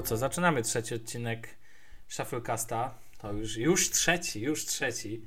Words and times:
To 0.00 0.06
co, 0.06 0.16
zaczynamy 0.16 0.62
trzeci 0.62 0.94
odcinek 0.94 1.48
Shufflecasta. 2.08 2.94
To 3.18 3.32
już, 3.32 3.56
już 3.56 3.90
trzeci, 3.90 4.40
już 4.40 4.66
trzeci. 4.66 5.24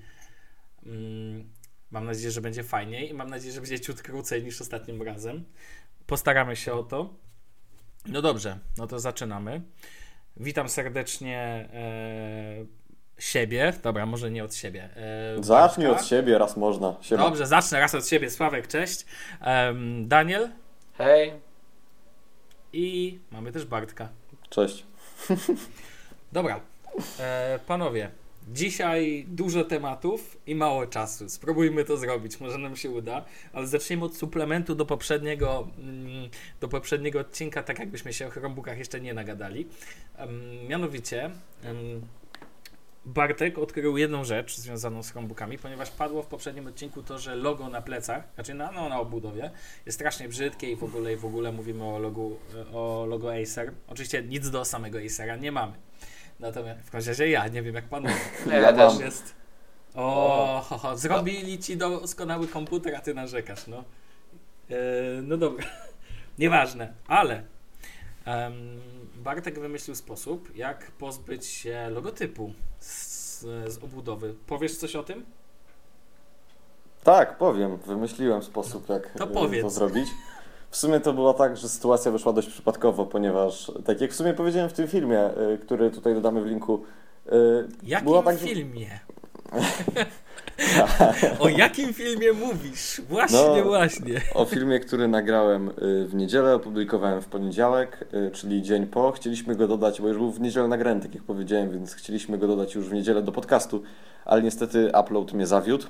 Mm, 0.85 1.49
mam 1.91 2.05
nadzieję, 2.05 2.31
że 2.31 2.41
będzie 2.41 2.63
fajniej 2.63 3.09
i 3.09 3.13
mam 3.13 3.29
nadzieję, 3.29 3.53
że 3.53 3.61
będzie 3.61 3.79
ciut 3.79 4.01
krócej 4.01 4.43
niż 4.43 4.61
ostatnim 4.61 5.01
razem. 5.01 5.45
Postaramy 6.05 6.55
się 6.55 6.73
o 6.73 6.83
to. 6.83 7.13
No 8.05 8.21
dobrze, 8.21 8.59
no 8.77 8.87
to 8.87 8.99
zaczynamy. 8.99 9.61
Witam 10.37 10.69
serdecznie 10.69 11.69
e, 11.73 12.65
siebie. 13.19 13.73
Dobra, 13.83 14.05
może 14.05 14.31
nie 14.31 14.43
od 14.43 14.55
siebie. 14.55 14.89
E, 15.39 15.43
Zacznij 15.43 15.87
od 15.87 16.05
siebie, 16.05 16.37
raz 16.37 16.57
można. 16.57 16.95
Siema. 17.01 17.23
Dobrze, 17.23 17.47
zacznę 17.47 17.79
raz 17.79 17.95
od 17.95 18.07
siebie. 18.07 18.29
Sławek, 18.29 18.67
cześć. 18.67 19.05
Em, 19.41 20.07
Daniel 20.07 20.49
Hej. 20.93 21.33
i 22.73 23.19
mamy 23.31 23.51
też 23.51 23.65
Bartka. 23.65 24.22
Cześć. 24.53 24.83
Dobra, 26.31 26.59
e, 27.19 27.59
panowie, 27.67 28.11
dzisiaj 28.51 29.25
dużo 29.27 29.63
tematów 29.63 30.37
i 30.47 30.55
mało 30.55 30.87
czasu. 30.87 31.29
Spróbujmy 31.29 31.85
to 31.85 31.97
zrobić, 31.97 32.39
może 32.39 32.57
nam 32.57 32.75
się 32.75 32.89
uda, 32.89 33.25
ale 33.53 33.67
zacznijmy 33.67 34.05
od 34.05 34.17
suplementu 34.17 34.75
do 34.75 34.85
poprzedniego, 34.85 35.67
mm, 35.77 36.29
do 36.61 36.67
poprzedniego 36.67 37.19
odcinka, 37.19 37.63
tak 37.63 37.79
jakbyśmy 37.79 38.13
się 38.13 38.27
o 38.27 38.29
Chromebookach 38.29 38.77
jeszcze 38.77 39.01
nie 39.01 39.13
nagadali. 39.13 39.67
Em, 40.17 40.67
mianowicie, 40.67 41.31
em, 41.63 42.01
Bartek 43.05 43.57
odkrył 43.57 43.97
jedną 43.97 44.23
rzecz 44.23 44.57
związaną 44.57 45.03
z 45.03 45.11
Chromebookami, 45.11 45.57
ponieważ 45.57 45.91
padło 45.91 46.23
w 46.23 46.27
poprzednim 46.27 46.67
odcinku 46.67 47.03
to, 47.03 47.19
że 47.19 47.35
logo 47.35 47.69
na 47.69 47.81
plecach, 47.81 48.23
znaczy 48.35 48.53
na, 48.53 48.71
no, 48.71 48.89
na 48.89 48.99
obudowie, 48.99 49.51
jest 49.85 49.97
strasznie 49.97 50.29
brzydkie 50.29 50.71
i 50.71 50.75
w 50.75 50.83
ogóle, 50.83 51.13
i 51.13 51.15
w 51.15 51.25
ogóle 51.25 51.51
mówimy 51.51 51.83
o 51.83 51.99
logu, 51.99 52.37
o 52.73 53.05
logo 53.09 53.33
Acer. 53.33 53.71
Oczywiście 53.87 54.23
nic 54.23 54.49
do 54.49 54.65
samego 54.65 54.99
Acera 54.99 55.35
nie 55.35 55.51
mamy. 55.51 55.73
Natomiast 56.39 56.81
w 56.81 56.91
każdym 56.91 57.11
razie 57.11 57.29
ja 57.29 57.47
nie 57.47 57.61
wiem 57.61 57.75
jak. 57.75 57.91
Nie, 57.91 58.51
Ja 58.51 58.59
ja 58.59 58.73
też. 58.73 58.99
Jest. 58.99 59.35
O, 59.95 60.65
ho, 60.69 60.77
ho, 60.77 60.97
zrobili 60.97 61.59
ci 61.59 61.77
doskonały 61.77 62.47
komputer, 62.47 62.95
a 62.95 62.99
ty 62.99 63.13
narzekasz, 63.13 63.67
no. 63.67 63.83
E, 64.69 64.75
no 65.21 65.37
dobra, 65.37 65.65
nieważne, 66.39 66.93
ale 67.07 67.43
em, 68.25 68.81
Bartek 69.23 69.59
wymyślił 69.59 69.95
sposób, 69.95 70.55
jak 70.55 70.91
pozbyć 70.91 71.45
się 71.45 71.89
logotypu 71.89 72.53
z, 72.79 73.39
z 73.67 73.83
obudowy. 73.83 74.35
Powiesz 74.47 74.77
coś 74.77 74.95
o 74.95 75.03
tym? 75.03 75.25
Tak, 77.03 77.37
powiem. 77.37 77.77
Wymyśliłem 77.77 78.43
sposób, 78.43 78.89
jak 78.89 79.11
To 79.11 79.53
y, 79.53 79.61
to 79.61 79.69
zrobić. 79.69 80.09
W 80.69 80.77
sumie 80.77 80.99
to 80.99 81.13
było 81.13 81.33
tak, 81.33 81.57
że 81.57 81.69
sytuacja 81.69 82.11
wyszła 82.11 82.33
dość 82.33 82.47
przypadkowo, 82.49 83.05
ponieważ, 83.05 83.71
tak 83.85 84.01
jak 84.01 84.11
w 84.11 84.15
sumie 84.15 84.33
powiedziałem 84.33 84.69
w 84.69 84.73
tym 84.73 84.87
filmie, 84.87 85.29
y, 85.53 85.57
który 85.57 85.91
tutaj 85.91 86.13
dodamy 86.13 86.41
w 86.41 86.45
linku, 86.45 86.83
y, 87.27 87.31
Jakim 87.83 88.05
było 88.05 88.23
tak, 88.23 88.39
filmie? 88.39 88.99
o 91.39 91.49
jakim 91.49 91.93
filmie 91.93 92.33
mówisz? 92.33 93.01
Właśnie, 93.09 93.37
No. 93.57 93.63
właśnie. 93.63 94.21
o 94.33 94.45
filmie, 94.45 94.79
który 94.79 95.07
nagrałem 95.07 95.69
y, 95.69 95.73
w 96.07 96.15
niedzielę, 96.15 96.55
opublikowałem 96.55 97.21
w 97.21 97.25
poniedziałek, 97.27 98.05
y, 98.13 98.31
czyli 98.31 98.61
dzień 98.61 98.87
po. 98.87 99.11
Chcieliśmy 99.11 99.55
go 99.55 99.67
dodać, 99.67 100.01
bo 100.01 100.07
już 100.07 100.17
był 100.17 100.31
w 100.31 100.41
niedzielę 100.41 100.67
nagrany, 100.67 101.01
tak 101.01 101.15
jak 101.15 101.23
powiedziałem, 101.23 101.71
więc 101.71 101.93
chcieliśmy 101.95 102.37
go 102.37 102.47
dodać 102.47 102.75
już 102.75 102.89
w 102.89 102.93
niedzielę 102.93 103.21
do 103.21 103.31
podcastu, 103.31 103.83
ale 104.25 104.41
niestety 104.41 104.91
upload 105.01 105.33
mnie 105.33 105.47
zawiódł. 105.47 105.85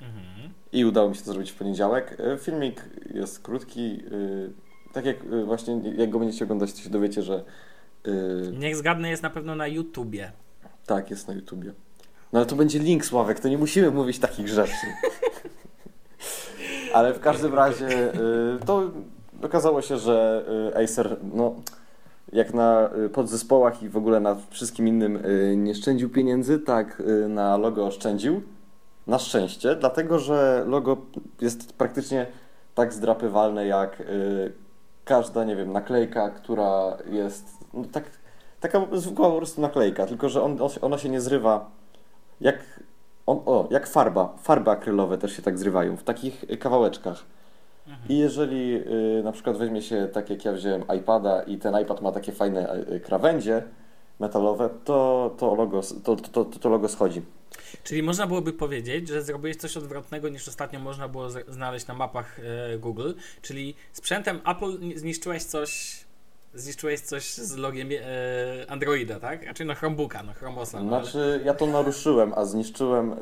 Mhm. 0.00 0.50
I 0.72 0.84
udało 0.84 1.08
mi 1.08 1.14
się 1.16 1.22
to 1.24 1.30
zrobić 1.32 1.50
w 1.50 1.54
poniedziałek. 1.54 2.16
E, 2.20 2.38
Filmik 2.38 2.84
jest 3.14 3.40
krótki. 3.42 4.00
y, 4.12 4.50
Tak 4.92 5.04
jak 5.04 5.16
y, 5.32 5.44
właśnie, 5.44 5.80
jak 5.96 6.10
go 6.10 6.18
będziecie 6.18 6.44
oglądać, 6.44 6.72
to 6.72 6.78
się 6.80 6.90
dowiecie, 6.90 7.22
że 7.22 7.44
y, 8.08 8.12
Niech 8.58 8.76
zgadnę, 8.76 9.10
jest 9.10 9.22
na 9.22 9.30
pewno 9.30 9.54
na 9.54 9.66
YouTubie. 9.66 10.32
tak, 10.86 11.10
jest 11.10 11.28
na 11.28 11.34
YouTubie. 11.34 11.72
No 12.32 12.38
ale 12.38 12.46
to 12.46 12.56
będzie 12.56 12.78
link, 12.78 13.04
Sławek, 13.04 13.40
to 13.40 13.48
nie 13.48 13.58
musimy 13.58 13.90
mówić 13.90 14.18
takich 14.18 14.48
rzeczy. 14.48 14.86
ale 16.94 17.14
w 17.14 17.20
każdym 17.20 17.54
razie 17.54 18.14
y, 18.14 18.58
to 18.66 18.82
okazało 19.42 19.82
się, 19.82 19.98
że 19.98 20.44
y, 20.74 20.84
Acer, 20.84 21.16
no 21.34 21.54
jak 22.32 22.54
na 22.54 22.90
y, 23.06 23.08
podzespołach 23.08 23.82
i 23.82 23.88
w 23.88 23.96
ogóle 23.96 24.20
na 24.20 24.36
wszystkim 24.50 24.88
innym 24.88 25.22
nie 25.56 25.74
szczędził 25.74 26.10
pieniędzy, 26.10 26.58
tak 26.58 27.02
na 27.28 27.56
logo 27.56 27.86
oszczędził. 27.86 28.42
Na 29.06 29.18
szczęście, 29.18 29.76
dlatego 29.76 30.18
że 30.18 30.64
logo 30.66 30.96
jest 31.40 31.72
praktycznie 31.72 32.26
tak 32.74 32.92
zdrapywalne 32.92 33.66
jak 33.66 34.02
każda, 35.04 35.44
nie 35.44 35.56
wiem, 35.56 35.72
naklejka, 35.72 36.30
która 36.30 36.96
jest 37.10 37.44
no, 37.74 37.84
tak, 37.92 38.04
taka 38.60 38.86
zwykła 38.92 39.30
po 39.30 39.36
prostu 39.36 39.60
naklejka, 39.60 40.06
tylko 40.06 40.28
że 40.28 40.42
on, 40.42 40.58
ona 40.80 40.98
się 40.98 41.08
nie 41.08 41.20
zrywa 41.20 41.70
jak, 42.40 42.80
on, 43.26 43.40
o, 43.46 43.68
jak 43.70 43.86
farba. 43.86 44.36
Farby 44.42 44.70
akrylowe 44.70 45.18
też 45.18 45.36
się 45.36 45.42
tak 45.42 45.58
zrywają 45.58 45.96
w 45.96 46.02
takich 46.02 46.44
y, 46.50 46.56
kawałeczkach. 46.56 47.24
Mhm. 47.86 48.08
I 48.08 48.18
jeżeli 48.18 48.74
y, 49.18 49.22
na 49.24 49.32
przykład 49.32 49.56
weźmie 49.56 49.82
się, 49.82 50.08
tak 50.12 50.30
jak 50.30 50.44
ja 50.44 50.52
wziąłem 50.52 50.84
iPada 50.98 51.42
i 51.42 51.58
ten 51.58 51.80
iPad 51.82 52.02
ma 52.02 52.12
takie 52.12 52.32
fajne 52.32 52.74
y, 52.92 53.00
krawędzie 53.00 53.62
metalowe, 54.20 54.70
to 54.84 55.34
to 55.38 55.54
logo, 55.54 55.80
to, 56.04 56.16
to, 56.16 56.44
to, 56.44 56.58
to 56.58 56.68
logo 56.68 56.88
schodzi. 56.88 57.22
Czyli 57.84 58.02
można 58.02 58.26
byłoby 58.26 58.52
powiedzieć, 58.52 59.08
że 59.08 59.22
zrobiłeś 59.22 59.56
coś 59.56 59.76
odwrotnego 59.76 60.28
niż 60.28 60.48
ostatnio 60.48 60.80
można 60.80 61.08
było 61.08 61.30
znaleźć 61.48 61.86
na 61.86 61.94
mapach 61.94 62.40
e, 62.74 62.78
Google, 62.78 63.12
czyli 63.42 63.74
sprzętem 63.92 64.40
Apple 64.46 64.80
ni- 64.80 64.98
zniszczyłeś 64.98 65.44
coś, 65.44 66.00
zniszczyłeś 66.54 67.00
coś 67.00 67.34
z 67.34 67.56
logiem 67.56 67.88
e, 67.92 68.70
Androida, 68.70 69.20
tak? 69.20 69.44
Znaczy 69.44 69.64
no 69.64 69.74
Chromebooka, 69.74 70.22
no 70.22 70.32
Chromosa. 70.32 70.82
No, 70.82 70.88
Znaczy, 70.88 71.40
ja 71.44 71.54
to 71.54 71.66
naruszyłem, 71.66 72.32
a 72.36 72.44
zniszczyłem 72.44 73.12
y, 73.12 73.16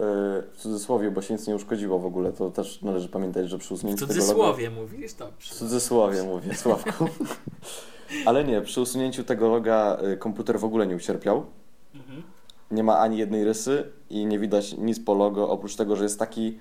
w 0.52 0.56
cudzysłowie, 0.56 1.10
bo 1.10 1.22
się 1.22 1.34
nic 1.34 1.46
nie 1.46 1.54
uszkodziło 1.54 1.98
w 1.98 2.06
ogóle. 2.06 2.32
To 2.32 2.50
też 2.50 2.82
należy 2.82 3.08
pamiętać, 3.08 3.48
że 3.48 3.58
przy 3.58 3.68
w 3.68 3.72
usunięciu 3.72 4.06
tego 4.06 4.12
logo... 4.12 4.24
cudzysłowie 4.24 4.70
mówisz? 4.70 5.12
W 5.12 5.16
Dobrze. 5.16 5.54
cudzysłowie 5.54 6.22
mówię, 6.22 6.54
Sławku. 6.54 7.08
Ale 8.26 8.44
nie, 8.44 8.60
przy 8.60 8.80
usunięciu 8.80 9.24
tego 9.24 9.48
loga 9.48 9.98
y, 10.12 10.16
komputer 10.16 10.60
w 10.60 10.64
ogóle 10.64 10.86
nie 10.86 10.96
ucierpiał. 10.96 11.46
Mhm. 11.94 12.22
Nie 12.70 12.82
ma 12.82 12.98
ani 12.98 13.18
jednej 13.18 13.44
rysy 13.44 13.92
i 14.10 14.26
nie 14.26 14.38
widać 14.38 14.72
nic 14.72 15.00
po 15.00 15.14
logo, 15.14 15.48
oprócz 15.50 15.76
tego, 15.76 15.96
że 15.96 16.04
jest 16.04 16.18
taki. 16.18 16.58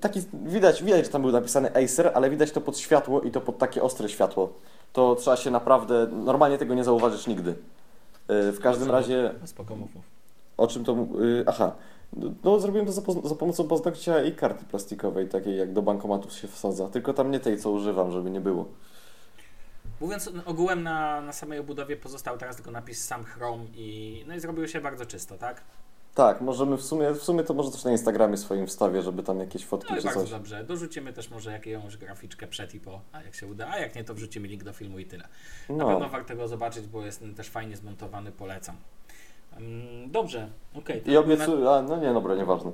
taki 0.00 0.20
widać, 0.44 0.84
widać, 0.84 1.04
że 1.04 1.12
tam 1.12 1.22
był 1.22 1.32
napisany 1.32 1.74
Acer, 1.84 2.10
ale 2.14 2.30
widać 2.30 2.50
to 2.50 2.60
pod 2.60 2.78
światło 2.78 3.20
i 3.20 3.30
to 3.30 3.40
pod 3.40 3.58
takie 3.58 3.82
ostre 3.82 4.08
światło. 4.08 4.58
To 4.92 5.14
trzeba 5.14 5.36
się 5.36 5.50
naprawdę. 5.50 6.06
Normalnie 6.12 6.58
tego 6.58 6.74
nie 6.74 6.84
zauważysz 6.84 7.26
nigdy. 7.26 7.50
Y, 7.50 8.52
W 8.52 8.60
każdym 8.62 8.90
razie, 8.90 9.34
Spoko, 9.44 9.76
mów, 9.76 9.94
mów. 9.94 10.04
o 10.56 10.66
czym 10.66 10.84
to. 10.84 10.92
y, 11.20 11.44
Aha. 11.46 11.72
No, 12.44 12.60
zrobiłem 12.60 12.86
to 12.86 12.92
za, 12.92 13.02
za 13.24 13.34
pomocą 13.34 13.68
paznokcia 13.68 14.24
i 14.24 14.32
karty 14.32 14.64
plastikowej, 14.64 15.28
takiej 15.28 15.56
jak 15.58 15.72
do 15.72 15.82
bankomatów 15.82 16.32
się 16.32 16.48
wsadza. 16.48 16.88
Tylko 16.88 17.12
tam 17.14 17.30
nie 17.30 17.40
tej, 17.40 17.58
co 17.58 17.70
używam, 17.70 18.12
żeby 18.12 18.30
nie 18.30 18.40
było. 18.40 18.64
Mówiąc 20.00 20.30
ogółem 20.46 20.82
na, 20.82 21.20
na 21.20 21.32
samej 21.32 21.58
obudowie 21.58 21.96
pozostał 21.96 22.38
teraz 22.38 22.56
tylko 22.56 22.70
napis 22.70 23.04
sam 23.04 23.24
Chrome 23.24 23.64
i 23.74 24.24
no 24.28 24.34
i 24.34 24.40
zrobiło 24.40 24.66
się 24.66 24.80
bardzo 24.80 25.06
czysto, 25.06 25.38
tak? 25.38 25.60
Tak, 26.14 26.40
możemy 26.40 26.76
w 26.76 26.82
sumie, 26.82 27.10
w 27.12 27.22
sumie 27.22 27.42
to 27.44 27.54
może 27.54 27.70
też 27.70 27.84
na 27.84 27.90
Instagramie 27.92 28.36
swoim 28.36 28.66
wstawię, 28.66 29.02
żeby 29.02 29.22
tam 29.22 29.40
jakieś 29.40 29.64
fotki 29.66 29.92
No 29.94 29.98
czy 30.00 30.04
bardzo 30.04 30.20
coś. 30.20 30.30
dobrze. 30.30 30.64
Dorzucimy 30.64 31.12
też 31.12 31.30
może 31.30 31.60
jakąś 31.60 31.96
graficzkę 31.96 32.46
przed 32.46 32.74
i 32.74 32.80
po, 32.80 33.00
a 33.12 33.22
jak 33.22 33.34
się 33.34 33.46
uda, 33.46 33.68
a 33.70 33.78
jak 33.78 33.94
nie, 33.94 34.04
to 34.04 34.14
wrzucimy 34.14 34.48
link 34.48 34.64
do 34.64 34.72
filmu 34.72 34.98
i 34.98 35.06
tyle. 35.06 35.28
Na 35.68 35.84
pewno 35.84 35.98
No. 35.98 36.08
warto 36.08 36.36
go 36.36 36.48
zobaczyć, 36.48 36.86
bo 36.86 37.04
jest 37.04 37.24
też 37.36 37.48
fajnie 37.48 37.76
zmontowany, 37.76 38.32
polecam. 38.32 38.76
Mm, 39.56 40.10
Dobrze, 40.10 40.50
okej. 40.74 41.02
to 41.02 41.10
I 41.10 41.14
na- 41.14 41.20
obiecuję, 41.20 41.70
a 41.70 41.82
no 41.82 41.96
nie, 41.96 42.12
dobra, 42.12 42.34
nieważne. 42.34 42.72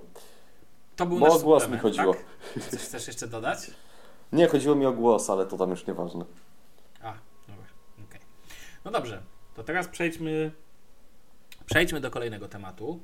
To 0.97 1.07
był 1.07 1.19
Bo 1.19 1.27
o 1.27 1.39
głos 1.39 1.69
mi 1.69 1.79
chodziło. 1.79 2.15
Tak? 2.15 2.65
Coś 2.71 2.81
chcesz 2.81 3.07
jeszcze 3.07 3.27
dodać? 3.29 3.59
Nie, 4.33 4.47
chodziło 4.49 4.75
mi 4.75 4.87
o 4.87 4.93
głos, 4.93 5.31
ale 5.31 5.47
to 5.47 5.57
tam 5.57 5.71
już 5.71 5.87
nieważne. 5.87 6.25
A, 7.03 7.13
dobra, 7.49 7.65
okej. 8.09 8.21
No 8.85 8.91
dobrze, 8.91 9.23
to 9.55 9.63
teraz 9.65 9.89
przejdźmy, 9.89 10.51
przejdźmy 11.67 12.01
do 12.01 12.11
kolejnego 12.11 12.49
tematu. 12.49 13.01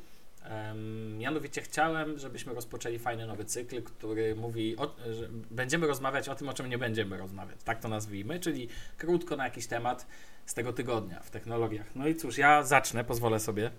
Mianowicie 1.19 1.62
chciałem, 1.62 2.19
żebyśmy 2.19 2.55
rozpoczęli 2.55 2.99
fajny 2.99 3.26
nowy 3.26 3.44
cykl, 3.44 3.82
który 3.82 4.37
mówi, 4.37 4.76
o, 4.76 4.94
że 5.12 5.29
będziemy 5.50 5.87
rozmawiać 5.87 6.29
o 6.29 6.35
tym, 6.35 6.49
o 6.49 6.52
czym 6.52 6.70
nie 6.70 6.79
będziemy 6.79 7.17
rozmawiać. 7.17 7.58
Tak 7.64 7.81
to 7.81 7.88
nazwijmy, 7.88 8.41
czyli 8.41 8.69
krótko 8.99 9.37
na 9.37 9.44
jakiś 9.44 9.67
temat 9.67 10.06
z 10.46 10.55
tego 10.55 10.73
tygodnia 10.73 11.20
w 11.20 11.31
technologiach. 11.31 11.87
No 11.94 12.08
i 12.08 12.14
cóż, 12.14 12.38
ja 12.38 12.62
zacznę, 12.62 13.05
pozwolę 13.05 13.41
sobie. 13.41 13.70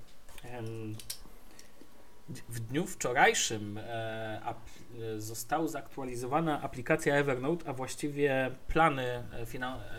W 2.30 2.60
dniu 2.60 2.86
wczorajszym 2.86 3.78
e, 3.78 3.82
e, 3.84 5.22
została 5.22 5.68
zaktualizowana 5.68 6.62
aplikacja 6.62 7.16
Evernote, 7.16 7.70
a 7.70 7.74
właściwie 7.74 8.52
plany, 8.68 9.24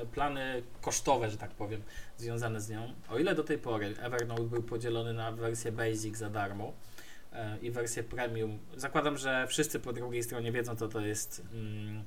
e, 0.03 0.07
plany 0.13 0.63
kosztowe, 0.81 1.31
że 1.31 1.37
tak 1.37 1.51
powiem, 1.51 1.83
związane 2.17 2.61
z 2.61 2.71
nią. 2.71 2.93
O 3.09 3.19
ile 3.19 3.35
do 3.35 3.45
tej 3.45 3.59
pory 3.59 3.95
Evernote 4.01 4.43
był 4.43 4.63
podzielony 4.63 5.13
na 5.13 5.33
wersję 5.33 5.73
Basic 5.73 6.17
za 6.17 6.31
darmo 6.31 6.73
i 7.63 7.71
wersję 7.71 8.03
Premium, 8.03 8.59
zakładam, 8.77 9.17
że 9.17 9.47
wszyscy 9.47 9.81
po 9.81 9.93
drugiej 9.93 10.23
stronie 10.23 10.53
wiedzą, 10.53 10.77
co 10.77 10.89
to 10.89 11.01
jest 11.01 11.43
mm, 11.53 12.05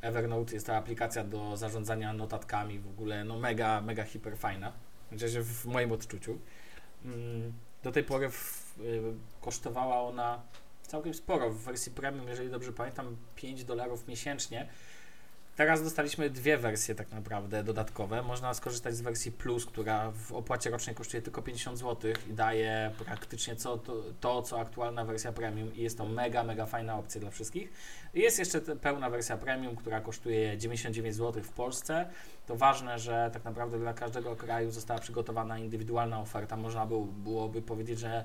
Evernote 0.00 0.54
jest 0.54 0.66
to 0.66 0.76
aplikacja 0.76 1.24
do 1.24 1.56
zarządzania 1.56 2.12
notatkami, 2.12 2.78
w 2.78 2.88
ogóle 2.88 3.24
no 3.24 3.38
mega, 3.38 3.80
mega 3.80 4.04
hiper 4.04 4.36
fajna, 4.38 4.72
chociaż 5.10 5.38
w 5.38 5.66
moim 5.66 5.92
odczuciu. 5.92 6.38
Mm, 7.04 7.52
do 7.82 7.92
tej 7.92 8.04
pory 8.04 8.30
w, 8.30 8.63
kosztowała 9.40 10.02
ona 10.02 10.42
całkiem 10.82 11.14
sporo, 11.14 11.50
w 11.50 11.58
wersji 11.58 11.92
premium, 11.92 12.28
jeżeli 12.28 12.50
dobrze 12.50 12.72
pamiętam, 12.72 13.16
5 13.36 13.64
dolarów 13.64 14.08
miesięcznie. 14.08 14.68
Teraz 15.56 15.82
dostaliśmy 15.82 16.30
dwie 16.30 16.58
wersje 16.58 16.94
tak 16.94 17.12
naprawdę 17.12 17.64
dodatkowe. 17.64 18.22
Można 18.22 18.54
skorzystać 18.54 18.96
z 18.96 19.00
wersji 19.00 19.32
Plus, 19.32 19.66
która 19.66 20.10
w 20.10 20.32
opłacie 20.32 20.70
rocznej 20.70 20.96
kosztuje 20.96 21.22
tylko 21.22 21.42
50 21.42 21.78
zł 21.78 22.12
i 22.30 22.32
daje 22.32 22.90
praktycznie 23.04 23.56
co, 23.56 23.78
to, 23.78 24.02
to, 24.20 24.42
co 24.42 24.60
aktualna 24.60 25.04
wersja 25.04 25.32
premium 25.32 25.74
i 25.74 25.82
jest 25.82 25.98
to 25.98 26.06
mega, 26.06 26.44
mega 26.44 26.66
fajna 26.66 26.98
opcja 26.98 27.20
dla 27.20 27.30
wszystkich. 27.30 27.72
Jest 28.14 28.38
jeszcze 28.38 28.60
pełna 28.60 29.10
wersja 29.10 29.36
premium, 29.36 29.76
która 29.76 30.00
kosztuje 30.00 30.58
99 30.58 31.16
zł 31.16 31.42
w 31.42 31.52
Polsce. 31.52 32.10
To 32.46 32.56
ważne, 32.56 32.98
że 32.98 33.30
tak 33.32 33.44
naprawdę 33.44 33.78
dla 33.78 33.94
każdego 33.94 34.36
kraju 34.36 34.70
została 34.70 35.00
przygotowana 35.00 35.58
indywidualna 35.58 36.20
oferta. 36.20 36.56
Można 36.56 36.86
byłoby 37.24 37.62
powiedzieć, 37.62 37.98
że 37.98 38.24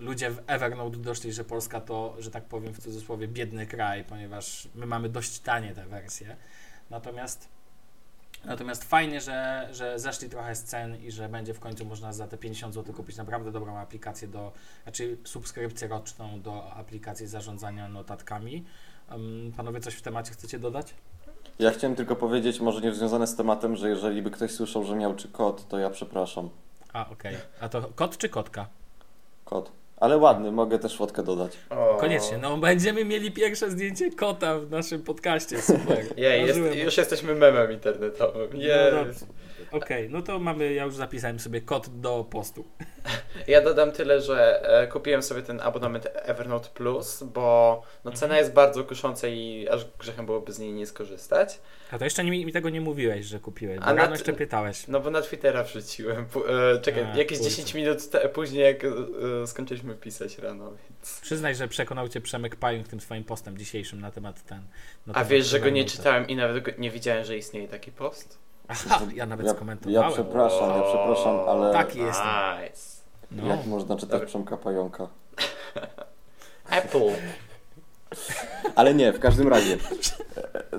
ludzie 0.00 0.30
w 0.30 0.42
Evernote 0.46 0.96
doszli, 0.96 1.32
że 1.32 1.44
Polska 1.44 1.80
to, 1.80 2.16
że 2.18 2.30
tak 2.30 2.44
powiem 2.44 2.74
w 2.74 2.78
cudzysłowie, 2.78 3.28
biedny 3.28 3.66
kraj, 3.66 4.04
ponieważ 4.04 4.68
my 4.74 4.86
mamy 4.86 5.08
dość 5.08 5.38
tanie 5.38 5.74
te 5.74 5.86
wersje. 5.86 6.36
Natomiast 6.90 7.48
Natomiast 8.44 8.84
fajnie, 8.84 9.20
że, 9.20 9.68
że 9.72 9.98
zeszli 9.98 10.28
trochę 10.28 10.54
z 10.54 10.62
cen 10.62 10.96
i 11.02 11.10
że 11.10 11.28
będzie 11.28 11.54
w 11.54 11.60
końcu 11.60 11.84
można 11.84 12.12
za 12.12 12.26
te 12.26 12.38
50 12.38 12.74
zł 12.74 12.94
kupić 12.94 13.16
naprawdę 13.16 13.52
dobrą 13.52 13.78
aplikację 13.78 14.28
do, 14.28 14.52
znaczy 14.82 15.16
subskrypcję 15.24 15.88
roczną 15.88 16.40
do 16.40 16.72
aplikacji 16.72 17.26
zarządzania 17.26 17.88
notatkami. 17.88 18.64
Panowie, 19.56 19.80
coś 19.80 19.94
w 19.94 20.02
temacie 20.02 20.32
chcecie 20.32 20.58
dodać? 20.58 20.94
Ja 21.58 21.70
chciałem 21.70 21.96
tylko 21.96 22.16
powiedzieć, 22.16 22.60
może 22.60 22.80
nie 22.80 22.94
związane 22.94 23.26
z 23.26 23.36
tematem, 23.36 23.76
że 23.76 23.88
jeżeli 23.88 24.22
by 24.22 24.30
ktoś 24.30 24.50
słyszał, 24.50 24.84
że 24.84 24.96
miał 24.96 25.14
czy 25.14 25.28
kot, 25.28 25.68
to 25.68 25.78
ja 25.78 25.90
przepraszam. 25.90 26.50
A, 26.92 27.10
okej. 27.10 27.36
Okay. 27.36 27.46
A 27.60 27.68
to 27.68 27.82
kot 27.94 28.18
czy 28.18 28.28
kotka? 28.28 28.66
Kot. 29.44 29.72
Ale 29.96 30.18
ładny, 30.18 30.52
mogę 30.52 30.78
też 30.78 30.96
fotkę 30.96 31.22
dodać. 31.22 31.52
O. 31.70 31.96
Koniecznie, 32.00 32.38
no 32.38 32.56
będziemy 32.56 33.04
mieli 33.04 33.32
pierwsze 33.32 33.70
zdjęcie 33.70 34.10
kota 34.10 34.58
w 34.58 34.70
naszym 34.70 35.02
podcaście, 35.02 35.62
super. 35.62 36.04
Jej, 36.16 36.46
jest, 36.46 36.60
już 36.84 36.96
jesteśmy 36.96 37.34
memem 37.34 37.72
internetowym. 37.72 38.50
No, 38.52 38.58
Okej, 39.72 40.06
okay, 40.06 40.08
no 40.08 40.22
to 40.22 40.38
mamy, 40.38 40.72
ja 40.72 40.84
już 40.84 40.96
zapisałem 40.96 41.40
sobie 41.40 41.60
kod 41.60 42.00
do 42.00 42.26
postu. 42.30 42.64
Ja 43.46 43.60
dodam 43.60 43.92
tyle, 43.92 44.20
że 44.20 44.68
e, 44.82 44.86
kupiłem 44.86 45.22
sobie 45.22 45.42
ten 45.42 45.60
abonament 45.60 46.08
Evernote 46.14 46.68
Plus, 46.68 47.22
bo 47.22 47.82
no, 48.04 48.10
cena 48.10 48.24
mhm. 48.24 48.40
jest 48.40 48.52
bardzo 48.52 48.84
kusząca 48.84 49.28
i 49.28 49.68
aż 49.70 49.86
grzechem 49.98 50.26
byłoby 50.26 50.52
z 50.52 50.58
niej 50.58 50.72
nie 50.72 50.86
skorzystać. 50.86 51.58
A 51.90 51.98
to 51.98 52.04
jeszcze 52.04 52.24
mi, 52.24 52.46
mi 52.46 52.52
tego 52.52 52.70
nie 52.70 52.80
mówiłeś, 52.80 53.26
że 53.26 53.40
kupiłeś, 53.40 53.78
bo 53.78 53.84
A 53.84 53.94
rano 53.94 54.10
jeszcze 54.10 54.32
pytałeś. 54.32 54.88
No 54.88 55.00
bo 55.00 55.10
na 55.10 55.22
Twittera 55.22 55.64
wrzuciłem. 55.64 56.26
E, 56.74 56.80
czekaj, 56.80 57.04
A, 57.04 57.16
jakieś 57.16 57.38
kurczę. 57.38 57.50
10 57.50 57.74
minut 57.74 58.10
te, 58.10 58.28
później, 58.28 58.64
jak 58.64 58.84
e, 58.84 59.46
skończyliśmy 59.46 59.94
pisać 59.94 60.38
rano, 60.38 60.70
więc... 60.70 61.20
Przyznaj, 61.20 61.54
że 61.54 61.68
przekonał 61.68 62.08
cię 62.08 62.20
Przemek 62.20 62.56
Pająk 62.56 62.88
tym 62.88 63.00
swoim 63.00 63.24
postem 63.24 63.58
dzisiejszym 63.58 64.00
na 64.00 64.10
temat 64.10 64.44
ten... 64.44 64.62
Na 65.06 65.14
A 65.14 65.24
wiesz, 65.24 65.46
że 65.46 65.60
go 65.60 65.70
nie 65.70 65.84
czytałem 65.84 66.28
i 66.28 66.36
nawet 66.36 66.78
nie 66.78 66.90
widziałem, 66.90 67.24
że 67.24 67.36
istnieje 67.36 67.68
taki 67.68 67.92
post? 67.92 68.38
Aha, 68.72 69.00
ja 69.14 69.26
nawet 69.26 69.46
ja, 69.46 69.52
skomentowałem. 69.52 70.10
Ja 70.10 70.14
przepraszam, 70.14 70.70
ja 70.70 70.82
przepraszam, 70.82 71.38
ale... 71.48 71.72
Taki 71.72 71.98
jestem. 71.98 72.26
Nice. 72.62 73.02
No. 73.30 73.46
Jak 73.46 73.66
można 73.66 73.96
czytać 73.96 74.22
Przemka 74.24 74.56
Pająka? 74.56 75.08
Apple. 76.70 77.10
Ale 78.76 78.94
nie, 78.94 79.12
w 79.12 79.20
każdym 79.20 79.48
razie. 79.48 79.76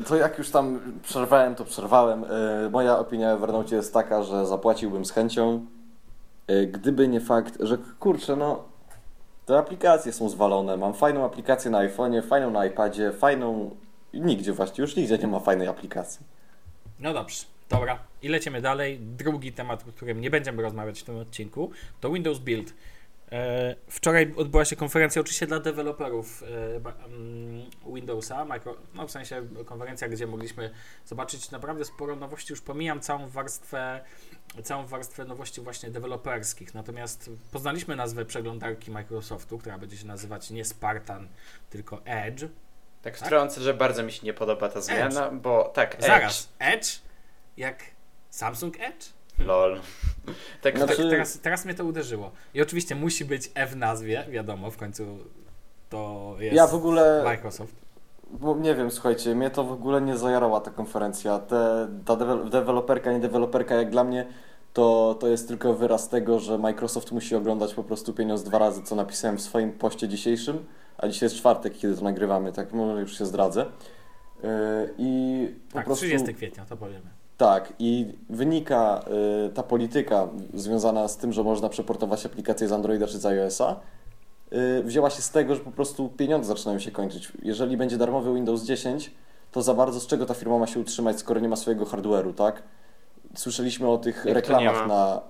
To 0.08 0.16
jak 0.16 0.38
już 0.38 0.50
tam 0.50 0.80
przerwałem, 1.04 1.56
to 1.56 1.66
przerwałem. 1.66 2.24
E, 2.24 2.70
moja 2.70 3.00
opinia 3.00 3.36
w 3.36 3.44
Evernote 3.44 3.76
jest 3.76 3.94
taka, 3.94 4.24
że 4.24 4.48
zapłaciłbym 4.48 5.06
z 5.06 5.12
chęcią, 5.12 5.66
e, 6.48 6.66
gdyby 6.66 7.08
nie 7.08 7.22
fakt, 7.22 7.58
że 7.60 7.78
kurczę, 8.00 8.36
no 8.36 8.64
te 9.46 9.58
aplikacje 9.58 10.14
są 10.14 10.30
zwalone. 10.30 10.78
Mam 10.78 10.94
fajną 10.94 11.26
aplikację 11.26 11.72
na 11.72 11.78
iPhone'ie, 11.88 12.24
fajną 12.24 12.52
na 12.52 12.66
iPadzie, 12.66 13.12
fajną... 13.12 13.76
Nigdzie 14.14 14.54
właśnie, 14.54 14.82
już 14.82 14.96
nigdzie 14.96 15.18
nie 15.18 15.28
ma 15.28 15.40
fajnej 15.40 15.68
aplikacji. 15.68 16.26
No 17.00 17.14
dobrze. 17.14 17.53
Dobra, 17.70 18.00
i 18.22 18.28
lecimy 18.28 18.62
dalej. 18.62 19.00
Drugi 19.00 19.54
temat, 19.54 19.84
o 19.90 19.92
którym 19.92 20.22
nie 20.22 20.30
będziemy 20.30 20.62
rozmawiać 20.62 21.02
w 21.02 21.04
tym 21.04 21.18
odcinku, 21.18 21.72
to 22.02 22.12
Windows 22.12 22.40
Build. 22.40 22.74
E, 23.34 23.76
wczoraj 23.88 24.34
odbyła 24.38 24.66
się 24.66 24.76
konferencja 24.76 25.22
oczywiście 25.22 25.48
dla 25.48 25.60
deweloperów 25.60 26.44
e, 26.44 26.76
mm, 26.76 27.70
Windowsa, 27.94 28.46
micro, 28.46 28.76
no 28.94 29.08
w 29.08 29.12
sensie 29.12 29.48
konferencja, 29.66 30.08
gdzie 30.08 30.28
mogliśmy 30.28 30.70
zobaczyć 31.06 31.52
naprawdę 31.52 31.86
sporo 31.86 32.16
nowości. 32.16 32.54
Już 32.54 32.62
pomijam 32.62 33.00
całą 33.00 33.28
warstwę, 33.28 34.02
całą 34.64 34.86
warstwę 34.86 35.26
nowości 35.26 35.62
właśnie 35.62 35.90
deweloperskich. 35.90 36.74
Natomiast 36.74 37.30
poznaliśmy 37.52 37.96
nazwę 37.96 38.26
przeglądarki 38.26 38.92
Microsoftu, 38.92 39.58
która 39.58 39.78
będzie 39.78 39.98
się 39.98 40.08
nazywać 40.08 40.52
nie 40.52 40.66
Spartan, 40.66 41.28
tylko 41.70 42.02
Edge. 42.06 42.42
Tak, 43.02 43.18
tak? 43.18 43.28
wtrącę, 43.28 43.62
że 43.62 43.74
bardzo 43.74 44.04
mi 44.04 44.12
się 44.12 44.26
nie 44.26 44.34
podoba 44.34 44.70
ta 44.70 44.82
zmiana, 44.82 45.28
Edge. 45.28 45.36
bo 45.36 45.72
tak, 45.74 45.96
Edge. 45.96 46.06
Zaraz, 46.06 46.50
Edge 46.60 46.88
jak 47.58 47.84
Samsung 48.30 48.80
Edge? 48.80 49.06
Lol. 49.40 49.80
Tak, 50.62 50.78
znaczy... 50.78 50.98
tak, 50.98 51.10
teraz, 51.10 51.40
teraz 51.40 51.66
mnie 51.66 51.74
to 51.74 51.86
uderzyło. 51.86 52.32
I 52.54 52.62
oczywiście 52.62 52.96
musi 52.96 53.26
być 53.26 53.52
F 53.56 53.72
w 53.72 53.76
nazwie, 53.76 54.26
wiadomo, 54.30 54.72
w 54.72 54.78
końcu 54.78 55.18
to 55.90 56.36
jest 56.40 56.56
ja 56.56 56.68
w 56.68 56.76
ogóle, 56.76 57.22
Microsoft. 57.24 57.76
Bo 58.30 58.56
nie 58.56 58.76
wiem, 58.76 58.92
słuchajcie, 58.92 59.36
mnie 59.36 59.50
to 59.50 59.64
w 59.64 59.72
ogóle 59.72 60.02
nie 60.02 60.18
zajarała 60.18 60.62
ta 60.62 60.72
konferencja. 60.72 61.40
Te, 61.40 61.88
ta 62.06 62.16
deweloperka, 62.50 63.12
nie 63.12 63.20
deweloperka, 63.20 63.76
jak 63.76 63.90
dla 63.90 64.04
mnie, 64.04 64.26
to, 64.74 65.18
to 65.20 65.28
jest 65.28 65.48
tylko 65.48 65.74
wyraz 65.74 66.10
tego, 66.10 66.40
że 66.40 66.58
Microsoft 66.58 67.12
musi 67.12 67.36
oglądać 67.36 67.74
po 67.74 67.84
prostu 67.84 68.14
pieniądz 68.14 68.44
dwa 68.44 68.58
razy, 68.58 68.84
co 68.84 68.96
napisałem 68.96 69.38
w 69.38 69.42
swoim 69.42 69.72
poście 69.72 70.08
dzisiejszym, 70.08 70.66
a 70.98 71.08
dzisiaj 71.08 71.26
jest 71.26 71.36
czwartek, 71.36 71.74
kiedy 71.74 71.96
to 71.96 72.04
nagrywamy, 72.04 72.52
tak 72.52 72.74
może 72.74 73.02
już 73.02 73.18
się 73.18 73.26
zdradzę. 73.26 73.66
Yy, 74.44 74.50
I 74.98 75.48
po 75.70 75.74
tak, 75.74 75.86
prostu... 75.86 76.06
30 76.06 76.34
kwietnia, 76.34 76.66
to 76.66 76.78
powiemy. 76.78 77.23
Tak, 77.38 77.74
i 77.80 78.14
wynika 78.30 79.06
y, 79.48 79.50
ta 79.50 79.64
polityka 79.64 80.28
związana 80.54 81.08
z 81.08 81.18
tym, 81.18 81.34
że 81.34 81.44
można 81.44 81.70
przeportować 81.70 82.26
aplikacje 82.26 82.68
z 82.68 82.72
Androida 82.72 83.08
czy 83.08 83.20
z 83.20 83.26
iOS-a, 83.26 83.80
y, 84.54 84.84
wzięła 84.84 85.10
się 85.10 85.22
z 85.22 85.32
tego, 85.32 85.56
że 85.56 85.62
po 85.62 85.72
prostu 85.72 86.10
pieniądze 86.10 86.48
zaczynają 86.48 86.80
się 86.80 86.92
kończyć. 86.92 87.32
Jeżeli 87.42 87.78
będzie 87.78 87.98
darmowy 87.98 88.34
Windows 88.34 88.64
10, 88.64 89.12
to 89.52 89.62
za 89.62 89.74
bardzo 89.74 90.00
z 90.00 90.08
czego 90.08 90.26
ta 90.26 90.34
firma 90.34 90.58
ma 90.58 90.68
się 90.68 90.80
utrzymać, 90.80 91.20
skoro 91.20 91.40
nie 91.40 91.50
ma 91.50 91.56
swojego 91.56 91.86
hardware'u, 91.86 92.34
tak? 92.34 92.64
Słyszeliśmy 93.36 93.88
o 93.88 93.98
tych 93.98 94.26
Jak 94.26 94.36
reklamach 94.36 94.88
na 94.88 95.22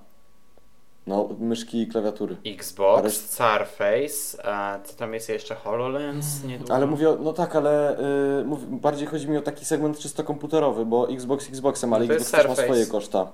no, 1.07 1.29
myszki 1.39 1.81
i 1.81 1.88
klawiatury. 1.88 2.38
Xbox. 2.45 3.29
Surface, 3.29 4.45
a 4.45 4.79
co 4.83 4.93
tam 4.93 5.13
jest 5.13 5.29
jeszcze? 5.29 5.55
HoloLens? 5.55 6.43
Niedługo. 6.43 6.74
Ale 6.74 6.86
mówię, 6.86 7.07
no 7.19 7.33
tak, 7.33 7.55
ale 7.55 8.00
y, 8.41 8.45
mów, 8.45 8.79
bardziej 8.81 9.07
chodzi 9.07 9.29
mi 9.29 9.38
o 9.38 9.41
taki 9.41 9.65
segment 9.65 10.00
czysto 10.00 10.24
komputerowy, 10.24 10.86
bo 10.86 11.10
Xbox 11.10 11.50
Xboxem, 11.50 11.93
ale 11.93 12.05
Xbox 12.05 12.31
też 12.31 12.48
ma 12.48 12.55
swoje 12.55 12.86
koszta. 12.86 13.31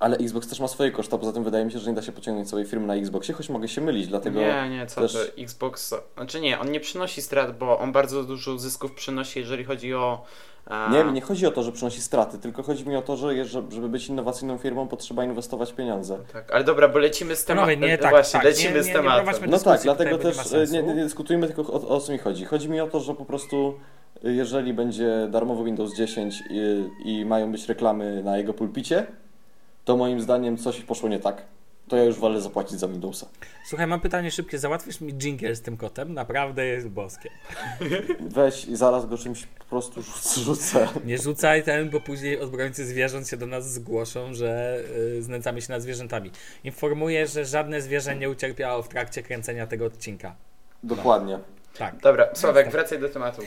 Ale 0.00 0.16
Xbox 0.16 0.48
też 0.48 0.60
ma 0.60 0.68
swoje 0.68 0.90
koszta, 0.90 1.18
poza 1.18 1.32
tym 1.32 1.44
wydaje 1.44 1.64
mi 1.64 1.72
się, 1.72 1.78
że 1.78 1.90
nie 1.90 1.96
da 1.96 2.02
się 2.02 2.12
pociągnąć 2.12 2.50
całej 2.50 2.64
firmy 2.64 2.86
na 2.86 2.94
Xboxie, 2.94 3.34
choć 3.34 3.48
mogę 3.48 3.68
się 3.68 3.80
mylić, 3.80 4.06
dlatego... 4.06 4.40
Nie, 4.40 4.68
nie, 4.70 4.86
co 4.86 5.00
też... 5.00 5.12
to 5.12 5.42
Xbox... 5.42 5.94
Znaczy 6.16 6.40
nie, 6.40 6.58
on 6.60 6.70
nie 6.70 6.80
przynosi 6.80 7.22
strat, 7.22 7.58
bo 7.58 7.78
on 7.78 7.92
bardzo 7.92 8.24
dużo 8.24 8.58
zysków 8.58 8.92
przynosi, 8.92 9.38
jeżeli 9.38 9.64
chodzi 9.64 9.94
o 9.94 10.24
a... 10.66 10.90
Nie, 10.92 11.12
nie 11.12 11.20
chodzi 11.20 11.46
o 11.46 11.50
to, 11.50 11.62
że 11.62 11.72
przynosi 11.72 12.00
straty, 12.00 12.38
tylko 12.38 12.62
chodzi 12.62 12.88
mi 12.88 12.96
o 12.96 13.02
to, 13.02 13.16
że 13.16 13.44
żeby 13.44 13.88
być 13.88 14.08
innowacyjną 14.08 14.58
firmą, 14.58 14.88
potrzeba 14.88 15.24
inwestować 15.24 15.72
pieniądze. 15.72 16.18
Tak, 16.32 16.52
ale 16.52 16.64
dobra, 16.64 16.88
bo 16.88 16.98
lecimy 16.98 17.36
z 17.36 17.44
tematem. 17.44 17.80
Nie, 17.80 17.98
tak, 17.98 18.10
Właśnie, 18.10 18.32
tak, 18.32 18.44
lecimy 18.44 18.74
nie, 18.74 18.82
z 18.82 18.92
tematem. 18.92 19.50
no 19.50 19.58
tak, 19.58 19.80
dlatego 19.82 20.18
też 20.18 20.36
nie, 20.52 20.82
nie, 20.82 20.94
nie, 20.94 21.02
dyskutujmy, 21.02 21.46
tylko 21.46 21.72
o, 21.72 21.88
o 21.88 22.00
co 22.00 22.12
mi 22.12 22.18
chodzi. 22.18 22.44
Chodzi 22.44 22.68
mi 22.68 22.80
o 22.80 22.86
to, 22.86 23.00
że 23.00 23.14
po 23.14 23.24
prostu 23.24 23.74
y, 24.24 24.32
jeżeli 24.32 24.74
będzie 24.74 25.28
darmowy 25.30 25.64
Windows 25.64 25.96
10 25.96 26.42
i, 26.50 26.84
i 27.04 27.24
mają 27.24 27.52
być 27.52 27.68
reklamy 27.68 28.22
na 28.22 28.38
jego 28.38 28.54
pulpicie, 28.54 29.06
to 29.90 29.96
moim 29.96 30.20
zdaniem 30.20 30.56
coś 30.56 30.80
poszło 30.80 31.08
nie 31.08 31.18
tak 31.18 31.42
to 31.88 31.96
ja 31.96 32.04
już 32.04 32.16
wolę 32.16 32.40
zapłacić 32.40 32.80
za 32.80 32.88
Windowsa. 32.88 33.26
Słuchaj, 33.66 33.86
mam 33.86 34.00
pytanie 34.00 34.30
szybkie. 34.30 34.58
Załatwisz 34.58 35.00
mi 35.00 35.12
jingle 35.12 35.54
z 35.54 35.62
tym 35.62 35.76
kotem? 35.76 36.14
Naprawdę 36.14 36.66
jest 36.66 36.88
boskie. 36.88 37.30
Weź 38.20 38.64
i 38.64 38.76
zaraz 38.76 39.06
go 39.06 39.18
czymś 39.18 39.46
po 39.46 39.64
prostu 39.64 40.02
rzucę. 40.36 40.88
Nie 41.04 41.18
rzucaj 41.18 41.62
ten, 41.62 41.90
bo 41.90 42.00
później 42.00 42.40
obrońcy 42.40 42.86
zwierząt 42.86 43.28
się 43.28 43.36
do 43.36 43.46
nas 43.46 43.72
zgłoszą, 43.72 44.34
że 44.34 44.80
yy, 45.14 45.22
znęcamy 45.22 45.62
się 45.62 45.72
nad 45.72 45.82
zwierzętami. 45.82 46.30
Informuję, 46.64 47.26
że 47.26 47.44
żadne 47.44 47.82
zwierzę 47.82 48.16
nie 48.16 48.30
ucierpiało 48.30 48.82
w 48.82 48.88
trakcie 48.88 49.22
kręcenia 49.22 49.66
tego 49.66 49.84
odcinka. 49.84 50.34
Dokładnie. 50.82 51.38
Tak. 51.78 51.96
Dobra, 51.96 52.28
Sławek, 52.34 52.70
wracaj 52.70 52.98
do 52.98 53.08
tematu. 53.08 53.42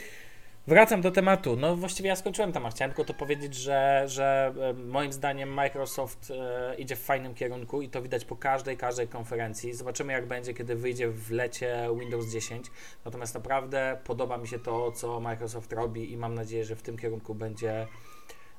Wracam 0.67 1.01
do 1.01 1.11
tematu. 1.11 1.55
No 1.55 1.75
właściwie 1.75 2.09
ja 2.09 2.15
skończyłem 2.15 2.51
temat. 2.51 2.73
Chciałem 2.75 2.91
tylko 2.91 3.13
to 3.13 3.19
powiedzieć, 3.19 3.55
że, 3.55 4.03
że 4.05 4.53
e, 4.61 4.73
moim 4.73 5.13
zdaniem 5.13 5.49
Microsoft 5.49 6.31
e, 6.31 6.75
idzie 6.75 6.95
w 6.95 6.99
fajnym 6.99 7.33
kierunku 7.35 7.81
i 7.81 7.89
to 7.89 8.01
widać 8.01 8.25
po 8.25 8.35
każdej, 8.35 8.77
każdej 8.77 9.07
konferencji. 9.07 9.73
Zobaczymy 9.73 10.13
jak 10.13 10.27
będzie, 10.27 10.53
kiedy 10.53 10.75
wyjdzie 10.75 11.09
w 11.09 11.31
lecie 11.31 11.89
Windows 11.99 12.31
10. 12.31 12.65
Natomiast 13.05 13.33
naprawdę 13.33 13.97
podoba 14.03 14.37
mi 14.37 14.47
się 14.47 14.59
to, 14.59 14.91
co 14.91 15.19
Microsoft 15.19 15.73
robi 15.73 16.11
i 16.11 16.17
mam 16.17 16.33
nadzieję, 16.35 16.65
że 16.65 16.75
w 16.75 16.81
tym 16.81 16.97
kierunku 16.97 17.35
będzie, 17.35 17.87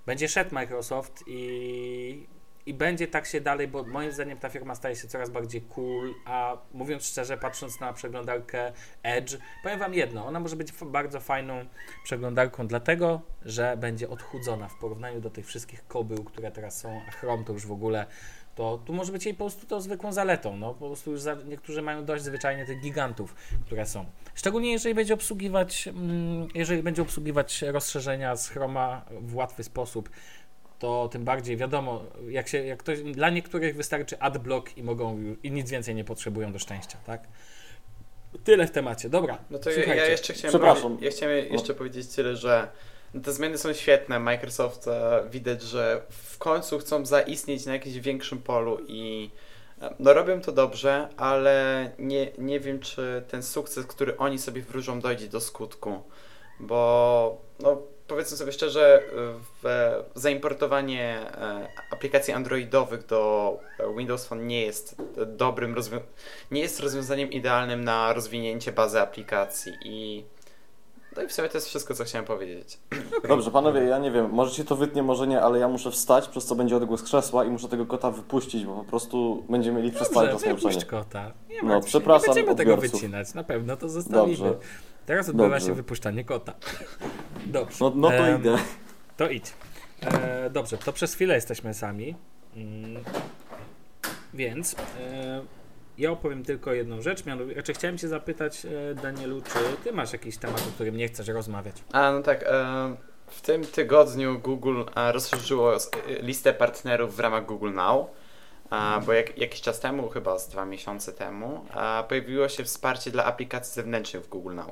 będzie 0.06 0.28
szedł 0.28 0.54
Microsoft 0.54 1.24
i, 1.26 2.26
i 2.66 2.74
będzie 2.74 3.08
tak 3.08 3.26
się 3.26 3.40
dalej, 3.40 3.68
bo 3.68 3.82
moim 3.82 4.12
zdaniem 4.12 4.38
ta 4.38 4.48
firma 4.48 4.74
staje 4.74 4.96
się 4.96 5.08
coraz 5.08 5.30
bardziej 5.30 5.60
cool, 5.60 6.14
a 6.24 6.56
mówiąc 6.72 7.06
szczerze, 7.06 7.36
patrząc 7.36 7.80
na 7.80 7.92
przeglądarkę 7.92 8.72
Edge, 9.02 9.36
powiem 9.62 9.78
Wam 9.78 9.94
jedno, 9.94 10.26
ona 10.26 10.40
może 10.40 10.56
być 10.56 10.72
bardzo 10.72 11.20
fajną 11.20 11.64
przeglądarką 12.04 12.66
dlatego, 12.66 13.20
że 13.44 13.76
będzie 13.76 14.08
odchudzona 14.08 14.68
w 14.68 14.78
porównaniu 14.78 15.20
do 15.20 15.30
tych 15.30 15.46
wszystkich 15.46 15.86
kobył, 15.86 16.24
które 16.24 16.50
teraz 16.50 16.80
są, 16.80 17.00
a 17.08 17.10
Chrome 17.10 17.44
to 17.44 17.52
już 17.52 17.66
w 17.66 17.72
ogóle, 17.72 18.06
to 18.54 18.78
tu 18.78 18.92
może 18.92 19.12
być 19.12 19.24
jej 19.24 19.34
po 19.34 19.44
prostu 19.44 19.66
to 19.66 19.80
zwykłą 19.80 20.12
zaletą, 20.12 20.56
no 20.56 20.74
po 20.74 20.86
prostu 20.86 21.10
już 21.10 21.20
za, 21.20 21.34
niektórzy 21.34 21.82
mają 21.82 22.04
dość 22.04 22.24
zwyczajnie 22.24 22.66
tych 22.66 22.80
gigantów, 22.80 23.34
które 23.66 23.86
są. 23.86 24.04
Szczególnie 24.34 24.72
jeżeli 24.72 24.94
będzie 24.94 25.14
obsługiwać, 25.14 25.88
mm, 25.88 26.48
jeżeli 26.54 26.82
będzie 26.82 27.02
obsługiwać 27.02 27.62
rozszerzenia 27.62 28.36
z 28.36 28.48
Chroma 28.48 29.04
w 29.20 29.34
łatwy 29.34 29.64
sposób, 29.64 30.10
to 30.84 31.08
tym 31.08 31.24
bardziej 31.24 31.56
wiadomo, 31.56 32.04
jak 32.28 32.48
się, 32.48 32.64
jak 32.64 32.78
ktoś, 32.78 33.02
dla 33.02 33.30
niektórych 33.30 33.76
wystarczy 33.76 34.18
adblock 34.18 34.76
i 34.76 34.82
mogą 34.82 35.34
i 35.42 35.50
nic 35.50 35.70
więcej 35.70 35.94
nie 35.94 36.04
potrzebują 36.04 36.52
do 36.52 36.58
szczęścia, 36.58 36.98
tak? 37.06 37.22
Tyle 38.44 38.66
w 38.66 38.70
temacie. 38.70 39.08
Dobra. 39.08 39.38
No 39.50 39.58
to 39.58 39.70
ja, 39.70 39.76
słuchajcie. 39.76 40.02
ja 40.02 40.10
jeszcze 40.10 40.32
chciałem, 40.32 40.50
Przepraszam. 40.50 40.98
ja 41.00 41.10
chciałem 41.10 41.52
jeszcze 41.52 41.74
powiedzieć 41.74 42.08
tyle, 42.08 42.36
że 42.36 42.68
no 43.14 43.20
te 43.20 43.32
zmiany 43.32 43.58
są 43.58 43.72
świetne. 43.72 44.20
Microsoft 44.20 44.88
e, 44.88 45.24
widać, 45.30 45.62
że 45.62 46.02
w 46.08 46.38
końcu 46.38 46.78
chcą 46.78 47.06
zaistnieć 47.06 47.66
na 47.66 47.72
jakimś 47.72 47.96
większym 47.96 48.38
polu 48.38 48.78
i 48.86 49.30
e, 49.82 49.94
no 49.98 50.12
robią 50.12 50.40
to 50.40 50.52
dobrze, 50.52 51.08
ale 51.16 51.90
nie, 51.98 52.30
nie 52.38 52.60
wiem, 52.60 52.80
czy 52.80 53.22
ten 53.28 53.42
sukces, 53.42 53.86
który 53.86 54.16
oni 54.16 54.38
sobie 54.38 54.62
wróżą, 54.62 55.00
dojdzie 55.00 55.28
do 55.28 55.40
skutku, 55.40 56.02
bo 56.60 57.42
no 57.60 57.82
powiedzmy 58.08 58.36
sobie 58.36 58.52
szczerze, 58.52 59.02
w, 59.62 59.92
zaimportowanie 60.14 61.18
e, 61.34 61.68
aplikacji 61.90 62.34
androidowych 62.34 63.06
do 63.06 63.52
Windows 63.98 64.26
Phone 64.26 64.46
nie 64.46 64.60
jest 64.62 64.96
dobrym 65.26 65.74
rozwią- 65.74 66.00
nie 66.50 66.60
jest 66.60 66.80
rozwiązaniem 66.80 67.30
idealnym 67.32 67.84
na 67.84 68.12
rozwinięcie 68.12 68.72
bazy 68.72 69.00
aplikacji 69.00 69.72
i 69.84 70.24
no 71.16 71.22
i 71.22 71.26
w 71.28 71.32
sumie 71.32 71.48
to 71.48 71.56
jest 71.58 71.68
wszystko, 71.68 71.94
co 71.94 72.04
chciałem 72.04 72.24
powiedzieć. 72.24 72.78
Dobrze, 73.28 73.50
panowie, 73.50 73.80
ja 73.80 73.98
nie 73.98 74.10
wiem, 74.10 74.30
może 74.30 74.50
ci 74.54 74.64
to 74.64 74.76
wytnie, 74.76 75.02
może 75.02 75.26
nie, 75.26 75.40
ale 75.42 75.58
ja 75.58 75.68
muszę 75.68 75.90
wstać, 75.90 76.28
przez 76.28 76.44
co 76.44 76.54
będzie 76.54 76.76
odgłos 76.76 77.02
krzesła 77.02 77.44
i 77.44 77.48
muszę 77.50 77.68
tego 77.68 77.86
kota 77.86 78.10
wypuścić, 78.10 78.64
bo 78.64 78.74
po 78.76 78.84
prostu 78.84 79.44
będziemy 79.48 79.78
mieli 79.82 79.92
przez 79.92 80.10
cały 80.10 80.28
Dobrze, 80.28 80.56
czas 80.72 80.84
kota. 80.84 81.32
Nie 81.48 81.62
No, 81.62 81.80
się, 81.80 81.86
przepraszam 81.86 82.28
Nie 82.28 82.34
będziemy 82.34 82.56
tego 82.56 82.74
odbiorców. 82.74 83.00
wycinać, 83.00 83.34
na 83.34 83.44
pewno 83.44 83.76
to 83.76 83.88
zostawimy. 83.88 84.36
Dobrze. 84.36 84.54
Teraz 85.06 85.28
odbywa 85.28 85.48
Dobrze. 85.48 85.66
się 85.66 85.74
wypuszczanie 85.74 86.24
kota. 86.24 86.52
Dobrze. 87.46 87.76
No, 87.80 87.92
no 87.94 88.10
to 88.10 88.28
idę. 88.38 88.58
To 89.16 89.28
idź. 89.28 89.52
E, 90.00 90.50
dobrze, 90.50 90.78
to 90.78 90.92
przez 90.92 91.14
chwilę 91.14 91.34
jesteśmy 91.34 91.74
sami. 91.74 92.14
Mm, 92.56 93.04
więc 94.34 94.76
e, 95.00 95.42
ja 95.98 96.10
opowiem 96.10 96.44
tylko 96.44 96.72
jedną 96.72 97.02
rzecz. 97.02 97.26
Mianowicie, 97.26 97.54
znaczy 97.54 97.74
chciałem 97.74 97.98
Cię 97.98 98.08
zapytać, 98.08 98.66
e, 98.66 98.94
Danielu, 98.94 99.42
czy 99.42 99.58
Ty 99.84 99.92
masz 99.92 100.12
jakiś 100.12 100.36
temat, 100.36 100.68
o 100.68 100.72
którym 100.74 100.96
nie 100.96 101.08
chcesz 101.08 101.28
rozmawiać? 101.28 101.76
A 101.92 102.12
no 102.12 102.22
tak, 102.22 102.42
e, 102.42 102.96
w 103.26 103.40
tym 103.40 103.66
tygodniu 103.66 104.38
Google 104.38 104.82
e, 104.96 105.12
rozszerzyło 105.12 105.72
listę 106.20 106.54
partnerów 106.54 107.16
w 107.16 107.20
ramach 107.20 107.46
Google 107.46 107.72
Now. 107.72 108.06
A, 108.70 109.00
bo 109.06 109.12
jak, 109.12 109.38
jakiś 109.38 109.60
czas 109.60 109.80
temu, 109.80 110.08
chyba 110.08 110.38
z 110.38 110.48
dwa 110.48 110.64
miesiące 110.64 111.12
temu, 111.12 111.66
a, 111.72 112.04
pojawiło 112.08 112.48
się 112.48 112.64
wsparcie 112.64 113.10
dla 113.10 113.24
aplikacji 113.24 113.74
zewnętrznych 113.74 114.24
w 114.24 114.28
Google 114.28 114.54
Now. 114.54 114.70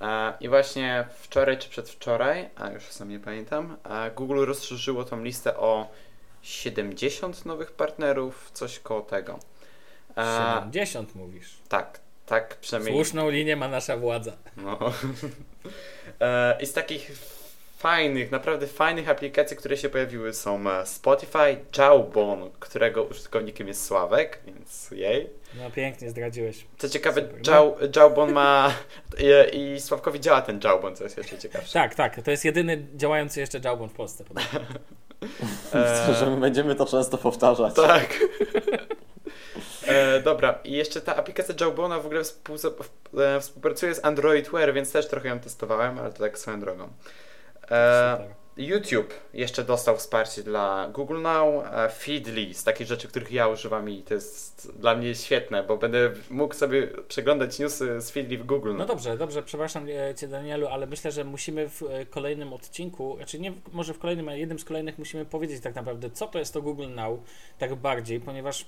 A, 0.00 0.34
I 0.40 0.48
właśnie 0.48 1.04
wczoraj 1.20 1.58
czy 1.58 1.68
przedwczoraj, 1.68 2.50
a 2.56 2.70
już 2.70 2.84
sam 2.84 3.08
nie 3.08 3.20
pamiętam, 3.20 3.76
a, 3.84 4.10
Google 4.10 4.44
rozszerzyło 4.44 5.04
tą 5.04 5.22
listę 5.22 5.56
o 5.56 5.88
70 6.42 7.46
nowych 7.46 7.72
partnerów, 7.72 8.50
coś 8.54 8.78
koło 8.78 9.00
tego. 9.00 9.38
A, 10.16 10.54
70 10.60 11.14
mówisz. 11.14 11.58
tak, 11.68 12.00
tak 12.26 12.56
przynajmniej. 12.56 12.94
Słuszną 12.94 13.30
linię 13.30 13.56
ma 13.56 13.68
nasza 13.68 13.96
władza. 13.96 14.32
No. 14.56 14.78
E, 16.20 16.62
I 16.62 16.66
z 16.66 16.72
takich 16.72 17.12
fajnych, 17.80 18.30
naprawdę 18.30 18.66
fajnych 18.66 19.08
aplikacji, 19.08 19.56
które 19.56 19.76
się 19.76 19.88
pojawiły 19.88 20.34
są 20.34 20.70
e, 20.70 20.86
Spotify, 20.86 21.56
Jawbone, 21.78 22.50
którego 22.58 23.04
użytkownikiem 23.04 23.68
jest 23.68 23.84
Sławek, 23.84 24.38
więc 24.46 24.90
jej. 24.90 25.30
No 25.58 25.70
pięknie 25.70 26.10
zdradziłeś. 26.10 26.66
Co 26.78 26.88
ciekawe, 26.88 27.20
Super, 27.20 27.48
Jaw, 27.48 27.96
Jawbone 27.96 28.32
ma 28.32 28.74
i, 29.52 29.56
i 29.56 29.80
Sławkowi 29.80 30.20
działa 30.20 30.42
ten 30.42 30.60
Jawbone, 30.64 30.96
co 30.96 31.04
jest 31.04 31.18
jeszcze 31.18 31.38
ciekawsze. 31.38 31.72
Tak, 31.72 31.94
tak, 31.94 32.22
to 32.22 32.30
jest 32.30 32.44
jedyny 32.44 32.86
działający 32.94 33.40
jeszcze 33.40 33.60
Jawbone 33.64 33.88
w 33.88 33.94
Polsce. 33.94 34.24
podobno. 34.24 34.60
E, 35.74 36.14
że 36.14 36.26
my 36.26 36.36
będziemy 36.36 36.74
to 36.74 36.86
często 36.86 37.18
powtarzać. 37.18 37.74
Tak. 37.74 38.18
E, 39.86 40.20
dobra, 40.20 40.58
i 40.64 40.72
jeszcze 40.72 41.00
ta 41.00 41.16
aplikacja 41.16 41.54
Jawbona 41.60 42.00
w 42.00 42.06
ogóle 42.06 42.24
współ, 42.24 42.56
e, 43.18 43.40
współpracuje 43.40 43.94
z 43.94 44.04
Android 44.04 44.50
Wear, 44.50 44.74
więc 44.74 44.92
też 44.92 45.08
trochę 45.08 45.28
ją 45.28 45.40
testowałem, 45.40 45.98
ale 45.98 46.12
to 46.12 46.18
tak 46.18 46.38
swoją 46.38 46.60
drogą. 46.60 46.88
E, 47.70 48.16
Super. 48.18 48.40
YouTube 48.56 49.14
jeszcze 49.34 49.64
dostał 49.64 49.96
wsparcie 49.96 50.42
dla 50.42 50.88
Google 50.92 51.22
Now, 51.22 51.64
e, 51.72 51.88
Feedly, 51.88 52.54
z 52.54 52.64
takich 52.64 52.86
rzeczy, 52.86 53.08
których 53.08 53.32
ja 53.32 53.48
używam 53.48 53.88
i 53.88 54.02
to 54.02 54.14
jest 54.14 54.72
dla 54.78 54.94
mnie 54.94 55.14
świetne, 55.14 55.62
bo 55.62 55.76
będę 55.76 56.10
mógł 56.30 56.54
sobie 56.54 56.88
przeglądać 57.08 57.58
newsy 57.58 58.00
z 58.00 58.10
Feedly 58.10 58.38
w 58.38 58.46
Google. 58.46 58.74
No 58.76 58.86
dobrze, 58.86 59.16
dobrze, 59.16 59.42
przepraszam 59.42 59.86
e, 59.88 60.14
Cię 60.14 60.28
Danielu, 60.28 60.68
ale 60.68 60.86
myślę, 60.86 61.12
że 61.12 61.24
musimy 61.24 61.68
w 61.68 61.82
e, 61.82 62.06
kolejnym 62.06 62.52
odcinku, 62.52 63.16
znaczy 63.16 63.38
nie 63.38 63.52
może 63.72 63.94
w 63.94 63.98
kolejnym, 63.98 64.28
ale 64.28 64.38
jednym 64.38 64.58
z 64.58 64.64
kolejnych 64.64 64.98
musimy 64.98 65.24
powiedzieć 65.24 65.62
tak 65.62 65.74
naprawdę, 65.74 66.10
co 66.10 66.26
to 66.26 66.38
jest 66.38 66.54
to 66.54 66.62
Google 66.62 66.88
Now, 66.88 67.20
tak 67.58 67.74
bardziej, 67.74 68.20
ponieważ 68.20 68.66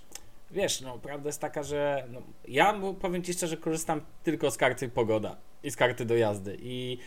wiesz, 0.51 0.81
no 0.81 0.99
prawda 0.99 1.29
jest 1.29 1.41
taka, 1.41 1.63
że 1.63 2.05
no, 2.09 2.23
ja 2.49 2.81
powiem 3.01 3.23
Ci 3.23 3.33
szczerze, 3.33 3.57
korzystam 3.57 4.01
tylko 4.23 4.51
z 4.51 4.57
karty 4.57 4.89
pogoda 4.89 5.37
i 5.63 5.71
z 5.71 5.77
karty 5.77 6.05
do 6.05 6.17
jazdy 6.17 6.59
i 6.63 6.99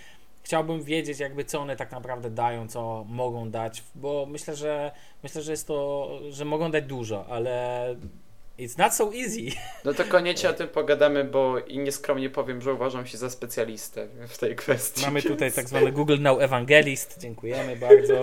chciałbym 0.45 0.83
wiedzieć 0.83 1.19
jakby 1.19 1.45
co 1.45 1.59
one 1.59 1.75
tak 1.75 1.91
naprawdę 1.91 2.29
dają, 2.29 2.67
co 2.67 3.05
mogą 3.07 3.51
dać, 3.51 3.83
bo 3.95 4.25
myślę, 4.25 4.55
że 4.55 4.91
myślę, 5.23 5.41
że 5.41 5.51
jest 5.51 5.67
to, 5.67 6.09
że 6.29 6.45
mogą 6.45 6.71
dać 6.71 6.85
dużo, 6.85 7.25
ale 7.27 7.85
it's 8.59 8.77
not 8.77 8.93
so 8.93 9.11
easy. 9.13 9.41
No 9.85 9.93
to 9.93 10.03
koniecznie 10.03 10.49
o 10.49 10.53
tym 10.53 10.67
pogadamy, 10.67 11.23
bo 11.23 11.59
i 11.59 11.79
nieskromnie 11.79 12.29
powiem, 12.29 12.61
że 12.61 12.73
uważam 12.73 13.05
się 13.05 13.17
za 13.17 13.29
specjalistę 13.29 14.07
w 14.27 14.37
tej 14.37 14.55
kwestii. 14.55 15.01
Mamy 15.05 15.21
tutaj 15.21 15.51
tak 15.51 15.67
zwany 15.69 15.91
Google 15.91 16.19
Now 16.19 16.41
Evangelist. 16.41 17.19
Dziękujemy 17.19 17.75
bardzo. 17.75 18.13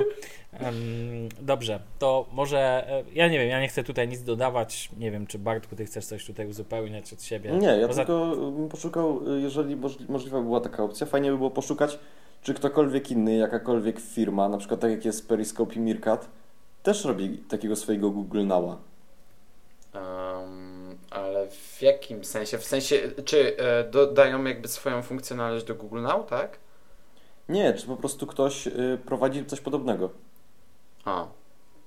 Dobrze, 1.40 1.80
to 1.98 2.26
może 2.32 2.58
e, 2.88 3.04
ja 3.14 3.28
nie 3.28 3.38
wiem, 3.38 3.48
ja 3.48 3.60
nie 3.60 3.68
chcę 3.68 3.84
tutaj 3.84 4.08
nic 4.08 4.22
dodawać. 4.22 4.88
Nie 4.98 5.10
wiem, 5.10 5.26
czy 5.26 5.38
Bartku, 5.38 5.76
ty 5.76 5.84
chcesz 5.84 6.04
coś 6.06 6.26
tutaj 6.26 6.46
uzupełniać 6.46 7.12
od 7.12 7.22
siebie. 7.22 7.50
Nie, 7.50 7.66
ja 7.68 7.88
Poza- 7.88 8.04
tylko 8.04 8.36
bym 8.36 8.68
poszukał, 8.68 9.34
y, 9.36 9.40
jeżeli 9.40 9.76
możli- 9.76 10.06
możliwa 10.08 10.40
była 10.40 10.60
taka 10.60 10.82
opcja, 10.82 11.06
fajnie 11.06 11.30
by 11.30 11.36
było 11.36 11.50
poszukać, 11.50 11.98
czy 12.42 12.54
ktokolwiek 12.54 13.10
inny, 13.10 13.36
jakakolwiek 13.36 14.00
firma, 14.00 14.48
na 14.48 14.58
przykład 14.58 14.80
tak 14.80 14.90
jak 14.90 15.04
jest 15.04 15.28
Periscope 15.28 15.74
i 15.74 15.80
Meerkat, 15.80 16.28
też 16.82 17.04
robi 17.04 17.38
takiego 17.38 17.76
swojego 17.76 18.10
Google 18.10 18.40
Now'a. 18.46 18.76
Um, 19.94 20.98
ale 21.10 21.48
w 21.50 21.82
jakim 21.82 22.24
sensie? 22.24 22.58
W 22.58 22.64
sensie, 22.64 22.96
czy 23.24 23.56
e, 23.56 23.84
dodają 23.84 24.44
jakby 24.44 24.68
swoją 24.68 25.02
funkcjonalność 25.02 25.64
do 25.64 25.74
Google 25.74 26.02
Now, 26.02 26.26
tak? 26.26 26.58
Nie, 27.48 27.74
czy 27.74 27.86
po 27.86 27.96
prostu 27.96 28.26
ktoś 28.26 28.66
y, 28.66 28.98
prowadzi 29.06 29.44
coś 29.46 29.60
podobnego. 29.60 30.10
A, 31.04 31.26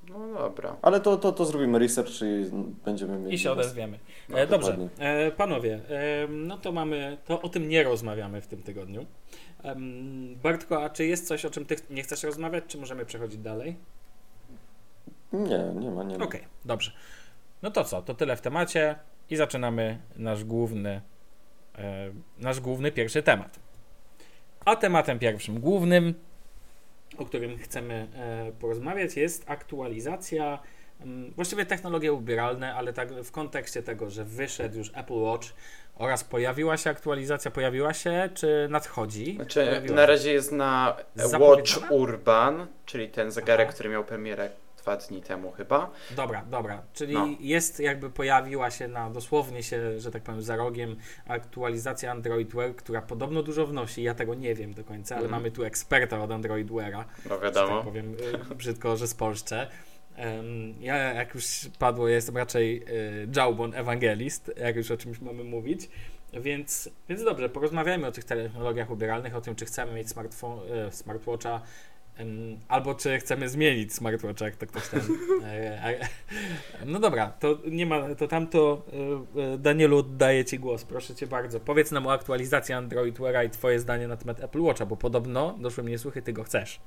no 0.10 0.34
dobra. 0.34 0.76
Ale 0.82 1.00
to, 1.00 1.18
to, 1.18 1.32
to 1.32 1.46
zrobimy 1.46 1.80
research 1.80 2.12
i 2.22 2.52
będziemy 2.86 3.18
mieli... 3.20 3.34
I 3.36 3.40
się 3.40 3.52
odezwiemy. 3.52 4.00
No, 4.30 4.40
E, 4.40 4.48
dobrze, 4.48 4.72
dokładnie. 4.72 4.90
e, 5.00 5.32
panowie, 5.32 5.80
e, 5.90 6.28
no 6.28 6.58
to 6.58 6.72
mamy, 6.72 7.18
to 7.26 7.42
o 7.42 7.50
tym 7.50 7.70
nie 7.70 7.84
rozmawiamy 7.84 8.42
w 8.42 8.48
tym 8.48 8.64
tygodniu. 8.64 9.06
Em, 9.64 10.36
Bartko, 10.44 10.84
a 10.84 10.90
czy 10.90 11.06
jest 11.06 11.28
coś, 11.28 11.46
o 11.46 11.50
czym 11.50 11.66
ty 11.66 11.76
nie 11.90 12.04
chcesz 12.04 12.24
rozmawiać, 12.24 12.64
czy 12.68 12.78
możemy 12.78 13.06
przechodzić 13.06 13.40
dalej? 13.40 13.76
Nie, 15.34 15.60
nie 15.76 15.92
ma, 15.92 16.04
nie 16.04 16.18
ma. 16.18 16.26
Okej, 16.26 16.42
dobrze. 16.66 16.92
No 17.66 17.72
to 17.72 17.84
co, 17.84 18.02
to 18.02 18.14
tyle 18.14 18.36
w 18.36 18.42
temacie 18.42 18.96
i 19.30 19.36
zaczynamy 19.36 20.00
nasz 20.16 20.44
główny, 20.44 21.02
e, 21.78 22.12
nasz 22.38 22.60
główny 22.60 22.92
pierwszy 22.92 23.24
temat. 23.24 23.60
A 24.66 24.76
tematem 24.76 25.20
pierwszym, 25.20 25.60
głównym, 25.60 26.14
o 27.18 27.26
którym 27.26 27.58
chcemy 27.58 28.08
e, 28.16 28.52
porozmawiać, 28.60 29.16
jest 29.16 29.44
aktualizacja, 29.50 30.60
mm, 31.02 31.32
właściwie 31.32 31.66
technologie 31.66 32.14
ubieralne, 32.14 32.76
ale 32.76 32.94
tak 32.94 33.14
w 33.14 33.32
kontekście 33.32 33.84
tego, 33.84 34.10
że 34.10 34.26
wyszedł 34.26 34.78
już 34.78 34.92
Apple 34.96 35.22
Watch, 35.22 35.48
oraz 35.96 36.24
pojawiła 36.24 36.78
się 36.78 36.90
aktualizacja, 36.90 37.52
pojawiła 37.52 37.94
się, 37.94 38.30
czy 38.34 38.68
nadchodzi? 38.70 39.36
Znaczy, 39.36 39.66
Pojawiła 39.66 39.96
na 39.96 40.06
razie 40.06 40.34
jest 40.34 40.52
na 40.52 40.98
Watch? 41.40 41.92
Urban, 41.92 42.68
czyli 42.86 43.10
ten 43.10 43.32
zegarek, 43.32 43.68
Aha. 43.68 43.74
który 43.74 43.90
miał 43.90 44.04
premierę 44.04 44.50
dwa 44.86 44.98
dni 44.98 45.22
temu 45.22 45.52
chyba. 45.52 45.92
Dobra, 46.16 46.46
dobra. 46.50 46.82
Czyli 46.94 47.14
No. 47.14 47.28
jest 47.40 47.80
jakby 47.80 48.10
pojawiła 48.10 48.72
się 48.72 48.88
na 48.88 49.10
dosłownie 49.10 49.64
się, 49.64 50.00
że 50.00 50.12
tak 50.12 50.24
powiem, 50.24 50.42
za 50.42 50.56
rogiem 50.56 50.96
aktualizacja 51.28 52.12
Android 52.12 52.56
Wear, 52.56 52.76
która 52.76 53.02
podobno 53.02 53.44
dużo 53.44 53.68
wnosi. 53.68 54.04
Ja 54.04 54.14
tego 54.14 54.34
nie 54.34 54.56
wiem 54.56 54.74
do 54.74 54.84
końca, 54.84 55.16
ale 55.16 55.26
Mhm. 55.26 55.42
mamy 55.42 55.52
tu 55.52 55.64
eksperta 55.64 56.24
od 56.24 56.32
Android 56.32 56.72
Weara. 56.72 57.06
No 57.30 57.40
wiadomo. 57.40 57.76
tak 57.76 57.86
powiem 57.86 58.16
y, 58.52 58.56
brzydko, 58.56 58.98
że 58.98 59.08
spolszczę. 59.08 59.68
Em, 60.16 60.74
Ja, 60.80 60.96
jak 60.98 61.36
już 61.36 61.46
padło, 61.80 62.08
jestem 62.08 62.38
raczej 62.38 62.84
y, 63.24 63.28
Jawbon 63.36 63.74
Ewangelist, 63.76 64.52
jak 64.58 64.76
już 64.76 64.92
o 64.92 64.98
czymś 64.98 65.20
mamy 65.22 65.44
mówić. 65.44 65.90
Więc, 66.34 66.90
więc 67.10 67.24
dobrze, 67.24 67.50
porozmawiajmy 67.50 68.08
o 68.08 68.12
tych 68.12 68.24
technologiach 68.24 68.92
ubieralnych, 68.92 69.36
o 69.36 69.42
tym, 69.42 69.56
czy 69.56 69.66
chcemy 69.66 69.92
mieć 69.94 70.08
y, 70.08 70.92
smartwatcha, 70.92 71.62
albo 72.68 72.96
czy 72.96 73.20
chcemy 73.20 73.50
zmienić 73.50 73.94
smartwatcha, 73.94 74.46
jak 74.46 74.56
to 74.56 74.68
ktoś 74.68 74.88
tam. 74.90 75.00
e, 75.46 75.84
e, 75.84 76.08
No 76.86 77.00
dobra, 77.00 77.28
to 77.28 77.58
nie 77.68 77.86
ma, 77.86 78.16
to 78.16 78.28
tamto 78.28 78.86
y, 79.36 79.54
y, 79.56 79.58
Danielu 79.58 79.98
oddaję 79.98 80.46
Ci 80.46 80.60
głos, 80.60 80.84
proszę 80.84 81.16
Cię 81.16 81.28
bardzo. 81.28 81.60
Powiedz 81.60 81.92
nam 81.92 82.08
o 82.08 82.14
aktualizacji 82.14 82.74
Android 82.74 83.20
Weara 83.20 83.44
i 83.44 83.50
Twoje 83.50 83.80
zdanie 83.80 84.08
na 84.08 84.18
temat 84.18 84.44
Apple 84.44 84.62
Watcha, 84.62 84.86
bo 84.86 84.98
podobno 84.98 85.56
doszły 85.60 85.84
mnie 85.84 85.98
słuchy, 85.98 86.22
Ty 86.22 86.34
go 86.34 86.44
chcesz. 86.44 86.80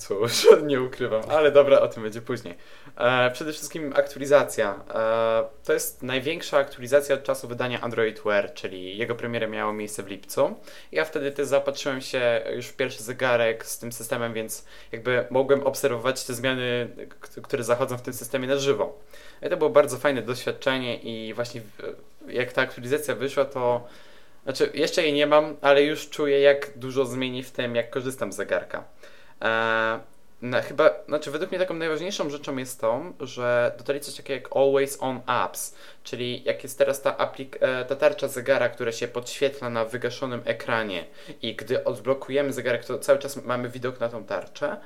Cóż, 0.00 0.46
nie 0.66 0.82
ukrywam, 0.82 1.22
ale 1.28 1.52
dobra, 1.52 1.80
o 1.80 1.88
tym 1.88 2.02
będzie 2.02 2.22
później. 2.22 2.54
E, 2.96 3.30
przede 3.30 3.52
wszystkim 3.52 3.92
aktualizacja. 3.96 4.84
E, 4.94 5.44
to 5.64 5.72
jest 5.72 6.02
największa 6.02 6.58
aktualizacja 6.58 7.14
od 7.14 7.22
czasu 7.22 7.48
wydania 7.48 7.80
Android 7.80 8.20
Wear, 8.24 8.54
czyli 8.54 8.98
jego 8.98 9.14
premiera 9.14 9.46
miała 9.46 9.72
miejsce 9.72 10.02
w 10.02 10.08
lipcu. 10.08 10.56
Ja 10.92 11.04
wtedy 11.04 11.32
też 11.32 11.46
zaopatrzyłem 11.46 12.00
się 12.00 12.42
już 12.56 12.66
w 12.66 12.76
pierwszy 12.76 13.02
zegarek 13.02 13.66
z 13.66 13.78
tym 13.78 13.92
systemem, 13.92 14.32
więc 14.32 14.64
jakby 14.92 15.26
mogłem 15.30 15.66
obserwować 15.66 16.24
te 16.24 16.34
zmiany, 16.34 16.88
które 17.42 17.64
zachodzą 17.64 17.98
w 17.98 18.02
tym 18.02 18.14
systemie 18.14 18.48
na 18.48 18.56
żywo. 18.56 18.98
I 19.42 19.48
to 19.48 19.56
było 19.56 19.70
bardzo 19.70 19.98
fajne 19.98 20.22
doświadczenie 20.22 20.96
i 20.96 21.34
właśnie 21.34 21.60
jak 22.28 22.52
ta 22.52 22.62
aktualizacja 22.62 23.14
wyszła, 23.14 23.44
to 23.44 23.88
znaczy 24.42 24.70
jeszcze 24.74 25.02
jej 25.02 25.12
nie 25.12 25.26
mam, 25.26 25.56
ale 25.60 25.82
już 25.82 26.08
czuję 26.08 26.40
jak 26.40 26.78
dużo 26.78 27.04
zmieni 27.04 27.42
w 27.42 27.50
tym, 27.50 27.74
jak 27.74 27.90
korzystam 27.90 28.32
z 28.32 28.36
zegarka. 28.36 28.84
Eee, 29.40 29.98
no, 30.42 30.62
chyba, 30.62 30.90
znaczy 31.08 31.30
według 31.30 31.50
mnie 31.50 31.58
taką 31.60 31.74
najważniejszą 31.74 32.30
rzeczą 32.30 32.56
jest 32.56 32.80
to, 32.80 33.02
że 33.20 33.72
dodali 33.78 34.00
coś 34.00 34.14
takiego 34.14 34.34
jak 34.44 34.56
Always 34.56 34.98
On 35.00 35.20
Apps, 35.26 35.74
czyli 36.04 36.44
jak 36.44 36.62
jest 36.62 36.78
teraz 36.78 37.02
ta, 37.02 37.10
aplik- 37.16 37.56
e, 37.60 37.84
ta 37.84 37.96
tarcza 37.96 38.28
zegara, 38.28 38.68
która 38.68 38.92
się 38.92 39.08
podświetla 39.08 39.70
na 39.70 39.84
wygaszonym 39.84 40.42
ekranie 40.44 41.04
i 41.42 41.56
gdy 41.56 41.84
odblokujemy 41.84 42.52
zegarek, 42.52 42.84
to 42.84 42.98
cały 42.98 43.18
czas 43.18 43.44
mamy 43.44 43.68
widok 43.68 44.00
na 44.00 44.08
tą 44.08 44.24
tarczę, 44.24 44.76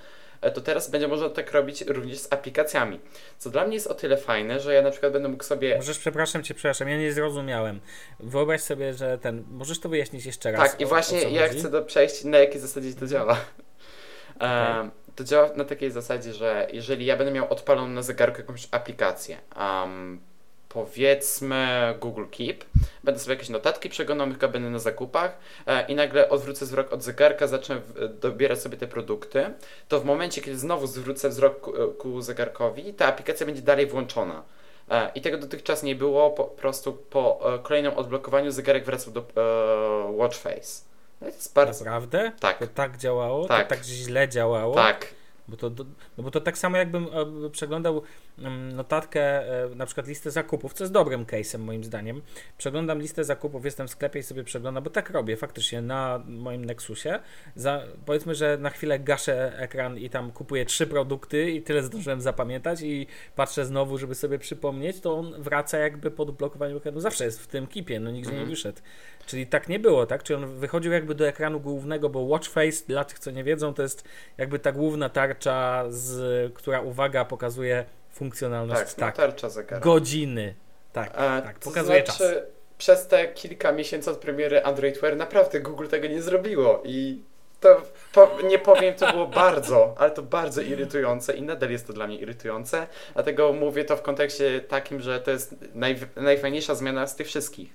e, 0.41 0.51
to 0.51 0.61
teraz 0.61 0.91
będzie 0.91 1.09
można 1.09 1.29
tak 1.31 1.53
robić 1.53 1.83
również 1.83 2.19
z 2.19 2.33
aplikacjami. 2.33 3.01
Co 3.39 3.51
dla 3.51 3.65
mnie 3.67 3.75
jest 3.75 3.87
o 3.87 3.95
tyle 3.95 4.17
fajne, 4.17 4.61
że 4.61 4.75
ja 4.75 4.83
na 4.83 4.91
przykład 4.91 5.13
będę 5.13 5.29
mógł 5.29 5.45
sobie 5.45 5.77
Możesz, 5.77 5.99
przepraszam 5.99 6.43
cię, 6.43 6.55
przepraszam, 6.55 6.89
ja 6.89 6.97
nie 6.99 7.13
zrozumiałem. 7.13 7.81
Wyobraź 8.21 8.61
sobie, 8.61 8.95
że 8.95 9.19
ten. 9.19 9.45
Możesz 9.51 9.81
to 9.81 9.89
wyjaśnić 9.89 10.27
jeszcze 10.27 10.53
raz. 10.53 10.71
Tak, 10.71 10.81
i 10.81 10.85
o- 10.85 10.89
właśnie 10.89 11.19
o 11.19 11.23
co 11.23 11.29
ja 11.29 11.47
chodzi? 11.49 11.61
chcę 11.61 11.71
do 11.71 11.83
przejść, 11.83 12.25
na 12.25 12.39
jakiej 12.39 12.61
zasadzie 12.61 12.95
to 12.95 13.07
działa. 13.07 13.37
E, 14.41 14.91
to 15.17 15.25
działa 15.25 15.51
na 15.57 15.65
takiej 15.65 15.91
zasadzie, 15.91 16.33
że 16.33 16.67
jeżeli 16.73 17.07
ja 17.07 17.17
będę 17.17 17.33
miał 17.33 17.53
odpaloną 17.53 17.89
na 17.89 18.03
zegarku 18.03 18.39
jakąś 18.39 18.69
aplikację, 18.71 19.39
um, 19.57 20.21
powiedzmy 20.69 21.95
Google 22.01 22.25
Keep, 22.31 22.65
będę 23.05 23.21
sobie 23.21 23.35
jakieś 23.35 23.49
notatki 23.49 23.89
przeglądał, 23.89 24.29
tylko 24.29 24.49
będę 24.49 24.71
na 24.71 24.79
zakupach 24.79 25.39
e, 25.67 25.87
i 25.87 25.95
nagle 25.95 26.29
odwrócę 26.29 26.65
wzrok 26.65 26.93
od 26.93 27.03
zegarka, 27.03 27.47
zacznę 27.47 27.81
w, 27.81 28.19
dobierać 28.19 28.61
sobie 28.61 28.77
te 28.77 28.87
produkty, 28.87 29.45
to 29.89 30.01
w 30.01 30.05
momencie, 30.05 30.41
kiedy 30.41 30.59
znowu 30.59 30.87
zwrócę 30.87 31.29
wzrok 31.29 31.61
ku, 31.61 31.73
ku 31.99 32.21
zegarkowi, 32.21 32.95
ta 32.95 33.07
aplikacja 33.07 33.47
będzie 33.47 33.63
dalej 33.63 33.87
włączona. 33.87 34.43
E, 34.91 35.11
I 35.15 35.21
tego 35.21 35.39
dotychczas 35.39 35.83
nie 35.83 35.95
było, 35.95 36.31
po 36.31 36.45
prostu 36.45 36.93
po 36.93 37.55
e, 37.55 37.59
kolejnym 37.59 37.95
odblokowaniu 37.95 38.51
zegarek 38.51 38.85
wracał 38.85 39.13
do 39.13 39.21
e, 39.21 40.13
Watch 40.13 40.37
Face. 40.37 40.94
To 41.21 41.27
jest 41.27 41.55
bardzo... 41.55 41.85
Naprawdę? 41.85 42.33
Tak. 42.41 42.59
To 42.59 42.67
tak 42.67 42.97
działało? 42.97 43.49
Tak. 43.49 43.69
To 43.69 43.75
tak 43.75 43.85
źle 43.85 44.29
działało? 44.29 44.75
Tak, 44.75 45.15
Bo 45.49 45.57
to, 45.57 45.71
no 46.19 46.25
bo 46.25 46.31
to 46.31 46.41
tak 46.41 46.59
samo 46.59 46.77
jakbym 46.77 47.07
e, 47.47 47.51
przeglądał 47.51 48.03
mm, 48.39 48.73
notatkę, 48.77 49.21
e, 49.23 49.69
na 49.75 49.87
przykład 49.87 50.07
listę 50.07 50.31
zakupów, 50.31 50.75
co 50.75 50.85
jest 50.85 50.93
dobrym 50.93 51.25
case'em 51.25 51.59
moim 51.59 51.85
zdaniem. 51.85 52.23
Przeglądam 52.59 52.99
listę 53.01 53.25
zakupów, 53.25 53.65
jestem 53.65 53.89
w 53.89 53.91
sklepie 53.91 54.19
i 54.19 54.23
sobie 54.23 54.45
przeglądam, 54.45 54.85
bo 54.85 54.91
tak 54.91 55.11
robię 55.11 55.37
faktycznie 55.37 55.83
na 55.83 56.23
moim 56.27 56.65
Nexusie. 56.65 57.21
Za, 57.57 57.83
powiedzmy, 58.07 58.35
że 58.35 58.59
na 58.61 58.71
chwilę 58.71 58.99
gaszę 59.01 59.59
ekran 59.59 59.99
i 59.99 60.11
tam 60.11 60.33
kupuję 60.33 60.65
trzy 60.65 60.87
produkty 60.87 61.51
i 61.51 61.63
tyle 61.63 61.83
zdążyłem 61.83 62.21
zapamiętać 62.21 62.81
i 62.83 63.07
patrzę 63.37 63.65
znowu, 63.65 63.99
żeby 63.99 64.15
sobie 64.15 64.39
przypomnieć, 64.39 65.01
to 65.01 65.15
on 65.19 65.43
wraca 65.43 65.79
jakby 65.79 66.11
po 66.11 66.23
odblokowaniu 66.23 66.77
ekranu. 66.77 67.01
Zawsze 67.01 67.25
jest 67.25 67.41
w 67.43 67.47
tym 67.47 67.67
kipie, 67.67 68.01
no 68.01 68.11
nigdzie 68.11 68.31
nie 68.31 68.37
Mhm. 68.37 68.51
wyszedł. 68.51 68.81
Czyli 69.27 69.47
tak 69.47 69.69
nie 69.69 69.79
było, 69.79 70.07
tak? 70.07 70.23
Czyli 70.23 70.37
on 70.37 70.59
wychodził 70.59 70.93
jakby 70.93 71.15
do 71.15 71.27
ekranu 71.27 71.61
głównego, 71.61 72.09
bo 72.09 72.21
Watch 72.21 72.49
Face, 72.51 72.85
dla 72.89 73.05
tych, 73.05 73.19
co 73.19 73.31
nie 73.31 73.45
wiedzą, 73.45 73.75
to 73.75 73.83
jest 73.83 74.05
jakby 74.39 74.59
ta 74.59 74.73
główna 74.73 75.09
tarcza, 75.09 75.85
z, 75.89 76.53
która, 76.55 76.81
uwaga, 76.81 77.25
pokazuje 77.25 77.85
funkcjonalność 78.13 78.81
tak, 78.81 78.99
no, 78.99 79.07
tak, 79.07 79.17
tarcza 79.17 79.49
zegara. 79.49 79.81
godziny. 79.83 80.55
Tak, 80.93 81.11
E, 81.15 81.43
tak, 81.43 81.59
to 81.59 81.65
pokazuje 81.65 82.05
znaczy, 82.05 82.19
czas. 82.19 82.33
Przez 82.79 83.07
te 83.07 83.29
kilka 83.29 83.73
miesięcy 83.73 84.11
od 84.11 84.19
premiery 84.19 84.65
Android 84.65 85.01
Wear 85.01 85.17
naprawdę 85.17 85.61
Google 85.61 85.87
tego 85.87 86.09
nie 86.09 86.23
zrobiło 86.23 86.83
i 86.85 87.23
to 87.61 87.83
po, 88.13 88.39
nie 88.49 88.59
powiem, 88.59 88.95
to 88.95 89.13
było 89.13 89.27
bardzo, 89.27 89.95
ale 89.99 90.11
to 90.11 90.23
bardzo 90.23 90.63
irytujące 90.63 91.33
i 91.37 91.43
nadal 91.43 91.71
jest 91.71 91.87
to 91.87 91.93
dla 91.93 92.07
mnie 92.07 92.19
irytujące, 92.19 92.87
dlatego 93.15 93.53
mówię 93.53 93.85
to 93.85 93.97
w 93.97 94.03
kontekście 94.03 94.61
takim, 94.61 95.01
że 95.01 95.21
to 95.21 95.31
jest 95.31 95.55
naj, 95.75 95.97
najfajniejsza 96.17 96.75
zmiana 96.75 97.07
z 97.07 97.17
tych 97.17 97.27
wszystkich. 97.27 97.75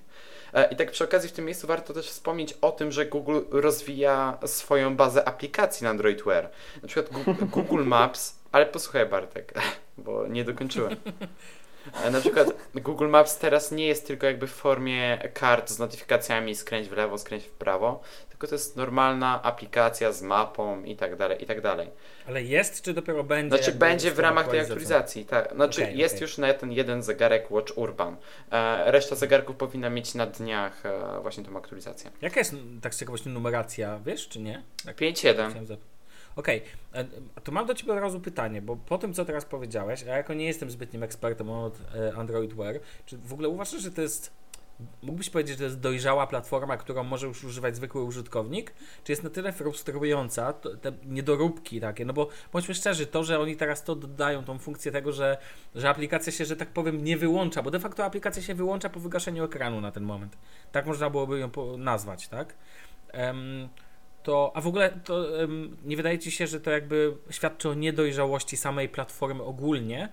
E, 0.54 0.72
I 0.72 0.76
tak 0.76 0.90
przy 0.90 1.04
okazji 1.04 1.28
w 1.28 1.32
tym 1.32 1.44
miejscu 1.44 1.66
warto 1.66 1.94
też 1.94 2.08
wspomnieć 2.08 2.54
o 2.60 2.72
tym, 2.72 2.92
że 2.92 3.06
Google 3.06 3.40
rozwija 3.50 4.38
swoją 4.46 4.96
bazę 4.96 5.28
aplikacji 5.28 5.84
na 5.84 5.90
Android 5.90 6.22
Wear. 6.24 6.50
Na 6.82 6.88
przykład 6.88 7.24
Google 7.40 7.84
Maps, 7.84 8.38
ale 8.52 8.66
posłuchaj 8.66 9.06
Bartek, 9.06 9.54
bo 9.98 10.26
nie 10.26 10.44
dokończyłem. 10.44 10.96
E, 12.04 12.10
Na 12.10 12.20
przykład 12.20 12.48
Google 12.74 13.08
Maps 13.08 13.38
teraz 13.38 13.72
nie 13.72 13.86
jest 13.86 14.06
tylko 14.06 14.26
jakby 14.26 14.46
w 14.46 14.52
formie 14.52 15.18
kart 15.34 15.70
z 15.70 15.78
notyfikacjami 15.78 16.54
skręć 16.54 16.88
w 16.88 16.92
lewo, 16.92 17.18
skręć 17.18 17.44
w 17.44 17.50
prawo, 17.50 18.00
tylko 18.28 18.46
to 18.46 18.54
jest 18.54 18.76
normalna 18.76 19.42
aplikacja 19.42 20.12
z 20.12 20.22
mapą 20.22 20.82
i 20.84 20.96
tak 20.96 21.16
dalej, 21.16 21.42
i 21.42 21.46
tak 21.46 21.60
dalej. 21.60 21.90
Ale 22.28 22.42
jest, 22.42 22.82
czy 22.82 22.94
dopiero 22.94 23.24
będzie? 23.24 23.56
Znaczy 23.56 23.72
będzie 23.72 24.10
w 24.10 24.18
ramach 24.18 24.48
tej 24.48 24.60
aktualizacji, 24.60 25.24
tak. 25.24 25.52
Znaczy 25.54 25.82
Okej, 25.82 25.98
jest 25.98 26.14
okej. 26.14 26.22
już 26.22 26.38
na 26.38 26.54
ten 26.54 26.72
jeden 26.72 27.02
zegarek 27.02 27.50
Watch 27.50 27.78
Urban. 27.78 28.16
E, 28.52 28.90
reszta 28.90 29.16
zegarków 29.16 29.56
powinna 29.56 29.90
mieć 29.90 30.14
na 30.14 30.26
dniach 30.26 30.86
e, 30.86 31.20
właśnie 31.22 31.44
tą 31.44 31.56
aktualizację. 31.56 32.10
Jaka 32.22 32.40
jest, 32.40 32.54
tak 32.82 32.94
z 32.94 32.98
ciekawości, 32.98 33.28
numeracja, 33.28 34.00
wiesz, 34.06 34.28
czy 34.28 34.40
nie? 34.40 34.62
Tak 34.84 34.96
5.1. 34.96 35.76
Okej, 36.36 36.62
e, 36.92 37.04
to 37.44 37.52
mam 37.52 37.66
do 37.66 37.74
Ciebie 37.74 37.92
od 37.92 37.98
razu 37.98 38.20
pytanie, 38.20 38.62
bo 38.62 38.76
po 38.76 38.98
tym, 38.98 39.14
co 39.14 39.24
teraz 39.24 39.44
powiedziałeś, 39.44 40.04
a 40.04 40.16
jako 40.16 40.34
nie 40.34 40.46
jestem 40.46 40.70
zbytnim 40.70 41.02
ekspertem 41.02 41.50
od 41.50 41.80
e, 41.94 42.14
Android 42.16 42.54
Wear, 42.54 42.80
czy 43.06 43.18
w 43.18 43.32
ogóle 43.32 43.48
uważasz, 43.48 43.82
że 43.82 43.90
to 43.90 44.02
jest, 44.02 44.32
mógłbyś 45.02 45.30
powiedzieć, 45.30 45.52
że 45.52 45.58
to 45.58 45.64
jest 45.64 45.80
dojrzała 45.80 46.26
platforma, 46.26 46.76
którą 46.76 47.04
może 47.04 47.26
już 47.26 47.44
używać 47.44 47.76
zwykły 47.76 48.02
użytkownik, 48.02 48.72
czy 49.04 49.12
jest 49.12 49.22
na 49.22 49.30
tyle 49.30 49.52
frustrująca, 49.52 50.52
to, 50.52 50.76
te 50.76 50.92
niedoróbki 51.06 51.80
takie, 51.80 52.04
no 52.04 52.12
bo 52.12 52.28
bądźmy 52.52 52.74
szczerzy, 52.74 53.06
to, 53.06 53.24
że 53.24 53.40
oni 53.40 53.56
teraz 53.56 53.84
to 53.84 53.96
dodają, 53.96 54.44
tą 54.44 54.58
funkcję 54.58 54.92
tego, 54.92 55.12
że, 55.12 55.36
że 55.74 55.90
aplikacja 55.90 56.32
się, 56.32 56.44
że 56.44 56.56
tak 56.56 56.68
powiem, 56.68 57.04
nie 57.04 57.16
wyłącza, 57.16 57.62
bo 57.62 57.70
de 57.70 57.80
facto 57.80 58.04
aplikacja 58.04 58.42
się 58.42 58.54
wyłącza 58.54 58.88
po 58.88 59.00
wygaszeniu 59.00 59.44
ekranu 59.44 59.80
na 59.80 59.92
ten 59.92 60.02
moment. 60.02 60.36
Tak 60.72 60.86
można 60.86 61.10
byłoby 61.10 61.38
ją 61.38 61.50
nazwać, 61.78 62.28
tak? 62.28 62.54
Em, 63.12 63.68
to, 64.22 64.52
a 64.54 64.60
w 64.60 64.66
ogóle 64.66 65.00
to 65.04 65.26
nie 65.84 65.96
wydaje 65.96 66.18
ci 66.18 66.30
się, 66.30 66.46
że 66.46 66.60
to 66.60 66.70
jakby 66.70 67.16
świadczy 67.30 67.68
o 67.68 67.74
niedojrzałości 67.74 68.56
samej 68.56 68.88
platformy 68.88 69.42
ogólnie? 69.42 70.08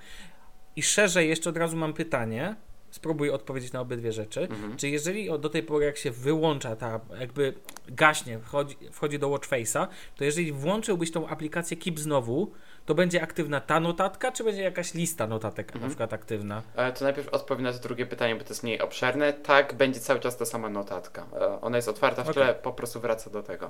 I 0.76 0.84
szerzej 0.84 1.30
jeszcze 1.30 1.50
od 1.50 1.58
razu 1.58 1.78
mam 1.78 1.93
pytanie. 1.93 2.56
Spróbuj 2.91 3.30
odpowiedzieć 3.30 3.74
na 3.74 3.82
obydwie 3.82 4.12
rzeczy. 4.12 4.41
Mhm. 4.41 4.78
Czy 4.78 4.89
jeżeli 4.89 5.39
do 5.39 5.50
tej 5.50 5.63
pory, 5.63 5.86
jak 5.86 5.98
się 5.98 6.12
wyłącza 6.12 6.76
ta, 6.76 7.00
jakby 7.20 7.54
gaśnie, 7.88 8.39
wchodzi, 8.39 8.76
wchodzi 8.91 9.20
do 9.20 9.28
Watch 9.30 9.50
Face'a, 9.50 9.88
to 10.15 10.24
jeżeli 10.24 10.52
włączyłbyś 10.52 11.12
tą 11.12 11.28
aplikację 11.28 11.78
Keep 11.78 12.00
znowu, 12.00 12.52
to 12.88 12.95
będzie 12.95 13.21
aktywna 13.23 13.62
ta 13.62 13.80
notatka, 13.80 14.32
czy 14.32 14.43
będzie 14.43 14.62
jakaś 14.63 14.93
lista 14.93 15.28
notatek 15.28 15.67
na 15.67 15.73
Mhm. 15.73 15.89
przykład 15.91 16.13
aktywna? 16.13 16.62
E, 16.76 16.91
To 16.91 17.04
najpierw 17.06 17.30
odpowiem 17.30 17.63
na 17.63 17.73
to 17.73 17.80
drugie 17.80 18.06
pytanie, 18.06 18.36
bo 18.36 18.43
to 18.43 18.50
jest 18.50 18.63
mniej 18.63 18.82
obszerne. 18.82 19.34
Tak, 19.34 19.73
będzie 19.73 20.00
cały 20.00 20.19
czas 20.19 20.38
ta 20.38 20.45
sama 20.45 20.69
notatka. 20.69 21.26
E, 21.41 21.62
Ona 21.62 21.76
jest 21.78 21.89
otwarta 21.89 22.23
w 22.23 22.34
tle, 22.34 22.54
po 22.56 22.73
prostu 22.73 23.00
wraca 23.00 23.30
do 23.30 23.43
tego. 23.43 23.65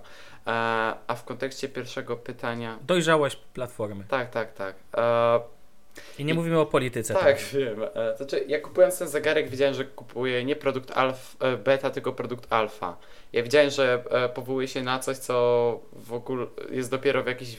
E, 0.47 0.49
A 1.08 1.15
w 1.15 1.23
kontekście 1.23 1.69
pierwszego 1.69 2.17
pytania, 2.17 2.77
Dojrzałość 2.82 3.36
platformy. 3.53 4.03
Tak, 4.10 4.30
tak, 4.30 4.53
tak. 4.53 4.75
I 6.20 6.26
nie 6.26 6.34
I, 6.34 6.36
mówimy 6.36 6.60
o 6.60 6.66
polityce. 6.66 7.14
Tak, 7.14 7.24
tak. 7.24 7.40
wiem. 7.40 7.80
Znaczy, 8.18 8.44
ja 8.48 8.60
kupując 8.60 9.00
ten 9.00 9.08
zegarek 9.08 9.50
widziałem, 9.50 9.74
że 9.74 9.86
kupuję 9.86 10.46
nie 10.46 10.56
produkt 10.56 10.92
alf, 10.92 11.36
e, 11.40 11.58
beta, 11.58 11.90
tylko 11.90 12.14
produkt 12.14 12.54
alfa. 12.54 12.98
Ja 13.34 13.44
widziałem, 13.44 13.70
że 13.70 14.04
e, 14.10 14.30
powołuje 14.30 14.68
się 14.68 14.84
na 14.84 15.00
coś, 15.00 15.18
co 15.18 15.80
w 15.94 16.14
ogóle 16.14 16.46
jest 16.72 16.92
dopiero 16.92 17.24
w 17.24 17.28
jakiejś, 17.28 17.58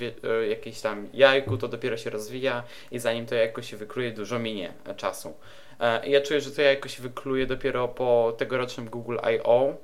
jakiejś 0.49 0.81
tam 0.81 1.09
jajku, 1.15 1.57
to 1.57 1.69
dopiero 1.69 1.97
się 1.97 2.11
rozwija 2.11 2.63
i 2.91 2.99
zanim 2.99 3.27
to 3.27 3.35
jajko 3.35 3.63
się 3.63 3.77
wykruje, 3.77 4.13
dużo 4.13 4.39
minie 4.39 4.73
czasu. 4.97 5.35
I 6.05 6.11
ja 6.11 6.21
czuję, 6.21 6.41
że 6.41 6.51
to 6.51 6.63
jajko 6.63 6.89
się 6.89 7.03
wykluje 7.03 7.47
dopiero 7.47 7.89
po 7.89 8.35
tegorocznym 8.39 8.91
Google 8.91 9.19
I.O., 9.35 9.75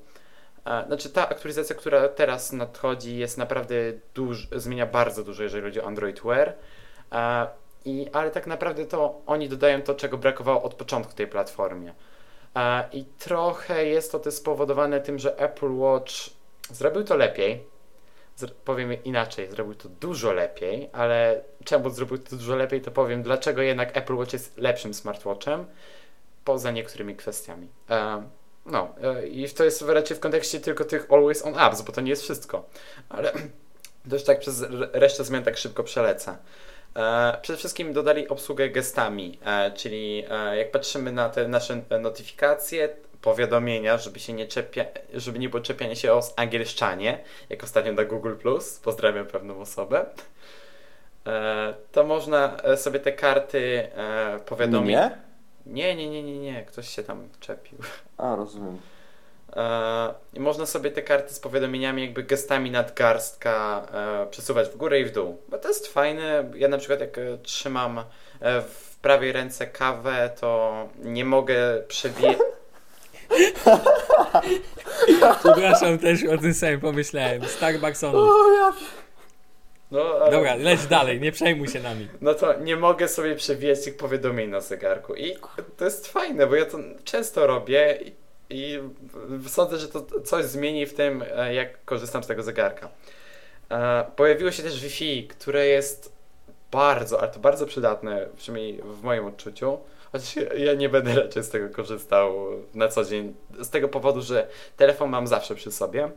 znaczy 0.87 1.11
ta 1.11 1.29
aktualizacja, 1.29 1.77
która 1.77 2.09
teraz 2.09 2.53
nadchodzi 2.53 3.19
jest 3.19 3.38
naprawdę 3.38 3.75
duż, 4.14 4.49
zmienia 4.57 4.87
bardzo 4.87 5.25
dużo, 5.25 5.43
jeżeli 5.43 5.62
chodzi 5.62 5.81
o 5.81 5.87
Android 5.87 6.21
Wear. 6.21 6.55
I, 7.85 8.09
ale 8.12 8.31
tak 8.31 8.47
naprawdę 8.47 8.87
to 8.87 9.20
oni 9.27 9.49
dodają 9.49 9.83
to, 9.83 9.94
czego 9.94 10.18
brakowało 10.18 10.62
od 10.62 10.75
początku 10.75 11.12
tej 11.12 11.27
platformie. 11.27 11.94
I 12.92 13.05
trochę 13.05 13.87
jest 13.87 14.12
to 14.12 14.18
też 14.18 14.35
spowodowane 14.35 15.01
tym, 15.01 15.18
że 15.18 15.38
Apple 15.38 15.73
Watch 15.77 16.12
zrobił 16.70 17.05
to 17.05 17.16
lepiej. 17.16 17.64
Z, 18.37 18.51
powiem 18.51 19.05
inaczej, 19.05 19.51
zrobił 19.51 19.75
to 19.75 19.88
dużo 19.88 20.33
lepiej, 20.33 20.90
ale 20.92 21.44
czemu 21.64 21.90
zrobił 21.90 22.18
to 22.18 22.37
dużo 22.37 22.57
lepiej, 22.57 22.81
to 22.81 22.90
powiem, 22.90 23.23
dlaczego 23.23 23.62
jednak 23.62 23.97
Apple 23.97 24.14
Watch 24.14 24.33
jest 24.33 24.59
lepszym 24.59 24.94
smartwatchem, 24.94 25.66
poza 26.44 26.70
niektórymi 26.70 27.16
kwestiami. 27.16 27.68
No, 28.66 28.94
e, 29.03 29.27
i 29.27 29.49
to 29.49 29.64
jest 29.64 29.83
raczej 29.83 30.16
w 30.16 30.20
kontekście 30.20 30.61
tylko 30.61 30.85
tych 30.85 31.12
always 31.12 31.44
on 31.44 31.59
apps, 31.59 31.83
bo 31.83 31.92
to 31.92 32.01
nie 32.01 32.11
jest 32.11 32.23
wszystko. 32.23 32.64
Ale 33.09 33.33
też 34.11 34.25
tak 34.25 34.38
przez 34.38 34.64
resztę 34.92 35.25
zmian 35.25 35.44
tak 35.44 35.57
szybko 35.57 35.85
przelecę. 35.85 36.37
E, 36.96 37.38
przede 37.42 37.57
wszystkim 37.59 37.92
dodali 37.92 38.28
obsługę 38.28 38.70
gestami, 38.70 39.38
e, 39.44 39.70
czyli 39.70 40.24
jak 40.57 40.70
patrzymy 40.70 41.12
na 41.12 41.28
te 41.28 41.48
nasze 41.48 41.83
notyfikacje, 42.00 42.88
powiadomienia, 43.22 43.98
żeby 43.98 44.20
się 44.20 44.33
nie 44.33 44.46
czepia, 44.46 44.85
żeby 45.14 45.38
nie 45.38 45.48
było 45.48 45.62
czepianie 45.62 45.96
się 45.96 46.12
o 46.12 46.22
angielszczanie, 46.37 47.18
jak 47.50 47.64
ostatnio 47.64 47.92
na 47.92 48.04
Google+, 48.04 48.35
pozdrawiam 48.83 49.26
pewną 49.26 49.61
osobę, 49.61 50.07
to 51.92 52.04
można 52.04 52.57
sobie 52.76 53.00
te 53.00 53.12
karty 53.12 53.88
powiadomień... 54.46 54.90
Nie? 54.96 55.18
Nie, 55.66 55.96
nie, 55.96 56.11
nie, 56.11 56.22
nie, 56.22 56.38
nie. 56.38 56.64
Ktoś 56.64 56.88
się 56.88 57.02
tam 57.02 57.28
czepił. 57.40 57.78
A, 58.16 58.37
rozumiem. 58.37 58.78
E, 59.57 60.14
I 60.35 60.40
można 60.40 60.67
sobie 60.67 60.90
te 60.90 61.03
karty 61.03 61.35
z 61.35 61.40
powiadomieniami, 61.40 62.03
jakby 62.03 62.23
gestami 62.23 62.71
nadgarstka 62.71 63.87
e, 63.95 64.27
przesuwać 64.31 64.69
w 64.69 64.77
górę 64.77 65.01
i 65.01 65.05
w 65.05 65.12
dół. 65.12 65.43
Bo 65.49 65.59
to 65.59 65.69
jest 65.69 65.87
fajne. 65.87 66.51
Ja 66.55 66.69
na 66.69 66.79
przykład 66.79 67.01
jak 67.01 67.19
e, 67.19 67.38
trzymam 67.43 68.05
w 68.69 68.97
prawej 68.97 69.33
ręce 69.33 69.67
kawę, 69.67 70.31
to 70.40 70.88
nie 71.05 71.25
mogę 71.25 71.83
przewijać. 71.88 72.38
Przepraszam, 75.40 75.99
też 75.99 76.25
o 76.25 76.38
tym 76.38 76.55
samym 76.55 76.81
pomyślałem. 76.81 77.45
Starbucksonu. 77.45 78.19
O, 78.19 78.53
ja... 78.53 78.73
No, 79.90 80.01
ale... 80.21 80.31
Dobra, 80.31 80.55
leć 80.55 80.87
dalej, 80.87 81.21
nie 81.21 81.33
przejmuj 81.33 81.69
się 81.69 81.81
nami. 81.81 82.09
No 82.21 82.35
to 82.35 82.61
nie 82.61 82.77
mogę 82.77 83.09
sobie 83.09 83.35
przewijać 83.35 83.85
tych 83.85 83.97
powiadomień 83.97 84.51
na 84.51 84.61
zegarku. 84.61 85.14
I 85.14 85.37
to 85.77 85.85
jest 85.85 86.09
fajne, 86.09 86.47
bo 86.47 86.55
ja 86.55 86.67
to 86.67 86.79
często 87.05 87.47
robię 87.47 87.99
i, 88.50 88.80
sądzę, 89.46 89.78
że 89.78 89.88
to 89.88 90.20
coś 90.20 90.44
zmieni 90.44 90.87
w 90.87 90.94
tym, 90.94 91.24
e, 91.37 91.54
jak 91.54 91.85
korzystam 91.85 92.22
z 92.22 92.26
tego 92.26 92.42
zegarka. 92.42 92.88
E, 93.70 94.04
pojawiło 94.16 94.50
się 94.50 94.62
też 94.62 94.80
Wi-Fi, 94.80 95.28
które 95.28 95.66
jest 95.66 96.12
bardzo, 96.72 97.20
ale 97.20 97.28
to 97.30 97.40
bardzo 97.40 97.66
przydatne, 97.66 98.26
przynajmniej 98.37 98.83
w 98.83 99.02
moim 99.02 99.26
odczuciu. 99.26 99.78
Chociaż 100.12 100.37
ja 100.57 100.74
nie 100.74 100.88
będę 100.88 101.14
raczej 101.14 101.42
z 101.42 101.48
tego 101.48 101.68
korzystał 101.68 102.35
na 102.74 102.88
co 102.88 103.04
dzień, 103.04 103.35
z 103.61 103.70
tego 103.70 103.88
powodu, 103.88 104.22
że 104.22 104.48
telefon 104.76 105.11
mam 105.11 105.26
zawsze 105.26 105.54
przy 105.54 105.72
sobie. 105.72 106.11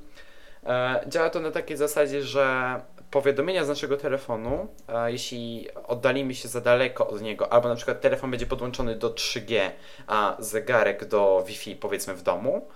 E, 0.65 1.01
działa 1.07 1.29
to 1.29 1.39
na 1.39 1.51
takiej 1.51 1.77
zasadzie, 1.77 2.23
że 2.23 2.79
powiadomienia 3.11 3.65
z 3.65 3.67
naszego 3.67 3.97
telefonu, 3.97 4.67
jeśli 5.07 5.67
oddalimy 5.87 6.35
się 6.35 6.47
za 6.47 6.61
daleko 6.61 7.07
od 7.07 7.21
niego, 7.21 7.53
albo 7.53 7.69
na 7.69 7.75
przykład 7.75 8.01
telefon 8.01 8.31
będzie 8.31 8.45
podłączony 8.45 8.95
do 8.95 9.09
3G, 9.09 9.69
a 10.07 10.35
zegarek 10.39 11.05
do 11.05 11.43
Wi-Fi 11.47 11.75
powiedzmy 11.75 12.13
w 12.13 12.21
domu, 12.23 12.67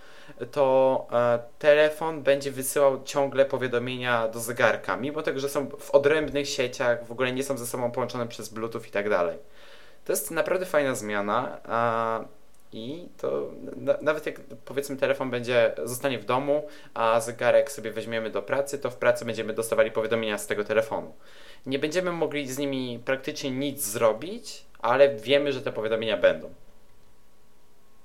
to 0.51 1.07
e, 1.11 1.39
telefon 1.59 2.23
będzie 2.23 2.51
wysyłał 2.51 3.03
ciągle 3.03 3.45
powiadomienia 3.45 4.27
do 4.27 4.39
zegarka, 4.39 4.97
mimo 4.97 5.21
tego, 5.21 5.39
że 5.39 5.49
są 5.49 5.69
w 5.79 5.91
odrębnych 5.91 6.49
sieciach, 6.49 7.05
w 7.05 7.11
ogóle 7.11 7.31
nie 7.31 7.43
są 7.43 7.57
ze 7.57 7.67
sobą 7.67 7.91
połączone 7.91 8.27
przez 8.27 8.49
Bluetooth 8.49 8.81
i 8.87 8.91
tak 8.91 9.09
dalej. 9.09 9.37
To 10.05 10.13
jest 10.13 10.31
naprawdę 10.31 10.65
fajna 10.65 10.95
zmiana. 10.95 11.59
I 12.73 13.07
to 13.17 13.51
na, 13.75 13.97
nawet 14.01 14.25
jak 14.25 14.39
powiedzmy 14.65 14.97
telefon 14.97 15.31
będzie, 15.31 15.71
zostanie 15.83 16.19
w 16.19 16.25
domu, 16.25 16.67
a 16.93 17.19
zegarek 17.19 17.71
sobie 17.71 17.91
weźmiemy 17.91 18.29
do 18.29 18.41
pracy, 18.41 18.79
to 18.79 18.89
w 18.89 18.95
pracy 18.95 19.25
będziemy 19.25 19.53
dostawali 19.53 19.91
powiadomienia 19.91 20.37
z 20.37 20.47
tego 20.47 20.63
telefonu. 20.63 21.13
Nie 21.65 21.79
będziemy 21.79 22.11
mogli 22.11 22.47
z 22.47 22.57
nimi 22.57 22.99
praktycznie 23.05 23.51
nic 23.51 23.83
zrobić, 23.83 24.65
ale 24.79 25.15
wiemy, 25.15 25.53
że 25.53 25.61
te 25.61 25.71
powiadomienia 25.71 26.17
będą. 26.17 26.53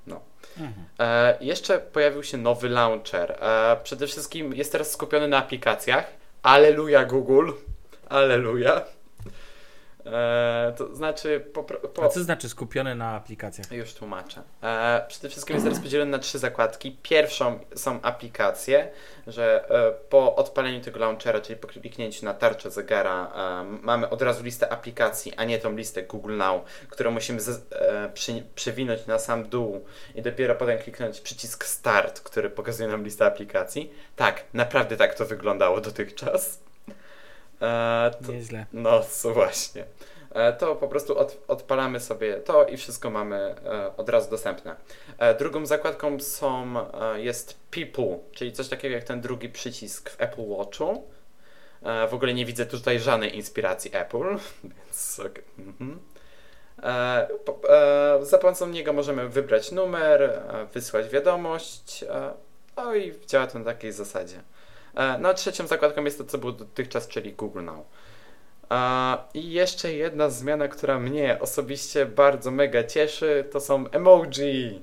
No. 0.06 0.20
Mhm. 0.58 0.86
E, 0.98 1.36
jeszcze 1.40 1.78
pojawił 1.78 2.22
się 2.22 2.38
nowy 2.38 2.68
launcher. 2.68 3.38
E, 3.40 3.76
przede 3.82 4.06
wszystkim 4.06 4.54
jest 4.54 4.72
teraz 4.72 4.90
skupiony 4.90 5.28
na 5.28 5.38
aplikacjach. 5.38 6.06
Aleluja 6.42 7.04
Google. 7.04 7.50
Aleluja. 8.08 8.95
E, 10.06 10.72
to 10.76 10.94
znaczy. 10.94 11.46
Po, 11.52 11.64
po... 11.64 12.02
A 12.02 12.08
co 12.08 12.24
znaczy 12.24 12.48
skupione 12.48 12.94
na 12.94 13.14
aplikacjach? 13.14 13.72
Już 13.72 13.94
tłumaczę. 13.94 14.42
E, 14.62 15.04
przede 15.08 15.28
wszystkim 15.28 15.56
jest 15.56 15.66
teraz 15.66 15.80
podzielony 15.80 16.10
na 16.10 16.18
trzy 16.18 16.38
zakładki. 16.38 16.98
Pierwszą 17.02 17.58
są 17.74 18.02
aplikacje, 18.02 18.90
że 19.26 19.70
e, 19.70 19.92
po 20.08 20.36
odpaleniu 20.36 20.80
tego 20.80 20.98
launchera, 20.98 21.40
czyli 21.40 21.58
po 21.58 21.68
kliknięciu 21.68 22.24
na 22.24 22.34
tarczę 22.34 22.70
zegara, 22.70 23.32
e, 23.36 23.64
mamy 23.82 24.08
od 24.08 24.22
razu 24.22 24.44
listę 24.44 24.72
aplikacji, 24.72 25.34
a 25.36 25.44
nie 25.44 25.58
tą 25.58 25.76
listę 25.76 26.02
Google 26.02 26.36
Now, 26.36 26.64
którą 26.88 27.10
musimy 27.10 27.40
z, 27.40 27.72
e, 27.72 28.10
przy, 28.14 28.42
przewinąć 28.54 29.06
na 29.06 29.18
sam 29.18 29.48
dół 29.48 29.84
i 30.14 30.22
dopiero 30.22 30.54
potem 30.54 30.78
kliknąć 30.78 31.20
przycisk 31.20 31.64
Start, 31.64 32.20
który 32.20 32.50
pokazuje 32.50 32.88
nam 32.88 33.04
listę 33.04 33.26
aplikacji. 33.26 33.92
Tak, 34.16 34.44
naprawdę 34.54 34.96
tak 34.96 35.14
to 35.14 35.26
wyglądało 35.26 35.80
dotychczas. 35.80 36.65
E, 37.62 38.10
to, 38.26 38.32
Nieźle. 38.32 38.66
No, 38.72 39.02
co 39.02 39.34
właśnie. 39.34 39.84
E, 40.36 40.52
to 40.52 40.76
po 40.76 40.88
prostu 40.88 41.18
od, 41.18 41.44
odpalamy 41.48 42.00
sobie 42.00 42.34
to 42.34 42.66
i 42.66 42.76
wszystko 42.76 43.10
mamy 43.10 43.36
e, 43.36 43.96
od 43.96 44.08
razu 44.08 44.30
dostępne. 44.30 44.76
E, 45.18 45.34
drugą 45.34 45.66
zakładką 45.66 46.20
są, 46.20 46.74
e, 46.78 47.20
jest 47.20 47.60
People, 47.70 48.18
czyli 48.32 48.52
coś 48.52 48.68
takiego 48.68 48.94
jak 48.94 49.04
ten 49.04 49.20
drugi 49.20 49.48
przycisk 49.48 50.10
w 50.10 50.20
Apple 50.20 50.48
Watchu. 50.48 51.04
E, 51.82 52.08
w 52.08 52.14
ogóle 52.14 52.34
nie 52.34 52.46
widzę 52.46 52.66
tutaj 52.66 53.00
żadnej 53.00 53.36
inspiracji 53.36 53.90
Apple, 53.94 54.24
więc 54.64 55.20
okay. 55.20 55.44
mhm. 55.58 56.00
za 58.22 58.38
pomocą 58.38 58.68
niego 58.68 58.92
możemy 58.92 59.28
wybrać 59.28 59.72
numer, 59.72 60.42
wysłać 60.72 61.08
wiadomość, 61.08 62.04
no 62.76 62.94
i 62.94 63.14
działa 63.26 63.46
to 63.46 63.58
na 63.58 63.64
takiej 63.64 63.92
zasadzie. 63.92 64.42
E, 64.96 65.18
no 65.18 65.34
trzecią 65.34 65.66
zakładką 65.66 66.04
jest 66.04 66.18
to, 66.18 66.24
co 66.24 66.38
było 66.38 66.52
dotychczas, 66.52 67.08
czyli 67.08 67.32
Google 67.32 67.64
Now. 67.64 67.86
E, 68.70 69.18
I 69.34 69.50
jeszcze 69.50 69.92
jedna 69.92 70.30
zmiana, 70.30 70.68
która 70.68 70.98
mnie 70.98 71.38
osobiście 71.40 72.06
bardzo 72.06 72.50
mega 72.50 72.84
cieszy, 72.84 73.44
to 73.52 73.60
są 73.60 73.90
emoji. 73.90 74.82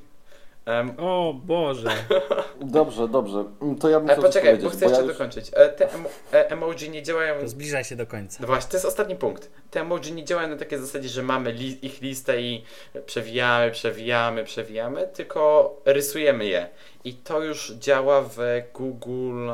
Um, 0.65 0.93
o 0.97 1.33
Boże. 1.33 1.89
Dobrze, 2.61 3.07
dobrze. 3.07 3.45
To 3.79 3.89
ja 3.89 3.99
bym 3.99 4.09
e, 4.09 4.15
Poczekaj, 4.15 4.57
bo 4.57 4.69
chcę 4.69 4.85
jeszcze 4.85 5.01
już... 5.01 5.13
dokończyć. 5.13 5.51
E, 5.53 5.69
te 5.69 5.89
e, 6.33 6.49
emoji 6.49 6.89
nie 6.89 7.03
działają... 7.03 7.41
To 7.41 7.47
zbliżaj 7.47 7.83
się 7.83 7.95
do 7.95 8.07
końca. 8.07 8.37
No 8.41 8.47
właśnie, 8.47 8.71
to 8.71 8.77
jest 8.77 8.85
ostatni 8.85 9.15
punkt. 9.15 9.49
Te 9.71 9.81
emoji 9.81 10.13
nie 10.13 10.25
działają 10.25 10.49
na 10.49 10.57
takiej 10.57 10.79
zasadzie, 10.79 11.09
że 11.09 11.23
mamy 11.23 11.51
li 11.51 11.85
ich 11.85 12.01
listę 12.01 12.41
i 12.41 12.63
przewijamy, 13.05 13.71
przewijamy, 13.71 14.43
przewijamy, 14.43 15.07
tylko 15.07 15.75
rysujemy 15.85 16.45
je. 16.45 16.69
I 17.03 17.13
to 17.13 17.43
już 17.43 17.71
działa 17.71 18.21
w 18.21 18.37
Google 18.73 19.49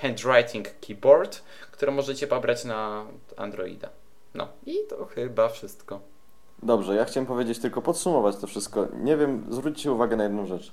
Handwriting 0.00 0.68
Keyboard, 0.86 1.42
które 1.70 1.92
możecie 1.92 2.26
pobrać 2.26 2.64
na 2.64 3.06
Androida. 3.36 3.88
No 4.34 4.48
i 4.66 4.74
to 4.88 5.06
chyba 5.06 5.48
wszystko. 5.48 6.15
Dobrze, 6.62 6.94
ja 6.94 7.04
chciałem 7.04 7.26
powiedzieć 7.26 7.58
tylko 7.58 7.82
podsumować 7.82 8.36
to 8.36 8.46
wszystko. 8.46 8.86
Nie 9.02 9.16
wiem, 9.16 9.44
zwróćcie 9.50 9.92
uwagę 9.92 10.16
na 10.16 10.22
jedną 10.22 10.46
rzecz. 10.46 10.72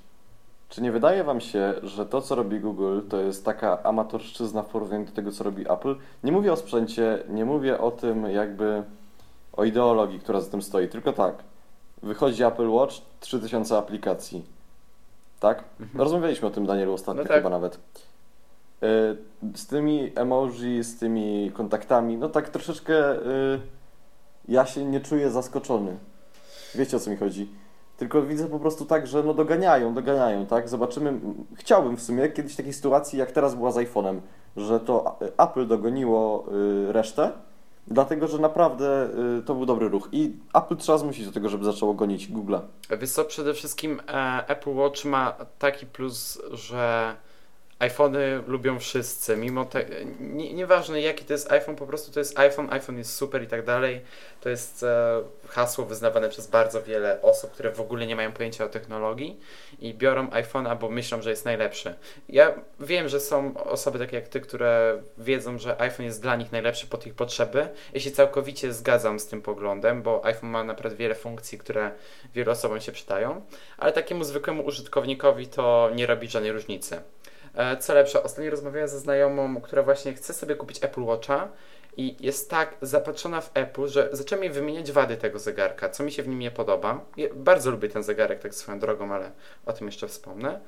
Czy 0.69 0.81
nie 0.81 0.91
wydaje 0.91 1.23
Wam 1.23 1.41
się, 1.41 1.73
że 1.83 2.05
to, 2.05 2.21
co 2.21 2.35
robi 2.35 2.59
Google, 2.59 2.99
to 3.09 3.17
jest 3.17 3.45
taka 3.45 3.83
amatorszczyzna 3.83 4.63
w 4.63 4.65
porównaniu 4.65 5.05
do 5.05 5.11
tego, 5.11 5.31
co 5.31 5.43
robi 5.43 5.71
Apple? 5.71 5.95
Nie 6.23 6.31
mówię 6.31 6.53
o 6.53 6.55
sprzęcie, 6.55 7.23
nie 7.29 7.45
mówię 7.45 7.79
o 7.79 7.91
tym 7.91 8.23
jakby 8.23 8.83
o 9.53 9.63
ideologii, 9.63 10.19
która 10.19 10.41
za 10.41 10.51
tym 10.51 10.61
stoi, 10.61 10.87
tylko 10.87 11.13
tak. 11.13 11.35
Wychodzi 12.03 12.43
Apple 12.43 12.69
Watch, 12.69 12.95
3000 13.19 13.77
aplikacji. 13.77 14.45
Tak? 15.39 15.63
Mhm. 15.79 15.99
Rozmawialiśmy 15.99 16.47
o 16.47 16.51
tym, 16.51 16.65
Danielu, 16.65 16.93
ostatnio 16.93 17.23
no 17.23 17.27
tak. 17.27 17.37
chyba 17.37 17.49
nawet. 17.49 17.79
E, 18.83 19.15
z 19.55 19.67
tymi 19.67 20.11
emoji, 20.15 20.83
z 20.83 20.99
tymi 20.99 21.51
kontaktami, 21.53 22.17
no 22.17 22.29
tak 22.29 22.49
troszeczkę... 22.49 23.15
E, 23.15 23.59
ja 24.47 24.65
się 24.65 24.85
nie 24.85 25.01
czuję 25.01 25.31
zaskoczony. 25.31 25.97
Wiecie 26.75 26.97
o 26.97 26.99
co 26.99 27.09
mi 27.09 27.17
chodzi? 27.17 27.49
Tylko 27.97 28.21
widzę 28.21 28.47
po 28.47 28.59
prostu 28.59 28.85
tak, 28.85 29.07
że 29.07 29.23
no 29.23 29.33
doganiają, 29.33 29.93
doganiają, 29.93 30.45
tak? 30.45 30.69
Zobaczymy. 30.69 31.19
Chciałbym 31.55 31.97
w 31.97 32.01
sumie 32.01 32.29
kiedyś 32.29 32.55
takiej 32.55 32.73
sytuacji, 32.73 33.19
jak 33.19 33.31
teraz 33.31 33.55
była 33.55 33.71
z 33.71 33.75
iPhone'em, 33.75 34.19
że 34.57 34.79
to 34.79 35.19
Apple 35.37 35.67
dogoniło 35.67 36.45
y, 36.89 36.93
resztę, 36.93 37.31
dlatego 37.87 38.27
że 38.27 38.39
naprawdę 38.39 39.09
y, 39.39 39.43
to 39.43 39.55
był 39.55 39.65
dobry 39.65 39.89
ruch. 39.89 40.09
I 40.11 40.37
Apple 40.53 40.75
trzeba 40.75 40.97
zmusić 40.97 41.25
do 41.25 41.31
tego, 41.31 41.49
żeby 41.49 41.65
zaczęło 41.65 41.93
gonić 41.93 42.31
Google'a. 42.31 42.59
Wiesz 42.99 43.11
co, 43.11 43.25
przede 43.25 43.53
wszystkim 43.53 44.01
e, 44.07 44.43
Apple 44.47 44.75
Watch 44.75 45.05
ma 45.05 45.35
taki 45.59 45.85
plus, 45.85 46.41
że 46.51 47.15
iPhony 47.79 48.43
lubią 48.47 48.79
wszyscy, 48.79 49.37
mimo 49.37 49.65
te, 49.65 49.85
nie, 50.19 50.53
nieważne 50.53 51.01
jaki 51.01 51.25
to 51.25 51.33
jest 51.33 51.51
iPhone, 51.51 51.75
po 51.75 51.87
prostu 51.87 52.11
to 52.11 52.19
jest 52.19 52.39
iPhone, 52.39 52.73
iPhone 52.73 52.97
jest 52.97 53.15
super 53.15 53.43
i 53.43 53.47
tak 53.47 53.65
dalej. 53.65 54.01
To 54.41 54.49
jest 54.49 54.83
e, 54.83 55.21
hasło 55.47 55.85
wyznawane 55.85 56.29
przez 56.29 56.47
bardzo 56.47 56.83
wiele 56.83 57.21
osób, 57.21 57.51
które 57.51 57.71
w 57.71 57.81
ogóle 57.81 58.07
nie 58.07 58.15
mają 58.15 58.31
pojęcia 58.31 58.65
o 58.65 58.69
technologii 58.69 59.39
i 59.79 59.93
biorą 59.93 60.27
iPhone'a, 60.27 60.77
bo 60.77 60.89
myślą, 60.89 61.21
że 61.21 61.29
jest 61.29 61.45
najlepszy. 61.45 61.95
Ja 62.29 62.53
wiem, 62.79 63.09
że 63.09 63.19
są 63.19 63.63
osoby 63.63 63.99
takie 63.99 64.15
jak 64.15 64.27
ty, 64.27 64.41
które 64.41 65.01
wiedzą, 65.17 65.57
że 65.57 65.81
iPhone 65.81 66.05
jest 66.05 66.21
dla 66.21 66.35
nich 66.35 66.51
najlepszy 66.51 66.87
pod 66.87 67.07
ich 67.07 67.13
potrzeby. 67.13 67.67
Ja 67.93 67.99
się 67.99 68.11
całkowicie 68.11 68.73
zgadzam 68.73 69.19
z 69.19 69.27
tym 69.27 69.41
poglądem, 69.41 70.01
bo 70.01 70.25
iPhone 70.25 70.49
ma 70.49 70.63
naprawdę 70.63 70.97
wiele 70.97 71.15
funkcji, 71.15 71.57
które 71.57 71.91
wielu 72.33 72.51
osobom 72.51 72.81
się 72.81 72.91
przydają, 72.91 73.41
ale 73.77 73.91
takiemu 73.91 74.23
zwykłemu 74.23 74.65
użytkownikowi 74.65 75.47
to 75.47 75.91
nie 75.95 76.05
robi 76.05 76.27
żadnej 76.27 76.51
różnicy. 76.51 77.01
E, 77.55 77.77
co 77.77 77.93
lepsze, 77.93 78.23
ostatnio 78.23 78.51
rozmawiałem 78.51 78.87
ze 78.87 78.99
znajomą, 78.99 79.61
która 79.61 79.83
właśnie 79.83 80.13
chce 80.13 80.33
sobie 80.33 80.55
kupić 80.55 80.83
Apple 80.83 81.03
Watcha 81.03 81.47
i 81.97 82.15
jest 82.19 82.49
tak 82.49 82.75
zapatrzona 82.81 83.41
w 83.41 83.51
Apple, 83.53 83.87
że 83.87 84.09
zaczęła 84.11 84.41
mi 84.41 84.49
wymieniać 84.49 84.91
wady 84.91 85.17
tego 85.17 85.39
zegarka, 85.39 85.89
co 85.89 86.03
mi 86.03 86.11
się 86.11 86.23
w 86.23 86.27
nim 86.27 86.39
nie 86.39 86.51
podoba. 86.51 87.05
Ja 87.17 87.27
bardzo 87.35 87.71
lubię 87.71 87.89
ten 87.89 88.03
zegarek, 88.03 88.39
tak 88.39 88.55
swoją 88.55 88.79
drogą, 88.79 89.13
ale 89.13 89.31
o 89.65 89.73
tym 89.73 89.87
jeszcze 89.87 90.07
wspomnę. 90.07 90.59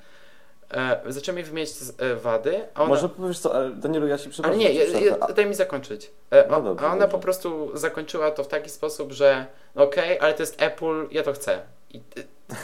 E, 0.73 1.01
zaczęła 1.07 1.35
mi 1.35 1.43
wymieniać 1.43 1.71
e, 1.97 2.15
wady, 2.15 2.67
a 2.73 2.81
ona... 2.81 2.89
Może 2.89 3.09
powiesz 3.09 3.39
co, 3.39 3.69
Danielu, 3.69 4.07
ja 4.07 4.17
się 4.17 4.29
przepraszam. 4.29 4.59
Ale 4.61 4.73
nie, 4.73 4.73
ja, 4.73 4.99
ja, 4.99 5.17
daj 5.17 5.45
mi 5.45 5.55
zakończyć. 5.55 6.11
E, 6.31 6.47
no 6.49 6.61
dobrze, 6.61 6.85
a 6.85 6.87
ona 6.87 6.99
dobrze. 6.99 7.11
po 7.11 7.19
prostu 7.19 7.77
zakończyła 7.77 8.31
to 8.31 8.43
w 8.43 8.47
taki 8.47 8.69
sposób, 8.69 9.11
że 9.11 9.45
okej, 9.75 10.03
okay, 10.03 10.21
ale 10.21 10.33
to 10.33 10.43
jest 10.43 10.61
Apple, 10.61 11.07
ja 11.11 11.23
to 11.23 11.33
chcę. 11.33 11.61
I, 11.95 12.01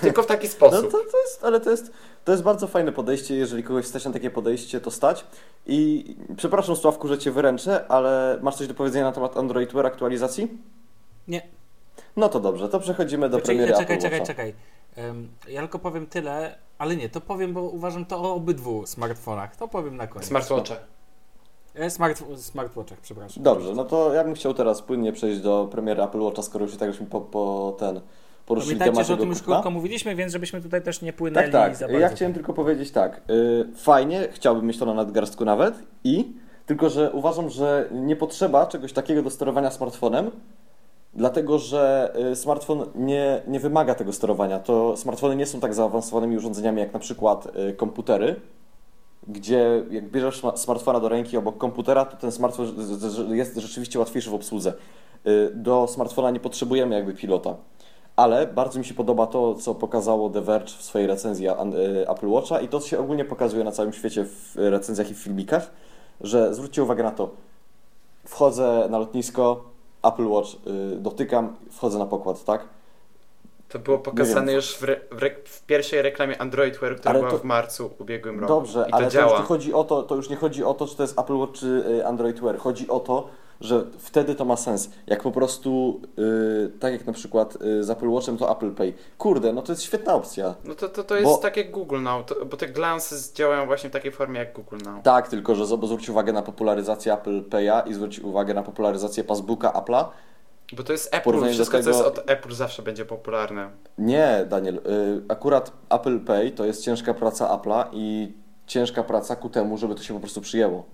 tylko 0.02 0.24
w 0.24 0.26
taki 0.26 0.48
sposób. 0.48 0.84
No 0.84 0.92
to, 0.92 1.12
to 1.12 1.22
jest, 1.22 1.44
ale 1.44 1.60
to 1.60 1.72
jest, 1.72 1.92
to 2.26 2.32
jest 2.32 2.44
bardzo 2.44 2.68
fajne 2.68 2.92
podejście. 2.92 3.36
Jeżeli 3.36 3.64
kogoś 3.64 3.86
stać 3.86 4.06
na 4.06 4.12
takie 4.12 4.30
podejście, 4.30 4.82
to 4.82 4.92
stać. 4.92 5.26
I 5.66 6.16
przepraszam, 6.38 6.76
Sławku, 6.76 7.08
że 7.08 7.18
cię 7.18 7.32
wyręczę, 7.32 7.88
ale 7.88 8.40
masz 8.42 8.56
coś 8.56 8.68
do 8.68 8.74
powiedzenia 8.74 9.06
na 9.06 9.12
temat 9.12 9.38
Android 9.38 9.74
Wear 9.74 9.86
aktualizacji? 9.86 10.58
Nie. 11.28 11.42
No 12.16 12.30
to 12.30 12.40
dobrze, 12.40 12.70
to 12.70 12.80
przechodzimy 12.80 13.30
do 13.30 13.38
Poczekaj, 13.38 13.56
premiery 13.56 13.78
Czekaj, 13.78 14.02
czekaj, 14.02 14.26
czekaj. 14.26 14.54
Um, 14.98 15.30
ja 15.48 15.62
tylko 15.62 15.80
powiem 15.80 16.08
tyle, 16.08 16.58
ale 16.78 16.96
nie, 16.96 17.10
to 17.10 17.22
powiem, 17.22 17.54
bo 17.54 17.62
uważam 17.62 18.06
to 18.06 18.18
o 18.18 18.34
obydwu 18.34 18.88
smartfonach. 18.88 19.56
To 19.56 19.68
powiem 19.68 19.98
na 19.98 20.08
koniec. 20.08 20.28
Smartwatche. 20.28 20.76
E, 21.76 21.90
smart, 21.90 22.24
smartwatchach, 22.38 23.00
przepraszam. 23.00 23.44
Dobrze, 23.44 23.74
no 23.74 23.86
to 23.86 24.14
ja 24.14 24.24
bym 24.24 24.34
chciał 24.34 24.54
teraz 24.54 24.82
płynnie 24.82 25.14
przejść 25.14 25.40
do 25.42 25.68
premiery 25.72 26.04
Apple 26.04 26.20
Watcha, 26.20 26.42
skoro 26.42 26.66
już 26.66 26.74
i 26.74 26.78
tak 26.78 26.88
już 26.88 27.00
mi 27.00 27.08
po, 27.08 27.22
po 27.22 27.76
ten 27.80 28.02
poruszyli 28.46 28.80
Pamiętajcie, 28.80 29.08
że 29.08 29.14
o 29.14 29.18
tym 29.18 29.30
już 29.30 29.42
krótko 29.42 29.72
mówiliśmy, 29.72 30.16
więc 30.16 30.34
żebyśmy 30.34 30.62
tutaj 30.62 30.82
też 30.82 31.02
nie 31.02 31.14
płynęli 31.14 31.52
tak, 31.52 31.78
tak. 31.78 31.92
Ja 31.92 32.10
chciałem 32.10 32.34
tylko 32.34 32.54
powiedzieć 32.54 32.92
tak, 32.92 33.22
yy, 33.28 33.68
fajnie, 33.76 34.28
chciałbym 34.32 34.66
mieć 34.66 34.78
to 34.78 34.86
na 34.86 34.94
nadgarstku 34.94 35.46
nawet 35.46 35.76
i 36.04 36.34
tylko, 36.66 36.90
że 36.90 37.12
uważam, 37.12 37.50
że 37.50 37.90
nie 37.92 38.16
potrzeba 38.16 38.66
czegoś 38.66 38.94
takiego 38.94 39.24
do 39.24 39.30
sterowania 39.30 39.72
smartfonem, 39.72 40.32
dlatego, 41.14 41.60
że 41.60 42.14
y, 42.32 42.36
smartfon 42.36 42.86
nie, 42.96 43.42
nie 43.48 43.60
wymaga 43.60 43.96
tego 43.96 44.14
sterowania. 44.14 44.60
To 44.60 44.98
smartfony 44.98 45.36
nie 45.36 45.46
są 45.46 45.60
tak 45.60 45.74
zaawansowanymi 45.74 46.38
urządzeniami 46.38 46.80
jak 46.80 46.94
na 46.94 47.00
przykład 47.00 47.48
y, 47.70 47.74
komputery, 47.74 48.36
gdzie 49.28 49.84
jak 49.92 50.12
bierzesz 50.12 50.42
smartfona 50.56 51.00
do 51.00 51.10
ręki 51.10 51.38
obok 51.38 51.58
komputera, 51.58 52.06
to 52.06 52.18
ten 52.18 52.32
smartfon 52.32 52.68
jest 53.32 53.58
rzeczywiście 53.58 54.00
łatwiejszy 54.00 54.30
w 54.30 54.34
obsłudze. 54.34 54.74
Y, 55.28 55.52
do 55.56 55.88
smartfona 55.88 56.32
nie 56.32 56.40
potrzebujemy 56.40 56.96
jakby 56.96 57.14
pilota 57.14 57.56
ale 58.16 58.48
bardzo 58.48 58.80
mi 58.80 58.86
się 58.86 58.94
podoba 58.94 59.28
to, 59.28 59.56
co 59.56 59.76
pokazało 59.76 60.30
The 60.30 60.42
Verge 60.42 60.68
w 60.68 60.82
swojej 60.82 61.08
recenzji 61.08 61.48
y, 61.48 62.10
Apple 62.10 62.28
Watcha 62.28 62.62
i 62.62 62.68
to 62.68 62.80
się 62.80 63.00
ogólnie 63.00 63.26
pokazuje 63.26 63.64
na 63.64 63.72
całym 63.72 63.94
świecie 63.94 64.26
w 64.26 64.56
recenzjach 64.56 65.12
i 65.12 65.14
w 65.14 65.18
filmikach, 65.18 65.72
że 66.22 66.54
zwróćcie 66.54 66.84
uwagę 66.84 67.04
na 67.04 67.12
to, 67.12 67.30
wchodzę 68.26 68.88
na 68.90 68.98
lotnisko, 68.98 69.64
Apple 70.04 70.28
Watch 70.28 70.50
y, 70.94 70.98
dotykam, 71.00 71.56
wchodzę 71.72 72.00
na 72.00 72.06
pokład, 72.06 72.44
tak? 72.44 72.66
To 73.72 73.80
było 73.80 74.00
pokazane 74.00 74.54
już 74.54 74.76
w, 74.76 74.82
w, 75.12 75.50
w, 75.50 75.66
pierwszej 75.66 76.02
reklamie 76.02 76.42
Android 76.42 76.78
Wear, 76.78 76.96
która 76.96 77.12
ale 77.12 77.20
była 77.20 77.32
to, 77.32 77.38
w 77.38 77.44
marcu 77.44 77.92
ubiegłym 78.00 78.40
roku. 78.40 78.54
Dobrze, 78.54 78.86
I 78.88 78.92
to 78.92 78.98
ale 78.98 79.08
działa. 79.08 79.28
to 79.28 79.32
już, 79.32 79.42
nie 79.42 79.48
chodzi 79.48 79.74
o 79.74 79.84
to, 79.84 80.04
to 80.04 80.16
już 80.16 80.30
nie 80.30 80.36
chodzi 80.36 80.64
o 80.64 80.74
to, 80.74 80.88
czy 80.88 80.96
to 80.96 81.04
jest 81.04 81.20
Apple 81.20 81.36
Watch 81.36 81.54
czy 81.54 81.84
y, 82.00 82.08
Android 82.08 82.40
Wear. 82.40 82.58
Chodzi 82.58 82.90
o 82.90 83.00
to, 83.00 83.28
że 83.62 83.86
wtedy 84.00 84.36
to 84.36 84.46
ma 84.46 84.56
sens. 84.56 84.90
Jak 85.08 85.24
po 85.24 85.32
prostu, 85.32 86.02
yy, 86.18 86.72
tak 86.80 86.94
jak 86.94 87.06
na 87.06 87.14
przykład 87.14 87.58
yy, 87.62 87.84
z 87.84 87.90
Apple 87.90 88.10
Watchem, 88.10 88.38
to 88.38 88.52
Apple 88.52 88.72
Pay. 88.72 88.94
Kurde, 89.18 89.54
no 89.54 89.62
to 89.62 89.72
jest 89.72 89.84
świetna 89.84 90.14
opcja. 90.14 90.56
No 90.64 90.76
to, 90.76 90.90
to, 90.90 91.04
to 91.04 91.16
jest 91.16 91.28
bo, 91.32 91.38
tak 91.38 91.58
jak 91.58 91.72
Google 91.72 92.02
Now, 92.02 92.26
to, 92.26 92.46
bo 92.46 92.58
te 92.58 92.68
glances 92.68 93.34
działają 93.34 93.66
właśnie 93.66 93.90
w 93.90 93.94
takiej 93.94 94.12
formie 94.12 94.40
jak 94.40 94.54
Google 94.54 94.78
Now. 94.86 95.04
Tak, 95.04 95.28
tylko 95.28 95.56
że 95.56 95.66
zwróć 95.66 96.10
uwagę 96.10 96.34
na 96.34 96.42
popularyzację 96.42 97.14
Apple 97.14 97.42
Pay'a 97.42 97.88
i 97.88 97.94
zwróć 97.94 98.20
uwagę 98.20 98.54
na 98.54 98.64
popularyzację 98.64 99.24
Passbooka 99.24 99.70
Apple'a. 99.70 100.06
Bo 100.74 100.84
to 100.84 100.92
jest 100.92 101.16
Apple, 101.16 101.52
wszystko 101.54 101.78
tego... 101.78 101.84
co 101.84 101.90
jest 101.90 102.20
od 102.20 102.30
Apple 102.30 102.54
zawsze 102.54 102.82
będzie 102.82 103.06
popularne. 103.06 103.70
Nie, 103.98 104.46
Daniel, 104.50 104.76
yy, 104.76 105.24
akurat 105.30 105.72
Apple 105.90 106.20
Pay 106.20 106.52
to 106.52 106.66
jest 106.66 106.84
ciężka 106.84 107.14
praca 107.14 107.58
Apple'a 107.58 107.86
i 107.94 108.34
ciężka 108.68 109.04
praca 109.04 109.36
ku 109.36 109.50
temu, 109.50 109.78
żeby 109.78 109.96
to 109.96 110.04
się 110.04 110.14
po 110.14 110.20
prostu 110.20 110.42
przyjęło. 110.42 110.86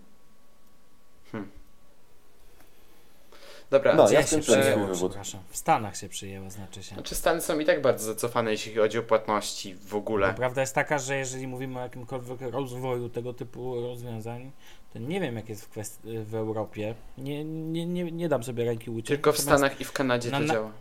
Dobra, 3.69 3.95
no, 3.95 4.09
ja 4.09 4.23
się 4.23 4.39
przyjęło, 4.39 4.87
przepraszam. 4.93 5.41
W 5.49 5.57
Stanach 5.57 5.97
się 5.97 6.09
przyjęło, 6.09 6.49
znaczy 6.49 6.83
się. 6.83 6.95
Znaczy 6.95 7.15
Stany 7.15 7.41
są 7.41 7.59
i 7.59 7.65
tak 7.65 7.81
bardzo 7.81 8.05
zacofane, 8.05 8.51
jeśli 8.51 8.75
chodzi 8.75 8.99
o 8.99 9.03
płatności 9.03 9.75
w 9.75 9.95
ogóle. 9.95 10.27
No, 10.27 10.33
prawda 10.33 10.61
jest 10.61 10.75
taka, 10.75 10.99
że 10.99 11.17
jeżeli 11.17 11.47
mówimy 11.47 11.79
o 11.79 11.81
jakimkolwiek 11.81 12.41
rozwoju 12.41 13.09
tego 13.09 13.33
typu 13.33 13.81
rozwiązań, 13.81 14.51
nie 14.99 15.19
wiem 15.21 15.35
jak 15.35 15.49
jest 15.49 15.65
w, 15.65 15.75
kwest- 15.75 16.23
w 16.23 16.35
Europie. 16.35 16.95
Nie, 17.17 17.43
nie, 17.45 17.85
nie, 17.85 18.11
nie 18.11 18.29
dam 18.29 18.43
sobie 18.43 18.65
ręki 18.65 18.89
uciec. 18.89 19.07
Tylko 19.07 19.33
w 19.33 19.37
Stanach 19.37 19.81
i 19.81 19.85
w 19.85 19.91
Kanadzie 19.91 20.31
na, 20.31 20.39
to 20.39 20.45
działa. 20.45 20.71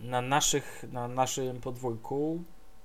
Na, 0.00 0.20
naszych, 0.20 0.84
na 0.92 1.08
naszym 1.08 1.60
podwórku 1.60 2.42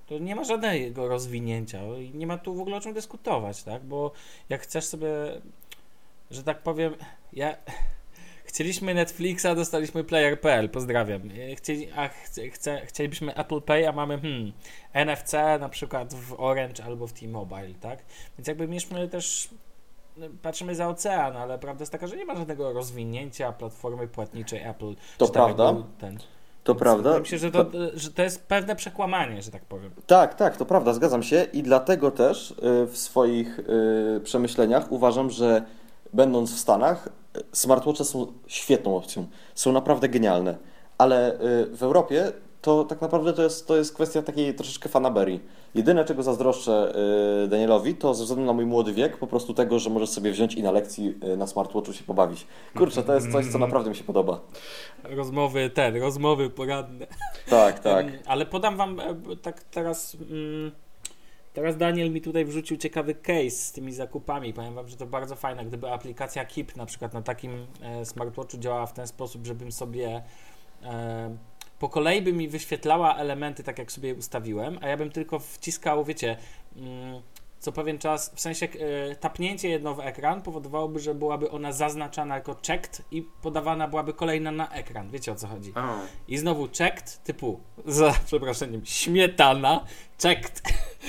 to 0.08 0.20
nie 0.20 0.36
ma 0.36 0.44
żadnego 0.44 1.08
rozwinięcia 1.08 1.80
i 1.98 2.12
nie 2.14 2.28
ma 2.28 2.38
tu 2.38 2.56
w 2.56 2.62
ogóle 2.62 2.78
o 2.78 2.82
czym 2.82 2.94
dyskutować, 2.94 3.64
tak? 3.64 3.84
Bo 3.84 4.12
jak 4.50 4.62
chcesz 4.62 4.86
sobie, 4.86 5.08
że 6.32 6.44
tak 6.44 6.64
powiem, 6.64 6.96
ja 7.34 7.56
Chcieliśmy 8.52 8.94
Netflixa, 8.94 9.48
dostaliśmy 9.56 10.04
Player.pl, 10.04 10.70
pozdrawiam. 10.70 11.22
Chcieli, 11.58 11.92
a 11.96 12.08
chce, 12.08 12.50
chce, 12.50 12.82
chcielibyśmy 12.86 13.36
Apple 13.36 13.62
Pay, 13.62 13.90
a 13.90 13.92
mamy 13.92 14.20
hmm, 14.20 14.52
NFC 14.94 15.34
na 15.60 15.70
przykład 15.70 16.14
w 16.14 16.40
Orange 16.40 16.84
albo 16.84 17.08
w 17.08 17.14
T-Mobile, 17.14 17.74
tak? 17.82 18.00
Więc 18.38 18.48
jakby 18.48 18.68
mieliśmy 18.68 19.08
też, 19.08 19.50
patrzymy 20.42 20.76
za 20.76 20.88
ocean, 20.88 21.38
ale 21.38 21.60
prawda 21.60 21.82
jest 21.82 21.92
taka, 21.92 22.08
że 22.08 22.18
nie 22.18 22.26
ma 22.26 22.36
żadnego 22.36 22.74
rozwinięcia 22.74 23.52
platformy 23.52 24.08
płatniczej 24.08 24.62
Apple. 24.64 24.96
To 25.18 25.28
prawda. 25.28 25.76
Ten. 26.00 26.18
To 26.64 26.74
Więc 26.74 26.80
prawda. 26.80 27.20
Myślę, 27.20 27.38
że 27.38 27.52
to, 27.52 27.66
że 27.94 28.12
to 28.12 28.24
jest 28.24 28.44
pewne 28.48 28.76
przekłamanie, 28.76 29.42
że 29.42 29.52
tak 29.52 29.66
powiem. 29.66 29.92
Tak, 30.08 30.36
tak, 30.36 30.58
to 30.58 30.66
prawda, 30.66 30.94
zgadzam 30.94 31.24
się 31.24 31.48
i 31.54 31.64
dlatego 31.64 32.12
też 32.12 32.52
y, 32.52 32.56
w 32.88 32.98
swoich 32.98 33.60
y, 33.60 34.22
przemyśleniach 34.24 34.92
uważam, 34.92 35.30
że 35.30 35.64
będąc 36.14 36.54
w 36.56 36.60
Stanach, 36.60 37.10
smartwatche 37.52 38.04
są 38.04 38.34
świetną 38.48 38.98
opcją. 38.98 39.28
Są 39.56 39.72
naprawdę 39.72 40.10
genialne. 40.10 40.58
Ale 40.98 41.38
w 41.72 41.84
Europie 41.84 42.32
to 42.62 42.84
tak 42.84 43.02
naprawdę 43.02 43.34
to 43.34 43.44
jest, 43.44 43.68
to 43.68 43.78
jest 43.78 43.94
kwestia 43.94 44.22
takiej 44.22 44.56
troszeczkę 44.56 44.90
fanaberii. 44.90 45.40
Jedyne, 45.76 46.06
czego 46.06 46.24
zazdroszczę 46.24 46.94
y, 47.44 47.48
Danielowi, 47.48 47.96
to 47.96 48.14
ze 48.14 48.24
względu 48.24 48.46
na 48.46 48.54
mój 48.54 48.66
młody 48.66 48.94
wiek, 48.94 49.18
po 49.18 49.28
prostu 49.28 49.54
tego, 49.54 49.80
że 49.80 49.90
możesz 49.90 50.10
sobie 50.10 50.32
wziąć 50.32 50.56
i 50.56 50.64
na 50.64 50.72
lekcji 50.72 51.18
y, 51.34 51.38
na 51.38 51.48
smartwatchu 51.48 51.94
się 51.94 52.04
pobawić. 52.04 52.48
Kurczę, 52.76 53.04
to 53.04 53.14
jest 53.14 53.32
coś, 53.32 53.48
co 53.48 53.58
naprawdę 53.58 53.90
mi 53.90 53.96
się 53.96 54.04
podoba. 54.04 54.40
Rozmowy, 55.04 55.70
ten, 55.70 56.02
rozmowy 56.02 56.50
poradne. 56.50 57.08
Tak, 57.50 57.80
tak. 57.90 58.06
Ale 58.26 58.46
podam 58.46 58.78
wam 58.78 59.00
e, 59.00 59.16
tak 59.42 59.64
teraz... 59.64 60.18
Mm 60.32 60.72
Teraz 61.54 61.78
Daniel 61.78 62.12
mi 62.12 62.22
tutaj 62.22 62.46
wrzucił 62.46 62.78
ciekawy 62.78 63.16
case 63.16 63.50
z 63.50 63.72
tymi 63.72 63.94
zakupami. 63.94 64.54
Powiem 64.54 64.74
Wam, 64.74 64.88
że 64.88 64.98
to 64.98 65.06
bardzo 65.06 65.36
fajne. 65.36 65.66
Gdyby 65.66 65.92
aplikacja 65.92 66.46
Keep 66.46 66.76
na 66.76 66.86
przykład 66.86 67.14
na 67.14 67.22
takim 67.22 67.68
e, 67.82 68.06
smartwatchu 68.06 68.58
działała 68.58 68.86
w 68.86 68.94
ten 68.94 69.08
sposób, 69.08 69.46
żebym 69.46 69.72
sobie 69.72 70.24
e, 70.84 71.38
po 71.82 71.90
kolei 71.90 72.22
by 72.22 72.34
mi 72.34 72.48
wyświetlała 72.48 73.16
elementy 73.16 73.64
tak, 73.64 73.80
jak 73.80 73.92
sobie 73.92 74.10
je 74.10 74.16
ustawiłem, 74.16 74.80
a 74.82 74.88
ja 74.88 74.98
bym 74.98 75.12
tylko 75.12 75.40
wciskał, 75.40 76.06
wiecie, 76.06 76.38
mm, 76.76 77.22
co 77.60 77.72
pewien 77.72 77.98
czas, 77.98 78.32
w 78.36 78.42
sensie 78.42 78.68
e, 79.12 79.16
tapnięcie 79.16 79.70
jedno 79.70 79.94
w 79.94 80.00
ekran 80.00 80.42
powodowałoby, 80.42 81.00
że 81.00 81.16
byłaby 81.16 81.52
ona 81.52 81.72
zaznaczana 81.72 82.36
jako 82.36 82.56
checked 82.68 83.02
i 83.12 83.22
podawana 83.22 83.88
byłaby 83.88 84.14
kolejna 84.14 84.52
na 84.52 84.72
ekran. 84.72 85.10
Wiecie 85.10 85.32
o 85.32 85.36
co 85.36 85.48
chodzi? 85.48 85.74
I 86.28 86.38
znowu 86.38 86.68
checked 86.78 87.24
typu, 87.24 87.60
za 87.86 88.14
przeproszeniem, 88.26 88.82
śmietana, 88.86 89.86
checked, 90.24 90.62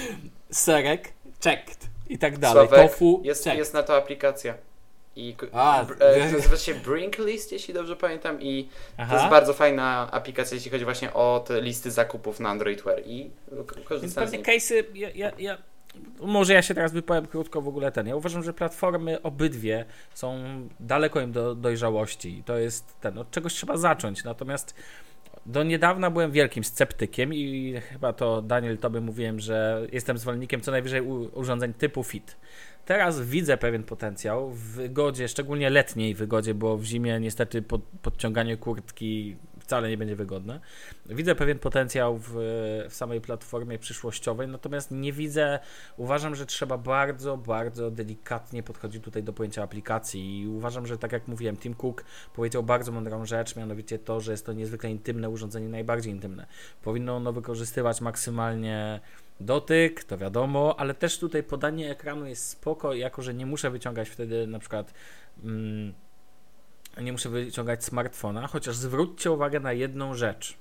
serek, 0.64 1.12
checked 1.44 1.88
i 2.08 2.18
tak 2.18 2.38
dalej. 2.38 2.68
Sławek, 2.68 2.90
Tofu, 2.90 3.20
jest, 3.24 3.44
checked. 3.44 3.58
jest 3.58 3.74
na 3.74 3.82
to 3.82 3.96
aplikacja. 3.96 4.54
I 5.16 5.36
A, 5.52 5.84
br- 5.88 5.96
e, 6.02 6.28
to 6.30 6.36
nazywa 6.36 6.56
się 6.56 6.74
Brinklist, 6.74 7.52
jeśli 7.52 7.74
dobrze 7.74 7.96
pamiętam, 7.96 8.40
i 8.40 8.64
to 8.96 9.02
jest 9.02 9.12
Aha. 9.14 9.30
bardzo 9.30 9.52
fajna 9.54 10.08
aplikacja, 10.12 10.54
jeśli 10.54 10.70
chodzi 10.70 10.84
właśnie 10.84 11.12
o 11.14 11.44
te 11.46 11.60
listy 11.60 11.90
zakupów 11.90 12.40
na 12.40 12.48
Android 12.48 12.82
Wear 12.82 13.02
i 13.06 13.30
Więc 13.52 13.70
korzystam 13.84 14.28
z 14.28 14.30
pewnie 14.30 14.38
niej. 14.48 14.60
case'y, 14.60 14.84
ja, 14.94 15.08
ja, 15.14 15.32
ja, 15.38 15.58
może 16.20 16.52
ja 16.54 16.62
się 16.62 16.74
teraz 16.74 16.92
wypowiem 16.92 17.26
krótko 17.26 17.62
w 17.62 17.68
ogóle 17.68 17.92
ten. 17.92 18.06
Ja 18.06 18.16
uważam, 18.16 18.42
że 18.42 18.52
platformy 18.52 19.22
obydwie 19.22 19.84
są 20.14 20.38
daleko 20.80 21.20
im 21.20 21.32
do 21.32 21.54
dojrzałości 21.54 22.38
i 22.38 22.44
to 22.44 22.58
jest 22.58 23.00
ten, 23.00 23.18
od 23.18 23.30
czegoś 23.30 23.54
trzeba 23.54 23.76
zacząć. 23.76 24.24
Natomiast 24.24 24.74
do 25.46 25.62
niedawna 25.62 26.10
byłem 26.10 26.30
wielkim 26.30 26.64
sceptykiem 26.64 27.34
i 27.34 27.74
chyba 27.88 28.12
to 28.12 28.42
Daniel 28.42 28.78
tobie 28.78 29.00
mówiłem, 29.00 29.40
że 29.40 29.86
jestem 29.92 30.18
zwolennikiem 30.18 30.60
co 30.60 30.70
najwyżej 30.70 31.00
urządzeń 31.32 31.74
typu 31.74 32.04
fit. 32.04 32.36
Teraz 32.84 33.20
widzę 33.20 33.56
pewien 33.56 33.84
potencjał 33.84 34.50
w 34.50 34.60
wygodzie, 34.60 35.28
szczególnie 35.28 35.70
letniej 35.70 36.14
wygodzie, 36.14 36.54
bo 36.54 36.76
w 36.76 36.84
zimie 36.84 37.20
niestety 37.20 37.62
pod, 37.62 37.82
podciąganie 38.02 38.56
kurtki 38.56 39.36
wcale 39.60 39.88
nie 39.88 39.96
będzie 39.96 40.16
wygodne. 40.16 40.60
Widzę 41.06 41.34
pewien 41.34 41.58
potencjał 41.58 42.16
w, 42.18 42.30
w 42.88 42.94
samej 42.94 43.20
platformie 43.20 43.78
przyszłościowej, 43.78 44.48
natomiast 44.48 44.90
nie 44.90 45.12
widzę, 45.12 45.58
uważam, 45.96 46.34
że 46.34 46.46
trzeba 46.46 46.78
bardzo, 46.78 47.36
bardzo 47.36 47.90
delikatnie 47.90 48.62
podchodzić 48.62 49.04
tutaj 49.04 49.22
do 49.22 49.32
pojęcia 49.32 49.62
aplikacji 49.62 50.40
i 50.40 50.48
uważam, 50.48 50.86
że 50.86 50.98
tak 50.98 51.12
jak 51.12 51.28
mówiłem, 51.28 51.56
Tim 51.56 51.74
Cook 51.74 52.04
powiedział 52.34 52.62
bardzo 52.62 52.92
mądrą 52.92 53.26
rzecz, 53.26 53.56
mianowicie 53.56 53.98
to, 53.98 54.20
że 54.20 54.32
jest 54.32 54.46
to 54.46 54.52
niezwykle 54.52 54.90
intymne 54.90 55.30
urządzenie, 55.30 55.68
najbardziej 55.68 56.12
intymne. 56.12 56.46
Powinno 56.82 57.16
ono 57.16 57.32
wykorzystywać 57.32 58.00
maksymalnie 58.00 59.00
dotyk, 59.40 60.04
to 60.04 60.18
wiadomo, 60.18 60.74
ale 60.78 60.94
też 60.94 61.18
tutaj 61.18 61.42
podanie 61.42 61.90
ekranu 61.90 62.26
jest 62.26 62.48
spoko, 62.48 62.94
jako 62.94 63.22
że 63.22 63.34
nie 63.34 63.46
muszę 63.46 63.70
wyciągać 63.70 64.08
wtedy 64.08 64.46
na 64.46 64.58
przykład 64.58 64.94
mm, 65.44 65.94
nie 67.00 67.12
muszę 67.12 67.28
wyciągać 67.28 67.84
smartfona, 67.84 68.46
chociaż 68.46 68.76
zwróćcie 68.76 69.30
uwagę 69.30 69.60
na 69.60 69.72
jedną 69.72 70.14
rzecz, 70.14 70.56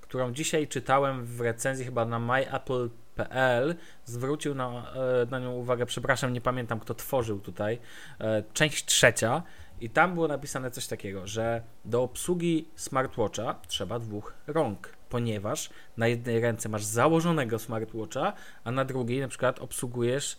którą 0.00 0.32
dzisiaj 0.32 0.68
czytałem 0.68 1.24
w 1.24 1.40
recenzji 1.40 1.84
chyba 1.84 2.04
na 2.04 2.18
myapple.pl, 2.18 3.74
zwrócił 4.04 4.54
na, 4.54 4.92
e, 4.94 5.26
na 5.30 5.38
nią 5.38 5.52
uwagę, 5.52 5.86
przepraszam, 5.86 6.32
nie 6.32 6.40
pamiętam 6.40 6.80
kto 6.80 6.94
tworzył 6.94 7.40
tutaj, 7.40 7.78
e, 8.20 8.42
część 8.52 8.84
trzecia 8.84 9.42
i 9.80 9.90
tam 9.90 10.14
było 10.14 10.28
napisane 10.28 10.70
coś 10.70 10.86
takiego, 10.86 11.26
że 11.26 11.62
do 11.84 12.02
obsługi 12.02 12.68
smartwatcha 12.76 13.54
trzeba 13.68 13.98
dwóch 13.98 14.34
rąk, 14.46 14.88
ponieważ 15.14 15.70
na 15.96 16.08
jednej 16.08 16.40
ręce 16.40 16.68
masz 16.68 16.84
założonego 16.84 17.58
smartwatcha, 17.58 18.32
a 18.64 18.70
na 18.70 18.84
drugiej 18.84 19.20
na 19.20 19.28
przykład 19.28 19.58
obsługujesz 19.60 20.36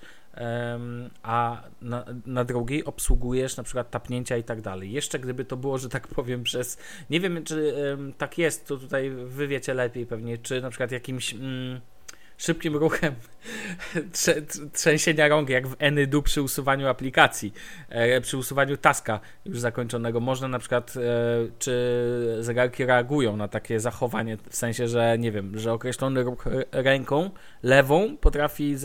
a 1.24 1.64
na, 1.82 2.06
na 2.26 2.44
drugiej 2.44 2.86
obsługujesz 2.86 3.58
na 3.58 3.64
przykład 3.64 3.92
tapnięcia 3.92 4.38
i 4.38 4.44
tak 4.44 4.62
dalej. 4.62 4.92
Jeszcze 4.92 5.20
gdyby 5.20 5.46
to 5.46 5.58
było, 5.58 5.78
że 5.78 5.90
tak 5.90 6.08
powiem, 6.08 6.44
przez. 6.44 6.78
Nie 7.10 7.20
wiem, 7.20 7.44
czy 7.44 7.76
em, 7.94 8.14
tak 8.18 8.38
jest, 8.38 8.68
to 8.68 8.78
tutaj 8.78 9.10
wy 9.10 9.48
wiecie 9.48 9.74
lepiej 9.74 10.06
pewnie, 10.06 10.38
czy 10.38 10.62
na 10.62 10.70
przykład 10.70 10.92
jakimś. 10.92 11.34
Mm, 11.34 11.82
Szybkim 12.38 12.76
ruchem 12.76 13.16
trze- 14.14 14.42
tr- 14.42 14.72
trzęsienia 14.74 15.28
rąk, 15.28 15.50
jak 15.50 15.68
w 15.68 15.84
Anydu 15.84 16.22
przy 16.22 16.42
usuwaniu 16.42 16.88
aplikacji, 16.88 17.54
e, 17.90 18.22
przy 18.22 18.38
usuwaniu 18.38 18.78
taska 18.78 19.20
już 19.46 19.60
zakończonego. 19.60 20.20
Można 20.20 20.48
na 20.48 20.60
przykład, 20.60 20.94
e, 20.98 21.00
czy 21.60 22.38
zegarki 22.40 22.86
reagują 22.86 23.38
na 23.38 23.48
takie 23.48 23.80
zachowanie, 23.80 24.38
w 24.50 24.56
sensie, 24.56 24.88
że 24.88 25.18
nie 25.20 25.32
wiem, 25.32 25.60
że 25.60 25.74
określony 25.74 26.24
ruch 26.24 26.46
ręką 26.72 27.30
lewą 27.64 28.18
potrafi 28.18 28.76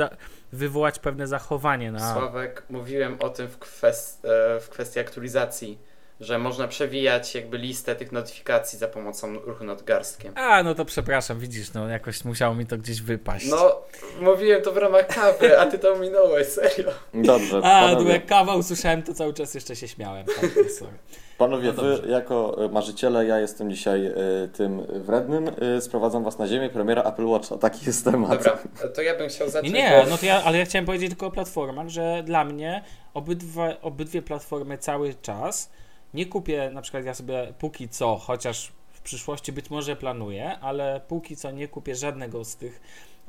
wywołać 0.52 0.98
pewne 0.98 1.26
zachowanie 1.26 1.92
na. 1.92 2.12
Sławek, 2.14 2.62
mówiłem 2.70 3.16
o 3.20 3.28
tym 3.30 3.48
w, 3.48 3.58
kwest- 3.58 4.24
e, 4.56 4.60
w 4.60 4.68
kwestii 4.68 5.00
aktualizacji, 5.00 5.78
że 6.20 6.38
można 6.38 6.68
przewijać 6.68 7.34
jakby 7.34 7.58
listę 7.58 7.96
tych 7.96 8.12
notyfikacji 8.12 8.78
za 8.78 8.88
pomocą 8.88 9.38
ruchu 9.38 9.64
nadgarstkiem. 9.64 10.32
A, 10.36 10.62
no 10.62 10.74
to 10.74 10.84
przepraszam, 10.84 11.38
widzisz, 11.38 11.72
no 11.72 11.88
jakoś 11.88 12.24
musiało 12.24 12.54
mi 12.54 12.66
to 12.66 12.78
gdzieś 12.78 13.02
wypaść. 13.02 13.46
No, 13.50 13.76
mówiłem 14.20 14.62
to 14.62 14.72
w 14.72 14.76
ramach 14.76 15.06
kawy, 15.06 15.58
a 15.60 15.66
ty 15.66 15.78
to 15.78 15.96
minąłeś, 15.96 16.46
serio. 16.46 16.90
Dobrze, 17.14 17.56
A, 17.64 17.80
no 17.86 17.88
panowie, 17.94 18.12
jak 18.12 18.26
kawał 18.26 18.58
usłyszałem, 18.58 19.02
to 19.02 19.14
cały 19.14 19.34
czas 19.34 19.54
jeszcze 19.54 19.76
się 19.76 19.88
śmiałem. 19.88 20.26
Tak, 20.26 20.50
sorry. 20.78 20.92
panowie 21.38 21.72
No 21.72 21.82
wy 21.82 22.08
jako 22.08 22.64
e, 22.64 22.68
marzyciele, 22.68 23.26
ja 23.26 23.38
jestem 23.38 23.70
dzisiaj 23.70 24.06
e, 24.06 24.12
tym 24.52 24.86
wrednym, 24.86 25.50
e, 25.76 25.80
sprowadzam 25.80 26.24
was 26.24 26.38
na 26.38 26.46
ziemię, 26.46 26.70
premiera 26.70 27.02
Apple 27.02 27.26
Watcha, 27.26 27.56
taki 27.58 27.86
jest 27.86 28.04
temat. 28.04 28.30
Dobra, 28.30 28.58
to 28.94 29.02
ja 29.02 29.18
bym 29.18 29.28
chciał 29.28 29.48
zacząć. 29.50 29.74
nie, 29.74 30.02
bo- 30.04 30.10
no 30.10 30.18
to 30.18 30.26
ja, 30.26 30.42
ale 30.44 30.58
ja 30.58 30.64
chciałem 30.64 30.86
powiedzieć 30.86 31.08
tylko 31.10 31.26
o 31.26 31.30
platformach, 31.30 31.88
że 31.88 32.22
dla 32.26 32.44
mnie 32.44 32.84
obydwa, 33.14 33.68
obydwie 33.82 34.22
platformy 34.22 34.78
cały 34.78 35.14
czas 35.22 35.70
nie 36.14 36.26
kupię, 36.26 36.70
na 36.74 36.82
przykład 36.82 37.04
ja 37.04 37.14
sobie 37.14 37.52
póki 37.58 37.88
co, 37.88 38.16
chociaż 38.16 38.72
w 38.92 39.00
przyszłości 39.00 39.52
być 39.52 39.70
może 39.70 39.96
planuję, 39.96 40.58
ale 40.58 41.00
póki 41.08 41.36
co 41.36 41.50
nie 41.50 41.68
kupię 41.68 41.94
żadnego 41.94 42.44
z 42.44 42.56
tych 42.56 42.80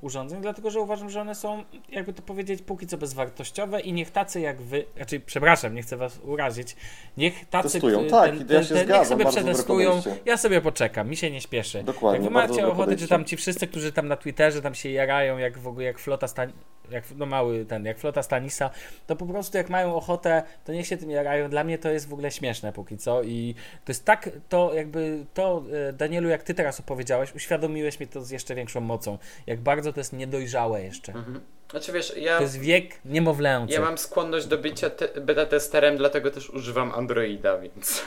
urządzeń, 0.02 0.42
dlatego 0.42 0.72
że 0.72 0.80
uważam, 0.80 1.10
że 1.10 1.22
one 1.22 1.36
są, 1.36 1.64
jakby 1.90 2.14
to 2.14 2.22
powiedzieć, 2.22 2.62
póki 2.62 2.88
co 2.88 2.98
bezwartościowe 2.98 3.80
i 3.82 3.94
niech 3.94 4.12
tacy 4.12 4.42
jak 4.42 4.62
wy, 4.62 4.86
raczej 4.96 5.20
przepraszam, 5.20 5.76
nie 5.76 5.82
chcę 5.82 5.98
was 5.98 6.20
urazić, 6.24 6.76
niech 7.18 7.46
tacy, 7.50 7.70
Testują, 7.70 7.98
którzy- 8.00 8.12
tak, 8.12 8.30
ten, 8.32 8.40
ja 8.40 8.46
ten, 8.46 8.64
się 8.64 8.74
ten, 8.76 8.86
zgadzam, 8.86 9.00
niech 9.00 9.08
sobie 9.08 9.26
przetestują, 9.26 10.02
ja 10.26 10.38
sobie 10.38 10.62
poczekam, 10.62 11.10
mi 11.10 11.18
się 11.18 11.32
nie 11.32 11.42
śpieszy. 11.42 11.84
Dokładnie, 11.84 12.16
Jak 12.20 12.24
wy 12.24 12.30
macie 12.30 12.68
ochotę, 12.68 12.72
czy 12.78 12.78
podejście. 12.86 13.08
tam 13.08 13.26
ci 13.26 13.38
wszyscy, 13.38 13.68
którzy 13.68 13.92
tam 13.92 14.08
na 14.08 14.16
Twitterze 14.18 14.62
tam 14.62 14.76
się 14.76 14.90
jarają, 14.90 15.38
jak 15.38 15.58
w 15.58 15.68
ogóle 15.68 15.86
jak 15.86 16.00
flota 16.00 16.28
stan 16.28 16.52
jak 16.92 17.04
no 17.16 17.26
mały 17.26 17.66
ten, 17.66 17.86
jak 17.86 18.00
flota 18.00 18.24
Stanisa, 18.24 18.70
to 19.08 19.16
po 19.16 19.26
prostu 19.26 19.58
jak 19.58 19.70
mają 19.70 19.96
ochotę, 19.96 20.44
to 20.66 20.74
niech 20.74 20.88
się 20.88 20.98
tym 20.98 21.10
jarają. 21.10 21.50
Dla 21.50 21.64
mnie 21.64 21.78
to 21.78 21.90
jest 21.90 22.10
w 22.10 22.14
ogóle 22.14 22.32
śmieszne 22.32 22.74
póki 22.74 22.98
co 22.98 23.24
i 23.24 23.56
to 23.86 23.92
jest 23.92 24.06
tak, 24.06 24.30
to 24.50 24.74
jakby 24.74 25.26
to 25.34 25.64
e, 25.90 25.94
Danielu, 25.94 26.30
jak 26.30 26.44
ty 26.44 26.54
teraz 26.54 26.80
opowiedziałeś, 26.80 27.36
uświadomiłeś 27.36 28.00
mnie 28.00 28.08
to 28.08 28.22
z 28.22 28.30
jeszcze 28.32 28.56
większą 28.56 28.82
mocą, 28.82 29.18
jak 29.48 29.60
bardzo 29.60 29.94
to 29.94 30.00
jest 30.00 30.14
niedojrzałe 30.14 30.84
jeszcze. 30.84 31.14
Mhm. 31.14 31.42
Znaczy 31.72 31.92
wiesz, 31.92 32.18
ja, 32.18 32.38
To 32.38 32.44
jest 32.44 32.60
wiek 32.60 33.00
niemowlęcy. 33.06 33.74
ja 33.74 33.82
mam 33.82 33.98
skłonność 33.98 34.48
do 34.48 34.58
bycia 34.58 34.90
te- 34.90 35.22
beta 35.22 35.46
testerem, 35.46 35.98
dlatego 35.98 36.32
też 36.32 36.50
używam 36.50 36.92
Androida, 36.92 37.58
więc... 37.58 38.04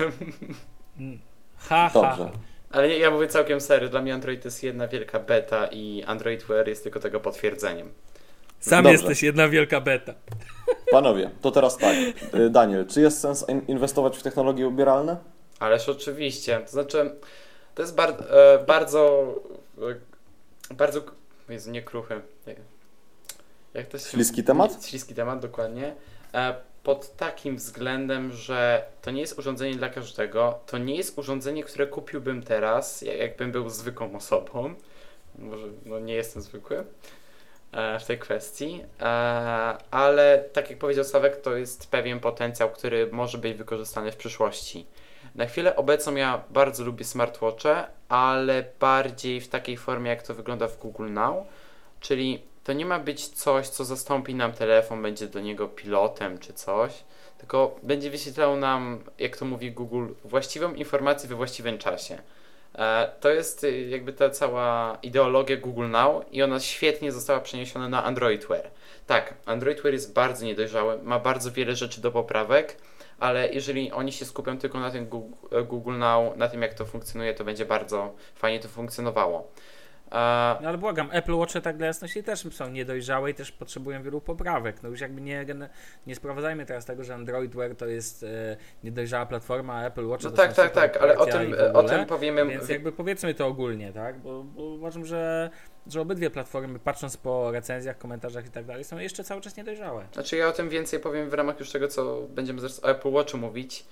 Ha, 1.56 1.90
ha, 1.92 2.16
Dobrze. 2.16 2.30
Ale 2.70 2.88
nie, 2.88 2.98
ja 2.98 3.10
mówię 3.10 3.28
całkiem 3.28 3.60
serio, 3.60 3.88
dla 3.88 4.02
mnie 4.02 4.14
Android 4.14 4.42
to 4.42 4.48
jest 4.48 4.62
jedna 4.62 4.88
wielka 4.88 5.18
beta 5.20 5.66
i 5.66 6.04
Android 6.06 6.42
Wear 6.42 6.68
jest 6.68 6.82
tylko 6.82 7.00
tego 7.00 7.20
potwierdzeniem. 7.20 7.92
Sam 8.64 8.84
Dobrze. 8.84 8.92
jesteś 8.92 9.22
jedna 9.22 9.48
wielka 9.48 9.80
beta. 9.80 10.14
Panowie, 10.90 11.30
to 11.40 11.50
teraz 11.50 11.76
tak. 11.76 11.96
E, 12.32 12.50
Daniel, 12.50 12.86
czy 12.86 13.00
jest 13.00 13.20
sens 13.20 13.48
in- 13.48 13.62
inwestować 13.68 14.18
w 14.18 14.22
technologie 14.22 14.68
ubieralne? 14.68 15.16
Ależ 15.58 15.88
oczywiście, 15.88 16.60
to 16.60 16.70
znaczy, 16.72 17.10
to 17.74 17.82
jest 17.82 17.94
bar- 17.94 18.24
e, 18.30 18.64
bardzo, 18.66 19.34
e, 20.70 20.74
bardzo, 20.74 21.00
Jezu, 21.48 21.70
nie 21.70 21.82
kruchy, 21.82 22.20
jak, 23.74 23.86
to 23.86 23.98
się... 23.98 24.04
Śliski 24.04 24.44
temat? 24.44 24.86
Śliski 24.86 25.14
temat, 25.14 25.40
dokładnie. 25.40 25.94
E, 26.34 26.54
pod 26.82 27.16
takim 27.16 27.56
względem, 27.56 28.32
że 28.32 28.84
to 29.02 29.10
nie 29.10 29.20
jest 29.20 29.38
urządzenie 29.38 29.74
dla 29.76 29.88
każdego, 29.88 30.58
to 30.66 30.78
nie 30.78 30.96
jest 30.96 31.18
urządzenie, 31.18 31.64
które 31.64 31.86
kupiłbym 31.86 32.42
teraz, 32.42 33.02
jak- 33.02 33.18
jakbym 33.18 33.52
był 33.52 33.68
zwykłą 33.70 34.16
osobą, 34.16 34.74
może 35.38 35.66
no 35.86 35.98
nie 36.00 36.14
jestem 36.14 36.42
zwykły 36.42 36.84
w 38.00 38.04
tej 38.04 38.18
kwestii, 38.18 38.84
e, 39.00 39.04
ale 39.90 40.44
tak 40.52 40.70
jak 40.70 40.78
powiedział 40.78 41.04
Sławek, 41.04 41.40
to 41.40 41.56
jest 41.56 41.90
pewien 41.90 42.20
potencjał, 42.20 42.70
który 42.70 43.08
może 43.12 43.38
być 43.38 43.54
wykorzystany 43.56 44.12
w 44.12 44.16
przyszłości. 44.16 44.86
Na 45.34 45.46
chwilę 45.46 45.76
obecną 45.76 46.14
ja 46.14 46.44
bardzo 46.50 46.84
lubię 46.84 47.04
smartwatche, 47.04 47.86
ale 48.08 48.64
bardziej 48.80 49.40
w 49.40 49.48
takiej 49.48 49.76
formie, 49.76 50.10
jak 50.10 50.22
to 50.22 50.34
wygląda 50.34 50.68
w 50.68 50.78
Google 50.78 51.12
Now, 51.12 51.46
czyli 52.00 52.42
to 52.64 52.72
nie 52.72 52.86
ma 52.86 52.98
być 52.98 53.28
coś, 53.28 53.68
co 53.68 53.84
zastąpi 53.84 54.34
nam 54.34 54.52
telefon, 54.52 55.02
będzie 55.02 55.26
do 55.26 55.40
niego 55.40 55.68
pilotem 55.68 56.38
czy 56.38 56.52
coś, 56.52 57.04
tylko 57.38 57.76
będzie 57.82 58.10
wyświetlał 58.10 58.56
nam, 58.56 59.04
jak 59.18 59.36
to 59.36 59.44
mówi 59.44 59.72
Google, 59.72 60.06
właściwą 60.24 60.74
informację 60.74 61.28
we 61.28 61.34
właściwym 61.34 61.78
czasie. 61.78 62.18
E, 62.74 63.12
To 63.20 63.30
jest 63.30 63.64
y, 63.64 63.88
jakby 63.88 64.12
ta 64.12 64.30
cała 64.30 64.98
ideologia 65.02 65.56
Google 65.56 65.88
Now 65.88 66.24
i 66.32 66.42
ona 66.42 66.60
świetnie 66.60 67.12
została 67.12 67.40
przeniesiona 67.40 67.88
na 67.88 68.04
Android 68.04 68.46
Wear. 68.46 68.70
Tak, 69.06 69.34
Android 69.46 69.82
Wear 69.82 69.92
jest 69.94 70.12
bardzo 70.14 70.44
niedojrzały, 70.44 70.98
ma 71.02 71.18
bardzo 71.18 71.52
wiele 71.52 71.76
rzeczy 71.76 72.00
do 72.00 72.10
poprawek, 72.10 72.76
ale 73.18 73.52
jeżeli 73.52 73.92
oni 73.92 74.12
się 74.12 74.24
skupią 74.24 74.58
tylko 74.58 74.80
na 74.80 74.90
tym 74.90 75.06
Google, 75.06 75.34
Google 75.64 75.98
Now, 75.98 76.36
na 76.36 76.48
tym 76.48 76.62
jak 76.62 76.74
to 76.74 76.84
funkcjonuje, 76.84 77.34
to 77.34 77.44
będzie 77.44 77.64
bardzo 77.64 78.14
fajnie 78.34 78.60
to 78.60 78.68
funkcjonowało. 78.68 79.48
No 80.10 80.68
ale 80.68 80.78
błagam, 80.78 81.08
Apple 81.12 81.36
Watche 81.36 81.60
tak 81.60 81.76
dla 81.76 81.86
jasności 81.86 82.22
też 82.22 82.46
są 82.52 82.70
niedojrzałe 82.70 83.30
i 83.30 83.34
też 83.34 83.52
potrzebują 83.52 84.02
wielu 84.02 84.20
poprawek. 84.20 84.82
No 84.82 84.88
już 84.88 85.00
jakby 85.00 85.20
nie, 85.20 85.46
nie 86.06 86.14
sprowadzajmy 86.14 86.66
teraz 86.66 86.84
tego, 86.84 87.04
że 87.04 87.14
Android 87.14 87.54
Wear 87.54 87.76
to 87.76 87.86
jest 87.86 88.22
e, 88.22 88.56
niedojrzała 88.84 89.26
platforma, 89.26 89.74
a 89.74 89.86
Apple 89.86 90.06
Watch 90.06 90.24
no 90.24 90.30
to 90.30 90.36
tak, 90.36 90.52
tak, 90.52 90.72
tak, 90.72 90.96
ale 90.96 91.18
o 91.18 91.26
tym, 91.26 91.56
w 91.72 91.76
o 91.76 91.82
tym 91.82 92.06
powiemy. 92.06 92.46
Więc 92.46 92.68
jakby 92.68 92.92
powiedzmy 92.92 93.34
to 93.34 93.46
ogólnie, 93.46 93.92
tak? 93.92 94.18
Bo, 94.18 94.44
bo 94.44 94.62
uważam, 94.62 95.04
że, 95.04 95.50
że 95.86 96.00
obydwie 96.00 96.30
platformy, 96.30 96.78
patrząc 96.78 97.16
po 97.16 97.50
recenzjach, 97.50 97.98
komentarzach 97.98 98.46
i 98.46 98.50
tak 98.50 98.64
dalej, 98.64 98.84
są 98.84 98.98
jeszcze 98.98 99.24
cały 99.24 99.40
czas 99.40 99.56
niedojrzałe. 99.56 100.06
Znaczy 100.12 100.36
ja 100.36 100.48
o 100.48 100.52
tym 100.52 100.68
więcej 100.68 101.00
powiem 101.00 101.30
w 101.30 101.34
ramach 101.34 101.60
już 101.60 101.70
tego, 101.70 101.88
co 101.88 102.20
będziemy 102.28 102.60
zaraz 102.60 102.84
o 102.84 102.90
Apple 102.90 103.10
Watchu 103.10 103.38
mówić, 103.38 103.86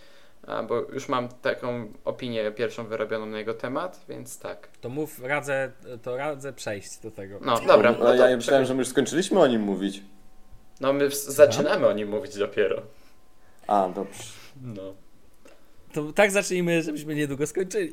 bo 0.68 0.76
już 0.92 1.08
mam 1.08 1.28
taką 1.28 1.92
opinię 2.04 2.52
pierwszą 2.52 2.84
wyrobioną 2.86 3.26
na 3.26 3.38
jego 3.38 3.54
temat, 3.54 4.04
więc 4.08 4.38
tak. 4.38 4.68
To 4.80 4.88
mów, 4.88 5.20
radzę, 5.24 5.72
to 6.02 6.16
radzę 6.16 6.52
przejść 6.52 6.98
do 6.98 7.10
tego. 7.10 7.38
No 7.40 7.60
dobra, 7.66 7.92
No, 7.92 7.98
no 7.98 8.04
to, 8.04 8.28
ja 8.28 8.36
myślałem, 8.36 8.64
że 8.66 8.74
my 8.74 8.78
już 8.78 8.88
skończyliśmy 8.88 9.40
o 9.40 9.46
nim 9.46 9.62
mówić. 9.62 10.02
no 10.80 10.92
my 10.92 11.10
zaczynamy 11.10 11.86
o 11.86 11.92
nim 11.92 12.08
mówić 12.08 12.38
dopiero. 12.38 12.82
A, 13.66 13.88
dobrze. 13.94 14.22
No. 14.62 14.82
To 15.92 16.12
tak 16.12 16.30
zacznijmy, 16.30 16.82
żebyśmy 16.82 17.14
niedługo 17.14 17.46
skończyli. 17.46 17.90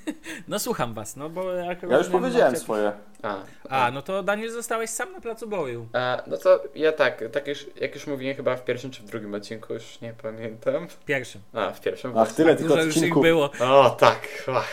no 0.48 0.58
słucham 0.58 0.94
was, 0.94 1.16
no 1.16 1.28
bo 1.30 1.52
jak 1.52 1.82
Ja 1.82 1.98
już 1.98 2.08
powiedziałem 2.08 2.52
macie- 2.52 2.62
swoje. 2.64 2.92
A, 3.22 3.36
A, 3.68 3.90
no 3.90 4.02
to 4.02 4.22
Daniel 4.22 4.50
zostałeś 4.50 4.90
sam 4.90 5.12
na 5.12 5.20
placu 5.20 5.48
boju. 5.48 5.88
A, 5.92 6.22
no 6.26 6.36
to 6.36 6.62
ja 6.74 6.92
tak, 6.92 7.24
tak 7.32 7.46
już, 7.48 7.66
jak 7.80 7.94
już 7.94 8.06
mówiłem 8.06 8.36
chyba 8.36 8.56
w 8.56 8.64
pierwszym 8.64 8.90
czy 8.90 9.02
w 9.02 9.06
drugim 9.06 9.34
odcinku, 9.34 9.74
już 9.74 10.00
nie 10.00 10.12
pamiętam. 10.22 10.86
Pierwszym. 11.06 11.40
A, 11.52 11.70
w 11.70 11.80
pierwszym 11.80 12.10
Ach, 12.10 12.14
właśnie. 12.14 12.36
tyle 12.36 12.56
tych 12.56 12.66
Dużo 12.68 12.82
już 12.82 12.96
ich 12.96 13.02
odcinków. 13.02 13.22
było. 13.22 13.50
O 13.60 13.90
tak, 13.90 14.28
ach. 14.54 14.70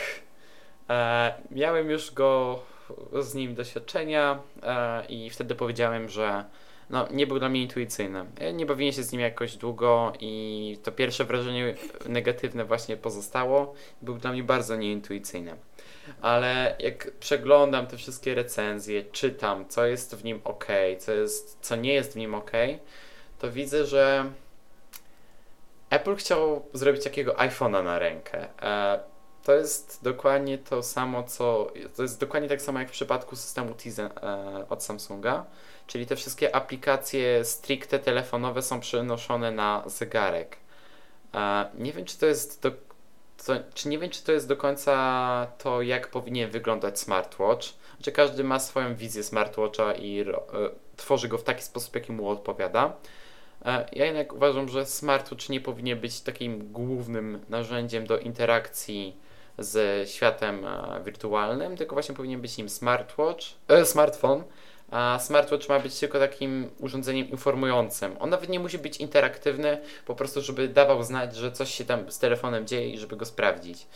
E, 0.90 1.34
miałem 1.52 1.90
już 1.90 2.12
go 2.12 2.60
z 3.22 3.34
nim 3.34 3.56
doświadczenia 3.56 4.40
e, 4.64 5.06
i 5.06 5.30
wtedy 5.30 5.56
powiedziałem, 5.56 6.10
że 6.10 6.44
no, 6.90 7.08
nie 7.12 7.28
był 7.28 7.40
dla 7.40 7.50
mnie 7.50 7.62
intuicyjny. 7.62 8.26
Ja 8.42 8.52
nie 8.52 8.66
bawiłem 8.66 8.94
się 8.94 9.04
z 9.04 9.12
nim 9.12 9.22
jakoś 9.22 9.56
długo 9.56 10.14
i 10.20 10.78
to 10.84 10.92
pierwsze 10.92 11.26
wrażenie 11.26 11.76
negatywne 12.06 12.66
właśnie 12.66 12.98
pozostało. 12.98 13.74
Był 14.02 14.18
dla 14.18 14.32
mnie 14.32 14.44
bardzo 14.44 14.76
nieintuicyjny. 14.76 15.56
Ale 16.22 16.76
jak 16.80 17.12
przeglądam 17.20 17.88
te 17.88 17.98
wszystkie 17.98 18.36
recenzje, 18.36 19.04
czytam, 19.04 19.66
co 19.70 19.86
jest 19.86 20.16
w 20.16 20.24
nim 20.24 20.42
ok, 20.44 20.68
co, 21.00 21.12
jest, 21.12 21.58
co 21.62 21.76
nie 21.76 21.94
jest 21.94 22.14
w 22.14 22.16
nim 22.16 22.36
ok, 22.36 22.52
to 23.40 23.52
widzę, 23.52 23.86
że 23.86 24.32
Apple 25.90 26.16
chciał 26.16 26.66
zrobić 26.74 27.04
takiego 27.04 27.34
iPhone'a 27.34 27.84
na 27.84 28.00
rękę. 28.00 28.48
E, 28.62 29.00
to 29.44 29.54
jest 29.56 30.00
dokładnie 30.04 30.58
to 30.58 30.84
samo, 30.84 31.24
co. 31.24 31.72
To 31.96 32.02
jest 32.02 32.20
dokładnie 32.20 32.50
tak 32.50 32.62
samo 32.62 32.80
jak 32.80 32.88
w 32.88 32.92
przypadku 32.92 33.36
systemu 33.36 33.74
Tizen 33.74 34.06
e, 34.06 34.66
od 34.70 34.84
Samsunga. 34.84 35.46
Czyli 35.88 36.06
te 36.06 36.16
wszystkie 36.16 36.56
aplikacje 36.56 37.46
stricte 37.46 38.00
telefonowe 38.00 38.62
są 38.62 38.80
przenoszone 38.80 39.52
na 39.52 39.84
zegarek. 39.86 40.58
E, 41.36 41.66
nie 41.78 41.94
wiem, 41.94 42.06
czy 42.06 42.18
to 42.18 42.26
jest 42.26 42.62
do, 42.62 42.72
to, 43.46 43.54
czy 43.74 43.90
nie 43.90 44.00
wiem, 44.00 44.10
czy 44.10 44.24
to 44.24 44.32
jest 44.32 44.48
do 44.48 44.58
końca 44.58 45.48
to, 45.58 45.82
jak 45.82 46.08
powinien 46.08 46.50
wyglądać 46.50 47.00
smartwatch. 47.00 47.68
Czy 48.02 48.12
każdy 48.12 48.44
ma 48.44 48.60
swoją 48.60 48.96
wizję 48.96 49.24
smartwatcha 49.24 49.94
i 49.94 50.20
e, 50.20 50.26
tworzy 50.96 51.28
go 51.28 51.38
w 51.38 51.44
taki 51.44 51.64
sposób, 51.64 51.96
jaki 51.96 52.12
mu 52.12 52.30
odpowiada. 52.30 52.94
E, 53.66 53.86
Ja 53.92 54.06
jednak 54.06 54.34
uważam, 54.34 54.70
że 54.70 54.86
smartwatch 54.86 55.50
nie 55.50 55.62
powinien 55.62 56.00
być 56.00 56.22
takim 56.22 56.72
głównym 56.72 57.46
narzędziem 57.50 58.08
do 58.08 58.18
interakcji 58.20 59.18
z 59.60 60.10
światem 60.10 60.66
wirtualnym, 61.06 61.78
tylko 61.78 61.96
właśnie 61.96 62.16
powinien 62.16 62.42
być 62.42 62.58
nim 62.58 62.70
smartwatch, 62.70 63.46
e, 63.68 63.86
smartfon, 63.86 64.44
a 64.92 65.20
smartwatch 65.20 65.70
ma 65.70 65.80
być 65.80 66.00
tylko 66.00 66.20
takim 66.20 66.70
urządzeniem 66.80 67.30
informującym. 67.30 68.16
On 68.20 68.30
nawet 68.30 68.50
nie 68.50 68.60
musi 68.60 68.78
być 68.78 68.98
interaktywny, 68.98 69.82
po 70.06 70.16
prostu 70.16 70.42
żeby 70.42 70.68
dawał 70.68 71.04
znać, 71.04 71.36
że 71.36 71.52
coś 71.52 71.74
się 71.74 71.86
tam 71.86 72.12
z 72.12 72.20
telefonem 72.20 72.68
dzieje 72.68 72.90
i 72.90 72.98
żeby 72.98 73.16
go 73.16 73.26
sprawdzić. 73.26 73.88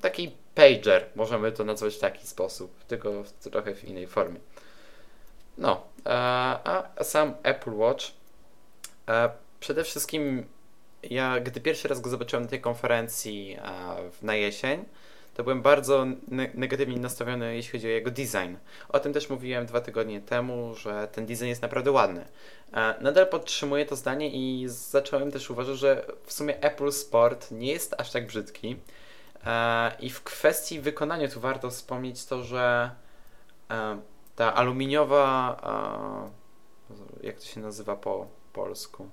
Taki 0.00 0.32
pager, 0.54 1.06
możemy 1.14 1.52
to 1.52 1.64
nazwać 1.64 1.94
w 1.94 1.98
taki 1.98 2.26
sposób, 2.26 2.84
tylko 2.84 3.22
w, 3.22 3.32
trochę 3.32 3.74
w 3.74 3.84
innej 3.84 4.06
formie. 4.06 4.40
No, 5.58 5.82
e, 6.06 6.10
a 6.64 7.04
sam 7.04 7.34
Apple 7.42 7.74
Watch 7.74 8.06
Przede 9.60 9.84
wszystkim 9.84 10.46
ja, 11.02 11.40
gdy 11.40 11.60
pierwszy 11.60 11.88
raz 11.88 12.00
go 12.00 12.10
zobaczyłem 12.10 12.42
na 12.42 12.50
tej 12.50 12.60
konferencji 12.60 13.58
na 14.22 14.34
jesień, 14.34 14.84
to 15.36 15.42
byłem 15.44 15.62
bardzo 15.62 16.06
ne- 16.28 16.50
negatywnie 16.54 16.96
nastawiony, 16.96 17.56
jeśli 17.56 17.72
chodzi 17.72 17.86
o 17.86 17.90
jego 17.90 18.10
design. 18.10 18.56
O 18.88 19.00
tym 19.00 19.12
też 19.12 19.30
mówiłem 19.30 19.66
dwa 19.66 19.80
tygodnie 19.80 20.20
temu, 20.20 20.74
że 20.74 21.08
ten 21.12 21.26
design 21.26 21.46
jest 21.46 21.62
naprawdę 21.62 21.90
ładny. 21.92 22.24
E, 22.72 22.94
Nadal 23.00 23.26
podtrzymuję 23.28 23.86
to 23.86 23.96
zdanie 23.96 24.30
i 24.30 24.64
zacząłem 24.68 25.30
też 25.32 25.50
uważać, 25.50 25.78
że 25.78 26.06
w 26.24 26.32
sumie 26.32 26.62
Apple 26.62 26.92
Sport 26.92 27.50
nie 27.50 27.72
jest 27.72 27.94
aż 27.98 28.10
tak 28.10 28.26
brzydki. 28.26 28.76
E, 29.46 29.92
I 30.00 30.10
w 30.10 30.22
kwestii 30.22 30.80
wykonania 30.80 31.28
tu 31.28 31.40
warto 31.40 31.70
wspomnieć 31.70 32.24
to, 32.26 32.42
że 32.44 32.90
e, 33.70 34.00
ta 34.36 34.54
aluminiowa, 34.54 35.56
e, 37.22 37.26
jak 37.26 37.36
to 37.38 37.44
się 37.44 37.60
nazywa 37.60 37.96
po 37.96 38.26
polsku? 38.52 39.08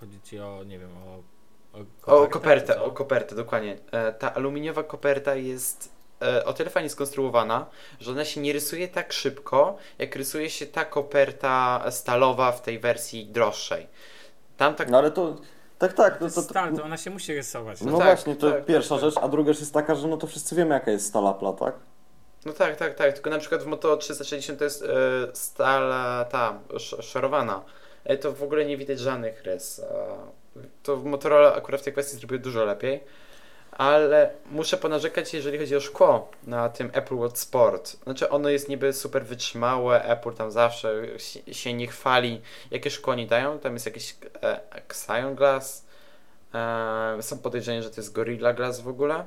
Chodzi 0.00 0.20
ci 0.20 0.40
o, 0.40 0.64
nie 0.64 0.78
wiem, 0.78 0.90
o... 0.96 1.39
O 1.72 1.84
kopertę, 2.26 2.30
kopertę, 2.30 2.74
co? 2.74 2.84
o 2.84 2.90
kopertę, 2.90 3.34
dokładnie. 3.34 3.78
E, 3.92 4.12
ta 4.12 4.34
aluminiowa 4.34 4.82
koperta 4.82 5.34
jest 5.34 5.92
e, 6.22 6.44
o 6.44 6.52
tyle 6.52 6.70
fajnie 6.70 6.88
skonstruowana, 6.90 7.66
że 8.00 8.10
ona 8.10 8.24
się 8.24 8.40
nie 8.40 8.52
rysuje 8.52 8.88
tak 8.88 9.12
szybko, 9.12 9.76
jak 9.98 10.16
rysuje 10.16 10.50
się 10.50 10.66
ta 10.66 10.84
koperta 10.84 11.84
stalowa 11.90 12.52
w 12.52 12.62
tej 12.62 12.78
wersji 12.78 13.26
droższej. 13.26 13.86
Tam 14.56 14.74
tak. 14.74 14.90
No 14.90 14.98
ale 14.98 15.10
to, 15.10 15.36
tak, 15.78 15.92
tak, 15.92 16.18
To 16.18 16.24
no 16.24 16.30
to, 16.30 16.42
Stal, 16.42 16.76
to 16.76 16.82
ona 16.84 16.96
się 16.96 17.10
musi 17.10 17.34
rysować. 17.34 17.80
no 17.80 17.98
tak, 17.98 18.06
właśnie, 18.06 18.36
to 18.36 18.50
tak, 18.50 18.64
pierwsza 18.64 18.94
tak, 18.94 19.00
tak. 19.04 19.10
rzecz, 19.10 19.24
a 19.24 19.28
druga 19.28 19.52
rzecz 19.52 19.60
jest 19.60 19.74
taka, 19.74 19.94
że 19.94 20.08
no 20.08 20.16
to 20.16 20.26
wszyscy 20.26 20.54
wiemy 20.56 20.74
jaka 20.74 20.90
jest 20.90 21.06
stala 21.06 21.34
tak? 21.60 21.74
No 22.44 22.52
tak, 22.52 22.76
tak, 22.76 22.94
tak. 22.94 23.12
Tylko 23.12 23.30
na 23.30 23.38
przykład 23.38 23.62
w 23.62 23.66
Moto 23.66 23.96
360 23.96 24.58
to 24.58 24.64
jest 24.64 24.82
e, 24.82 24.86
stala 25.32 26.24
ta 26.24 26.58
sz- 26.74 27.04
szorowana. 27.04 27.64
To 28.20 28.32
w 28.32 28.42
ogóle 28.42 28.64
nie 28.64 28.76
widać 28.76 28.98
żadnych 28.98 29.42
rys. 29.42 29.82
To 30.82 30.96
Motorola 30.96 31.54
akurat 31.54 31.80
w 31.80 31.84
tej 31.84 31.92
kwestii 31.92 32.16
zrobił 32.16 32.38
dużo 32.38 32.64
lepiej. 32.64 33.00
Ale 33.72 34.30
muszę 34.50 34.76
ponarzekać, 34.76 35.34
jeżeli 35.34 35.58
chodzi 35.58 35.76
o 35.76 35.80
szkło 35.80 36.30
na 36.46 36.68
tym 36.68 36.90
Apple 36.92 37.14
Watch 37.14 37.38
Sport. 37.38 37.96
Znaczy, 38.04 38.28
ono 38.28 38.48
jest 38.48 38.68
niby 38.68 38.92
super 38.92 39.24
wytrzymałe. 39.24 40.04
Apple 40.04 40.32
tam 40.32 40.50
zawsze 40.50 41.06
się, 41.52 41.72
nie 41.72 41.86
chwali, 41.86 42.40
jakie 42.70 42.90
szkło 42.90 43.14
nie 43.14 43.26
dają. 43.26 43.58
Tam 43.58 43.72
jest 43.72 43.86
jakieś 43.86 44.16
e, 44.42 44.60
Xion 44.72 45.34
Glass. 45.34 45.86
E, 46.54 47.22
są 47.22 47.38
podejrzenia, 47.38 47.82
że 47.82 47.90
to 47.90 47.96
jest 47.96 48.12
Gorilla 48.12 48.52
Glass 48.52 48.80
w 48.80 48.88
ogóle. 48.88 49.26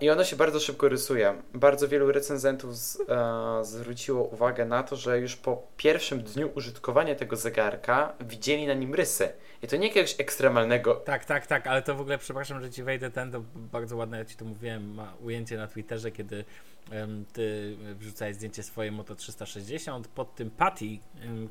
I 0.00 0.10
ono 0.10 0.24
się 0.24 0.36
bardzo 0.36 0.60
szybko 0.60 0.88
rysuje. 0.88 1.34
Bardzo 1.54 1.88
wielu 1.88 2.12
recenzentów 2.12 2.76
z, 2.76 2.98
e, 3.08 3.64
zwróciło 3.64 4.24
uwagę 4.24 4.64
na 4.64 4.82
to, 4.82 4.96
że 4.96 5.18
już 5.20 5.36
po 5.36 5.62
pierwszym 5.76 6.22
dniu 6.22 6.50
użytkowania 6.54 7.14
tego 7.14 7.36
zegarka 7.36 8.12
widzieli 8.20 8.66
na 8.66 8.74
nim 8.74 8.94
rysy. 8.94 9.28
I 9.62 9.66
to 9.66 9.76
nie 9.76 9.88
jakiegoś 9.88 10.20
ekstremalnego. 10.20 10.94
Tak, 10.94 11.24
tak, 11.24 11.46
tak, 11.46 11.66
ale 11.66 11.82
to 11.82 11.94
w 11.94 12.00
ogóle, 12.00 12.18
przepraszam, 12.18 12.62
że 12.62 12.70
ci 12.70 12.82
wejdę 12.82 13.10
ten, 13.10 13.32
to 13.32 13.42
bardzo 13.54 13.96
ładne, 13.96 14.18
ja 14.18 14.24
ci 14.24 14.36
to 14.36 14.44
mówiłem, 14.44 14.94
ma 14.94 15.12
ujęcie 15.24 15.56
na 15.56 15.66
Twitterze, 15.66 16.10
kiedy 16.10 16.44
em, 16.90 17.24
ty 17.32 17.76
wrzucałeś 17.98 18.36
zdjęcie 18.36 18.62
swoje 18.62 18.92
Moto 18.92 19.14
360, 19.14 20.08
pod 20.08 20.34
tym 20.34 20.50
Patty, 20.50 20.84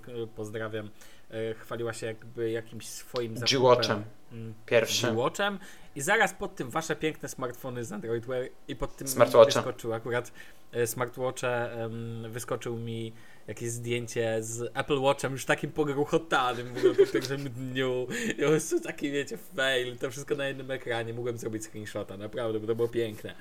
k- 0.01 0.11
pozdrawiam, 0.35 0.89
e, 1.31 1.53
chwaliła 1.53 1.93
się 1.93 2.07
jakby 2.07 2.51
jakimś 2.51 2.87
swoim 2.87 3.37
zakupem. 3.37 3.59
G-Watchem. 3.59 4.03
mm, 4.31 4.53
Pierwszym. 4.65 5.09
G-Watchem 5.09 5.59
i 5.95 6.01
zaraz 6.01 6.33
pod 6.33 6.55
tym 6.55 6.69
wasze 6.69 6.95
piękne 6.95 7.29
smartfony 7.29 7.85
z 7.85 7.91
Android 7.91 8.25
Wear 8.25 8.45
i 8.67 8.75
pod 8.75 8.95
tym 8.95 9.07
wyskoczył 9.45 9.93
akurat 9.93 10.31
e, 10.71 10.87
smartwatche, 10.87 11.71
em, 11.71 12.25
wyskoczył 12.31 12.77
mi 12.77 13.13
jakieś 13.47 13.69
zdjęcie 13.69 14.37
z 14.43 14.71
Apple 14.73 15.01
Watchem 15.01 15.31
już 15.31 15.45
takim 15.45 15.71
pogruchotanym 15.71 16.73
w 16.73 16.77
ogóle 16.77 16.93
po 16.95 17.11
pierwszym 17.11 17.49
dniu. 17.49 18.07
I 18.37 18.41
po 18.41 18.47
prostu 18.47 18.79
taki, 18.79 19.11
wiecie, 19.11 19.37
fail, 19.37 19.97
to 19.97 20.11
wszystko 20.11 20.35
na 20.35 20.47
jednym 20.47 20.71
ekranie. 20.71 21.13
Mogłem 21.13 21.37
zrobić 21.37 21.63
screenshota, 21.63 22.17
naprawdę, 22.17 22.59
bo 22.59 22.67
to 22.67 22.75
było 22.75 22.87
piękne. 22.87 23.35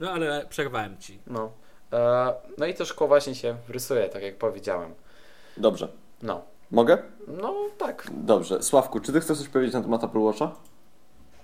No 0.00 0.10
ale 0.10 0.46
przerwałem 0.48 0.98
ci. 0.98 1.18
No. 1.26 1.52
E, 1.92 2.34
no 2.58 2.66
i 2.66 2.74
to 2.74 2.84
szkło 2.84 3.08
właśnie 3.08 3.34
się 3.34 3.56
rysuje, 3.68 4.08
tak 4.08 4.22
jak 4.22 4.38
powiedziałem. 4.38 4.94
Dobrze. 5.56 5.88
No. 6.22 6.44
Mogę? 6.70 6.98
No 7.28 7.54
tak. 7.78 8.10
Dobrze. 8.12 8.62
Sławku, 8.62 9.00
czy 9.00 9.12
ty 9.12 9.20
chcesz 9.20 9.38
coś 9.38 9.48
powiedzieć 9.48 9.74
na 9.74 9.82
temat 9.82 10.04
Apple 10.04 10.18
Watcha? 10.18 10.56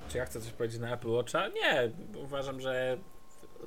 Czy 0.08 0.18
ja 0.18 0.24
chcę 0.24 0.40
coś 0.40 0.52
powiedzieć 0.52 0.80
na 0.80 0.94
Apple 0.94 1.08
Watcha? 1.08 1.48
Nie, 1.48 1.90
uważam, 2.16 2.60
że 2.60 2.98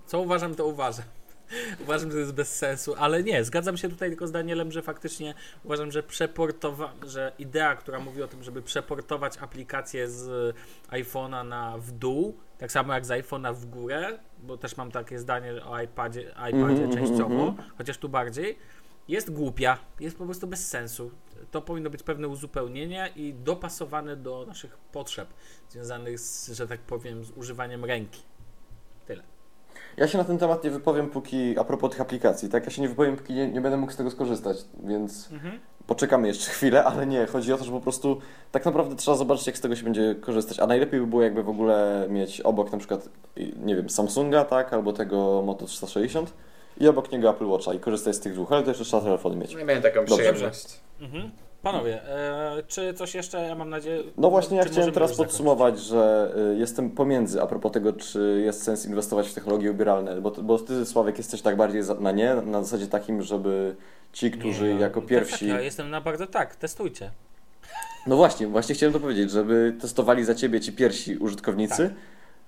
co 0.05 0.19
uważam, 0.19 0.55
to 0.55 0.67
uważam. 0.67 1.05
Uważam, 1.83 2.09
że 2.09 2.13
to 2.13 2.19
jest 2.19 2.33
bez 2.33 2.55
sensu, 2.57 2.95
ale 2.97 3.23
nie, 3.23 3.43
zgadzam 3.43 3.77
się 3.77 3.89
tutaj 3.89 4.09
tylko 4.09 4.27
z 4.27 4.31
Danielem, 4.31 4.71
że 4.71 4.81
faktycznie 4.81 5.33
uważam, 5.63 5.91
że 5.91 6.03
przeportowa- 6.03 7.07
że 7.07 7.31
idea, 7.39 7.75
która 7.75 7.99
mówi 7.99 8.23
o 8.23 8.27
tym, 8.27 8.43
żeby 8.43 8.61
przeportować 8.61 9.37
aplikację 9.37 10.07
z 10.09 10.55
iPhone'a 10.89 11.47
na 11.47 11.77
w 11.77 11.91
dół, 11.91 12.37
tak 12.57 12.71
samo 12.71 12.93
jak 12.93 13.05
z 13.05 13.09
iPhone'a 13.09 13.55
w 13.55 13.65
górę, 13.65 14.19
bo 14.43 14.57
też 14.57 14.77
mam 14.77 14.91
takie 14.91 15.19
zdanie 15.19 15.65
o 15.65 15.81
iPadzie, 15.81 16.21
iPadzie 16.21 16.83
Mhm, 16.83 16.91
częściowo, 16.91 17.47
mhm. 17.47 17.69
chociaż 17.77 17.97
tu 17.97 18.09
bardziej, 18.09 18.57
jest 19.07 19.33
głupia, 19.33 19.77
jest 19.99 20.17
po 20.17 20.25
prostu 20.25 20.47
bez 20.47 20.67
sensu. 20.67 21.11
To 21.51 21.61
powinno 21.61 21.89
być 21.89 22.03
pewne 22.03 22.27
uzupełnienie 22.27 23.09
i 23.15 23.33
dopasowane 23.33 24.15
do 24.15 24.45
naszych 24.47 24.77
potrzeb 24.77 25.27
związanych 25.69 26.19
z, 26.19 26.51
że 26.51 26.67
tak 26.67 26.79
powiem, 26.79 27.25
z 27.25 27.31
używaniem 27.31 27.85
ręki. 27.85 28.21
Ja 29.97 30.07
się 30.07 30.17
na 30.17 30.23
ten 30.23 30.37
temat 30.37 30.63
nie 30.63 30.71
wypowiem, 30.71 31.09
póki 31.09 31.59
a 31.59 31.63
propos 31.63 31.91
tych 31.91 32.01
aplikacji, 32.01 32.49
tak? 32.49 32.65
Ja 32.65 32.71
się 32.71 32.81
nie 32.81 32.89
wypowiem, 32.89 33.17
póki 33.17 33.33
nie, 33.33 33.47
nie 33.47 33.61
będę 33.61 33.77
mógł 33.77 33.91
z 33.93 33.95
tego 33.95 34.11
skorzystać, 34.11 34.57
więc 34.83 35.31
Mhm. 35.31 35.59
poczekamy 35.87 36.27
jeszcze 36.27 36.51
chwilę, 36.51 36.83
ale 36.83 37.05
nie, 37.07 37.25
chodzi 37.25 37.53
o 37.53 37.57
to, 37.57 37.63
że 37.63 37.71
po 37.71 37.81
prostu 37.81 38.21
tak 38.51 38.65
naprawdę 38.65 38.95
trzeba 38.95 39.17
zobaczyć, 39.17 39.47
jak 39.47 39.57
z 39.57 39.61
tego 39.61 39.75
się 39.75 39.83
będzie 39.83 40.15
korzystać. 40.15 40.59
A 40.59 40.67
najlepiej 40.67 40.99
by 40.99 41.07
było 41.07 41.21
jakby 41.21 41.43
w 41.43 41.49
ogóle 41.49 42.07
mieć 42.09 42.41
obok 42.41 42.71
na 42.71 42.77
przykład, 42.77 43.09
nie 43.57 43.75
wiem, 43.75 43.89
Samsunga, 43.89 44.45
tak? 44.45 44.73
Albo 44.73 44.93
tego 44.93 45.41
Moto 45.45 45.65
360 45.65 46.33
i 46.81 46.87
obok 46.87 47.11
niego 47.11 47.29
Apple 47.29 47.45
Watcha 47.45 47.73
i 47.73 47.79
korzystać 47.79 48.15
z 48.15 48.19
tych 48.19 48.33
dwóch, 48.33 48.51
ale 48.51 48.63
to 48.63 48.69
jeszcze 48.69 48.83
trzeba 48.85 49.03
telefony 49.03 49.35
mieć. 49.35 49.53
No 49.53 49.59
i 49.59 49.65
miałem 49.65 49.83
taką 49.83 49.99
Dobrze. 49.99 50.15
przyjemność. 50.15 50.79
Mhm. 51.01 51.31
Panowie, 51.61 52.03
e, 52.03 52.63
czy 52.67 52.93
coś 52.93 53.15
jeszcze, 53.15 53.41
ja 53.41 53.55
mam 53.55 53.69
nadzieję... 53.69 54.03
No 54.17 54.29
właśnie, 54.29 54.57
ja 54.57 54.63
chciałem 54.63 54.91
teraz 54.91 55.09
już 55.09 55.17
zakończyć? 55.17 55.31
podsumować, 55.37 55.79
że 55.79 56.33
y, 56.53 56.57
jestem 56.57 56.89
pomiędzy 56.89 57.41
a 57.41 57.47
propos 57.47 57.71
tego, 57.71 57.93
czy 57.93 58.41
jest 58.45 58.63
sens 58.63 58.85
inwestować 58.85 59.29
w 59.29 59.33
technologie 59.33 59.71
ubieralne, 59.71 60.21
bo, 60.21 60.31
bo 60.31 60.59
ty, 60.59 60.85
Sławek, 60.85 61.17
jesteś 61.17 61.41
tak 61.41 61.57
bardziej 61.57 61.83
za- 61.83 61.95
na 61.95 62.11
nie, 62.11 62.35
na 62.35 62.63
zasadzie 62.63 62.87
takim, 62.87 63.21
żeby 63.21 63.75
ci, 64.13 64.31
którzy 64.31 64.73
Nie, 64.73 64.79
jako 64.79 64.99
tak, 65.01 65.09
pierwsi... 65.09 65.47
Tak, 65.47 65.55
ja 65.57 65.61
jestem 65.61 65.89
na 65.89 66.01
bardzo 66.01 66.27
tak, 66.27 66.55
testujcie. 66.55 67.11
No 68.07 68.15
właśnie, 68.15 68.47
właśnie 68.47 68.75
chciałem 68.75 68.93
to 68.93 68.99
powiedzieć, 68.99 69.31
żeby 69.31 69.75
testowali 69.81 70.23
za 70.23 70.35
ciebie 70.35 70.59
ci 70.59 70.73
pierwsi 70.73 71.17
użytkownicy. 71.17 71.93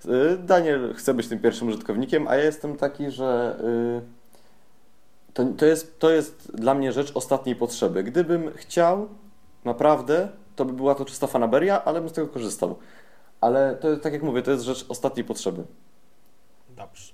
Tak. 0.02 0.10
Y, 0.12 0.38
Daniel 0.38 0.94
chce 0.94 1.14
być 1.14 1.28
tym 1.28 1.38
pierwszym 1.38 1.68
użytkownikiem, 1.68 2.28
a 2.28 2.36
ja 2.36 2.44
jestem 2.44 2.76
taki, 2.76 3.10
że 3.10 3.56
y, 4.00 4.13
to, 5.34 5.44
to, 5.44 5.66
jest, 5.66 5.98
to 5.98 6.10
jest 6.10 6.56
dla 6.56 6.74
mnie 6.74 6.92
rzecz 6.92 7.12
ostatniej 7.14 7.56
potrzeby. 7.56 8.04
Gdybym 8.04 8.52
chciał, 8.56 9.08
naprawdę, 9.64 10.28
to 10.56 10.64
by 10.64 10.72
była 10.72 10.94
to 10.94 11.04
czysta 11.04 11.26
fanaberia, 11.26 11.84
ale 11.84 12.00
bym 12.00 12.08
z 12.08 12.12
tego 12.12 12.28
korzystał. 12.28 12.78
Ale 13.40 13.76
to, 13.76 13.96
tak 13.96 14.12
jak 14.12 14.22
mówię, 14.22 14.42
to 14.42 14.50
jest 14.50 14.64
rzecz 14.64 14.86
ostatniej 14.88 15.24
potrzeby. 15.24 15.64
Dobrze. 16.68 17.12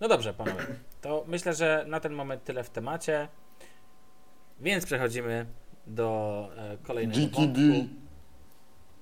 No 0.00 0.08
dobrze, 0.08 0.34
panowie. 0.34 0.66
To 1.00 1.24
myślę, 1.26 1.54
że 1.54 1.84
na 1.88 2.00
ten 2.00 2.12
moment 2.12 2.44
tyle 2.44 2.64
w 2.64 2.70
temacie. 2.70 3.28
Więc 4.60 4.86
przechodzimy 4.86 5.46
do 5.86 6.48
e, 6.56 6.76
kolejnego 6.82 7.20
GTD. 7.20 7.60
wątku. 7.60 7.94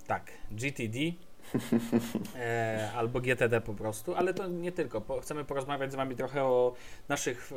Tak, 0.07 0.31
GTD. 0.51 0.99
E, 2.37 2.91
albo 2.97 3.21
GTD 3.21 3.61
po 3.61 3.75
prostu, 3.75 4.15
ale 4.15 4.35
to 4.35 4.47
nie 4.47 4.73
tylko. 4.73 5.01
Po, 5.01 5.21
chcemy 5.21 5.45
porozmawiać 5.45 5.93
z 5.93 5.95
Wami 5.95 6.17
trochę 6.17 6.45
o 6.45 6.75
naszych 7.09 7.53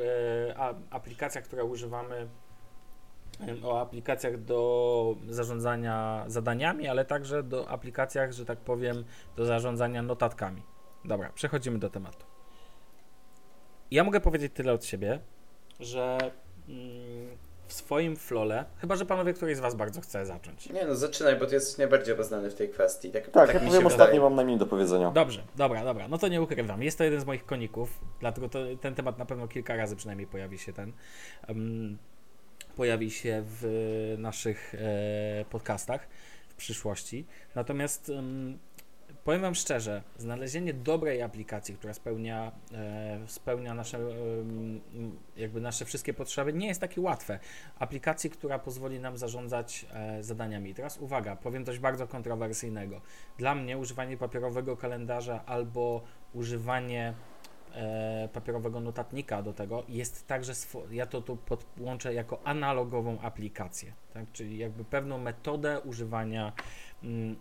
e, 0.49 0.57
a, 0.57 0.73
aplikacjach, 0.89 1.43
które 1.43 1.63
używamy, 1.63 2.27
em, 3.39 3.65
o 3.65 3.81
aplikacjach 3.81 4.43
do 4.43 5.15
zarządzania 5.29 6.23
zadaniami, 6.27 6.87
ale 6.87 7.05
także 7.05 7.43
do 7.43 7.69
aplikacjach, 7.69 8.31
że 8.31 8.45
tak 8.45 8.59
powiem, 8.59 9.03
do 9.35 9.45
zarządzania 9.45 10.01
notatkami. 10.01 10.63
Dobra, 11.05 11.29
przechodzimy 11.29 11.79
do 11.79 11.89
tematu. 11.89 12.25
Ja 13.91 14.03
mogę 14.03 14.21
powiedzieć 14.21 14.53
tyle 14.53 14.73
od 14.73 14.85
siebie, 14.85 15.19
że 15.79 16.17
mm, 16.69 17.30
w 17.71 17.73
swoim 17.73 18.15
flole, 18.15 18.65
chyba 18.77 18.95
że 18.95 19.05
panowie 19.05 19.33
któryś 19.33 19.57
z 19.57 19.59
Was 19.59 19.75
bardzo 19.75 20.01
chce 20.01 20.25
zacząć. 20.25 20.69
Nie 20.69 20.85
no, 20.85 20.95
zaczynaj, 20.95 21.35
bo 21.39 21.45
ty 21.45 21.55
jesteś 21.55 21.77
najbardziej 21.77 22.13
obeznany 22.13 22.49
w 22.51 22.53
tej 22.55 22.69
kwestii. 22.69 23.11
Tak, 23.11 23.23
Tak, 23.23 23.33
tak 23.33 23.47
ja 23.55 23.61
mi 23.61 23.67
powiem 23.67 23.89
wydaje. 23.89 24.19
mam 24.19 24.35
najmniej 24.35 24.57
do 24.57 24.65
powiedzenia. 24.65 25.11
Dobrze, 25.11 25.43
dobra, 25.55 25.83
dobra. 25.83 26.07
No 26.07 26.17
to 26.17 26.27
nie 26.27 26.41
ukrywam. 26.41 26.83
Jest 26.83 26.97
to 26.97 27.03
jeden 27.03 27.21
z 27.21 27.25
moich 27.25 27.45
koników, 27.45 27.99
dlatego 28.19 28.49
to, 28.49 28.59
ten 28.81 28.95
temat 28.95 29.17
na 29.19 29.25
pewno 29.25 29.47
kilka 29.47 29.75
razy 29.75 29.95
przynajmniej 29.95 30.27
pojawi 30.27 30.57
się 30.59 30.73
ten. 30.73 30.93
em, 31.47 31.97
pojawi 32.75 33.11
się 33.11 33.43
w 33.45 34.15
naszych 34.17 34.75
e, 34.75 35.45
podcastach 35.49 36.07
w 36.49 36.55
przyszłości. 36.55 37.25
Natomiast 37.55 38.09
em, 38.09 38.59
powiem 39.23 39.41
Wam 39.41 39.55
szczerze, 39.55 40.03
znalezienie 40.17 40.73
dobrej 40.73 41.21
aplikacji, 41.21 41.75
która 41.75 41.93
spełnia, 41.93 42.51
e, 42.73 43.19
spełnia 43.27 43.73
nasze, 43.73 43.97
em, 43.97 44.81
jakby 45.37 45.61
nasze 45.61 45.85
wszystkie 45.85 46.13
potrzeby, 46.13 46.53
nie 46.53 46.67
jest 46.67 46.81
takie 46.81 47.01
łatwe. 47.01 47.39
Aplikacji, 47.79 48.29
która 48.29 48.59
pozwoli 48.59 48.99
nam 48.99 49.17
zarządzać 49.17 49.85
e, 49.93 50.23
zadaniami. 50.23 50.73
Teraz 50.73 50.97
uwaga, 50.97 51.35
powiem 51.35 51.65
coś 51.65 51.79
bardzo 51.79 52.07
kontrowersyjnego. 52.07 53.01
Dla 53.37 53.55
mnie 53.55 53.77
używanie 53.77 54.17
papierowego 54.17 54.77
kalendarza 54.77 55.45
albo 55.45 56.01
używanie 56.33 57.13
e, 57.73 58.29
papierowego 58.33 58.79
notatnika 58.79 59.41
do 59.41 59.53
tego 59.53 59.83
jest 59.89 60.27
także, 60.27 60.53
ja 60.91 61.05
to 61.05 61.21
tu 61.21 61.35
podłączę 61.35 62.13
jako 62.13 62.41
analogową 62.43 63.19
aplikację, 63.21 63.93
tak? 64.13 64.25
czyli 64.31 64.57
jakby 64.57 64.83
pewną 64.83 65.17
metodę 65.17 65.79
używania, 65.79 66.53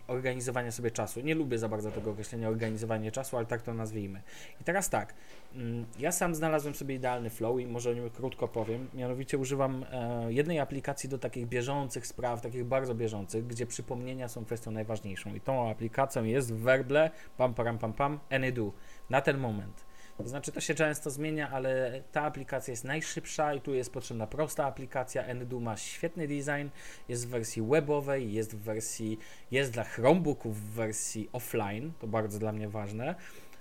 organizowania 0.07 0.73
sobie 0.73 0.91
czasu. 0.91 1.21
Nie 1.21 1.35
lubię 1.35 1.59
za 1.59 1.69
bardzo 1.69 1.91
tego 1.91 2.11
określenia 2.11 2.49
organizowanie 2.49 3.13
czasu, 3.13 3.37
ale 3.37 3.47
tak 3.47 3.63
to 3.63 3.75
nazwijmy. 3.75 4.23
I 4.61 4.65
teraz 4.65 4.91
tak, 4.91 5.15
mm, 5.55 5.87
ja 5.99 6.13
sam 6.13 6.35
znalazłem 6.35 6.75
sobie 6.75 6.95
idealny 6.95 7.31
flow 7.31 7.61
i 7.61 7.67
może 7.67 7.91
o 7.91 7.93
nim 7.93 8.11
krótko 8.11 8.49
powiem, 8.49 8.89
mianowicie 8.95 9.39
używam 9.39 9.85
e, 9.93 10.33
jednej 10.33 10.61
aplikacji 10.61 11.09
do 11.09 11.19
takich 11.19 11.47
bieżących 11.47 12.07
spraw, 12.07 12.41
takich 12.41 12.65
bardzo 12.65 12.95
bieżących, 12.95 13.47
gdzie 13.47 13.67
przypomnienia 13.67 14.29
są 14.29 14.45
kwestią 14.45 14.71
najważniejszą 14.71 15.35
i 15.35 15.41
tą 15.41 15.71
aplikacją 15.71 16.25
jest 16.25 16.55
werble, 16.55 17.11
pam, 17.37 17.55
pam, 17.55 17.79
pam, 17.79 17.93
pam, 17.93 18.19
Anydo, 18.31 18.73
na 19.11 19.21
ten 19.21 19.39
moment. 19.39 19.90
Znaczy, 20.25 20.53
to 20.53 20.61
się 20.61 20.75
często 20.75 21.11
zmienia, 21.11 21.51
ale 21.51 22.03
ta 22.13 22.23
aplikacja 22.23 22.73
jest 22.73 22.85
najszybsza 22.85 23.55
i 23.55 23.61
tu 23.61 23.75
jest 23.75 23.93
potrzebna 23.93 24.27
prosta 24.27 24.65
aplikacja. 24.65 25.27
Anydo 25.27 25.61
ma 25.61 25.77
świetny 25.77 26.29
design, 26.29 26.69
jest 27.09 27.27
w 27.27 27.31
wersji 27.31 27.63
webowej, 27.63 28.33
jest 28.33 28.57
w 28.57 28.59
wersji, 28.59 29.19
jest 29.51 29.73
dla 29.73 29.85
Chromebooków 29.85 30.61
w 30.61 30.71
wersji 30.71 31.29
offline, 31.33 31.93
to 32.01 32.07
bardzo 32.07 32.39
dla 32.39 32.53
mnie 32.53 32.69
ważne. 32.69 33.15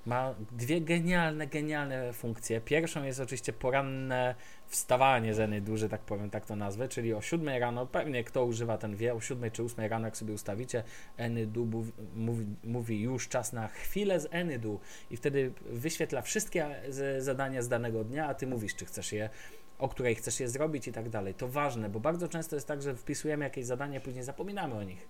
Ma 0.09 0.35
dwie 0.51 0.81
genialne, 0.81 1.47
genialne 1.47 2.13
funkcje. 2.13 2.61
Pierwszą 2.61 3.03
jest 3.03 3.19
oczywiście 3.19 3.53
poranne 3.53 4.35
wstawanie 4.67 5.33
z 5.33 5.39
Anydu, 5.39 5.77
że 5.77 5.89
tak 5.89 6.01
powiem, 6.01 6.29
tak 6.29 6.45
to 6.45 6.55
nazwę, 6.55 6.87
czyli 6.87 7.13
o 7.13 7.21
7 7.21 7.49
rano, 7.59 7.85
pewnie 7.85 8.23
kto 8.23 8.45
używa 8.45 8.77
ten 8.77 8.95
wie, 8.95 9.13
o 9.13 9.21
7 9.21 9.51
czy 9.51 9.63
8 9.63 9.85
rano, 9.85 10.07
jak 10.07 10.17
sobie 10.17 10.33
ustawicie, 10.33 10.83
Anydu 11.17 11.67
mówi, 12.15 12.45
mówi, 12.63 13.01
już 13.01 13.27
czas 13.27 13.53
na 13.53 13.67
chwilę 13.67 14.19
z 14.19 14.33
Anydu 14.33 14.79
i 15.11 15.17
wtedy 15.17 15.51
wyświetla 15.65 16.21
wszystkie 16.21 16.75
zadania 17.19 17.61
z 17.61 17.67
danego 17.67 18.03
dnia, 18.03 18.27
a 18.27 18.33
ty 18.33 18.47
mówisz, 18.47 18.75
czy 18.75 18.85
chcesz 18.85 19.13
je, 19.13 19.29
o 19.79 19.89
której 19.89 20.15
chcesz 20.15 20.39
je 20.39 20.47
zrobić 20.47 20.87
i 20.87 20.91
tak 20.91 21.09
dalej. 21.09 21.33
To 21.33 21.47
ważne, 21.47 21.89
bo 21.89 21.99
bardzo 21.99 22.27
często 22.27 22.55
jest 22.55 22.67
tak, 22.67 22.81
że 22.81 22.95
wpisujemy 22.95 23.43
jakieś 23.43 23.65
zadanie, 23.65 24.01
później 24.01 24.23
zapominamy 24.23 24.75
o 24.75 24.83
nich. 24.83 25.07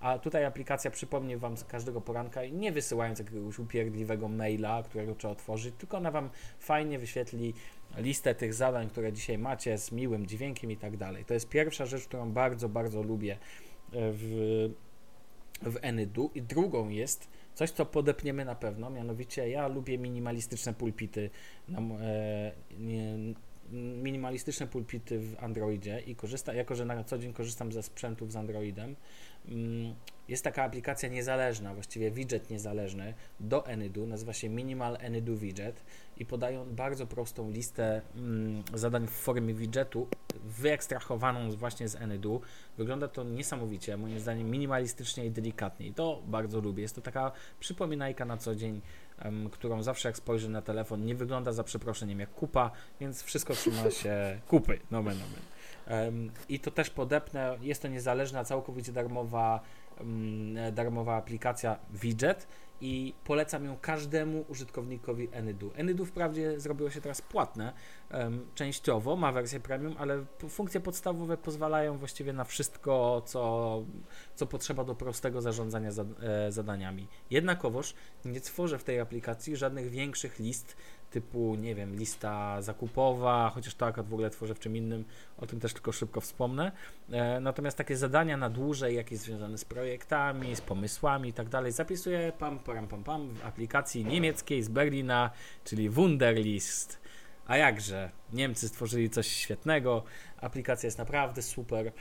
A 0.00 0.18
tutaj 0.18 0.44
aplikacja 0.44 0.90
przypomni 0.90 1.36
Wam 1.36 1.54
każdego 1.68 2.00
poranka, 2.00 2.44
i 2.44 2.52
nie 2.52 2.72
wysyłając 2.72 3.18
jakiegoś 3.18 3.58
upierdliwego 3.58 4.28
maila, 4.28 4.82
którego 4.82 5.14
trzeba 5.14 5.32
otworzyć, 5.32 5.74
tylko 5.78 5.96
ona 5.96 6.10
Wam 6.10 6.30
fajnie 6.58 6.98
wyświetli 6.98 7.54
listę 7.96 8.34
tych 8.34 8.54
zadań, 8.54 8.88
które 8.88 9.12
dzisiaj 9.12 9.38
macie 9.38 9.78
z 9.78 9.92
miłym 9.92 10.26
dźwiękiem 10.26 10.70
i 10.70 10.76
tak 10.76 10.96
dalej. 10.96 11.24
To 11.24 11.34
jest 11.34 11.48
pierwsza 11.48 11.86
rzecz, 11.86 12.04
którą 12.04 12.32
bardzo, 12.32 12.68
bardzo 12.68 13.02
lubię 13.02 13.32
e, 13.32 13.36
w, 13.92 14.24
w 15.62 15.84
Anydu. 15.84 16.30
I 16.34 16.42
drugą 16.42 16.88
jest 16.88 17.28
coś, 17.54 17.70
co 17.70 17.86
podepniemy 17.86 18.44
na 18.44 18.54
pewno, 18.54 18.90
mianowicie 18.90 19.48
ja 19.48 19.68
lubię 19.68 19.98
minimalistyczne 19.98 20.74
pulpity 20.74 21.30
na, 21.68 21.78
e, 21.78 22.52
nie, 22.78 23.34
minimalistyczne 24.02 24.66
pulpity 24.66 25.18
w 25.18 25.36
Androidzie 25.40 26.00
i 26.00 26.16
korzysta, 26.16 26.54
jako 26.54 26.74
że 26.74 26.84
na 26.84 27.04
co 27.04 27.18
dzień 27.18 27.32
korzystam 27.32 27.72
ze 27.72 27.82
sprzętów 27.82 28.32
z 28.32 28.36
Androidem, 28.36 28.96
jest 30.28 30.44
taka 30.44 30.64
aplikacja 30.64 31.08
niezależna, 31.08 31.74
właściwie 31.74 32.10
widget 32.10 32.50
niezależny 32.50 33.14
do 33.40 33.66
Anydu, 33.66 34.06
nazywa 34.06 34.32
się 34.32 34.48
Minimal 34.48 34.98
Anydu 35.06 35.36
Widget 35.36 35.84
i 36.16 36.26
podają 36.26 36.74
bardzo 36.74 37.06
prostą 37.06 37.50
listę 37.50 38.00
mm, 38.16 38.62
zadań 38.74 39.06
w 39.06 39.10
formie 39.10 39.54
widgetu, 39.54 40.08
wyekstrahowaną 40.44 41.50
właśnie 41.50 41.88
z 41.88 41.96
Anydu. 41.96 42.40
Wygląda 42.78 43.08
to 43.08 43.24
niesamowicie, 43.24 43.96
moim 43.96 44.20
zdaniem 44.20 44.50
minimalistycznie 44.50 45.26
i 45.26 45.30
delikatnie 45.30 45.86
i 45.86 45.94
to 45.94 46.22
bardzo 46.26 46.60
lubię. 46.60 46.82
Jest 46.82 46.94
to 46.94 47.00
taka 47.00 47.32
przypominajka 47.60 48.24
na 48.24 48.36
co 48.36 48.54
dzień, 48.54 48.80
em, 49.18 49.50
którą 49.50 49.82
zawsze 49.82 50.08
jak 50.08 50.16
spojrzę 50.16 50.48
na 50.48 50.62
telefon, 50.62 51.04
nie 51.04 51.14
wygląda 51.14 51.52
za 51.52 51.64
przeproszeniem 51.64 52.20
jak 52.20 52.30
kupa, 52.30 52.70
więc 53.00 53.22
wszystko 53.22 53.54
trzyma 53.54 53.90
się 53.90 54.40
kupy, 54.48 54.80
nomen 54.90 55.16
omen. 55.16 55.57
I 56.48 56.60
to 56.60 56.70
też 56.70 56.90
podepnę, 56.90 57.58
jest 57.60 57.82
to 57.82 57.88
niezależna, 57.88 58.44
całkowicie 58.44 58.92
darmowa, 58.92 59.60
darmowa 60.72 61.16
aplikacja 61.16 61.78
Widget 61.90 62.46
i 62.80 63.14
polecam 63.24 63.64
ją 63.64 63.76
każdemu 63.80 64.44
użytkownikowi 64.48 65.34
Anydu. 65.34 65.72
Anydu 65.78 66.04
wprawdzie 66.04 66.60
zrobiło 66.60 66.90
się 66.90 67.00
teraz 67.00 67.22
płatne 67.22 67.72
częściowo, 68.54 69.16
ma 69.16 69.32
wersję 69.32 69.60
premium, 69.60 69.94
ale 69.98 70.24
funkcje 70.48 70.80
podstawowe 70.80 71.36
pozwalają 71.36 71.98
właściwie 71.98 72.32
na 72.32 72.44
wszystko, 72.44 73.22
co, 73.26 73.82
co 74.34 74.46
potrzeba 74.46 74.84
do 74.84 74.94
prostego 74.94 75.40
zarządzania 75.40 75.92
za, 75.92 76.04
e, 76.20 76.52
zadaniami. 76.52 77.08
Jednakowoż 77.30 77.94
nie 78.24 78.40
tworzę 78.40 78.78
w 78.78 78.84
tej 78.84 79.00
aplikacji 79.00 79.56
żadnych 79.56 79.90
większych 79.90 80.38
list 80.38 80.76
typu, 81.10 81.54
nie 81.54 81.74
wiem, 81.74 81.96
lista 81.96 82.62
zakupowa, 82.62 83.50
chociaż 83.54 83.74
to 83.74 83.86
akurat 83.86 84.08
w 84.08 84.12
ogóle 84.14 84.30
tworzę 84.30 84.54
w 84.54 84.58
czym 84.58 84.76
innym, 84.76 85.04
o 85.38 85.46
tym 85.46 85.60
też 85.60 85.72
tylko 85.72 85.92
szybko 85.92 86.20
wspomnę. 86.20 86.72
E, 87.10 87.40
natomiast 87.40 87.78
takie 87.78 87.96
zadania 87.96 88.36
na 88.36 88.50
dłużej, 88.50 88.96
jakieś 88.96 89.18
związane 89.18 89.58
z 89.58 89.64
projektami, 89.64 90.56
z 90.56 90.60
pomysłami 90.60 91.28
i 91.28 91.32
tak 91.32 91.48
dalej, 91.48 91.72
zapisuję 91.72 92.32
pam, 92.38 92.58
pam, 92.58 92.88
pam, 92.88 93.04
pam 93.04 93.28
w 93.28 93.46
aplikacji 93.46 94.04
niemieckiej 94.04 94.62
z 94.62 94.68
Berlina, 94.68 95.30
czyli 95.64 95.90
Wunderlist. 95.90 97.00
A 97.46 97.56
jakże, 97.56 98.10
Niemcy 98.32 98.68
stworzyli 98.68 99.10
coś 99.10 99.26
świetnego, 99.26 100.02
aplikacja 100.40 100.86
jest 100.86 100.98
naprawdę 100.98 101.42
super. 101.42 101.92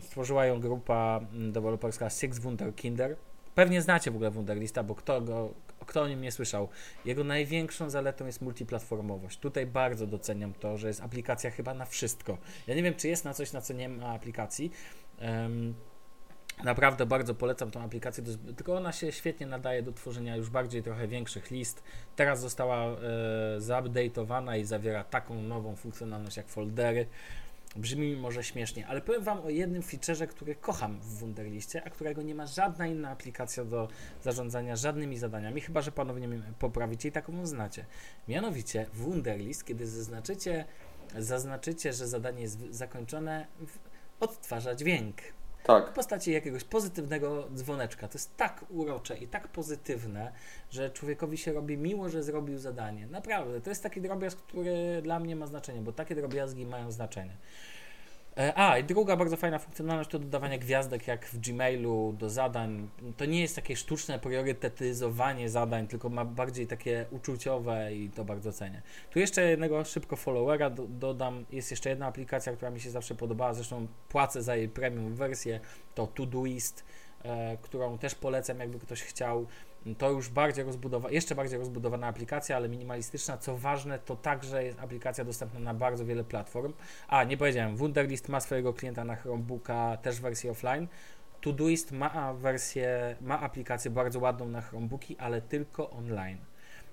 Stworzyła 0.00 0.46
ją 0.46 0.60
grupa 0.60 1.20
mm, 1.32 1.52
deweloperska 1.52 2.10
Six 2.10 2.38
Wunderkinder. 2.38 3.16
Pewnie 3.54 3.82
znacie 3.82 4.10
w 4.10 4.14
ogóle 4.14 4.30
Wunderlista, 4.30 4.82
bo 4.82 4.94
kto, 4.94 5.20
go, 5.20 5.54
kto 5.84 6.02
o 6.02 6.08
nim 6.08 6.20
nie 6.20 6.32
słyszał. 6.32 6.68
Jego 7.04 7.24
największą 7.24 7.90
zaletą 7.90 8.26
jest 8.26 8.42
multiplatformowość. 8.42 9.38
Tutaj 9.38 9.66
bardzo 9.66 10.06
doceniam 10.06 10.54
to, 10.54 10.76
że 10.76 10.88
jest 10.88 11.00
aplikacja 11.00 11.50
chyba 11.50 11.74
na 11.74 11.84
wszystko. 11.84 12.38
Ja 12.66 12.74
nie 12.74 12.82
wiem, 12.82 12.94
czy 12.94 13.08
jest 13.08 13.24
na 13.24 13.34
coś, 13.34 13.52
na 13.52 13.60
co 13.60 13.74
nie 13.74 13.88
ma 13.88 14.14
aplikacji. 14.14 14.70
Um, 15.20 15.74
Naprawdę 16.64 17.06
bardzo 17.06 17.34
polecam 17.34 17.70
tą 17.70 17.82
aplikację, 17.82 18.24
tylko 18.56 18.76
ona 18.76 18.92
się 18.92 19.12
świetnie 19.12 19.46
nadaje 19.46 19.82
do 19.82 19.92
tworzenia 19.92 20.36
już 20.36 20.50
bardziej 20.50 20.82
trochę 20.82 21.08
większych 21.08 21.50
list. 21.50 21.82
Teraz 22.16 22.40
została 22.40 22.76
e, 22.76 22.96
zupdate'owana 23.58 24.58
i 24.58 24.64
zawiera 24.64 25.04
taką 25.04 25.42
nową 25.42 25.76
funkcjonalność 25.76 26.36
jak 26.36 26.48
foldery. 26.48 27.06
Brzmi 27.76 28.16
może 28.16 28.44
śmiesznie, 28.44 28.86
ale 28.86 29.00
powiem 29.00 29.22
Wam 29.22 29.40
o 29.40 29.50
jednym 29.50 29.82
featureze, 29.82 30.26
który 30.26 30.54
kocham 30.54 31.00
w 31.00 31.18
Wunderliście, 31.18 31.82
a 31.84 31.90
którego 31.90 32.22
nie 32.22 32.34
ma 32.34 32.46
żadna 32.46 32.86
inna 32.86 33.10
aplikacja 33.10 33.64
do 33.64 33.88
zarządzania 34.22 34.76
żadnymi 34.76 35.18
zadaniami, 35.18 35.60
chyba 35.60 35.82
że 35.82 35.92
Panowie 35.92 36.20
nie 36.20 36.42
poprawicie 36.58 37.08
i 37.08 37.12
taką 37.12 37.46
znacie. 37.46 37.84
Mianowicie 38.28 38.86
Wunderlist, 38.94 39.64
kiedy 39.64 39.86
zaznaczycie, 39.86 40.64
zaznaczycie, 41.18 41.92
że 41.92 42.06
zadanie 42.06 42.42
jest 42.42 42.58
zakończone, 42.70 43.46
odtwarza 44.20 44.74
dźwięk. 44.74 45.16
Tak. 45.66 45.90
W 45.90 45.92
postaci 45.92 46.32
jakiegoś 46.32 46.64
pozytywnego 46.64 47.48
dzwoneczka. 47.54 48.08
To 48.08 48.18
jest 48.18 48.36
tak 48.36 48.64
urocze 48.68 49.18
i 49.18 49.28
tak 49.28 49.48
pozytywne, 49.48 50.32
że 50.70 50.90
człowiekowi 50.90 51.38
się 51.38 51.52
robi 51.52 51.78
miło, 51.78 52.08
że 52.08 52.22
zrobił 52.22 52.58
zadanie. 52.58 53.06
Naprawdę, 53.06 53.60
to 53.60 53.70
jest 53.70 53.82
taki 53.82 54.00
drobiazg, 54.00 54.38
który 54.38 55.02
dla 55.02 55.20
mnie 55.20 55.36
ma 55.36 55.46
znaczenie, 55.46 55.80
bo 55.80 55.92
takie 55.92 56.14
drobiazgi 56.14 56.66
mają 56.66 56.90
znaczenie. 56.90 57.36
E, 58.38 58.58
a, 58.58 58.78
i 58.78 58.84
druga 58.84 59.16
bardzo 59.16 59.36
fajna 59.36 59.58
funkcjonalność 59.58 60.10
to 60.10 60.18
dodawanie 60.18 60.58
gwiazdek 60.58 61.06
jak 61.06 61.26
w 61.26 61.38
Gmailu 61.38 62.14
do 62.18 62.30
zadań. 62.30 62.88
To 63.16 63.24
nie 63.24 63.40
jest 63.40 63.56
takie 63.56 63.76
sztuczne 63.76 64.18
priorytetyzowanie 64.18 65.48
zadań, 65.48 65.86
tylko 65.86 66.08
ma 66.08 66.24
bardziej 66.24 66.66
takie 66.66 67.06
uczuciowe 67.10 67.94
i 67.94 68.10
to 68.10 68.24
bardzo 68.24 68.52
cenię. 68.52 68.82
Tu 69.10 69.18
jeszcze 69.18 69.50
jednego 69.50 69.84
szybko 69.84 70.16
followera 70.16 70.70
do, 70.70 70.86
dodam. 70.88 71.44
Jest 71.52 71.70
jeszcze 71.70 71.90
jedna 71.90 72.06
aplikacja, 72.06 72.52
która 72.52 72.70
mi 72.70 72.80
się 72.80 72.90
zawsze 72.90 73.14
podobała, 73.14 73.54
zresztą 73.54 73.86
płacę 74.08 74.42
za 74.42 74.56
jej 74.56 74.68
premium 74.68 75.14
wersję, 75.14 75.60
to 75.94 76.06
Todoist, 76.06 76.84
e, 77.22 77.56
którą 77.62 77.98
też 77.98 78.14
polecam, 78.14 78.60
jakby 78.60 78.78
ktoś 78.78 79.02
chciał 79.02 79.46
to 79.94 80.10
już 80.10 80.28
bardziej 80.28 80.64
rozbudowana, 80.64 81.14
jeszcze 81.14 81.34
bardziej 81.34 81.58
rozbudowana 81.58 82.06
aplikacja, 82.06 82.56
ale 82.56 82.68
minimalistyczna. 82.68 83.38
Co 83.38 83.56
ważne, 83.56 83.98
to 83.98 84.16
także 84.16 84.64
jest 84.64 84.80
aplikacja 84.80 85.24
dostępna 85.24 85.60
na 85.60 85.74
bardzo 85.74 86.04
wiele 86.04 86.24
platform. 86.24 86.72
A, 87.08 87.24
nie 87.24 87.36
powiedziałem, 87.36 87.76
Wunderlist 87.76 88.28
ma 88.28 88.40
swojego 88.40 88.74
klienta 88.74 89.04
na 89.04 89.16
Chromebooka, 89.16 89.96
też 89.96 90.20
wersję 90.20 90.50
offline. 90.50 90.88
Todoist 91.40 91.92
ma 91.92 92.34
wersję, 92.34 93.16
ma 93.20 93.40
aplikację 93.40 93.90
bardzo 93.90 94.20
ładną 94.20 94.48
na 94.48 94.60
Chromebooki, 94.60 95.18
ale 95.18 95.42
tylko 95.42 95.90
online 95.90 96.38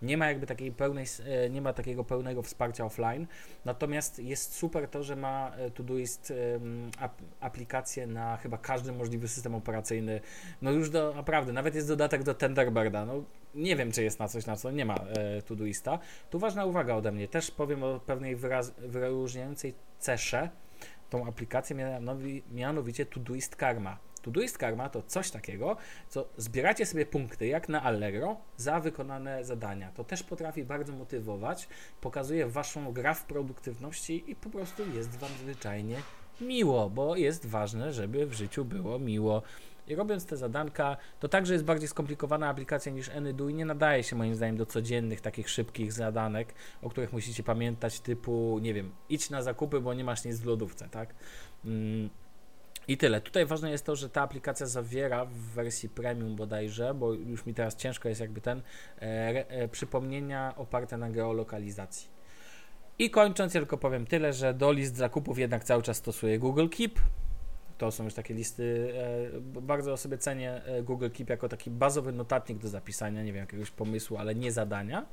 nie 0.03 0.17
ma 0.17 0.27
jakby 0.27 0.47
takiej 0.47 0.71
pełnej, 0.71 1.05
e, 1.25 1.49
nie 1.49 1.61
ma 1.61 1.73
takiego 1.73 2.03
pełnego 2.03 2.41
wsparcia 2.41 2.85
offline, 2.85 3.27
natomiast 3.65 4.19
jest 4.19 4.55
super 4.55 4.87
to, 4.87 5.03
że 5.03 5.15
ma 5.15 5.51
e, 5.57 5.71
Todoist 5.71 6.33
aplikację 7.39 8.07
na 8.07 8.37
chyba 8.37 8.57
każdy 8.57 8.91
możliwy 8.91 9.27
system 9.27 9.55
operacyjny, 9.55 10.21
no 10.61 10.71
już 10.71 10.89
do, 10.89 11.13
naprawdę, 11.15 11.53
nawet 11.53 11.75
jest 11.75 11.87
dodatek 11.87 12.23
do 12.23 12.33
Tenderbirda, 12.33 13.05
no 13.05 13.23
nie 13.55 13.75
wiem, 13.75 13.91
czy 13.91 14.03
jest 14.03 14.19
na 14.19 14.27
coś, 14.27 14.45
na 14.45 14.55
co 14.55 14.71
nie 14.71 14.85
ma 14.85 14.95
e, 14.95 15.41
Todoista. 15.41 15.99
Tu 16.29 16.39
ważna 16.39 16.65
uwaga 16.65 16.95
ode 16.95 17.11
mnie, 17.11 17.27
też 17.27 17.51
powiem 17.51 17.83
o 17.83 17.99
pewnej 17.99 18.35
wyraz, 18.35 18.73
wyróżniającej 18.77 19.73
cesze 19.99 20.49
tą 21.09 21.27
aplikację, 21.27 21.99
mianowicie 22.51 23.05
Todoist 23.05 23.55
Karma. 23.55 23.97
Todoist 24.23 24.57
Karma 24.57 24.89
to 24.89 25.01
coś 25.01 25.31
takiego, 25.31 25.77
co 26.09 26.27
zbieracie 26.37 26.85
sobie 26.85 27.05
punkty, 27.05 27.47
jak 27.47 27.69
na 27.69 27.83
Allegro, 27.83 28.37
za 28.57 28.79
wykonane 28.79 29.45
zadania. 29.45 29.91
To 29.91 30.03
też 30.03 30.23
potrafi 30.23 30.63
bardzo 30.63 30.93
motywować, 30.93 31.67
pokazuje 32.01 32.47
waszą 32.47 32.93
gra 32.93 33.13
w 33.13 33.25
produktywności 33.25 34.23
i 34.31 34.35
po 34.35 34.49
prostu 34.49 34.83
jest 34.95 35.17
wam 35.17 35.31
zwyczajnie 35.41 35.97
miło, 36.41 36.89
bo 36.89 37.15
jest 37.15 37.45
ważne, 37.45 37.93
żeby 37.93 38.25
w 38.25 38.33
życiu 38.33 38.65
było 38.65 38.99
miło. 38.99 39.41
I 39.87 39.95
robiąc 39.95 40.25
te 40.25 40.37
zadanka, 40.37 40.97
to 41.19 41.27
także 41.27 41.53
jest 41.53 41.65
bardziej 41.65 41.87
skomplikowana 41.87 42.49
aplikacja 42.49 42.91
niż 42.91 43.09
Anydo 43.09 43.49
i 43.49 43.53
nie 43.53 43.65
nadaje 43.65 44.03
się 44.03 44.15
moim 44.15 44.35
zdaniem 44.35 44.57
do 44.57 44.65
codziennych 44.65 45.21
takich 45.21 45.49
szybkich 45.49 45.93
zadanek, 45.93 46.53
o 46.81 46.89
których 46.89 47.13
musicie 47.13 47.43
pamiętać, 47.43 47.99
typu, 47.99 48.59
nie 48.61 48.73
wiem, 48.73 48.91
idź 49.09 49.29
na 49.29 49.41
zakupy, 49.41 49.81
bo 49.81 49.93
nie 49.93 50.03
masz 50.03 50.25
nic 50.25 50.39
w 50.39 50.45
lodówce, 50.45 50.89
tak? 50.89 51.15
Mm 51.65 52.09
i 52.87 52.97
tyle. 52.97 53.21
Tutaj 53.21 53.45
ważne 53.45 53.71
jest 53.71 53.85
to, 53.85 53.95
że 53.95 54.09
ta 54.09 54.21
aplikacja 54.21 54.65
zawiera 54.65 55.25
w 55.25 55.33
wersji 55.33 55.89
premium 55.89 56.35
bodajże, 56.35 56.93
bo 56.93 57.13
już 57.13 57.45
mi 57.45 57.53
teraz 57.53 57.75
ciężko 57.75 58.09
jest 58.09 58.21
jakby 58.21 58.41
ten, 58.41 58.61
e, 59.01 59.49
e, 59.49 59.67
przypomnienia 59.67 60.53
oparte 60.57 60.97
na 60.97 61.09
geolokalizacji. 61.09 62.13
I 62.99 63.09
kończąc, 63.09 63.53
ja 63.53 63.59
tylko 63.59 63.77
powiem 63.77 64.05
tyle, 64.05 64.33
że 64.33 64.53
do 64.53 64.71
list 64.71 64.95
zakupów 64.95 65.39
jednak 65.39 65.63
cały 65.63 65.83
czas 65.83 65.97
stosuję 65.97 66.39
Google 66.39 66.67
Keep. 66.67 66.99
To 67.77 67.91
są 67.91 68.03
już 68.03 68.13
takie 68.13 68.33
listy, 68.33 68.93
e, 69.35 69.61
bardzo 69.61 69.97
sobie 69.97 70.17
cenię 70.17 70.61
e, 70.65 70.83
Google 70.83 71.09
Keep 71.09 71.29
jako 71.29 71.49
taki 71.49 71.71
bazowy 71.71 72.11
notatnik 72.11 72.57
do 72.57 72.67
zapisania, 72.67 73.23
nie 73.23 73.33
wiem, 73.33 73.41
jakiegoś 73.41 73.71
pomysłu, 73.71 74.17
ale 74.17 74.35
nie 74.35 74.51
zadania. 74.51 75.05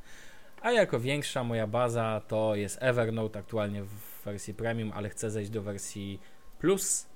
A 0.62 0.72
jako 0.72 1.00
większa 1.00 1.44
moja 1.44 1.66
baza 1.66 2.22
to 2.28 2.54
jest 2.54 2.78
Evernote, 2.80 3.38
aktualnie 3.38 3.82
w 3.82 4.24
wersji 4.24 4.54
premium, 4.54 4.92
ale 4.94 5.08
chcę 5.08 5.30
zejść 5.30 5.50
do 5.50 5.62
wersji 5.62 6.20
plus 6.58 7.09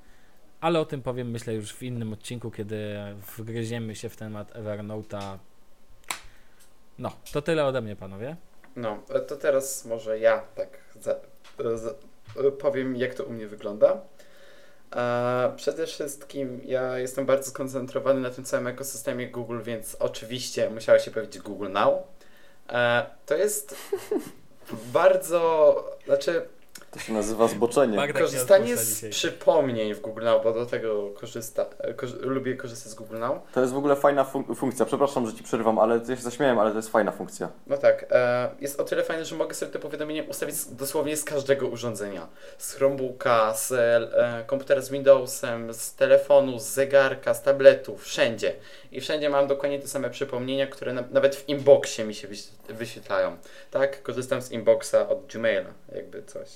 ale 0.65 0.81
o 0.81 0.85
tym 0.85 1.03
powiem 1.03 1.31
myślę 1.31 1.55
już 1.55 1.75
w 1.75 1.83
innym 1.83 2.13
odcinku, 2.13 2.51
kiedy 2.51 2.97
wgryziemy 3.37 3.97
się 3.97 4.09
w 4.09 4.17
temat 4.17 4.53
Evernote'a. 4.53 5.39
No, 6.99 7.13
to 7.33 7.43
tyle 7.43 7.65
ode 7.65 7.81
mnie, 7.81 7.97
panowie. 7.97 8.37
No, 8.77 9.03
to 9.29 9.37
teraz 9.37 9.85
może 9.85 10.19
ja 10.19 10.43
tak 10.55 10.69
za, 11.01 11.17
za, 11.75 11.95
powiem, 12.59 12.97
jak 12.97 13.15
to 13.15 13.25
u 13.25 13.33
mnie 13.33 13.47
wygląda. 13.47 14.01
Przede 15.57 15.87
wszystkim 15.87 16.61
ja 16.65 16.99
jestem 16.99 17.27
bardzo 17.27 17.51
skoncentrowany 17.51 18.21
na 18.21 18.31
tym 18.31 18.45
całym 18.45 18.67
ekosystemie 18.67 19.29
Google, 19.29 19.61
więc 19.63 19.97
oczywiście 20.01 20.71
musiało 20.71 20.99
się 20.99 21.11
pojawić 21.11 21.39
Google 21.39 21.71
Now. 21.71 21.95
E, 22.69 23.07
to 23.27 23.37
jest 23.37 23.77
bardzo, 24.93 25.75
znaczy 26.07 26.49
to 26.95 27.01
się 27.01 27.13
nazywa 27.13 27.49
zboczenie. 27.49 27.97
Magda 27.97 28.21
Korzystanie 28.21 28.77
z 28.77 29.11
przypomnień 29.11 29.95
w 29.95 30.01
Google 30.01 30.25
Now, 30.25 30.43
bo 30.43 30.53
do 30.53 30.67
tego 30.67 31.11
korzysta, 31.11 31.67
lubię 32.21 32.57
korzystać 32.57 32.93
z 32.93 32.95
Google 32.95 33.19
Now. 33.19 33.39
To 33.53 33.61
jest 33.61 33.73
w 33.73 33.77
ogóle 33.77 33.97
fajna 33.97 34.25
fun 34.25 34.55
funkcja. 34.55 34.87
Przepraszam, 34.87 35.27
że 35.27 35.35
ci 35.35 35.45
przerywam, 35.45 35.79
ale 35.79 36.01
ja 36.09 36.17
się 36.17 36.23
zaśmiałem, 36.23 36.59
ale 36.59 36.71
to 36.71 36.77
jest 36.77 36.91
fajna 36.91 37.13
funkcja. 37.13 37.49
No 37.67 37.77
tak. 37.77 38.07
E, 38.11 38.51
jest 38.61 38.81
o 38.81 38.85
tyle 38.85 39.03
fajne, 39.03 39.25
że 39.25 39.37
mogę 39.37 39.55
sobie 39.55 39.73
te 39.73 39.79
powiadomienia 39.79 40.23
ustawić 40.23 40.65
dosłownie 40.65 41.17
z 41.17 41.25
każdego 41.25 41.69
urządzenia. 41.69 42.29
Z 42.59 42.73
Chromebooka, 42.73 43.55
z 43.55 43.73
e, 43.73 44.45
komputera 44.47 44.81
z 44.81 44.91
Windowsem, 44.91 45.75
z 45.75 45.95
telefonu, 45.95 46.59
z 46.59 46.65
zegarka, 46.65 47.35
z 47.35 47.43
tabletu, 47.43 47.97
wszędzie. 47.97 48.55
I 48.95 49.01
wszędzie 49.01 49.31
mam 49.31 49.47
dokładnie 49.47 49.79
te 49.79 49.89
same 49.89 50.11
przypomnienia, 50.11 50.67
które 50.67 50.93
na, 50.93 51.05
nawet 51.11 51.37
w 51.37 51.49
inboxie 51.49 52.05
mi 52.05 52.15
się 52.15 52.29
wyświetlają. 52.69 53.37
Tak? 53.71 54.03
Korzystam 54.03 54.43
z 54.43 54.53
inboxa 54.53 55.09
od 55.09 55.27
Gmaila, 55.27 55.75
jakby 55.95 56.23
coś. 56.23 56.49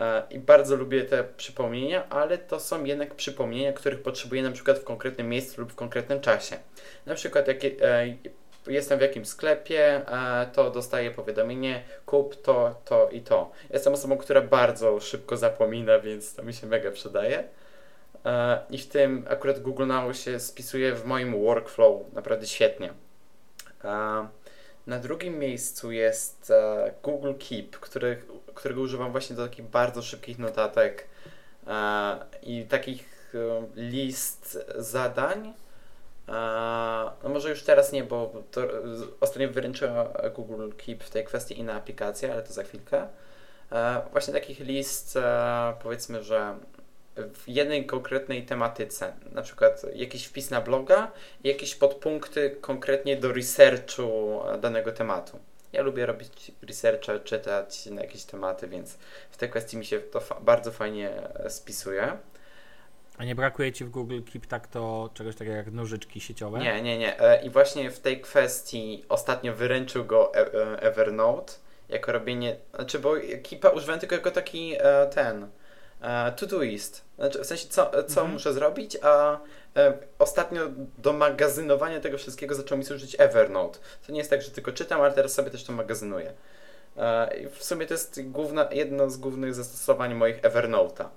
E, 0.00 0.22
I 0.30 0.38
bardzo 0.38 0.76
lubię 0.76 1.04
te 1.04 1.24
przypomnienia, 1.36 2.08
ale 2.08 2.38
to 2.38 2.60
są 2.60 2.84
jednak 2.84 3.14
przypomnienia, 3.14 3.72
których 3.72 4.02
potrzebuję 4.02 4.42
na 4.42 4.50
przykład 4.50 4.78
w 4.78 4.84
konkretnym 4.84 5.28
miejscu 5.28 5.60
lub 5.60 5.72
w 5.72 5.74
konkretnym 5.74 6.20
czasie. 6.20 6.56
Na 7.06 7.14
przykład 7.14 7.48
jak 7.48 7.64
e, 7.64 7.70
jestem 8.66 8.98
w 8.98 9.02
jakimś 9.02 9.28
sklepie, 9.28 10.02
e, 10.08 10.46
to 10.52 10.70
dostaję 10.70 11.10
powiadomienie 11.10 11.82
kup 12.06 12.42
to, 12.42 12.80
to 12.84 13.08
i 13.08 13.20
to. 13.20 13.50
Jestem 13.70 13.92
osobą, 13.92 14.16
która 14.16 14.40
bardzo 14.40 15.00
szybko 15.00 15.36
zapomina, 15.36 15.98
więc 15.98 16.34
to 16.34 16.42
mi 16.42 16.54
się 16.54 16.66
mega 16.66 16.90
przydaje. 16.90 17.44
I 18.70 18.78
w 18.78 18.86
tym 18.86 19.24
akurat 19.30 19.60
Google 19.60 19.86
Now 19.86 20.16
się 20.16 20.40
spisuje 20.40 20.94
w 20.94 21.04
moim 21.04 21.44
workflow 21.44 22.12
naprawdę 22.12 22.46
świetnie. 22.46 22.92
Na 24.86 24.98
drugim 24.98 25.38
miejscu 25.38 25.92
jest 25.92 26.50
e, 26.50 26.92
Google 27.02 27.32
Keep, 27.48 27.76
który, 27.80 28.22
którego 28.54 28.80
używam 28.80 29.12
właśnie 29.12 29.36
do 29.36 29.48
takich 29.48 29.64
bardzo 29.64 30.02
szybkich 30.02 30.38
notatek 30.38 31.08
e, 31.66 32.16
i 32.42 32.64
takich 32.64 33.34
e, 33.34 33.66
list 33.80 34.58
zadań. 34.76 35.54
No 37.22 37.28
może 37.28 37.50
już 37.50 37.62
teraz 37.62 37.92
nie, 37.92 38.04
bo 38.04 38.42
to 38.50 38.60
ostatnio 39.20 39.48
wyręczyła 39.48 40.04
Google 40.34 40.70
Keep 40.76 41.04
w 41.04 41.10
tej 41.10 41.24
kwestii 41.24 41.58
inna 41.58 41.74
aplikacja, 41.74 42.32
ale 42.32 42.42
to 42.42 42.52
za 42.52 42.62
chwilkę. 42.62 43.08
Właśnie 44.12 44.34
takich 44.34 44.60
list, 44.60 45.18
powiedzmy, 45.82 46.22
że 46.22 46.54
w 47.16 47.48
jednej 47.48 47.86
konkretnej 47.86 48.42
tematyce, 48.42 49.12
na 49.32 49.42
przykład 49.42 49.82
jakiś 49.94 50.26
wpis 50.26 50.50
na 50.50 50.60
bloga 50.60 51.12
i 51.44 51.48
jakieś 51.48 51.74
podpunkty 51.74 52.56
konkretnie 52.60 53.16
do 53.16 53.32
researchu 53.32 54.40
danego 54.60 54.92
tematu. 54.92 55.38
Ja 55.72 55.82
lubię 55.82 56.06
robić 56.06 56.52
researche, 56.62 57.20
czytać 57.20 57.86
na 57.86 58.00
jakieś 58.02 58.24
tematy, 58.24 58.68
więc 58.68 58.98
w 59.30 59.36
tej 59.36 59.50
kwestii 59.50 59.76
mi 59.76 59.84
się 59.84 60.00
to 60.00 60.20
fa 60.20 60.40
bardzo 60.40 60.72
fajnie 60.72 61.10
e, 61.34 61.50
spisuje. 61.50 62.16
A 63.18 63.24
nie 63.24 63.34
brakuje 63.34 63.72
Ci 63.72 63.84
w 63.84 63.90
Google 63.90 64.20
Keep 64.32 64.46
tak 64.46 64.66
to 64.66 65.10
czegoś 65.14 65.36
takiego 65.36 65.56
jak 65.56 65.72
nożyczki 65.72 66.20
sieciowe? 66.20 66.58
Nie, 66.58 66.82
nie, 66.82 66.98
nie. 66.98 67.20
E, 67.20 67.44
I 67.44 67.50
właśnie 67.50 67.90
w 67.90 68.00
tej 68.00 68.20
kwestii 68.20 69.04
ostatnio 69.08 69.54
wyręczył 69.54 70.04
go 70.04 70.34
e 70.34 70.82
Evernote 70.82 71.52
jako 71.88 72.12
robienie, 72.12 72.56
znaczy 72.74 72.98
bo 72.98 73.14
Keepa 73.50 73.68
używałem 73.68 74.00
tylko 74.00 74.14
jako 74.14 74.30
taki 74.30 74.76
ten 75.14 75.42
E, 75.44 75.63
to-doist. 76.36 77.04
Znaczy, 77.18 77.44
w 77.44 77.46
sensie, 77.46 77.68
co, 77.68 77.90
co 77.90 78.20
mhm. 78.20 78.30
muszę 78.30 78.52
zrobić, 78.52 78.98
a 79.02 79.38
e, 79.76 79.92
ostatnio 80.18 80.60
do 80.98 81.12
magazynowania 81.12 82.00
tego 82.00 82.18
wszystkiego 82.18 82.54
zaczął 82.54 82.78
mi 82.78 82.84
służyć 82.84 83.16
Evernote. 83.18 83.78
To 84.06 84.12
nie 84.12 84.18
jest 84.18 84.30
tak, 84.30 84.42
że 84.42 84.50
tylko 84.50 84.72
czytam, 84.72 85.00
ale 85.00 85.12
teraz 85.12 85.32
sobie 85.32 85.50
też 85.50 85.64
to 85.64 85.72
magazynuję. 85.72 86.32
E, 86.96 87.28
w 87.50 87.64
sumie 87.64 87.86
to 87.86 87.94
jest 87.94 88.22
główna, 88.22 88.68
jedno 88.72 89.10
z 89.10 89.16
głównych 89.16 89.54
zastosowań 89.54 90.14
moich 90.14 90.40
Evernote'a. 90.40 91.04
E, 91.04 91.08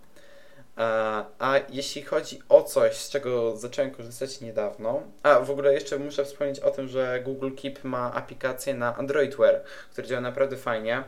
a 1.39 1.59
jeśli 1.69 2.01
chodzi 2.01 2.39
o 2.49 2.63
coś, 2.63 2.97
z 2.97 3.09
czego 3.09 3.57
zacząłem 3.57 3.91
korzystać 3.91 4.41
niedawno, 4.41 5.03
a 5.23 5.39
w 5.39 5.51
ogóle 5.51 5.73
jeszcze 5.73 5.99
muszę 5.99 6.25
wspomnieć 6.25 6.59
o 6.59 6.71
tym, 6.71 6.87
że 6.87 7.21
Google 7.23 7.51
Keep 7.61 7.83
ma 7.83 8.13
aplikację 8.13 8.73
na 8.73 8.97
Android 8.97 9.35
Wear, 9.35 9.61
która 9.91 10.07
działa 10.07 10.21
naprawdę 10.21 10.57
fajnie 10.57 11.03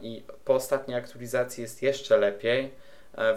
i 0.00 0.22
po 0.44 0.54
ostatniej 0.54 0.96
aktualizacji 0.96 1.62
jest 1.62 1.82
jeszcze 1.82 2.18
lepiej. 2.18 2.70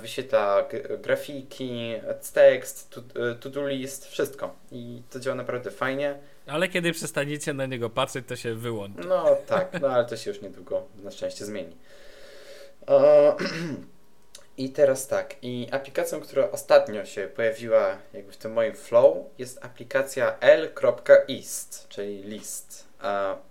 Wyświetla 0.02 0.68
grafiki, 1.00 1.94
tekst, 2.34 3.00
to-do 3.40 3.68
list, 3.68 4.08
wszystko. 4.08 4.56
I 4.72 5.02
to 5.10 5.20
działa 5.20 5.36
naprawdę 5.36 5.72
fajnie. 5.72 6.20
Ale 6.48 6.68
kiedy 6.68 6.92
przestaniecie 6.92 7.54
na 7.54 7.66
niego 7.66 7.90
patrzeć, 7.90 8.26
to 8.28 8.36
się 8.36 8.56
wyłączy. 8.56 9.08
No 9.08 9.38
tak, 9.48 9.82
no 9.82 9.88
ale 9.88 10.06
to 10.06 10.18
się 10.18 10.32
już 10.32 10.42
niedługo 10.42 10.84
na 11.04 11.12
szczęście 11.12 11.46
zmieni. 11.46 11.78
I 14.58 14.70
teraz 14.70 15.08
tak, 15.08 15.36
i 15.42 15.68
aplikacją, 15.72 16.22
która 16.22 16.52
ostatnio 16.52 17.06
się 17.06 17.28
pojawiła 17.28 17.98
jakby 18.14 18.32
w 18.32 18.38
tym 18.38 18.54
moim 18.54 18.76
flow 18.76 19.18
jest 19.38 19.66
aplikacja 19.66 20.40
l.ist, 20.40 21.88
czyli 21.90 22.24
list. 22.24 22.91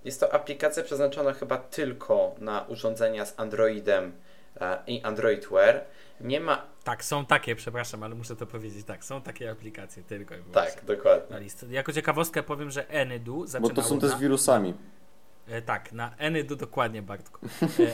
Jest 0.05 0.21
to 0.21 0.35
aplikacja 0.35 0.83
przeznaczona 0.83 1.33
chyba 1.33 1.59
tylko 1.59 2.35
na 2.39 2.63
urządzenia 2.63 3.27
z 3.27 3.41
Androidem 3.41 4.13
i 4.87 5.03
Android 5.03 5.49
Wear. 5.49 5.85
Nie 6.21 6.41
ma. 6.41 6.63
Tak, 6.85 7.05
są 7.05 7.27
takie, 7.27 7.57
przepraszam, 7.57 8.03
ale 8.03 8.15
muszę 8.15 8.37
to 8.37 8.47
powiedzieć. 8.47 8.87
Tak, 8.87 9.05
są 9.05 9.23
takie 9.23 9.51
aplikacje 9.51 10.03
tylko 10.03 10.35
i 10.35 10.39
Tak, 10.53 10.85
dokładnie. 10.85 11.31
Na 11.31 11.39
listę. 11.39 11.67
Jako 11.71 11.93
ciekawostkę 11.93 12.43
powiem, 12.43 12.71
że 12.71 13.01
Anydu 13.01 13.47
zaczynało 13.47 13.75
Bo 13.75 13.83
to 13.83 13.89
są 13.89 13.99
te 13.99 14.09
z 14.09 14.19
wirusami. 14.19 14.75
Na, 15.49 15.57
e, 15.57 15.63
tak, 15.63 15.93
na 15.93 16.17
Anydu 16.19 16.57
dokładnie, 16.57 17.03
Bartku. 17.03 17.47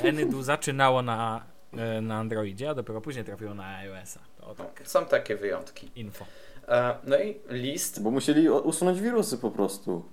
E, 0.04 0.08
Anydu 0.08 0.42
zaczynało 0.42 1.02
na, 1.02 1.44
e, 1.72 2.00
na 2.00 2.16
Androidzie, 2.16 2.70
a 2.70 2.74
dopiero 2.74 3.00
później 3.00 3.24
trafiło 3.24 3.54
na 3.54 3.76
iOS-a. 3.76 4.20
Tak. 4.54 4.88
Są 4.88 5.06
takie 5.06 5.36
wyjątki. 5.36 5.90
Info. 5.96 6.26
E, 6.68 6.94
no 7.04 7.18
i 7.18 7.40
list. 7.48 8.02
Bo 8.02 8.10
musieli 8.10 8.50
usunąć 8.50 9.00
wirusy 9.00 9.38
po 9.38 9.50
prostu. 9.50 10.04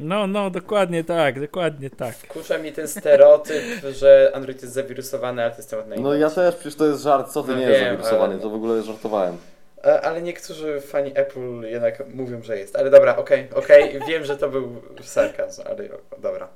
No, 0.00 0.26
no, 0.26 0.50
dokładnie 0.50 1.04
tak, 1.04 1.40
dokładnie 1.40 1.90
tak. 1.90 2.14
Wkurza 2.14 2.58
mi 2.58 2.72
ten 2.72 2.88
stereotyp, 2.88 3.62
że 4.00 4.30
Android 4.34 4.62
jest 4.62 4.74
zawirusowany, 4.74 5.42
ale 5.42 5.50
to 5.50 5.56
jest 5.56 5.70
temat 5.70 5.88
na 5.88 5.96
No 5.96 6.14
ja 6.14 6.30
też, 6.30 6.54
przecież 6.54 6.74
to 6.74 6.86
jest 6.86 7.02
żart, 7.02 7.32
co 7.32 7.42
ty 7.42 7.50
no 7.50 7.58
nie 7.58 7.60
wiem, 7.60 7.70
jest 7.70 7.84
zawirusowany, 7.84 8.34
ale... 8.34 8.42
to 8.42 8.50
w 8.50 8.54
ogóle 8.54 8.82
żartowałem. 8.82 9.36
E, 9.84 10.00
ale 10.00 10.22
niektórzy 10.22 10.80
fani 10.80 11.12
Apple 11.14 11.62
jednak 11.62 12.08
mówią, 12.14 12.42
że 12.42 12.58
jest. 12.58 12.76
Ale 12.76 12.90
dobra, 12.90 13.16
okej, 13.16 13.48
okay, 13.50 13.64
okej, 13.64 13.96
okay. 13.96 14.08
wiem, 14.10 14.24
że 14.24 14.36
to 14.36 14.48
był 14.48 14.82
sarkazm, 15.02 15.62
ale 15.66 15.88
dobra. 16.18 16.48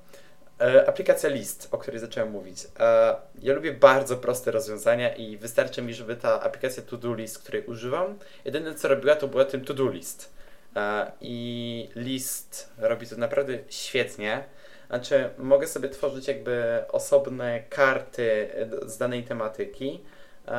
E, 0.61 0.89
aplikacja 0.89 1.29
List, 1.29 1.69
o 1.71 1.79
której 1.79 2.01
zacząłem 2.01 2.31
mówić. 2.31 2.67
E, 2.81 3.17
ja 3.43 3.55
lubię 3.55 3.73
bardzo 3.73 4.17
proste 4.17 4.51
rozwiązania 4.51 5.15
i 5.15 5.37
wystarczy 5.37 5.83
mi, 5.83 5.95
żeby 5.95 6.17
ta 6.17 6.41
aplikacja 6.41 6.83
To 6.83 6.97
Do 6.97 7.15
List, 7.15 7.39
której 7.39 7.67
używam, 7.67 8.19
jedyne 8.45 8.75
co 8.75 8.89
robiła, 8.89 9.17
to 9.17 9.29
była 9.29 9.45
tym 9.45 9.65
To 9.65 9.75
Do 9.75 9.89
List. 9.89 10.34
E, 10.77 11.13
I 11.21 11.89
list 11.97 12.73
robi 12.79 13.07
to 13.07 13.17
naprawdę 13.17 13.59
świetnie. 13.69 14.45
Znaczy, 14.87 15.31
mogę 15.39 15.67
sobie 15.67 15.89
tworzyć 15.89 16.29
jakby 16.29 16.85
osobne 16.89 17.63
karty 17.69 18.49
z 18.87 18.99
danej 18.99 19.25
tematyki. 19.25 20.05
E, 20.49 20.51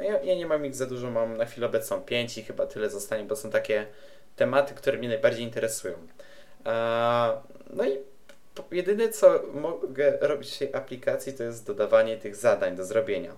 ja, 0.00 0.22
ja 0.22 0.34
nie 0.34 0.46
mam 0.46 0.66
ich 0.66 0.74
za 0.74 0.86
dużo, 0.86 1.10
mam 1.10 1.36
na 1.36 1.44
chwilę 1.44 1.66
obecną 1.66 2.00
pięć 2.00 2.38
i 2.38 2.42
chyba 2.42 2.66
tyle 2.66 2.90
zostanie, 2.90 3.24
bo 3.24 3.36
są 3.36 3.50
takie 3.50 3.86
tematy, 4.36 4.74
które 4.74 4.98
mnie 4.98 5.08
najbardziej 5.08 5.44
interesują. 5.44 5.94
E, 6.66 7.32
no 7.70 7.84
i 7.84 7.98
jedyne, 8.70 9.08
co 9.08 9.42
mogę 9.54 10.18
robić 10.20 10.54
w 10.54 10.58
tej 10.58 10.74
aplikacji, 10.74 11.32
to 11.32 11.42
jest 11.42 11.66
dodawanie 11.66 12.16
tych 12.16 12.36
zadań 12.36 12.76
do 12.76 12.84
zrobienia. 12.84 13.32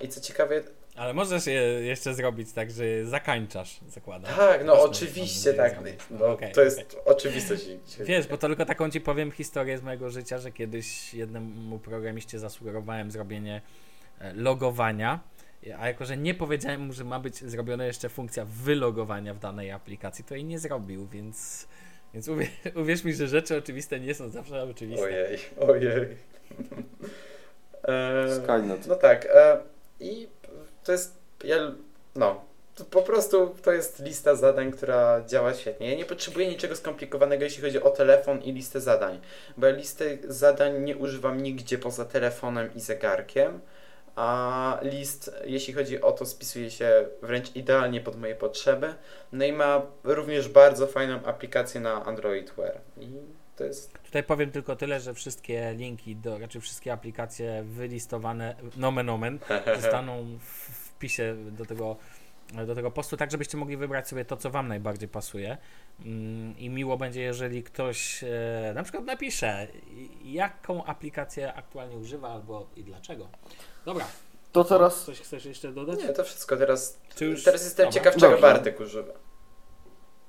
I 0.00 0.08
co 0.08 0.20
ciekawe, 0.20 0.62
ale 0.96 1.14
możesz 1.14 1.46
je 1.46 1.62
jeszcze 1.62 2.14
zrobić 2.14 2.52
tak, 2.52 2.70
że 2.70 2.84
zakańczasz, 3.04 3.80
zakładam. 3.88 4.34
Tak, 4.36 4.64
no 4.64 4.82
oczywiście 4.82 5.54
tak. 5.54 5.76
No, 6.10 6.26
okay, 6.26 6.50
to 6.50 6.62
jest 6.62 6.80
okay. 6.80 7.04
oczywiste. 7.04 7.54
Wiesz, 8.00 8.26
bo 8.26 8.38
to 8.38 8.46
tylko 8.46 8.66
taką 8.66 8.90
ci 8.90 9.00
powiem 9.00 9.30
historię 9.30 9.78
z 9.78 9.82
mojego 9.82 10.10
życia, 10.10 10.38
że 10.38 10.52
kiedyś 10.52 11.14
jednemu 11.14 11.78
programiście 11.78 12.38
zasugerowałem 12.38 13.10
zrobienie 13.10 13.62
e, 14.20 14.32
logowania, 14.32 15.20
a 15.78 15.88
jako, 15.88 16.04
że 16.04 16.16
nie 16.16 16.34
powiedziałem 16.34 16.80
mu, 16.80 16.92
że 16.92 17.04
ma 17.04 17.20
być 17.20 17.36
zrobiona 17.36 17.84
jeszcze 17.84 18.08
funkcja 18.08 18.44
wylogowania 18.44 19.34
w 19.34 19.38
danej 19.38 19.70
aplikacji, 19.70 20.24
to 20.24 20.34
jej 20.34 20.44
nie 20.44 20.58
zrobił, 20.58 21.06
więc, 21.06 21.68
więc 22.14 22.28
uwierz, 22.28 22.50
uwierz 22.82 23.04
mi, 23.04 23.14
że 23.14 23.28
rzeczy 23.28 23.56
oczywiste 23.56 24.00
nie 24.00 24.14
są 24.14 24.28
zawsze 24.28 24.62
oczywiste. 24.62 25.04
Ojej, 25.04 25.38
ojej. 25.68 26.06
e, 27.88 28.40
Skynet. 28.42 28.86
No 28.86 28.94
tak. 28.94 29.26
E, 29.34 29.58
I 30.00 30.28
to 30.84 30.92
jest, 30.92 31.14
ja, 31.44 31.56
no, 32.14 32.44
to 32.74 32.84
po 32.84 33.02
prostu 33.02 33.54
to 33.62 33.72
jest 33.72 33.98
lista 33.98 34.34
zadań, 34.34 34.72
która 34.72 35.24
działa 35.26 35.54
świetnie. 35.54 35.90
Ja 35.90 35.96
nie 35.96 36.04
potrzebuję 36.04 36.48
niczego 36.48 36.76
skomplikowanego, 36.76 37.44
jeśli 37.44 37.62
chodzi 37.62 37.82
o 37.82 37.90
telefon 37.90 38.42
i 38.42 38.52
listę 38.52 38.80
zadań, 38.80 39.20
bo 39.56 39.66
ja 39.66 39.72
listy 39.72 40.18
zadań 40.24 40.82
nie 40.82 40.96
używam 40.96 41.42
nigdzie 41.42 41.78
poza 41.78 42.04
telefonem 42.04 42.74
i 42.74 42.80
zegarkiem, 42.80 43.60
a 44.16 44.78
list, 44.82 45.30
jeśli 45.44 45.74
chodzi 45.74 46.00
o 46.00 46.12
to, 46.12 46.26
spisuje 46.26 46.70
się 46.70 47.06
wręcz 47.22 47.56
idealnie 47.56 48.00
pod 48.00 48.16
moje 48.16 48.34
potrzeby. 48.34 48.94
No 49.32 49.44
i 49.44 49.52
ma 49.52 49.82
również 50.04 50.48
bardzo 50.48 50.86
fajną 50.86 51.24
aplikację 51.24 51.80
na 51.80 52.04
Android 52.04 52.50
Wear. 52.50 52.80
I 53.00 53.08
to 53.60 53.64
jest... 53.64 53.98
Tutaj 54.02 54.22
powiem 54.22 54.50
tylko 54.50 54.76
tyle, 54.76 55.00
że 55.00 55.14
wszystkie 55.14 55.74
linki, 55.76 56.16
do, 56.16 56.38
raczej 56.38 56.60
wszystkie 56.60 56.92
aplikacje 56.92 57.62
wylistowane, 57.62 58.56
nomen 58.76 59.08
omen, 59.08 59.38
zostaną 59.82 60.38
w 60.38 60.90
wpisie 61.00 61.36
do 61.50 61.66
tego, 61.66 61.96
do 62.66 62.74
tego 62.74 62.90
postu, 62.90 63.16
tak 63.16 63.30
żebyście 63.30 63.56
mogli 63.56 63.76
wybrać 63.76 64.08
sobie 64.08 64.24
to, 64.24 64.36
co 64.36 64.50
Wam 64.50 64.68
najbardziej 64.68 65.08
pasuje. 65.08 65.58
Mm, 66.04 66.58
I 66.58 66.70
miło 66.70 66.96
będzie, 66.96 67.22
jeżeli 67.22 67.62
ktoś 67.62 68.24
e, 68.24 68.72
na 68.74 68.82
przykład 68.82 69.04
napisze, 69.04 69.66
jaką 70.24 70.84
aplikację 70.84 71.54
aktualnie 71.54 71.96
używa 71.96 72.28
albo 72.28 72.66
i 72.76 72.84
dlaczego. 72.84 73.28
Dobra. 73.84 74.06
To 74.52 74.64
teraz. 74.64 75.04
Coś 75.04 75.20
chcesz 75.20 75.44
jeszcze 75.44 75.72
dodać? 75.72 75.98
Nie, 75.98 76.08
to 76.08 76.24
wszystko. 76.24 76.56
Teraz, 76.56 77.00
już... 77.20 77.44
teraz 77.44 77.64
jestem 77.64 77.86
Dobra. 77.86 78.00
ciekaw, 78.00 78.16
czego. 78.16 78.38
Bartek 78.40 78.80
używa. 78.80 79.29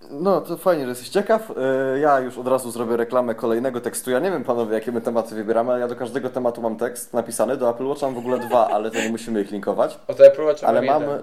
No, 0.10 0.42
to 0.42 0.58
fajnie, 0.58 0.84
że 0.84 0.90
jesteś 0.90 1.10
ciekaw. 1.10 1.52
E, 1.58 2.00
ja 2.00 2.20
już 2.20 2.38
od 2.38 2.48
razu 2.48 2.72
zrobię 2.72 2.98
reklamę 2.98 3.36
kolejnego 3.36 3.82
tekstu. 3.82 4.12
Ja 4.12 4.20
nie 4.20 4.32
wiem, 4.32 4.44
panowie, 4.44 4.74
jakie 4.74 4.92
my 4.92 5.02
tematy 5.02 5.36
wybieramy, 5.36 5.72
ale 5.72 5.80
ja 5.80 5.88
do 5.88 5.96
każdego 5.96 6.30
tematu 6.30 6.62
mam 6.62 6.76
tekst 6.76 7.14
napisany. 7.14 7.58
Do 7.58 7.70
Apple 7.70 7.86
Watcha 7.86 8.06
mam 8.06 8.16
w 8.16 8.18
ogóle 8.18 8.40
dwa, 8.40 8.68
ale 8.76 8.92
to 8.92 8.98
nie 8.98 9.10
musimy 9.10 9.42
ich 9.42 9.52
linkować. 9.52 10.00
O 10.08 10.14
to 10.14 10.26
Apple 10.26 10.44
Watcha 10.44 10.68
Ale 10.68 10.82
mam, 10.82 11.04
e, 11.04 11.18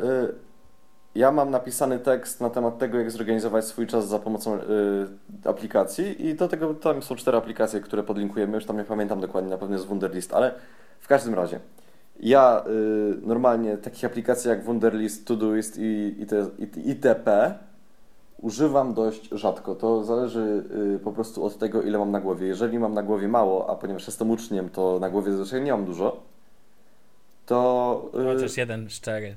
ja 1.14 1.32
mam 1.32 1.50
napisany 1.50 1.98
tekst 1.98 2.40
na 2.40 2.50
temat 2.50 2.78
tego, 2.78 2.98
jak 2.98 3.10
zorganizować 3.10 3.64
swój 3.64 3.86
czas 3.86 4.08
za 4.08 4.18
pomocą 4.18 4.54
e, 4.54 4.58
aplikacji 5.44 6.26
i 6.26 6.34
do 6.34 6.48
tego 6.48 6.74
tam 6.74 7.02
są 7.02 7.16
cztery 7.16 7.36
aplikacje, 7.38 7.80
które 7.80 8.02
podlinkujemy. 8.02 8.54
Już 8.54 8.64
tam 8.64 8.76
nie 8.76 8.84
pamiętam 8.84 9.20
dokładnie, 9.20 9.50
na 9.50 9.58
pewno 9.58 9.76
jest 9.76 9.86
Wunderlist, 9.86 10.34
ale 10.34 10.54
w 11.00 11.08
każdym 11.08 11.34
razie. 11.34 11.60
Ja 12.20 12.64
normalnie 13.22 13.76
takich 13.76 14.04
aplikacji 14.04 14.50
jak 14.50 14.64
Wunderlist, 14.64 15.26
Todoist 15.26 15.78
i, 15.78 16.16
i, 16.18 16.26
te, 16.26 16.46
i 16.58 16.88
itp 16.88 17.54
używam 18.40 18.94
dość 18.94 19.28
rzadko. 19.32 19.74
To 19.74 20.04
zależy 20.04 20.64
y, 20.96 20.98
po 20.98 21.12
prostu 21.12 21.44
od 21.44 21.58
tego, 21.58 21.82
ile 21.82 21.98
mam 21.98 22.10
na 22.10 22.20
głowie. 22.20 22.46
Jeżeli 22.46 22.78
mam 22.78 22.94
na 22.94 23.02
głowie 23.02 23.28
mało, 23.28 23.70
a 23.70 23.74
ponieważ 23.76 24.06
jestem 24.06 24.30
uczniem, 24.30 24.70
to 24.70 24.98
na 24.98 25.10
głowie 25.10 25.32
zazwyczaj 25.32 25.62
nie 25.62 25.72
mam 25.72 25.84
dużo, 25.84 26.20
to. 27.46 28.10
y, 28.20 28.34
Chociaż 28.34 28.56
jeden 28.56 28.90
szczery. 28.90 29.36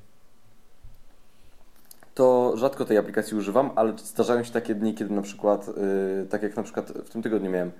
to 2.14 2.54
rzadko 2.58 2.86
tej 2.86 2.98
aplikacji 2.98 3.38
używam, 3.38 3.70
ale 3.76 3.94
zdarzają 3.98 4.44
się 4.44 4.52
takie 4.52 4.76
dni, 4.76 4.94
kiedy 4.94 5.14
na 5.14 5.22
przykład, 5.22 5.70
y, 5.70 6.28
tak 6.30 6.44
jak 6.44 6.56
na 6.56 6.64
przykład 6.64 6.92
w 6.92 7.10
tym 7.10 7.22
tygodniu 7.22 7.52
miałem, 7.52 7.72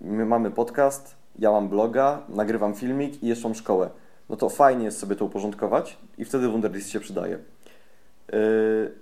my 0.00 0.26
mamy 0.26 0.50
podcast, 0.50 1.16
ja 1.38 1.50
mam 1.50 1.68
bloga, 1.68 2.22
nagrywam 2.28 2.74
filmik 2.74 3.22
i 3.22 3.26
jeszcze 3.26 3.48
mam 3.48 3.54
szkołę. 3.54 3.90
No 4.28 4.36
to 4.36 4.48
fajnie 4.48 4.84
jest 4.84 4.98
sobie 4.98 5.16
to 5.16 5.24
uporządkować 5.24 5.98
i 6.18 6.24
wtedy 6.24 6.48
Wunderlist 6.48 6.90
się 6.90 7.00
przydaje. 7.00 7.38
Y, 8.34 8.92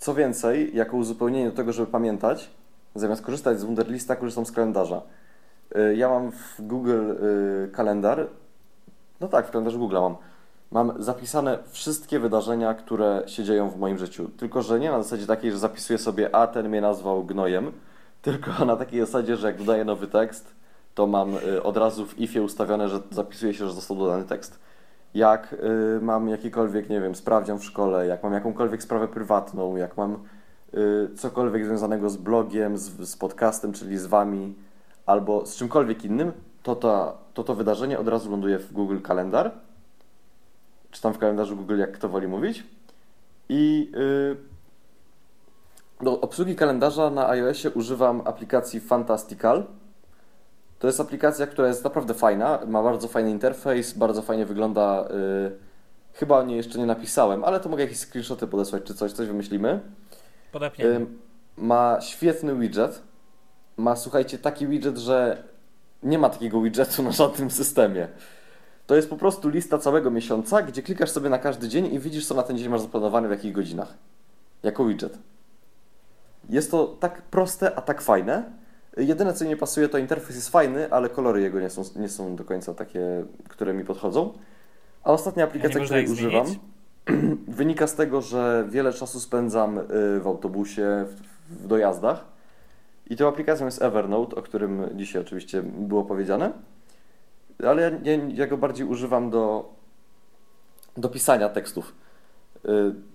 co 0.00 0.14
więcej, 0.14 0.76
jako 0.76 0.96
uzupełnienie 0.96 1.50
do 1.50 1.56
tego, 1.56 1.72
żeby 1.72 1.92
pamiętać, 1.92 2.50
zamiast 2.94 3.22
korzystać 3.22 3.60
z 3.60 3.64
Wunderlista, 3.64 4.16
korzystam 4.16 4.46
z 4.46 4.52
kalendarza. 4.52 5.02
Y, 5.76 5.96
Ja 5.96 6.08
mam 6.08 6.32
w 6.32 6.56
Google 6.58 7.10
y, 7.10 7.70
kalendar, 7.72 8.26
no 9.20 9.28
tak, 9.28 9.46
w 9.46 9.50
kalendarzu 9.50 9.78
Google 9.78 9.96
mam. 9.96 10.16
Mam 10.70 11.02
zapisane 11.02 11.58
wszystkie 11.70 12.18
wydarzenia, 12.18 12.74
które 12.74 13.22
się 13.26 13.44
dzieją 13.44 13.70
w 13.70 13.78
moim 13.78 13.98
życiu. 13.98 14.30
Tylko, 14.36 14.62
że 14.62 14.80
nie 14.80 14.90
na 14.90 15.02
zasadzie 15.02 15.26
takiej, 15.26 15.52
że 15.52 15.58
zapisuję 15.58 15.98
sobie, 15.98 16.34
a 16.34 16.46
ten 16.46 16.68
mnie 16.68 16.80
nazwał 16.80 17.24
gnojem, 17.24 17.72
tylko 18.22 18.64
na 18.64 18.76
takiej 18.76 19.00
zasadzie, 19.00 19.36
że 19.36 19.46
jak 19.46 19.58
dodaję 19.58 19.84
nowy 19.84 20.06
tekst, 20.06 20.54
to 20.94 21.06
mam 21.06 21.36
y, 21.36 21.62
od 21.62 21.76
razu 21.76 22.06
w 22.06 22.18
ifie 22.20 22.42
ustawione, 22.42 22.88
że 22.88 23.00
zapisuje 23.10 23.54
się, 23.54 23.66
że 23.66 23.72
został 23.72 23.96
dodany 23.96 24.24
tekst. 24.24 24.58
Jak 25.14 25.52
y, 25.52 26.00
mam 26.00 26.28
jakikolwiek, 26.28 26.88
nie 26.88 27.00
wiem, 27.00 27.14
sprawdzian 27.14 27.58
w 27.58 27.64
szkole, 27.64 28.06
jak 28.06 28.22
mam 28.22 28.32
jakąkolwiek 28.32 28.82
sprawę 28.82 29.08
prywatną, 29.08 29.76
jak 29.76 29.96
mam 29.96 30.18
y, 30.74 31.16
cokolwiek 31.16 31.64
związanego 31.64 32.10
z 32.10 32.16
blogiem, 32.16 32.78
z, 32.78 33.08
z 33.08 33.16
podcastem, 33.16 33.72
czyli 33.72 33.98
z 33.98 34.06
wami, 34.06 34.54
albo 35.06 35.46
z 35.46 35.56
czymkolwiek 35.56 36.04
innym, 36.04 36.32
to, 36.62 36.76
ta, 36.76 37.12
to 37.34 37.44
to 37.44 37.54
wydarzenie 37.54 37.98
od 37.98 38.08
razu 38.08 38.30
ląduje 38.30 38.58
w 38.58 38.72
Google 38.72 39.00
Kalendar, 39.00 39.52
czy 40.90 41.02
tam 41.02 41.14
w 41.14 41.18
kalendarzu 41.18 41.56
Google, 41.56 41.78
jak 41.78 41.92
kto 41.92 42.08
woli 42.08 42.28
mówić. 42.28 42.66
I 43.48 43.92
y, 43.96 44.50
do 46.04 46.20
obsługi 46.20 46.56
kalendarza 46.56 47.10
na 47.10 47.28
iOSie 47.28 47.70
używam 47.70 48.22
aplikacji 48.24 48.80
Fantastical. 48.80 49.64
To 50.80 50.86
jest 50.86 51.00
aplikacja, 51.00 51.46
która 51.46 51.68
jest 51.68 51.84
naprawdę 51.84 52.14
fajna, 52.14 52.58
ma 52.66 52.82
bardzo 52.82 53.08
fajny 53.08 53.30
interfejs, 53.30 53.92
bardzo 53.92 54.22
fajnie 54.22 54.46
wygląda. 54.46 55.08
y, 55.10 55.52
chyba 56.12 56.38
o 56.38 56.42
niej 56.42 56.56
jeszcze 56.56 56.78
nie 56.78 56.86
napisałem, 56.86 57.44
ale 57.44 57.60
to 57.60 57.68
mogę 57.68 57.82
jakieś 57.82 57.98
screenshoty 57.98 58.46
podesłać 58.46 58.82
czy 58.82 58.94
coś, 58.94 59.12
coś 59.12 59.26
wymyślimy. 59.26 59.80
Podepniemy. 60.52 60.94
Ym, 60.94 61.18
ma 61.56 62.00
świetny 62.00 62.56
widget. 62.56 63.02
Ma, 63.76 63.96
słuchajcie, 63.96 64.38
taki 64.38 64.66
widget, 64.66 64.98
że 64.98 65.42
nie 66.02 66.18
ma 66.18 66.30
takiego 66.30 66.60
widgetu 66.60 67.02
na 67.02 67.12
żadnym 67.12 67.50
systemie. 67.50 68.08
To 68.86 68.96
jest 68.96 69.10
po 69.10 69.16
prostu 69.16 69.48
lista 69.48 69.78
całego 69.78 70.10
miesiąca, 70.10 70.62
gdzie 70.62 70.82
klikasz 70.82 71.10
sobie 71.10 71.30
na 71.30 71.38
każdy 71.38 71.68
dzień 71.68 71.94
i 71.94 71.98
widzisz, 71.98 72.26
co 72.26 72.34
na 72.34 72.42
ten 72.42 72.58
dzień 72.58 72.68
masz 72.68 72.80
zaplanowane, 72.80 73.28
w 73.28 73.30
jakich 73.30 73.52
godzinach. 73.52 73.94
Jako 74.62 74.84
widget. 74.84 75.18
Jest 76.48 76.70
to 76.70 76.86
tak 76.86 77.22
proste, 77.22 77.74
a 77.74 77.80
tak 77.80 78.02
fajne. 78.02 78.59
Jedyne, 78.96 79.32
co 79.32 79.44
mi 79.44 79.50
nie 79.50 79.56
pasuje, 79.56 79.88
to 79.88 79.98
interfejs 79.98 80.36
jest 80.36 80.48
fajny, 80.48 80.92
ale 80.92 81.08
kolory 81.08 81.40
jego 81.40 81.60
nie 81.60 81.70
są, 81.70 81.82
nie 81.96 82.08
są 82.08 82.36
do 82.36 82.44
końca 82.44 82.74
takie, 82.74 83.24
które 83.48 83.74
mi 83.74 83.84
podchodzą. 83.84 84.32
A 85.04 85.12
ostatnia 85.12 85.44
aplikacja, 85.44 85.80
można 85.80 86.02
której 86.02 86.12
używam, 86.12 86.46
wynika 87.48 87.86
z 87.86 87.94
tego, 87.94 88.20
że 88.20 88.66
wiele 88.68 88.92
czasu 88.92 89.20
spędzam 89.20 89.78
y, 89.78 89.84
w 90.20 90.26
autobusie, 90.26 91.06
w, 91.06 91.22
w 91.64 91.66
dojazdach. 91.66 92.24
I 93.10 93.16
tą 93.16 93.28
aplikacją 93.28 93.66
jest 93.66 93.82
Evernote, 93.82 94.36
o 94.36 94.42
którym 94.42 94.88
dzisiaj 94.94 95.22
oczywiście 95.22 95.62
było 95.62 96.04
powiedziane. 96.04 96.52
Ale 97.66 97.82
ja, 97.82 97.90
ja, 98.12 98.22
ja 98.34 98.46
go 98.46 98.56
bardziej 98.56 98.86
używam 98.86 99.30
do, 99.30 99.74
do 100.96 101.08
pisania 101.08 101.48
tekstów. 101.48 101.94
Y, 102.64 103.10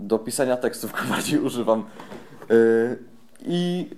Do 0.00 0.18
pisania 0.18 0.56
tekstów 0.56 0.92
go 0.92 0.98
bardziej 1.14 1.38
używam. 1.38 1.84
Y, 2.50 2.98
I 3.42 3.90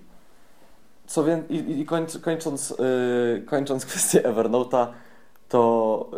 co 1.06 1.24
wie, 1.24 1.42
i, 1.50 1.80
i 1.80 1.84
końc, 1.84 2.18
kończąc, 2.18 2.70
y, 2.70 3.42
kończąc 3.46 3.86
kwestię 3.90 4.22
Evernote'a, 4.22 4.86
to 5.48 6.10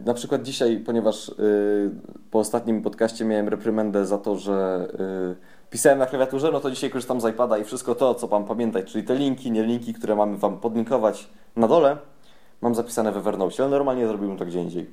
y, 0.00 0.04
na 0.04 0.14
przykład 0.14 0.42
dzisiaj, 0.42 0.76
ponieważ 0.86 1.30
po 2.30 2.38
ostatnim 2.38 2.82
podcaście 2.82 3.24
miałem 3.24 3.48
reprymendę 3.48 4.06
za 4.06 4.18
to, 4.18 4.36
że 4.36 4.88
pisałem 5.70 5.98
na 5.98 6.06
klawiaturze, 6.06 6.50
no 6.52 6.60
to 6.60 6.70
dzisiaj 6.70 6.90
korzystam 6.90 7.20
z 7.20 7.24
iPada 7.24 7.58
i 7.58 7.64
wszystko 7.64 7.94
to, 7.94 8.14
co 8.14 8.26
mam 8.26 8.44
pamiętać, 8.44 8.92
czyli 8.92 9.04
te 9.04 9.14
linki, 9.14 9.50
nie 9.50 9.62
linki, 9.62 9.94
które 9.94 10.16
mamy 10.16 10.36
Wam 10.36 10.60
podlinkować 10.60 11.28
na 11.56 11.68
dole, 11.68 11.96
mam 12.60 12.74
zapisane 12.74 13.12
w 13.12 13.16
Evernote, 13.16 13.62
ale 13.62 13.70
normalnie 13.70 14.06
zrobiłbym 14.06 14.38
to 14.38 14.46
gdzie 14.46 14.60
indziej. 14.60 14.90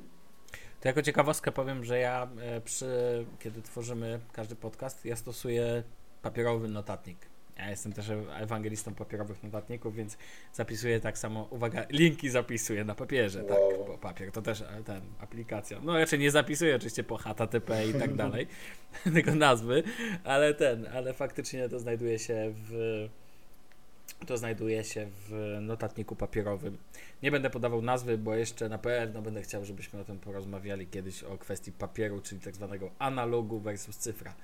To 0.80 0.88
jako 0.88 1.02
ciekawostkę 1.02 1.52
powiem, 1.52 1.84
że 1.84 1.98
ja 1.98 2.28
e, 2.40 2.60
przy, 2.60 3.24
kiedy 3.38 3.62
tworzymy 3.62 4.20
każdy 4.32 4.56
podcast, 4.56 5.04
ja 5.04 5.16
stosuję 5.16 5.82
papierowy 6.22 6.68
notatnik. 6.68 7.30
Ja 7.58 7.70
jestem 7.70 7.92
też 7.92 8.10
ewangelistą 8.40 8.94
papierowych 8.94 9.42
notatników, 9.42 9.94
więc 9.94 10.16
zapisuję 10.52 11.00
tak 11.00 11.18
samo, 11.18 11.48
uwaga, 11.50 11.86
linki 11.90 12.30
zapisuję 12.30 12.84
na 12.84 12.94
papierze, 12.94 13.44
tak, 13.44 13.58
Wow. 13.58 13.84
bo 13.86 13.98
papier 13.98 14.32
to 14.32 14.42
też 14.42 14.60
e, 14.60 14.82
ten, 14.84 15.00
aplikacja. 15.20 15.78
No 15.82 15.98
raczej 15.98 16.18
nie 16.18 16.30
zapisuję 16.30 16.76
oczywiście 16.76 17.04
po 17.04 17.16
HTTP 17.16 17.86
i 17.86 17.94
tak 17.94 18.14
dalej, 18.24 18.46
tylko 19.14 19.34
nazwy, 19.34 19.82
ale 20.24 20.54
ten, 20.54 20.86
ale 20.92 21.12
faktycznie 21.12 21.68
to 21.68 21.78
znajduje 21.80 22.18
się 22.18 22.52
w 22.54 23.08
to 24.26 24.38
znajduje 24.38 24.84
się 24.84 25.06
w 25.28 25.58
notatniku 25.60 26.16
papierowym. 26.16 26.78
Nie 27.22 27.30
będę 27.30 27.50
podawał 27.50 27.82
nazwy, 27.82 28.18
bo 28.18 28.34
jeszcze 28.34 28.68
na 28.68 28.78
pewno 28.78 29.22
będę 29.22 29.42
chciał, 29.42 29.64
żebyśmy 29.64 30.00
o 30.00 30.04
tym 30.04 30.18
porozmawiali 30.18 30.86
kiedyś 30.86 31.22
o 31.22 31.38
kwestii 31.38 31.72
papieru, 31.72 32.20
czyli 32.20 32.40
tak 32.40 32.54
zwanego 32.54 32.90
analogu 32.98 33.60
versus 33.60 33.96
cyfra. 33.96 34.34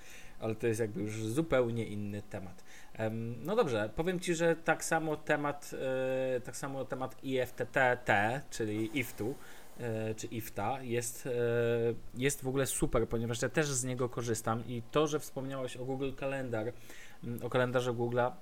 Ale 0.40 0.54
to 0.54 0.66
jest 0.66 0.80
jakby 0.80 1.00
już 1.00 1.22
zupełnie 1.22 1.84
inny 1.84 2.22
temat. 2.22 2.64
Em, 2.94 3.44
No 3.44 3.56
dobrze, 3.56 3.90
powiem 3.96 4.20
Ci, 4.20 4.34
że 4.34 4.56
tak 4.56 4.84
samo 4.84 5.16
temat, 5.16 5.70
e, 6.36 6.40
tak 6.40 6.56
samo 6.56 6.84
temat 6.84 7.24
IFTTT, 7.24 8.40
czyli 8.50 8.98
IFTU, 8.98 9.34
e, 9.80 10.14
czy 10.14 10.26
IFTA 10.26 10.82
jest, 10.82 11.26
e, 11.26 11.30
jest 12.14 12.42
w 12.42 12.48
ogóle 12.48 12.66
super, 12.66 13.08
ponieważ 13.08 13.42
ja 13.42 13.48
też 13.48 13.66
z 13.66 13.84
niego 13.84 14.08
korzystam 14.08 14.66
i 14.66 14.82
to, 14.90 15.06
że 15.06 15.20
wspomniałeś 15.20 15.76
o 15.76 15.84
Google 15.84 16.12
Kalendar, 16.12 16.72
mm, 17.24 17.42
o 17.42 17.50
kalendarze 17.50 17.92
Google'a, 17.92 18.32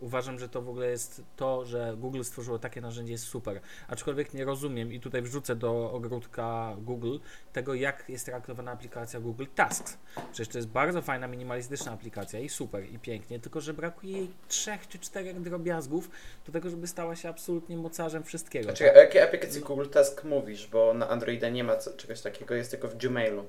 uważam, 0.00 0.38
że 0.38 0.48
to 0.48 0.62
w 0.62 0.68
ogóle 0.68 0.88
jest 0.90 1.22
to, 1.36 1.64
że 1.64 1.94
Google 1.98 2.22
stworzyło 2.22 2.58
takie 2.58 2.80
narzędzie 2.80 3.12
jest 3.12 3.24
super. 3.24 3.60
Aczkolwiek 3.88 4.34
nie 4.34 4.44
rozumiem 4.44 4.92
i 4.92 5.00
tutaj 5.00 5.22
wrzucę 5.22 5.56
do 5.56 5.92
ogródka 5.92 6.76
Google 6.78 7.18
tego, 7.52 7.74
jak 7.74 8.08
jest 8.08 8.26
traktowana 8.26 8.72
aplikacja 8.72 9.20
Google 9.20 9.44
Tasks. 9.54 9.98
Przecież 10.32 10.48
to 10.48 10.58
jest 10.58 10.68
bardzo 10.68 11.02
fajna, 11.02 11.26
minimalistyczna 11.26 11.92
aplikacja 11.92 12.40
i 12.40 12.48
super, 12.48 12.92
i 12.92 12.98
pięknie, 12.98 13.40
tylko 13.40 13.60
że 13.60 13.74
brakuje 13.74 14.12
jej 14.12 14.30
trzech 14.48 14.88
czy 14.88 14.98
czterech 14.98 15.40
drobiazgów 15.40 16.10
do 16.46 16.52
tego, 16.52 16.70
żeby 16.70 16.86
stała 16.86 17.16
się 17.16 17.28
absolutnie 17.28 17.76
mocarzem 17.76 18.24
wszystkiego. 18.24 18.64
Znaczy, 18.64 18.92
o 18.92 18.96
jakiej 18.96 19.22
aplikacji 19.22 19.60
Google 19.60 19.88
Task 19.88 20.24
mówisz? 20.24 20.66
Bo 20.66 20.94
na 20.94 21.08
Androida 21.08 21.48
nie 21.48 21.64
ma 21.64 21.76
czegoś 21.96 22.20
takiego, 22.20 22.54
jest 22.54 22.70
tylko 22.70 22.88
w 22.88 22.96
Gmailu. 22.96 23.44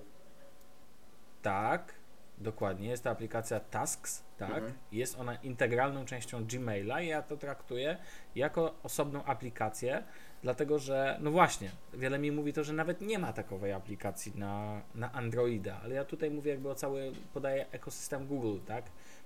Tak, 1.42 1.94
dokładnie. 2.38 2.90
Jest 2.90 3.04
to 3.04 3.10
aplikacja 3.10 3.60
Tasks, 3.60 4.24
tak. 4.38 4.50
Mhm. 4.50 4.74
Jest 4.92 5.20
ona 5.20 5.36
integralną 5.36 6.06
częścią 6.06 6.46
Gmaila 6.46 7.02
i 7.02 7.08
ja 7.08 7.22
to 7.22 7.38
traktuję 7.38 7.98
jako 8.36 8.76
osobną 8.84 9.24
aplikację, 9.24 10.04
dlatego 10.42 10.80
że, 10.80 11.18
no 11.22 11.32
właśnie, 11.32 11.72
wiele 11.94 12.20
mi 12.20 12.32
mówi 12.32 12.54
to, 12.54 12.64
że 12.64 12.74
nawet 12.74 13.02
nie 13.02 13.20
ma 13.20 13.34
takowej 13.34 13.74
aplikacji 13.74 14.32
na, 14.36 14.82
na 14.96 15.12
Androida, 15.12 15.80
ale 15.84 15.96
ja 15.96 16.06
tutaj 16.06 16.32
mówię 16.32 16.52
jakby 16.52 16.70
o 16.70 16.76
cały, 16.76 17.12
podaję 17.34 17.66
ekosystem 17.72 18.28
Google, 18.28 18.60
tak. 18.66 18.86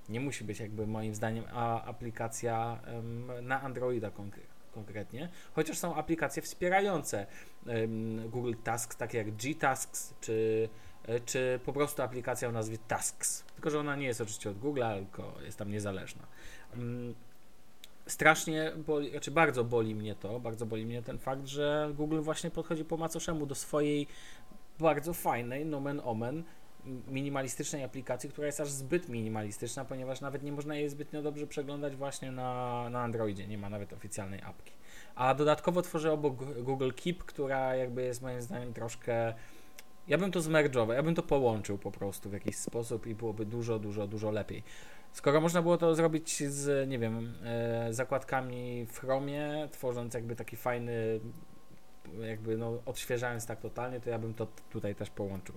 Nie 0.09 0.20
musi 0.20 0.43
być 0.43 0.59
jakby 0.59 0.88
moim 0.88 1.16
zdaniem 1.16 1.43
a, 1.53 1.84
aplikacja 1.84 2.80
em, 2.86 3.32
na 3.41 3.62
Androida 3.62 4.09
konkre- 4.09 4.51
konkretnie, 4.72 5.30
chociaż 5.53 5.78
są 5.78 5.95
aplikacje 5.95 6.41
wspierające 6.41 7.26
em, 7.68 8.30
Google 8.30 8.53
Tasks, 8.64 8.97
takie 8.97 9.18
jak 9.18 9.36
G-Tasks 9.36 10.14
czy 10.22 10.70
czy 11.26 11.60
po 11.66 11.74
prostu 11.74 12.02
aplikacja 12.02 12.49
o 12.49 12.52
nazwie 12.52 12.78
Tasks. 12.88 13.43
Tylko, 13.43 13.70
że 13.70 13.80
ona 13.80 13.95
nie 13.95 14.06
jest 14.06 14.22
oczywiście 14.22 14.49
od 14.49 14.58
Google'a, 14.58 14.95
tylko 14.95 15.34
jest 15.45 15.58
tam 15.58 15.72
niezależna. 15.72 16.24
Mm, 16.74 17.16
Strasznie 18.08 18.72
boli, 18.88 19.12
znaczy 19.12 19.32
bardzo 19.32 19.64
boli 19.64 19.95
mnie 19.95 20.16
to, 20.16 20.39
bardzo 20.39 20.66
boli 20.66 20.86
mnie 20.86 21.02
ten 21.02 21.18
fakt, 21.18 21.47
że 21.47 21.91
Google 21.97 22.20
właśnie 22.20 22.52
podchodzi 22.52 22.86
po 22.86 22.97
macoszemu 22.97 23.45
do 23.45 23.56
swojej 23.56 24.08
bardzo 24.80 25.14
fajnej, 25.14 25.66
nomen 25.66 26.02
omen, 26.04 26.43
minimalistycznej 27.08 27.84
aplikacji, 27.84 28.30
która 28.30 28.47
jest 28.47 28.60
aż 28.60 28.70
zbyt 28.70 29.10
minimalistyczna, 29.10 29.86
ponieważ 29.86 30.22
nawet 30.22 30.43
nie 30.43 30.52
można 30.52 30.76
jej 30.76 30.89
zbytnio 30.89 31.22
dobrze 31.22 31.47
przeglądać 31.47 31.95
właśnie 31.95 32.32
na, 32.32 32.89
na 32.89 33.02
Androidzie, 33.02 33.47
nie 33.47 33.58
ma 33.58 33.70
nawet 33.70 33.93
oficjalnej 33.93 34.41
apki. 34.41 34.72
A 35.16 35.36
dodatkowo 35.36 35.82
tworzy 35.82 36.12
obok 36.12 36.62
Google 36.64 36.91
Keep, 36.95 37.24
która 37.24 37.76
jakby 37.76 38.04
jest 38.04 38.22
moim 38.22 38.41
zdaniem 38.41 38.74
troszkę 38.74 39.34
Ja 40.12 40.18
bym 40.18 40.32
to 40.32 40.41
zmerdżował, 40.41 40.95
ja 40.95 41.03
bym 41.03 41.16
to 41.16 41.24
połączył 41.24 41.78
po 41.78 41.91
prostu 41.91 42.30
w 42.30 42.34
jakiś 42.34 42.55
sposób 42.55 43.07
i 43.07 43.16
byłoby 43.16 43.45
dużo, 43.45 43.80
dużo, 43.80 44.07
dużo 44.07 44.32
lepiej. 44.32 44.64
Skoro 45.12 45.41
można 45.41 45.62
było 45.62 45.78
to 45.78 45.95
zrobić 45.95 46.43
z, 46.43 46.89
nie 46.89 46.99
wiem, 46.99 47.34
e, 47.43 47.93
zakładkami 47.93 48.86
w 48.86 48.99
Chromie, 48.99 49.68
tworząc 49.72 50.14
jakby 50.14 50.36
taki 50.36 50.55
fajny, 50.55 51.20
jakby 52.22 52.57
no 52.57 52.80
odświeżając 52.86 53.45
tak 53.45 53.62
totalnie, 53.62 53.99
to 53.99 54.09
ja 54.09 54.20
bym 54.20 54.34
to 54.34 54.47
tutaj 54.70 54.95
też 54.95 55.09
połączył. 55.09 55.55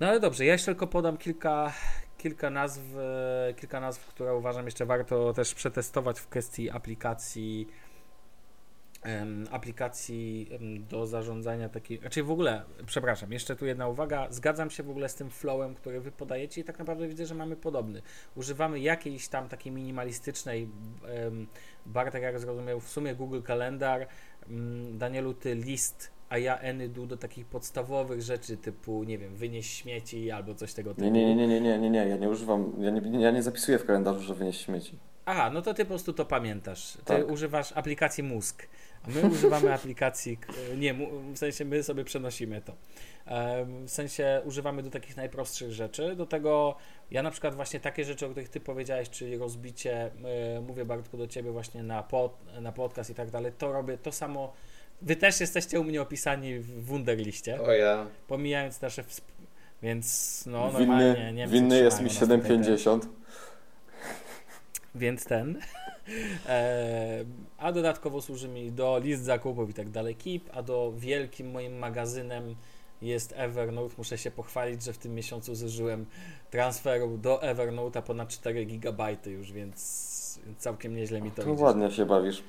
No 0.00 0.08
ale 0.08 0.20
dobrze, 0.20 0.44
ja 0.44 0.52
jeszcze 0.52 0.72
tylko 0.72 0.86
podam 0.86 1.16
kilka, 1.16 1.72
kilka 2.18 2.50
nazw, 2.50 2.82
e, 2.96 3.54
kilka 3.54 3.80
nazw, 3.80 4.06
które 4.06 4.34
uważam 4.34 4.64
jeszcze 4.64 4.86
warto 4.86 5.32
też 5.32 5.54
przetestować 5.54 6.20
w 6.20 6.28
kwestii 6.28 6.70
aplikacji 6.70 7.68
aplikacji 9.50 10.50
do 10.88 11.06
zarządzania 11.06 11.68
takiej, 11.68 11.96
raczej 11.96 12.10
znaczy 12.10 12.22
w 12.22 12.30
ogóle, 12.30 12.62
przepraszam, 12.86 13.32
jeszcze 13.32 13.56
tu 13.56 13.66
jedna 13.66 13.88
uwaga, 13.88 14.26
zgadzam 14.30 14.70
się 14.70 14.82
w 14.82 14.90
ogóle 14.90 15.08
z 15.08 15.14
tym 15.14 15.30
flowem, 15.30 15.74
który 15.74 16.00
wy 16.00 16.12
podajecie 16.12 16.60
i 16.60 16.64
tak 16.64 16.78
naprawdę 16.78 17.08
widzę, 17.08 17.26
że 17.26 17.34
mamy 17.34 17.56
podobny. 17.56 18.02
Używamy 18.34 18.80
jakiejś 18.80 19.28
tam 19.28 19.48
takiej 19.48 19.72
minimalistycznej, 19.72 20.68
Bartek 21.86 22.22
jak 22.22 22.38
zrozumiał, 22.40 22.80
w 22.80 22.88
sumie 22.88 23.14
Google 23.14 23.42
Kalendar, 23.42 24.06
Danielu 24.92 25.34
ty 25.34 25.54
list, 25.54 26.10
a 26.28 26.38
ja 26.38 26.60
Anydu 26.60 27.06
do 27.06 27.16
takich 27.16 27.46
podstawowych 27.46 28.22
rzeczy 28.22 28.56
typu, 28.56 29.04
nie 29.04 29.18
wiem, 29.18 29.36
wynieść 29.36 29.76
śmieci 29.76 30.30
albo 30.30 30.54
coś 30.54 30.74
tego 30.74 30.94
typu. 30.94 31.04
Nie, 31.04 31.10
nie, 31.10 31.34
nie, 31.34 31.48
nie, 31.48 31.60
nie, 31.60 31.78
nie, 31.78 31.90
nie, 31.90 32.08
ja 32.08 32.16
nie 32.16 32.28
używam, 32.28 32.72
ja 32.78 32.90
nie, 32.90 33.20
ja 33.20 33.30
nie 33.30 33.42
zapisuję 33.42 33.78
w 33.78 33.84
kalendarzu, 33.84 34.20
że 34.20 34.34
wynieść 34.34 34.60
śmieci. 34.60 34.98
Aha, 35.26 35.50
no 35.50 35.62
to 35.62 35.74
ty 35.74 35.84
po 35.84 35.88
prostu 35.88 36.12
to 36.12 36.24
pamiętasz. 36.24 36.92
Ty 36.92 37.04
tak. 37.04 37.30
używasz 37.30 37.72
aplikacji 37.72 38.24
Mózg. 38.24 38.68
A 39.06 39.10
my 39.10 39.28
używamy 39.30 39.74
aplikacji, 39.74 40.38
nie, 40.76 40.94
w 41.34 41.38
sensie 41.38 41.64
my 41.64 41.82
sobie 41.82 42.04
przenosimy 42.04 42.60
to. 42.60 42.74
W 43.86 43.90
sensie 43.90 44.42
używamy 44.44 44.82
do 44.82 44.90
takich 44.90 45.16
najprostszych 45.16 45.72
rzeczy. 45.72 46.16
Do 46.16 46.26
tego 46.26 46.76
ja 47.10 47.22
na 47.22 47.30
przykład 47.30 47.54
właśnie 47.54 47.80
takie 47.80 48.04
rzeczy, 48.04 48.26
o 48.26 48.30
których 48.30 48.48
ty 48.48 48.60
powiedziałeś, 48.60 49.10
czyli 49.10 49.36
rozbicie, 49.36 50.10
e, 50.56 50.60
mówię 50.60 50.84
Bartku 50.84 51.16
do 51.16 51.26
ciebie 51.26 51.50
właśnie 51.50 51.82
na, 51.82 52.02
pod, 52.02 52.38
na 52.60 52.72
podcast 52.72 53.10
i 53.10 53.14
tak 53.14 53.30
dalej, 53.30 53.52
to 53.58 53.72
robię 53.72 53.98
to 53.98 54.12
samo. 54.12 54.52
Wy 55.02 55.16
też 55.16 55.40
jesteście 55.40 55.80
u 55.80 55.84
mnie 55.84 56.02
opisani 56.02 56.58
w 56.58 56.84
Wunderliście. 56.84 57.60
O 57.60 57.72
ja. 57.72 58.06
Pomijając 58.28 58.80
nasze. 58.80 59.04
Więc 59.82 60.44
no 60.46 60.72
normalnie 60.72 61.14
winny, 61.14 61.32
nie 61.32 61.46
Winny 61.46 61.78
jest 61.78 62.00
mi 62.00 62.10
750. 62.10 63.08
Więc 64.94 65.24
ten. 65.24 65.60
E, 66.46 67.24
a 67.58 67.72
dodatkowo 67.72 68.22
służy 68.22 68.48
mi 68.48 68.72
do 68.72 68.98
list 68.98 69.24
zakupów 69.24 69.70
i 69.70 69.74
tak 69.74 69.90
dalej 69.90 70.14
Keep, 70.14 70.42
a 70.52 70.62
do 70.62 70.92
wielkim 70.96 71.50
moim 71.50 71.78
magazynem 71.78 72.54
jest 73.02 73.34
Evernote. 73.36 73.94
Muszę 73.98 74.18
się 74.18 74.30
pochwalić, 74.30 74.82
że 74.82 74.92
w 74.92 74.98
tym 74.98 75.14
miesiącu 75.14 75.54
zużyłem 75.54 76.06
transferu 76.50 77.18
do 77.18 77.40
Evernote'a 77.42 78.02
ponad 78.02 78.28
4 78.28 78.66
GB 78.66 79.16
już, 79.26 79.52
więc 79.52 80.40
całkiem 80.58 80.96
nieźle 80.96 81.20
mi 81.20 81.30
to 81.30 81.42
To 81.42 81.52
ładnie 81.52 81.90
się 81.90 82.06
bawisz. 82.06 82.42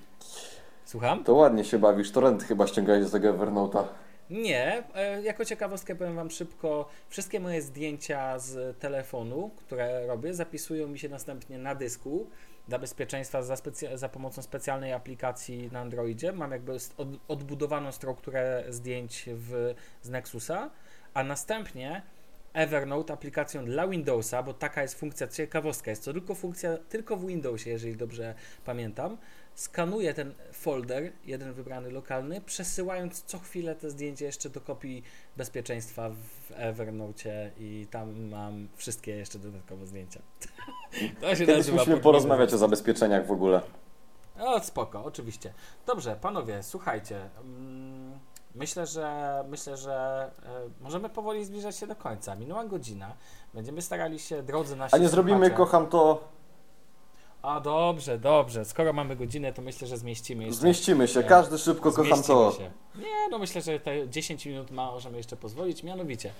Słucham? 0.86 1.24
To 1.24 1.34
ładnie 1.34 1.64
się 1.64 1.80
bawisz. 1.80 2.12
Torrent 2.12 2.43
chyba 2.43 2.68
ściągałeś 2.68 3.05
z 3.05 3.12
tego 3.12 3.34
Evernote'a. 3.34 3.84
Nie, 4.30 4.84
e, 4.95 5.22
jako 5.22 5.45
ciekawostkę 5.45 5.95
powiem 5.95 6.16
Wam 6.16 6.32
szybko, 6.32 6.89
wszystkie 7.09 7.39
moje 7.39 7.62
zdjęcia 7.62 8.39
z 8.39 8.78
telefonu, 8.80 9.51
które 9.55 10.07
robię, 10.07 10.34
zapisują 10.34 10.88
mi 10.88 10.99
się 10.99 11.09
następnie 11.09 11.57
na 11.57 11.76
dysku 11.76 12.28
dla 12.68 12.80
bezpieczeństwa 12.80 13.43
za, 13.43 13.55
za 13.95 14.09
pomocą 14.09 14.41
specjalnej 14.41 14.93
aplikacji 14.93 15.70
na 15.72 15.80
Androidzie. 15.80 16.32
Mam 16.32 16.51
jakby 16.51 16.74
od 16.74 17.07
odbudowaną 17.28 17.91
strukturę 17.91 18.64
zdjęć 18.70 19.30
w, 19.34 19.76
z 20.01 20.09
Nexusa, 20.09 20.70
a 21.14 21.24
następnie 21.24 22.01
Evernote 22.53 23.14
aplikacją 23.14 23.66
dla 23.66 23.88
Windowsa, 23.88 24.43
bo 24.43 24.53
taka 24.53 24.82
jest 24.82 24.99
funkcja, 24.99 25.28
ciekawostka, 25.28 25.91
jest 25.91 26.05
to 26.05 26.14
tylko 26.14 26.36
funkcja 26.36 26.78
tylko 26.78 27.18
w 27.18 27.28
Windowsie, 27.28 27.70
jeżeli 27.70 27.95
dobrze 27.95 28.36
pamiętam, 28.66 29.18
skanuję 29.56 30.14
ten 30.14 30.34
folder, 30.54 31.12
jeden 31.26 31.54
wybrany 31.54 31.91
lokalny, 31.91 32.41
przesyłając 32.41 33.22
co 33.22 33.39
chwilę 33.39 33.76
te 33.76 33.89
zdjęcie 33.89 34.26
jeszcze 34.26 34.49
do 34.49 34.62
kopii 34.62 35.04
bezpieczeństwa 35.38 36.10
w 36.10 36.52
Evernote 36.52 37.52
i 37.60 37.88
tam 37.91 38.30
mam 38.30 38.68
wszystkie 38.76 39.12
jeszcze 39.12 39.39
dodatkowo 39.39 39.86
zdjęcia. 39.86 40.22
to 41.22 41.36
się 41.36 41.45
Kiedyś 41.45 41.72
musimy 41.72 41.97
porozmawiać 41.97 42.54
o 42.54 42.58
zabezpieczeniach 42.58 43.28
w 43.28 43.32
ogóle. 43.32 43.62
O, 44.39 44.60
spoko, 44.60 45.04
oczywiście. 45.06 45.54
Dobrze, 45.86 46.16
panowie, 46.22 46.64
słuchajcie. 46.64 47.30
Mm, 47.43 48.20
myślę, 48.56 48.86
że 48.86 49.43
myślę, 49.49 49.78
że 49.78 50.32
e, 50.43 50.84
możemy 50.84 51.10
powoli 51.10 51.45
zbliżać 51.45 51.76
się 51.76 51.88
do 51.88 51.95
końca. 51.95 52.36
Minęła 52.36 52.66
godzina. 52.66 53.14
Będziemy 53.54 53.82
starali 53.82 54.20
się, 54.20 54.43
drodzy 54.43 54.76
nasi 54.76 54.95
A 54.95 54.97
nie 54.97 55.10
zrobimy, 55.10 55.52
kocham 55.52 55.88
to 55.88 56.24
a 57.42 57.60
dobrze, 57.60 58.20
dobrze. 58.20 58.66
Skoro 58.66 58.94
mamy 58.94 59.16
godzinę, 59.16 59.54
to 59.54 59.62
myślę, 59.62 59.88
że 59.88 59.98
zmieścimy 59.98 60.44
jeszcze. 60.44 60.62
Zmieścimy 60.62 61.08
się, 61.08 61.24
każdy 61.24 61.58
szybko 61.58 61.92
kocham 61.92 62.24
to. 62.24 62.52
Się. 62.52 62.72
Nie, 63.02 63.30
no 63.32 63.39
myślę, 63.39 63.62
że 63.62 63.80
te 63.80 64.10
10 64.10 64.46
minut 64.46 64.72
ma, 64.72 64.92
możemy 64.92 65.18
jeszcze 65.18 65.38
pozwolić. 65.38 65.84
Mianowicie, 65.84 66.32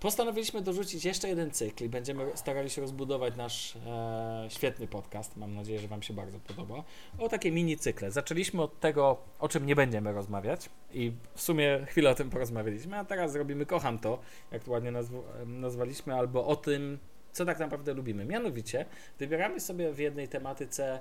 postanowiliśmy 0.00 0.62
dorzucić 0.62 1.04
jeszcze 1.04 1.28
jeden 1.28 1.50
cykl 1.50 1.84
i 1.84 1.88
będziemy 1.88 2.26
starali 2.34 2.70
się 2.70 2.80
rozbudować 2.80 3.36
nasz 3.36 3.76
e, 3.76 4.46
świetny 4.48 4.86
podcast. 4.86 5.36
Mam 5.36 5.54
nadzieję, 5.54 5.78
że 5.78 5.88
Wam 5.88 6.02
się 6.02 6.14
bardzo 6.14 6.38
podoba. 6.38 6.84
O 7.18 7.28
takie 7.28 7.52
mini 7.52 7.76
cykle. 7.76 8.10
Zaczęliśmy 8.10 8.62
od 8.62 8.80
tego, 8.80 9.16
o 9.38 9.48
czym 9.48 9.66
nie 9.66 9.76
będziemy 9.76 10.12
rozmawiać 10.12 10.70
i 10.92 11.12
w 11.34 11.42
sumie 11.42 11.86
chwilę 11.86 12.10
o 12.10 12.14
tym 12.14 12.30
porozmawialiśmy, 12.30 12.98
a 12.98 13.04
teraz 13.04 13.32
zrobimy 13.32 13.66
Kocham 13.66 13.98
to, 13.98 14.18
jak 14.52 14.64
to 14.64 14.70
ładnie 14.70 14.90
nazw 14.90 15.12
nazwaliśmy, 15.46 16.14
albo 16.14 16.46
o 16.46 16.56
tym, 16.56 16.98
co 17.32 17.44
tak 17.44 17.58
naprawdę 17.58 17.94
lubimy. 17.94 18.24
Mianowicie 18.24 18.86
wybieramy 19.18 19.60
sobie 19.60 19.92
w 19.92 19.98
jednej 19.98 20.28
tematyce 20.28 21.00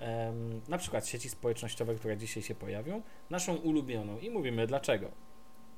um, 0.00 0.60
na 0.68 0.78
przykład 0.78 1.06
sieci 1.06 1.28
społecznościowe, 1.28 1.94
które 1.94 2.16
dzisiaj 2.16 2.42
się 2.42 2.54
pojawią, 2.54 3.02
naszą 3.30 3.56
ulubioną 3.56 4.18
i 4.18 4.30
mówimy 4.30 4.66
dlaczego. 4.66 5.10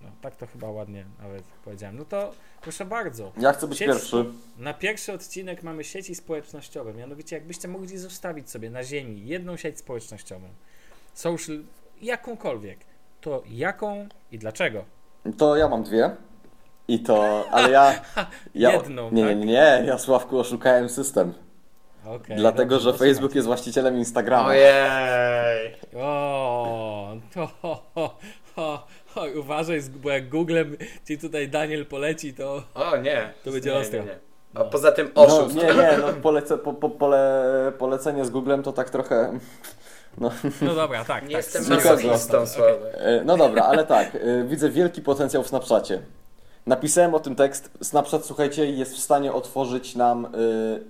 No, 0.02 0.08
tak 0.20 0.36
to 0.36 0.46
chyba 0.46 0.70
ładnie 0.70 1.06
nawet 1.22 1.44
powiedziałem. 1.64 1.96
No 1.96 2.04
to 2.04 2.32
proszę 2.60 2.84
bardzo. 2.84 3.32
Ja 3.40 3.52
chcę 3.52 3.66
być 3.66 3.78
Sieć, 3.78 3.88
pierwszy. 3.88 4.24
Na 4.58 4.74
pierwszy 4.74 5.12
odcinek 5.12 5.62
mamy 5.62 5.84
sieci 5.84 6.14
społecznościowe. 6.14 6.94
Mianowicie, 6.94 7.36
jakbyście 7.36 7.68
mogli 7.68 7.98
zostawić 7.98 8.50
sobie 8.50 8.70
na 8.70 8.84
ziemi 8.84 9.26
jedną 9.26 9.56
sieć 9.56 9.78
społecznościową, 9.78 10.48
social, 11.14 11.62
jakąkolwiek, 12.02 12.78
to 13.20 13.42
jaką 13.50 14.08
i 14.32 14.38
dlaczego? 14.38 14.84
To 15.38 15.56
ja 15.56 15.68
mam 15.68 15.82
dwie. 15.82 16.16
I 16.92 16.98
to, 16.98 17.44
ale 17.50 17.70
ja. 17.70 17.94
ja 18.54 18.72
Jedną. 18.72 19.10
Nie, 19.10 19.26
tak? 19.26 19.38
nie, 19.38 19.46
nie, 19.46 19.82
ja 19.86 19.98
Sławku 19.98 20.38
oszukałem 20.38 20.88
system. 20.88 21.34
Okay, 22.06 22.36
Dlatego, 22.36 22.80
że 22.80 22.92
Facebook 22.92 23.34
jest 23.34 23.46
właścicielem 23.46 23.98
Instagrama. 23.98 24.48
Ojej! 24.48 25.76
O, 25.96 27.12
to, 27.34 27.48
o, 27.62 27.82
o, 27.94 28.86
o, 29.16 29.26
uważaj, 29.40 29.80
bo 30.02 30.10
jak 30.10 30.28
Googlem 30.28 30.76
ci 31.08 31.18
tutaj 31.18 31.48
Daniel 31.48 31.86
poleci, 31.86 32.34
to. 32.34 32.62
O 32.74 32.96
nie. 32.96 33.32
To 33.44 33.50
będzie 33.50 33.70
nie, 33.70 33.76
ostro. 33.76 33.98
Nie, 33.98 34.06
nie. 34.06 34.18
No. 34.54 34.64
poza 34.64 34.92
tym 34.92 35.10
oszust. 35.14 35.54
No, 35.54 35.62
nie, 35.62 35.68
nie, 35.68 35.98
no 35.98 36.12
polece, 36.22 36.58
po, 36.58 36.72
po, 36.72 36.90
pole, 36.90 37.72
polecenie 37.78 38.24
z 38.24 38.30
Googlem 38.30 38.62
to 38.62 38.72
tak 38.72 38.90
trochę. 38.90 39.38
No, 40.18 40.30
no 40.62 40.74
dobra, 40.74 41.04
tak. 41.04 41.28
Nie 41.28 41.36
tak. 41.36 41.44
jestem 41.44 41.76
masochistą, 41.76 42.38
okay. 42.38 43.24
No 43.24 43.36
dobra, 43.36 43.62
ale 43.62 43.86
tak. 43.86 44.14
Y, 44.14 44.44
widzę 44.48 44.70
wielki 44.70 45.02
potencjał 45.02 45.42
w 45.42 45.48
Snapchacie. 45.48 46.02
Napisałem 46.66 47.14
o 47.14 47.20
tym 47.20 47.34
tekst. 47.34 47.70
Snapchat, 47.82 48.26
słuchajcie, 48.26 48.70
jest 48.70 48.94
w 48.94 48.98
stanie 48.98 49.32
otworzyć 49.32 49.96
nam 49.96 50.24
y, 50.24 50.28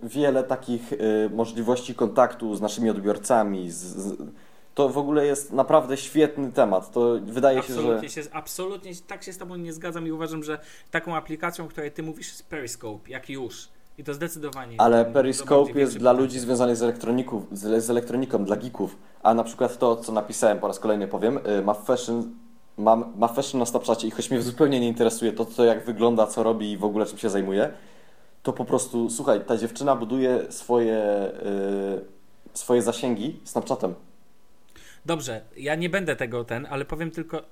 wiele 0.02 0.44
takich 0.44 0.92
y, 0.92 1.30
możliwości 1.34 1.94
kontaktu 1.94 2.56
z 2.56 2.60
naszymi 2.60 2.90
odbiorcami. 2.90 3.70
Z, 3.70 3.76
z, 3.76 4.16
to 4.74 4.88
w 4.88 4.98
ogóle 4.98 5.26
jest 5.26 5.52
naprawdę 5.52 5.96
świetny 5.96 6.52
temat. 6.52 6.90
To 6.90 7.18
wydaje 7.22 7.58
absolutnie 7.58 8.08
się, 8.08 8.22
że. 8.22 8.28
Się, 8.28 8.34
absolutnie 8.34 8.92
tak 9.06 9.22
się 9.22 9.32
z 9.32 9.38
Tobą 9.38 9.56
nie 9.56 9.72
zgadzam 9.72 10.06
i 10.06 10.12
uważam, 10.12 10.42
że 10.42 10.58
taką 10.90 11.16
aplikacją, 11.16 11.64
o 11.64 11.68
której 11.68 11.92
Ty 11.92 12.02
mówisz, 12.02 12.28
jest 12.28 12.46
Periscope, 12.46 13.10
jak 13.10 13.30
już. 13.30 13.68
I 13.98 14.04
to 14.04 14.14
zdecydowanie. 14.14 14.80
Ale 14.80 15.04
Periscope 15.04 15.80
jest 15.80 15.98
dla 15.98 16.12
ludzi 16.12 16.40
związanych 16.40 16.76
z, 16.76 16.82
elektroników, 16.82 17.46
z, 17.52 17.84
z 17.84 17.90
elektroniką, 17.90 18.44
dla 18.44 18.56
geeków. 18.56 18.96
A 19.22 19.34
na 19.34 19.44
przykład 19.44 19.78
to, 19.78 19.96
co 19.96 20.12
napisałem, 20.12 20.58
po 20.58 20.68
raz 20.68 20.78
kolejny 20.78 21.08
powiem, 21.08 21.38
y, 21.46 21.62
ma 21.62 21.74
fashion 21.74 22.30
mam, 22.82 23.12
ma 23.16 23.28
fashion 23.28 23.60
na 23.60 23.66
Snapchacie 23.66 24.08
i 24.08 24.10
choć 24.10 24.30
mnie 24.30 24.42
zupełnie 24.42 24.80
nie 24.80 24.88
interesuje 24.88 25.32
to, 25.32 25.44
to, 25.44 25.64
jak 25.64 25.84
wygląda, 25.84 26.26
co 26.26 26.42
robi 26.42 26.72
i 26.72 26.76
w 26.76 26.84
ogóle 26.84 27.06
czym 27.06 27.18
się 27.18 27.30
zajmuje, 27.30 27.70
to 28.42 28.52
po 28.52 28.64
prostu, 28.64 29.10
słuchaj, 29.10 29.40
ta 29.44 29.56
dziewczyna 29.56 29.96
buduje 29.96 30.52
swoje, 30.52 31.30
yy, 31.44 32.04
swoje 32.54 32.82
zasięgi 32.82 33.40
Snapchatem. 33.44 33.94
Dobrze, 35.06 35.40
ja 35.56 35.74
nie 35.74 35.90
będę 35.90 36.16
tego 36.16 36.44
ten, 36.44 36.66
ale 36.70 36.84
powiem 36.84 37.10
tylko, 37.10 37.42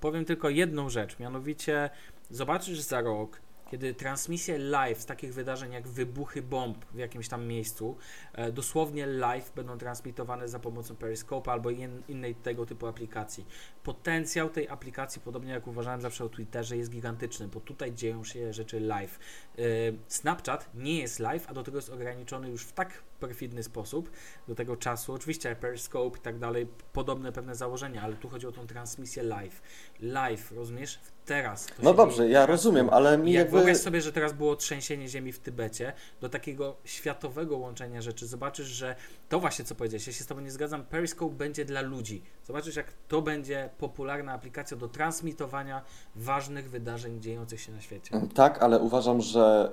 powiem 0.00 0.24
tylko 0.24 0.48
jedną 0.48 0.90
rzecz, 0.90 1.18
mianowicie 1.18 1.90
zobaczysz 2.30 2.80
za 2.80 3.00
rok, 3.00 3.40
kiedy 3.70 3.94
transmisje 3.94 4.58
live 4.58 5.00
z 5.00 5.06
takich 5.06 5.34
wydarzeń 5.34 5.72
jak 5.72 5.88
wybuchy 5.88 6.42
bomb 6.42 6.84
w 6.84 6.98
jakimś 6.98 7.28
tam 7.28 7.46
miejscu, 7.46 7.96
e, 8.32 8.52
dosłownie 8.52 9.06
live 9.06 9.52
będą 9.56 9.78
transmitowane 9.78 10.48
za 10.48 10.58
pomocą 10.58 10.96
Periscope 10.96 11.52
albo 11.52 11.70
in, 11.70 12.02
innej 12.08 12.34
tego 12.34 12.66
typu 12.66 12.86
aplikacji. 12.86 13.46
Potencjał 13.82 14.50
tej 14.50 14.68
aplikacji, 14.68 15.22
podobnie 15.24 15.52
jak 15.52 15.66
uważałem 15.66 16.00
zawsze 16.00 16.24
o 16.24 16.28
Twitterze, 16.28 16.76
jest 16.76 16.90
gigantyczny, 16.90 17.48
bo 17.48 17.60
tutaj 17.60 17.94
dzieją 17.94 18.24
się 18.24 18.52
rzeczy 18.52 18.80
live. 18.80 19.18
E, 19.58 19.62
Snapchat 20.08 20.70
nie 20.74 20.98
jest 20.98 21.18
live, 21.18 21.46
a 21.48 21.54
do 21.54 21.62
tego 21.62 21.78
jest 21.78 21.90
ograniczony 21.90 22.50
już 22.50 22.64
w 22.64 22.72
tak 22.72 23.02
perfidny 23.20 23.62
sposób 23.62 24.10
do 24.48 24.54
tego 24.54 24.76
czasu. 24.76 25.12
Oczywiście 25.12 25.56
Periscope 25.56 26.18
i 26.18 26.20
tak 26.20 26.38
dalej, 26.38 26.66
podobne 26.92 27.32
pewne 27.32 27.54
założenia, 27.54 28.02
ale 28.02 28.16
tu 28.16 28.28
chodzi 28.28 28.46
o 28.46 28.52
tą 28.52 28.66
transmisję 28.66 29.22
live. 29.22 29.62
Live, 30.00 30.52
rozumiesz? 30.52 31.00
Teraz. 31.26 31.68
No 31.82 31.94
dobrze, 31.94 32.28
ja 32.28 32.46
rozumiem, 32.46 32.90
ale 32.90 33.18
mi 33.18 33.32
jakby... 33.32 33.59
wyobraź 33.60 33.82
sobie, 33.82 34.00
że 34.00 34.12
teraz 34.12 34.32
było 34.32 34.56
trzęsienie 34.56 35.08
ziemi 35.08 35.32
w 35.32 35.38
Tybecie, 35.38 35.92
do 36.20 36.28
takiego 36.28 36.76
światowego 36.84 37.56
łączenia 37.56 38.02
rzeczy, 38.02 38.26
zobaczysz, 38.26 38.66
że 38.66 38.96
to 39.28 39.40
właśnie 39.40 39.64
co 39.64 39.74
powiedziałeś, 39.74 40.06
ja 40.06 40.12
się 40.12 40.24
z 40.24 40.26
Tobą 40.26 40.40
nie 40.40 40.50
zgadzam, 40.50 40.84
Periscope 40.84 41.34
będzie 41.34 41.64
dla 41.64 41.80
ludzi. 41.80 42.22
Zobaczysz, 42.46 42.76
jak 42.76 42.86
to 43.08 43.22
będzie 43.22 43.68
popularna 43.78 44.32
aplikacja 44.32 44.76
do 44.76 44.88
transmitowania 44.88 45.82
ważnych 46.16 46.70
wydarzeń 46.70 47.20
dziejących 47.20 47.60
się 47.60 47.72
na 47.72 47.80
świecie. 47.80 48.20
Tak, 48.34 48.62
ale 48.62 48.78
uważam, 48.78 49.20
że 49.20 49.72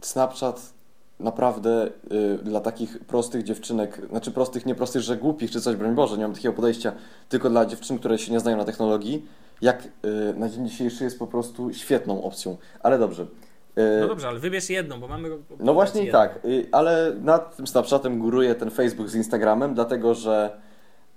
y, 0.00 0.06
Snapchat 0.06 0.74
naprawdę 1.20 1.90
y, 2.12 2.38
dla 2.44 2.60
takich 2.60 2.98
prostych 2.98 3.42
dziewczynek, 3.42 4.00
znaczy 4.10 4.30
prostych, 4.30 4.66
nie 4.66 4.74
prostych, 4.74 5.02
że 5.02 5.16
głupich 5.16 5.50
czy 5.50 5.60
coś, 5.60 5.76
broń 5.76 5.94
Boże, 5.94 6.16
nie 6.18 6.22
mam 6.22 6.34
takiego 6.34 6.54
podejścia, 6.54 6.92
tylko 7.28 7.50
dla 7.50 7.66
dziewczyn, 7.66 7.98
które 7.98 8.18
się 8.18 8.32
nie 8.32 8.40
znają 8.40 8.56
na 8.56 8.64
technologii, 8.64 9.26
jak 9.64 9.84
y, 9.84 10.34
na 10.36 10.48
dzień 10.48 10.68
dzisiejszy 10.68 11.04
jest 11.04 11.18
po 11.18 11.26
prostu 11.26 11.72
świetną 11.72 12.22
opcją. 12.22 12.56
Ale 12.80 12.98
dobrze. 12.98 13.22
Y, 13.22 14.00
No 14.00 14.08
dobrze, 14.08 14.28
ale 14.28 14.38
wybierz 14.38 14.70
jedną, 14.70 15.00
bo 15.00 15.08
mamy... 15.08 15.28
no 15.60 15.74
właśnie 15.74 16.02
i 16.02 16.04
jedną. 16.04 16.20
tak, 16.20 16.44
y, 16.44 16.66
ale 16.72 17.12
nad 17.22 17.56
tym 17.56 17.66
Snapchatem 17.66 18.18
góruje 18.18 18.54
ten 18.54 18.70
Facebook 18.70 19.08
z 19.08 19.14
Instagramem, 19.14 19.74
dlatego 19.74 20.14
że 20.14 20.56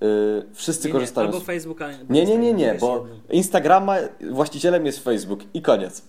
y, 0.03 0.05
wszyscy 0.53 0.87
Nie, 0.87 0.93
nie, 0.93 0.99
korzystają 0.99 1.27
albo 1.27 1.39
z... 1.39 1.43
Facebook, 1.43 1.81
ale... 1.81 1.93
Nie, 2.09 2.25
nie, 2.25 2.37
nie, 2.37 2.53
nie, 2.53 2.77
bo. 2.81 3.05
Instagrama 3.29 3.95
właścicielem 4.31 4.85
jest 4.85 5.03
Facebook 5.03 5.39
i 5.53 5.61
koniec. 5.61 6.01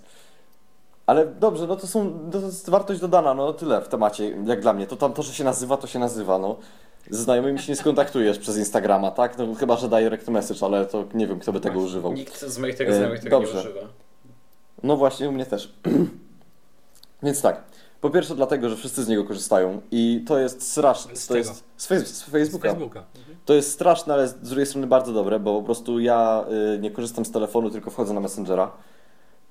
Ale 1.06 1.26
dobrze, 1.26 1.66
no 1.66 1.76
to 1.76 1.86
są, 1.86 2.30
to 2.32 2.40
jest 2.40 2.70
wartość 2.70 3.00
dodana, 3.00 3.34
no 3.34 3.52
tyle 3.52 3.80
w 3.80 3.88
temacie, 3.88 4.36
jak 4.46 4.60
dla 4.60 4.72
mnie. 4.72 4.86
To 4.86 4.96
tam 4.96 5.12
to, 5.12 5.22
że 5.22 5.32
się 5.32 5.44
nazywa, 5.44 5.76
to 5.76 5.86
się 5.86 5.98
nazywa, 5.98 6.38
no. 6.38 6.56
Ze 7.10 7.22
znajomymi 7.22 7.58
się 7.58 7.72
nie 7.72 7.76
skontaktujesz 7.76 8.38
przez 8.38 8.56
Instagrama, 8.58 9.10
tak? 9.10 9.38
No 9.38 9.54
chyba, 9.54 9.76
że 9.76 9.88
direct 9.88 10.28
message, 10.28 10.60
ale 10.66 10.86
to 10.86 11.04
nie 11.14 11.26
wiem, 11.26 11.38
kto 11.38 11.52
by 11.52 11.60
tego 11.60 11.78
używał. 11.80 12.12
Nikt 12.12 12.40
z 12.40 12.58
moich 12.58 12.76
tego 12.76 12.90
E, 12.90 12.94
znajomych 12.94 13.20
tego 13.20 13.38
nie 13.40 13.44
dobrze. 13.46 13.60
używa. 13.60 13.80
No 14.82 14.96
właśnie, 14.96 15.28
u 15.28 15.32
mnie 15.32 15.46
też. 15.46 15.72
Więc 17.22 17.42
tak. 17.42 17.62
Po 18.00 18.10
pierwsze 18.10 18.34
dlatego, 18.34 18.68
że 18.68 18.76
wszyscy 18.76 19.04
z 19.04 19.08
niego 19.08 19.24
korzystają 19.24 19.80
i 19.90 20.24
to 20.26 20.38
jest 20.38 20.62
straszne. 20.72 21.16
Z 21.16 21.26
To 21.26 21.36
jest 21.36 21.64
z, 21.76 21.86
Face- 21.88 22.06
z 22.06 22.16
Z 22.16 22.22
Facebooka. 22.22 22.68
Facebooka. 22.68 23.04
Mhm. 23.18 23.36
To 23.44 23.54
jest 23.54 23.72
straszne, 23.72 24.14
ale 24.14 24.28
z 24.28 24.34
drugiej 24.34 24.66
strony 24.66 24.86
bardzo 24.86 25.12
dobre, 25.12 25.40
bo 25.40 25.58
po 25.58 25.64
prostu 25.64 26.00
ja 26.00 26.44
y, 26.74 26.78
nie 26.78 26.90
korzystam 26.90 27.24
z 27.24 27.30
telefonu, 27.30 27.70
tylko 27.70 27.90
wchodzę 27.90 28.14
na 28.14 28.20
Messengera 28.20 28.70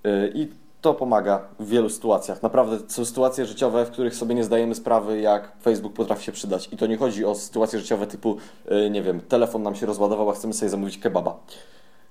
y, 0.06 0.32
i 0.36 0.48
to 0.88 0.94
pomaga 0.94 1.42
w 1.60 1.70
wielu 1.70 1.90
sytuacjach. 1.90 2.44
Naprawdę 2.44 2.78
są 2.88 3.06
sytuacje 3.06 3.46
życiowe, 3.46 3.86
w 3.86 3.92
których 3.92 4.16
sobie 4.16 4.36
nie 4.36 4.44
zdajemy 4.44 4.76
sprawy, 4.76 5.22
jak 5.22 5.52
Facebook 5.62 5.94
potrafi 5.94 6.24
się 6.24 6.32
przydać. 6.32 6.70
I 6.72 6.78
to 6.78 6.88
nie 6.88 6.98
chodzi 6.98 7.26
o 7.26 7.36
sytuacje 7.36 7.80
życiowe 7.80 8.08
typu, 8.08 8.38
y, 8.72 8.90
nie 8.90 9.02
wiem, 9.02 9.22
telefon 9.22 9.64
nam 9.64 9.76
się 9.76 9.86
rozładował, 9.86 10.30
a 10.30 10.34
chcemy 10.34 10.54
sobie 10.54 10.70
zamówić 10.70 10.98
kebaba. 10.98 11.38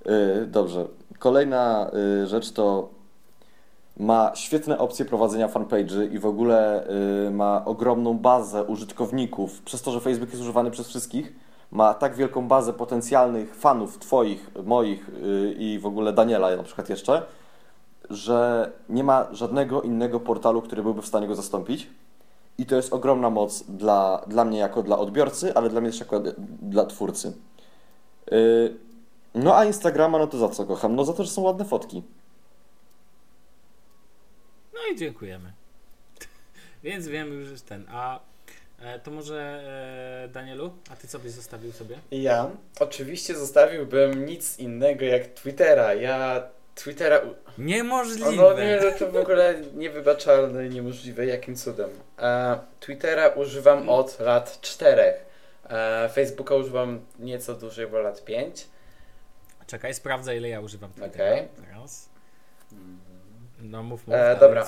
Y, 0.06 0.46
dobrze. 0.46 0.86
Kolejna 1.18 1.90
y, 2.22 2.26
rzecz 2.26 2.52
to 2.52 2.88
ma 3.96 4.32
świetne 4.34 4.78
opcje 4.78 5.04
prowadzenia 5.04 5.48
fanpage'y 5.48 6.12
i 6.12 6.18
w 6.18 6.26
ogóle 6.26 6.86
ma 7.30 7.64
ogromną 7.64 8.18
bazę 8.18 8.64
użytkowników. 8.64 9.62
Przez 9.62 9.82
to, 9.82 9.90
że 9.90 10.00
Facebook 10.00 10.30
jest 10.30 10.42
używany 10.42 10.70
przez 10.70 10.88
wszystkich, 10.88 11.32
ma 11.70 11.94
tak 11.94 12.14
wielką 12.14 12.48
bazę 12.48 12.72
potencjalnych 12.72 13.54
fanów 13.54 13.98
Twoich, 13.98 14.50
moich 14.64 15.10
i 15.58 15.78
w 15.82 15.86
ogóle 15.86 16.12
Daniela 16.12 16.56
na 16.56 16.62
przykład 16.62 16.88
jeszcze, 16.88 17.22
że 18.10 18.70
nie 18.88 19.04
ma 19.04 19.28
żadnego 19.32 19.82
innego 19.82 20.20
portalu, 20.20 20.62
który 20.62 20.82
byłby 20.82 21.02
w 21.02 21.06
stanie 21.06 21.26
go 21.26 21.34
zastąpić. 21.34 21.88
I 22.58 22.66
to 22.66 22.76
jest 22.76 22.92
ogromna 22.92 23.30
moc 23.30 23.62
dla, 23.62 24.24
dla 24.26 24.44
mnie 24.44 24.58
jako 24.58 24.82
dla 24.82 24.98
odbiorcy, 24.98 25.54
ale 25.54 25.68
dla 25.68 25.80
mnie 25.80 25.90
też 25.90 26.00
jako 26.00 26.22
dla 26.62 26.86
twórcy. 26.86 27.32
Y, 28.32 28.74
no 29.34 29.56
a 29.56 29.64
Instagrama, 29.64 30.18
no 30.18 30.26
to 30.26 30.38
za 30.38 30.48
co 30.48 30.64
kocham? 30.64 30.96
No 30.96 31.04
za 31.04 31.12
to, 31.12 31.24
że 31.24 31.30
są 31.30 31.42
ładne 31.42 31.64
fotki. 31.64 32.02
No 34.74 34.80
i 34.92 34.96
dziękujemy. 34.96 35.52
Więc 36.84 37.08
wiemy 37.08 37.34
już 37.34 37.50
jest 37.50 37.66
ten. 37.66 37.86
A 37.90 38.20
e, 38.78 38.98
to 38.98 39.10
może 39.10 39.62
e, 40.24 40.28
Danielu, 40.28 40.70
a 40.90 40.96
ty 40.96 41.08
co 41.08 41.18
byś 41.18 41.32
zostawił 41.32 41.72
sobie? 41.72 41.98
Ja 42.10 42.50
oczywiście 42.80 43.34
zostawiłbym 43.34 44.26
nic 44.26 44.58
innego 44.58 45.04
jak 45.04 45.26
Twittera. 45.26 45.94
Ja 45.94 46.42
Twittera. 46.76 47.20
Niemożliwe. 47.58 48.32
No 48.32 48.52
nie, 48.52 48.92
to 48.98 49.10
w 49.10 49.16
ogóle 49.16 49.54
niewybaczalne, 49.74 50.68
niemożliwe, 50.68 51.26
jakim 51.26 51.56
cudem. 51.56 51.90
E, 52.18 52.58
Twittera 52.80 53.28
używam 53.28 53.88
od 53.88 54.20
lat 54.20 54.60
czterech. 54.60 55.24
E, 55.70 56.08
Facebooka 56.08 56.54
używam 56.54 57.00
nieco 57.18 57.54
dłużej, 57.54 57.86
bo 57.86 57.98
lat 57.98 58.24
pięć. 58.24 58.66
Czekaj, 59.66 59.94
sprawdzę 59.94 60.36
ile 60.36 60.48
ja 60.48 60.60
używam 60.60 60.92
Twittera. 60.92 61.12
Okej. 61.12 61.48
Teraz. 61.66 62.08
No 63.60 63.82
mów, 63.82 64.06
mów. 64.06 64.16
E, 64.16 64.36
dobra, 64.40 64.66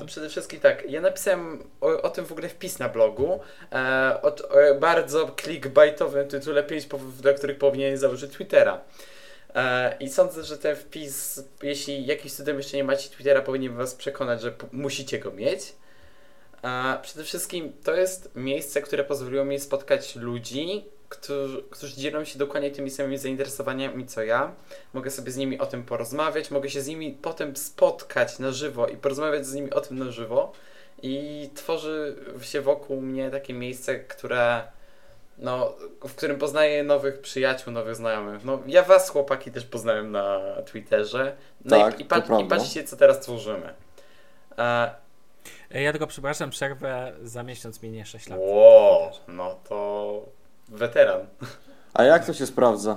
e, 0.00 0.06
przede 0.06 0.28
wszystkim 0.28 0.60
tak, 0.60 0.90
ja 0.90 1.00
napisałem 1.00 1.64
o, 1.80 2.02
o 2.02 2.10
tym 2.10 2.26
w 2.26 2.32
ogóle 2.32 2.48
wpis 2.48 2.78
na 2.78 2.88
blogu, 2.88 3.40
e, 3.72 4.22
o, 4.22 4.28
o 4.28 4.74
bardzo 4.80 5.34
clickbaitowym 5.42 6.28
tytule 6.28 6.62
5 6.62 6.86
powodów, 6.86 7.22
dla 7.22 7.32
których 7.32 7.58
powinien 7.58 7.96
założyć 7.96 8.32
Twittera. 8.32 8.80
E, 9.54 9.96
I 10.00 10.08
sądzę, 10.08 10.44
że 10.44 10.58
ten 10.58 10.76
wpis, 10.76 11.42
jeśli 11.62 12.06
jakimś 12.06 12.32
cudem 12.32 12.56
jeszcze 12.56 12.76
nie 12.76 12.84
macie 12.84 13.10
Twittera, 13.10 13.42
powinien 13.42 13.76
was 13.76 13.94
przekonać, 13.94 14.42
że 14.42 14.54
musicie 14.72 15.18
go 15.18 15.30
mieć. 15.30 15.60
E, 16.64 16.98
przede 17.02 17.24
wszystkim 17.24 17.72
to 17.84 17.94
jest 17.94 18.30
miejsce, 18.36 18.82
które 18.82 19.04
pozwoliło 19.04 19.44
mi 19.44 19.60
spotkać 19.60 20.16
ludzi, 20.16 20.84
którzy, 21.08 21.62
którzy 21.70 21.96
dzielą 21.96 22.24
się 22.24 22.38
dokładnie 22.38 22.70
tymi 22.70 22.90
samymi 22.90 23.18
zainteresowaniami 23.18 24.06
co 24.06 24.22
ja. 24.22 24.54
Mogę 24.94 25.10
sobie 25.10 25.32
z 25.32 25.36
nimi 25.36 25.58
o 25.58 25.66
tym 25.66 25.82
porozmawiać, 25.82 26.50
mogę 26.50 26.70
się 26.70 26.80
z 26.80 26.86
nimi 26.86 27.18
potem 27.22 27.56
spotkać 27.56 28.38
na 28.38 28.52
żywo 28.52 28.86
i 28.86 28.96
porozmawiać 28.96 29.46
z 29.46 29.54
nimi 29.54 29.70
o 29.70 29.80
tym 29.80 29.98
na 29.98 30.10
żywo. 30.10 30.52
I 31.02 31.50
tworzy 31.54 32.16
się 32.42 32.60
wokół 32.60 33.00
mnie 33.00 33.30
takie 33.30 33.54
miejsce, 33.54 33.98
które 33.98 34.62
no, 35.38 35.74
w 36.08 36.14
którym 36.14 36.38
poznaję 36.38 36.84
nowych 36.84 37.20
przyjaciół, 37.20 37.72
nowych 37.72 37.96
znajomych. 37.96 38.44
No, 38.44 38.58
ja 38.66 38.82
was, 38.82 39.10
chłopaki, 39.10 39.50
też 39.52 39.64
poznałem 39.64 40.10
na 40.10 40.40
Twitterze. 40.66 41.36
No 41.64 41.78
Tak, 41.78 41.98
i, 42.00 42.02
i, 42.02 42.06
pat- 42.06 42.40
i 42.40 42.48
patrzcie, 42.48 42.84
co 42.84 42.96
teraz 42.96 43.20
tworzymy. 43.20 43.74
E, 44.58 44.94
Ja 45.70 45.90
tylko 45.92 46.06
przepraszam, 46.06 46.50
przerwę 46.50 47.12
za 47.22 47.42
miesiąc 47.42 47.82
minie 47.82 48.06
6 48.06 48.28
lat. 48.28 48.38
wow, 48.42 49.10
no 49.28 49.56
to 49.68 50.22
weteran. 50.68 51.26
A 51.94 52.04
jak 52.04 52.24
to 52.26 52.32
się 52.34 52.46
sprawdza? 52.46 52.96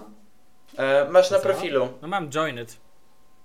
E, 0.78 1.06
masz 1.10 1.32
na 1.32 1.40
profilu. 1.40 1.90
No 2.02 2.08
mam 2.08 2.30
Joined. 2.30 2.78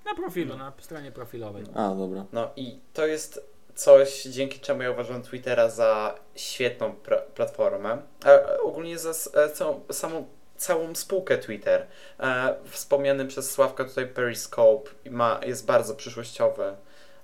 Na 0.04 0.14
profilu, 0.14 0.56
na 0.56 0.72
stronie 0.78 1.12
profilowej. 1.12 1.64
A, 1.74 1.94
dobra. 1.94 2.24
No 2.32 2.50
i 2.56 2.80
to 2.92 3.06
jest 3.06 3.55
coś, 3.76 4.22
dzięki 4.22 4.60
czemu 4.60 4.82
ja 4.82 4.90
uważam 4.90 5.22
Twittera 5.22 5.70
za 5.70 6.14
świetną 6.34 6.94
platformę. 7.34 8.02
A 8.24 8.60
ogólnie 8.62 8.98
za 8.98 9.10
e, 9.40 9.50
całą, 9.50 9.80
samą, 9.92 10.26
całą 10.56 10.94
spółkę 10.94 11.38
Twitter. 11.38 11.86
E, 12.20 12.54
wspomniany 12.64 13.26
przez 13.26 13.50
Sławka 13.50 13.84
tutaj 13.84 14.06
Periscope 14.06 14.90
ma, 15.10 15.40
jest 15.46 15.66
bardzo 15.66 15.94
przyszłościowy 15.94 16.76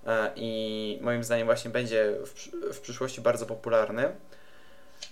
e, 0.06 0.30
i 0.36 0.98
moim 1.02 1.24
zdaniem 1.24 1.46
właśnie 1.46 1.70
będzie 1.70 2.14
w, 2.26 2.34
w 2.74 2.80
przyszłości 2.80 3.20
bardzo 3.20 3.46
popularny. 3.46 4.04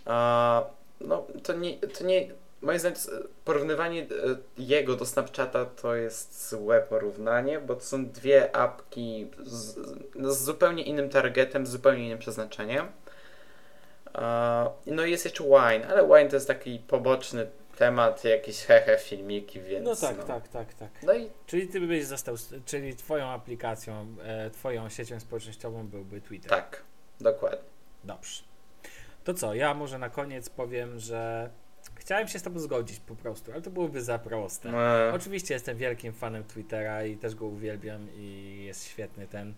E, 0.07 0.63
no 1.01 1.27
to 1.43 1.53
nie, 1.53 1.79
to 1.79 2.05
nie 2.05 2.29
moim 2.63 2.79
zdaniem 2.79 2.99
porównywanie 3.45 4.03
e, 4.03 4.07
jego 4.59 4.97
do 4.97 5.07
Snapchata 5.07 5.65
to 5.65 5.95
jest 5.95 6.49
złe 6.51 6.81
porównanie, 6.81 7.61
bo 7.61 7.75
to 7.75 7.81
są 7.81 8.07
dwie 8.07 8.57
apki 8.57 9.31
z, 9.43 9.79
z 10.21 10.45
zupełnie 10.45 10.83
innym 10.83 11.09
targetem, 11.11 11.67
z 11.67 11.71
zupełnie 11.71 12.07
innym 12.07 12.19
przeznaczeniem. 12.19 12.87
E, 14.15 14.71
No 14.87 15.05
i 15.05 15.11
jest 15.11 15.25
jeszcze 15.25 15.45
Wine, 15.45 15.89
ale 15.89 16.07
Wine 16.09 16.29
to 16.31 16.37
jest 16.37 16.49
taki 16.49 16.79
poboczny 16.79 17.47
temat, 17.77 18.25
jakieś 18.25 18.65
hehe 18.65 18.99
filmiki, 18.99 19.61
więc 19.61 19.85
No 19.85 19.97
tak, 19.97 20.25
tak, 20.25 20.49
tak, 20.49 20.75
tak. 20.75 20.91
No 21.03 21.15
i 21.15 21.31
Czyli 21.47 21.69
ty 21.69 21.81
byś 21.81 22.05
został, 22.05 22.35
czyli 22.67 22.97
twoją 22.97 23.27
aplikacją, 23.27 24.07
e, 24.25 24.51
twoją 24.51 24.89
siecią 24.89 25.21
społecznościową 25.21 25.89
byłby 25.89 26.21
Twitter. 26.21 26.51
tak, 26.51 26.83
dokładnie. 27.21 27.59
Dobrze. 28.05 28.43
To 29.25 29.35
co, 29.35 29.55
ja 29.55 29.75
może 29.75 29.99
na 29.99 30.11
koniec 30.11 30.49
powiem, 30.51 30.99
że 30.99 31.51
chciałem 32.01 32.29
się 32.29 32.39
z 32.39 32.43
tobą 32.43 32.59
zgodzić 32.59 33.01
po 33.01 33.17
prostu, 33.17 33.53
ale 33.53 33.63
to 33.63 33.71
byłoby 33.71 34.03
za 34.03 34.19
proste. 34.19 34.69
Eee, 34.69 35.15
Oczywiście 35.15 35.55
jestem 35.55 35.77
wielkim 35.77 36.13
fanem 36.13 36.45
Twittera 36.45 37.05
i 37.05 37.17
też 37.17 37.35
go 37.35 37.47
uwielbiam 37.47 38.09
i 38.17 38.59
jest 38.67 38.85
świetny 38.85 39.27
ten. 39.27 39.55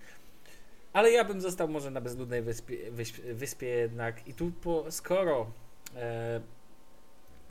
Ale 0.92 1.10
ja 1.10 1.24
bym 1.24 1.40
został 1.40 1.68
może 1.68 1.90
na 1.90 2.00
bezludnej 2.00 2.42
wyspie, 2.42 2.90
wyspie, 2.90 3.34
wyspie 3.34 3.66
jednak. 3.66 4.28
I 4.28 4.34
tu 4.34 4.52
po, 4.62 4.92
skoro 4.92 5.50
e, 5.96 6.40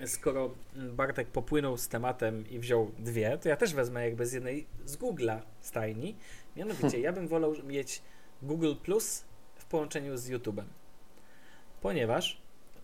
skoro 0.08 0.52
Bartek 0.76 1.28
popłynął 1.28 1.78
z 1.78 1.88
tematem 1.88 2.50
i 2.50 2.60
wziął 2.60 2.92
dwie, 3.00 3.38
to 3.38 3.50
ja 3.50 3.56
też 3.56 3.74
wezmę 3.74 4.06
jakby 4.06 4.26
z 4.26 4.34
jednej 4.34 4.68
z 4.86 4.98
Google'a 4.98 5.40
stajni. 5.62 6.16
Mianowicie 6.56 7.00
ja 7.08 7.14
bym 7.14 7.28
wolał 7.28 7.54
mieć 7.64 8.02
Google 8.42 8.74
Plus 8.84 9.24
w 9.56 9.66
połączeniu 9.66 10.18
z 10.18 10.30
YouTube'em. 10.30 10.66
Ponieważ 11.82 12.41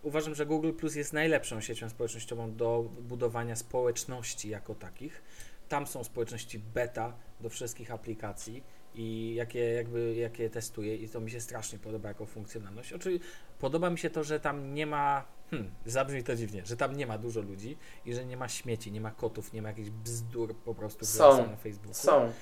uważam, 0.08 0.34
że 0.34 0.46
Google 0.46 0.72
Plus 0.72 0.94
jest 0.94 1.12
najlepszą 1.12 1.60
siecią 1.60 1.88
społecznościową 1.88 2.56
do 2.56 2.90
budowania 3.00 3.56
społeczności 3.56 4.48
jako 4.48 4.74
takich. 4.74 5.22
Tam 5.68 5.86
są 5.86 6.04
społeczności 6.04 6.58
beta 6.58 7.12
do 7.40 7.48
wszystkich 7.48 7.90
aplikacji 7.90 8.62
i 8.94 9.34
jakie, 9.34 9.58
jakby, 9.60 10.14
jakie 10.14 10.50
testuję 10.50 10.96
i 10.96 11.08
to 11.08 11.20
mi 11.20 11.30
się 11.30 11.40
strasznie 11.40 11.78
podoba 11.78 12.08
jako 12.08 12.26
funkcjonalność. 12.26 12.92
Oczywiście 12.92 13.26
podoba 13.58 13.90
mi 13.90 13.98
się 13.98 14.10
to, 14.10 14.24
że 14.24 14.40
tam 14.40 14.74
nie 14.74 14.86
ma, 14.86 15.24
hmm, 15.50 15.70
zabrzmi 15.86 16.24
to 16.24 16.36
dziwnie, 16.36 16.62
że 16.66 16.76
tam 16.76 16.96
nie 16.96 17.06
ma 17.06 17.18
dużo 17.18 17.40
ludzi 17.40 17.76
i 18.06 18.14
że 18.14 18.24
nie 18.24 18.36
ma 18.36 18.48
śmieci, 18.48 18.92
nie 18.92 19.00
ma 19.00 19.10
kotów, 19.10 19.52
nie 19.52 19.62
ma 19.62 19.68
jakichś 19.68 19.90
bzdur 19.90 20.56
po 20.56 20.74
prostu 20.74 21.06
Są. 21.06 21.46
na 21.50 21.56
Facebooku. 21.56 21.94
są. 21.94 22.32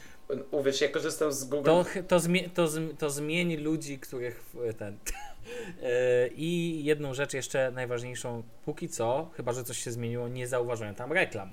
Uwierz, 0.50 0.80
ja 0.80 0.88
korzystam 0.88 1.32
z 1.32 1.44
Google. 1.44 1.64
To, 1.64 1.84
to, 2.08 2.18
zmie- 2.18 2.50
to, 2.50 2.68
to 2.98 3.10
zmieni 3.10 3.56
ludzi, 3.56 3.98
których 3.98 4.52
ten. 4.78 4.98
E, 5.82 6.28
I 6.28 6.80
jedną 6.84 7.14
rzecz 7.14 7.34
jeszcze 7.34 7.70
najważniejszą, 7.70 8.42
póki 8.64 8.88
co, 8.88 9.30
chyba 9.36 9.52
że 9.52 9.64
coś 9.64 9.78
się 9.78 9.90
zmieniło, 9.90 10.28
nie 10.28 10.46
zauważyłem 10.46 10.94
tam 10.94 11.12
reklam. 11.12 11.50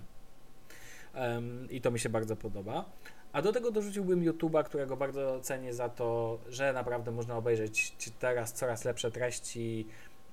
I 1.70 1.82
to 1.82 1.92
mi 1.92 2.00
się 2.00 2.10
bardzo 2.10 2.36
podoba. 2.36 2.86
A 3.34 3.42
do 3.42 3.52
tego 3.52 3.72
dorzuciłbym 3.72 4.24
YouTube'a, 4.24 4.64
którego 4.64 4.98
bardzo 4.98 5.40
cenię 5.40 5.74
za 5.74 5.90
to, 5.90 6.40
że 6.50 6.74
naprawdę 6.74 7.12
można 7.12 7.38
obejrzeć 7.38 7.96
teraz 8.20 8.54
coraz 8.54 8.86
lepsze 8.86 9.12
treści 9.12 9.88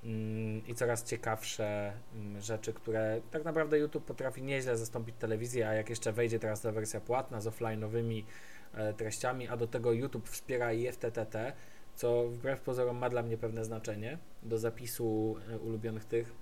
mm, 0.04 0.66
i 0.66 0.74
coraz 0.74 1.04
ciekawsze 1.04 1.92
mm, 2.14 2.40
rzeczy, 2.40 2.72
które 2.72 3.20
tak 3.30 3.44
naprawdę 3.44 3.78
YouTube 3.78 4.04
potrafi 4.04 4.42
nieźle 4.42 4.76
zastąpić 4.76 5.16
telewizję, 5.18 5.68
a 5.68 5.74
jak 5.74 5.90
jeszcze 5.90 6.12
wejdzie 6.12 6.38
teraz 6.38 6.60
ta 6.60 6.72
wersja 6.72 7.00
płatna 7.00 7.40
z 7.40 7.46
offline'owymi 7.46 8.22
e, 8.74 8.94
treściami, 8.94 9.48
a 9.48 9.56
do 9.56 9.66
tego 9.66 9.92
YouTube 9.92 10.28
wspiera 10.28 10.72
i 10.72 10.92
FTTT, 10.92 11.52
co 11.96 12.28
wbrew 12.28 12.60
pozorom 12.60 12.98
ma 12.98 13.10
dla 13.10 13.22
mnie 13.22 13.38
pewne 13.38 13.64
znaczenie 13.64 14.18
do 14.42 14.58
zapisu 14.58 15.36
e, 15.50 15.58
ulubionych 15.58 16.04
tych 16.04 16.32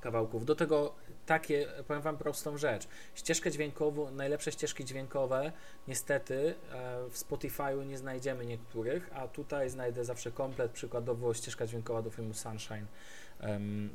kawałków. 0.00 0.44
Do 0.44 0.54
tego 0.54 0.94
takie, 1.26 1.66
powiem 1.86 2.02
Wam 2.02 2.18
prostą 2.18 2.58
rzecz. 2.58 2.88
Ścieżkę 3.14 3.50
dźwiękową, 3.50 4.10
najlepsze 4.10 4.52
ścieżki 4.52 4.84
dźwiękowe 4.84 5.52
niestety 5.88 6.54
e, 6.72 7.08
w 7.10 7.14
Spotify'u 7.14 7.86
nie 7.86 7.98
znajdziemy 7.98 8.46
niektórych, 8.46 9.10
a 9.14 9.28
tutaj 9.28 9.70
znajdę 9.70 10.04
zawsze 10.04 10.30
komplet, 10.30 10.72
przykładowo 10.72 11.34
ścieżka 11.34 11.66
dźwiękowa 11.66 12.02
do 12.02 12.10
filmu 12.10 12.34
Sunshine, 12.34 12.86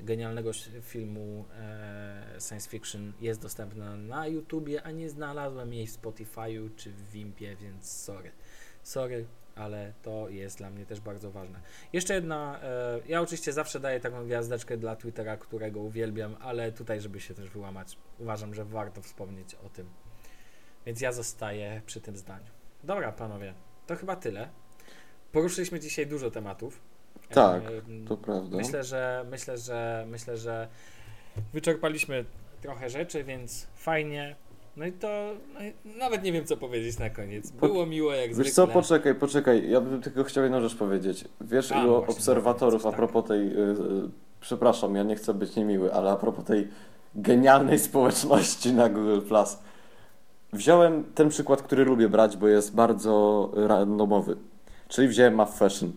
genialnego 0.03 0.51
filmu 0.81 1.45
e, 1.53 2.37
science 2.39 2.69
fiction 2.69 3.13
jest 3.21 3.41
dostępna 3.41 3.97
na 3.97 4.27
YouTubie, 4.27 4.83
a 4.83 4.91
nie 4.91 5.09
znalazłem 5.09 5.73
jej 5.73 5.87
w 5.87 6.01
Spotify'u 6.01 6.69
czy 6.75 6.91
w 6.91 7.11
Wimpie, 7.11 7.55
więc 7.55 7.91
sorry. 7.91 8.31
Sorry, 8.83 9.25
ale 9.55 9.93
to 10.01 10.29
jest 10.29 10.57
dla 10.57 10.69
mnie 10.69 10.85
też 10.85 10.99
bardzo 11.01 11.31
ważne. 11.31 11.59
Jeszcze 11.93 12.13
jedna, 12.13 12.59
e, 12.63 12.99
ja 13.07 13.21
oczywiście 13.21 13.53
zawsze 13.53 13.79
daję 13.79 13.99
taką 13.99 14.25
gwiazdeczkę 14.25 14.77
dla 14.77 14.95
Twittera, 14.95 15.37
którego 15.37 15.79
uwielbiam, 15.79 16.35
ale 16.39 16.71
tutaj, 16.71 17.01
żeby 17.01 17.19
się 17.19 17.33
też 17.33 17.49
wyłamać, 17.49 17.97
uważam, 18.19 18.53
że 18.53 18.65
warto 18.65 19.01
wspomnieć 19.01 19.55
o 19.55 19.69
tym. 19.69 19.89
Więc 20.85 21.01
ja 21.01 21.11
zostaję 21.11 21.81
przy 21.85 22.01
tym 22.01 22.17
zdaniu. 22.17 22.45
Dobra, 22.83 23.11
panowie, 23.11 23.53
to 23.87 23.95
chyba 23.95 24.15
tyle. 24.15 24.49
Poruszyliśmy 25.31 25.79
dzisiaj 25.79 26.07
dużo 26.07 26.31
tematów. 26.31 26.81
Tak, 27.29 27.63
E, 27.63 28.07
To 28.07 28.17
prawda. 28.17 28.57
Myślę, 28.57 28.83
że 28.83 29.25
myślę, 29.29 29.57
że 29.57 30.05
myślę, 30.07 30.37
że 30.37 30.67
wyczerpaliśmy 31.53 32.25
trochę 32.61 32.89
rzeczy, 32.89 33.23
więc 33.23 33.67
fajnie. 33.75 34.35
No 34.77 34.85
i 34.85 34.91
to 34.91 35.07
no 35.53 35.59
nawet 35.97 36.23
nie 36.23 36.31
wiem 36.31 36.45
co 36.45 36.57
powiedzieć 36.57 36.99
na 36.99 37.09
koniec. 37.09 37.51
Było 37.51 37.85
miło 37.85 38.13
jak 38.13 38.27
Wiesz 38.27 38.35
zwykle. 38.35 38.51
co, 38.53 38.67
poczekaj, 38.67 39.15
poczekaj. 39.15 39.69
Ja 39.69 39.81
bym 39.81 40.01
tylko 40.01 40.23
chciał 40.23 40.43
jedną 40.43 40.61
rzecz 40.61 40.75
powiedzieć. 40.75 41.25
Wiesz, 41.41 41.71
A, 41.71 41.83
ilu 41.83 41.95
obserwatorów 41.95 42.83
no 42.83 42.89
a 42.89 42.91
tak. 42.91 42.97
propos 42.97 43.25
tej. 43.27 43.39
y, 43.47 43.59
y, 43.59 43.75
przepraszam, 44.41 44.95
ja 44.95 45.03
nie 45.03 45.15
chcę 45.15 45.33
być 45.33 45.55
niemiły, 45.55 45.93
ale 45.93 46.11
a 46.11 46.15
propos 46.15 46.45
tej 46.45 46.67
genialnej 47.15 47.79
społeczności 47.79 48.73
na 48.73 48.89
Google 48.89 49.21
Plus. 49.21 49.57
Wziąłem 50.53 51.03
ten 51.15 51.29
przykład, 51.29 51.61
który 51.61 51.85
lubię 51.85 52.09
brać, 52.09 52.37
bo 52.37 52.47
jest 52.47 52.75
bardzo 52.75 53.51
randomowy. 53.55 54.37
Czyli 54.87 55.07
wziąłem 55.07 55.35
Math 55.35 55.57
Fashion. 55.57 55.91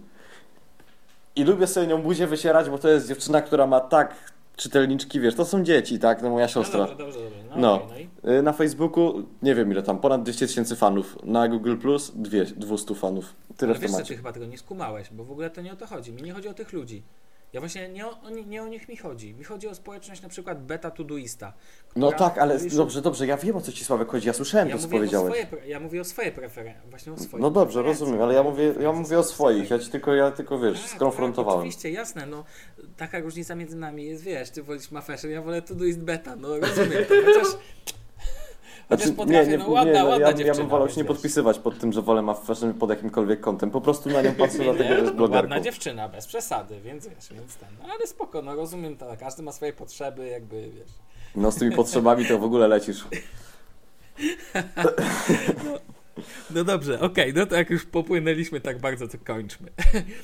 I 1.37 1.45
lubię 1.45 1.67
sobie 1.67 1.87
nią 1.87 2.03
buzię 2.03 2.27
wycierać, 2.27 2.71
bo 2.71 2.79
to 2.79 2.89
jest 2.89 3.09
dziewczyna, 3.09 3.43
która 3.43 3.67
ma 3.67 3.81
tak 3.81 4.15
czytelniczki, 4.59 5.21
wiesz, 5.21 5.35
to 5.35 5.45
są 5.45 5.65
dzieci, 5.65 5.99
tak? 5.99 6.23
No 6.23 6.31
moja 6.31 6.45
No 6.45 6.49
siostra. 6.49 6.79
dobrze, 6.81 6.97
dobrze, 6.97 7.19
dobrze. 7.21 7.39
No, 7.51 7.57
No. 7.57 7.75
okej, 7.85 8.09
no 8.25 8.33
i 8.33 8.35
Y, 8.39 8.43
Na 8.43 8.53
Facebooku 8.53 9.23
nie 9.43 9.55
wiem 9.55 9.71
ile 9.73 9.83
tam, 9.83 9.99
ponad 9.99 10.23
200 10.23 10.47
tysięcy 10.47 10.77
fanów. 10.77 11.19
Na 11.25 11.49
Google 11.49 11.77
Plus 11.77 12.13
dwie, 12.15 12.45
200 12.45 12.95
fanów. 12.95 13.35
Tyle 13.57 13.73
Ale 13.73 13.81
wiesz, 13.81 13.91
temacie. 13.91 14.09
ty 14.09 14.17
chyba 14.17 14.33
tego 14.33 14.47
nie 14.47 14.59
skumałeś, 14.59 15.09
bo 15.13 15.25
w 15.25 15.31
ogóle 15.33 15.51
to 15.51 15.63
nie 15.63 15.73
o 15.73 15.77
to 15.77 15.87
chodzi. 15.87 16.13
Mi 16.13 16.23
nie 16.23 16.33
chodzi 16.33 16.49
o 16.49 16.55
tych 16.55 16.73
ludzi. 16.73 17.03
Ja 17.53 17.61
właśnie 17.61 17.89
nie 17.89 18.07
o, 18.07 18.21
o, 18.23 18.31
ni- 18.31 18.47
nie 18.47 18.63
o 18.63 18.67
nich 18.67 18.89
mi 18.89 18.97
chodzi. 18.97 19.35
Mi 19.35 19.45
chodzi 19.45 19.69
o 19.69 19.75
społeczność 19.75 20.23
na 20.23 20.29
przykład 20.29 20.63
beta 20.67 20.91
Todoista. 20.91 21.53
No 21.97 22.13
tak, 22.13 22.39
ale 22.39 22.55
już- 22.55 22.75
dobrze, 22.77 23.03
dobrze, 23.03 23.27
ja 23.27 23.37
wiem 23.37 23.57
o 23.57 23.61
co 23.61 23.73
ci 23.73 23.85
Sławek 23.85 24.09
chodzi, 24.09 24.27
ja 24.27 24.33
słyszałem 24.33 24.69
Ja 24.69 24.77
to, 24.77 24.83
co 24.83 24.89
powiedziałeś. 24.89 25.47
swoje, 25.47 25.67
ja 25.67 25.81
mówię 25.81 26.01
o 26.01 26.05
swoje 26.05 26.33
preferencje. 26.33 26.91
Właśnie 26.91 27.13
o 27.13 27.19
swoje 27.19 27.43
No 27.43 27.51
dobrze, 27.51 27.83
rozumiem, 27.83 28.23
ale 28.23 28.35
ja 28.35 28.43
mówię, 28.43 28.75
ja 28.81 28.93
mówię 28.93 29.19
o 29.19 29.23
swoich, 29.23 29.71
ja 29.71 29.79
ci 29.79 29.91
tylko, 29.91 30.15
ja 30.15 30.31
tylko 30.31 30.59
wiesz, 30.59 30.81
Tak, 30.83 30.91
skonfrontowałem. 30.91 31.59
Tak, 31.61 31.67
oczywiście, 31.69 31.91
jasne, 31.91 32.27
no 32.27 32.45
taka 32.97 33.19
różnica 33.21 33.55
między 33.55 33.77
nami 33.77 34.05
jest, 34.05 34.23
wiesz, 34.23 34.51
ty 34.51 34.63
wolisz 34.63 34.91
ma 34.91 35.01
fashion, 35.01 35.31
ja 35.31 35.43
wolę 35.43 35.63
Todoist 35.63 35.99
beta, 36.03 36.37
no 36.37 36.49
rozumiem 36.61 37.05
to, 37.09 37.15
chociaż, 37.27 37.47
Znaczy, 38.89 39.13
potrafię, 39.13 39.59
no 39.59 39.69
ładna, 39.71 40.03
no, 40.03 40.09
ładna 40.09 40.27
ja, 40.27 40.33
dziewczyna. 40.33 40.55
ja 40.57 40.61
bym 40.61 40.69
wolał 40.69 40.89
się 40.89 40.97
nie 40.97 41.05
podpisywać 41.05 41.59
pod 41.59 41.79
tym, 41.79 41.93
że 41.93 42.03
wolę 42.03 42.23
ma 42.23 42.35
fashion 42.35 42.75
pod 42.75 42.91
jakimkolwiek 42.91 43.41
kątem. 43.41 43.71
Po 43.71 43.81
prostu 43.81 44.11
na 44.11 44.23
nią 44.23 44.35
patrzę 44.45 44.59
dlatego, 44.59 44.85
że 44.85 44.95
jest 44.95 45.05
no, 45.05 45.13
blogerką. 45.13 45.43
ładna 45.43 45.61
dziewczyna, 45.61 46.09
bez 46.09 46.27
przesady, 46.27 46.81
więc 46.81 47.07
wiesz, 47.07 47.33
więc 47.33 47.57
ten, 47.57 47.69
no 47.83 47.93
ale 47.95 48.07
spoko, 48.07 48.43
no 48.43 48.55
rozumiem 48.55 48.97
to, 48.97 49.07
każdy 49.21 49.43
ma 49.43 49.53
swoje 49.53 49.73
potrzeby, 49.73 50.29
jakby, 50.29 50.71
wiesz. 50.71 50.91
No 51.37 51.51
z 51.51 51.57
tymi 51.57 51.77
potrzebami 51.77 52.27
to 52.27 52.39
w 52.39 52.45
ogóle 52.45 52.69
lecisz. 52.69 53.07
No 55.65 55.79
dobrze, 56.65 57.01
okej, 57.01 57.35
no 57.35 57.47
to 57.47 57.57
jak 57.57 57.71
już 57.71 57.87
popłynęliśmy 57.87 58.61
tak 58.61 58.79
bardzo, 58.79 59.09
to 59.09 59.19
kończmy. 59.25 59.71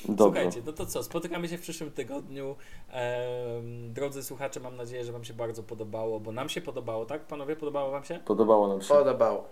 Dobrze. 0.09 0.41
Słuchajcie, 0.41 0.61
no 0.65 0.73
to 0.73 0.85
co, 0.85 1.03
spotykamy 1.03 1.47
się 1.47 1.57
w 1.57 1.61
przyszłym 1.61 1.91
tygodniu. 1.91 2.55
Em, 2.89 3.93
drodzy 3.93 4.23
słuchacze, 4.23 4.59
mam 4.59 4.75
nadzieję, 4.75 5.05
że 5.05 5.11
Wam 5.11 5.23
się 5.23 5.33
bardzo 5.33 5.63
podobało, 5.63 6.19
bo 6.19 6.31
nam 6.31 6.49
się 6.49 6.61
podobało, 6.61 7.05
tak? 7.05 7.21
Panowie, 7.25 7.55
podobało 7.55 7.91
Wam 7.91 8.03
się? 8.03 8.19
Podobało 8.25 8.67
nam 8.67 8.81
się. 8.81 8.87
Podobało. 8.87 9.49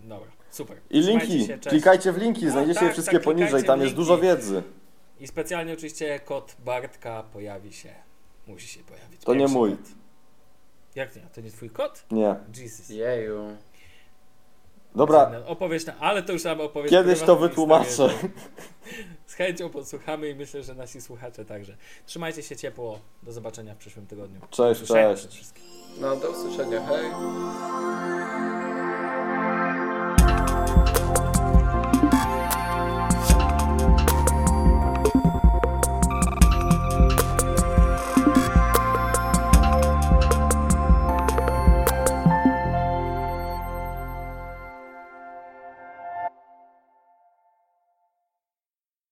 Dobra, 0.00 0.30
super. 0.50 0.76
I 0.90 1.02
Trzymajcie 1.02 1.26
linki, 1.34 1.46
się, 1.46 1.58
klikajcie 1.58 2.12
w 2.12 2.18
linki, 2.18 2.44
No, 2.44 2.50
znajdziecie 2.50 2.80
tak, 2.80 2.88
je 2.88 2.92
wszystkie 2.92 3.16
tak, 3.16 3.24
poniżej, 3.24 3.64
tam 3.64 3.80
jest 3.80 3.94
dużo 3.94 4.18
wiedzy. 4.18 4.62
I 5.20 5.26
specjalnie 5.26 5.72
oczywiście 5.72 6.20
kod 6.20 6.56
Bartka 6.64 7.22
pojawi 7.22 7.72
się. 7.72 7.94
Musi 8.46 8.68
się 8.68 8.80
pojawić. 8.80 9.20
To 9.24 9.34
nie 9.34 9.48
mój. 9.48 9.70
Kod. 9.70 9.80
Jak 10.94 11.16
nie? 11.16 11.22
To 11.22 11.40
nie 11.40 11.50
twój 11.50 11.70
kod? 11.70 12.04
Nie. 12.10 12.36
Jesus. 12.56 12.88
Jeju. 12.88 13.56
Dobra, 14.98 15.32
Opowiesz 15.46 15.86
na, 15.86 15.98
ale 15.98 16.22
to 16.22 16.32
już 16.32 16.44
nam 16.44 16.60
opowiesz. 16.60 16.90
kiedyś 16.90 17.20
to 17.20 17.36
wytłumaczę. 17.36 18.10
Z 19.26 19.34
chęcią 19.34 19.70
posłuchamy 19.70 20.28
i 20.28 20.34
myślę, 20.34 20.62
że 20.62 20.74
nasi 20.74 21.00
słuchacze 21.00 21.44
także. 21.44 21.76
Trzymajcie 22.06 22.42
się 22.42 22.56
ciepło. 22.56 22.98
Do 23.22 23.32
zobaczenia 23.32 23.74
w 23.74 23.78
przyszłym 23.78 24.06
tygodniu. 24.06 24.40
Cześć, 24.50 24.82
cześć. 24.82 25.28
No, 26.00 26.16
do 26.16 26.30
usłyszenia. 26.30 26.86
Hej. 26.86 28.77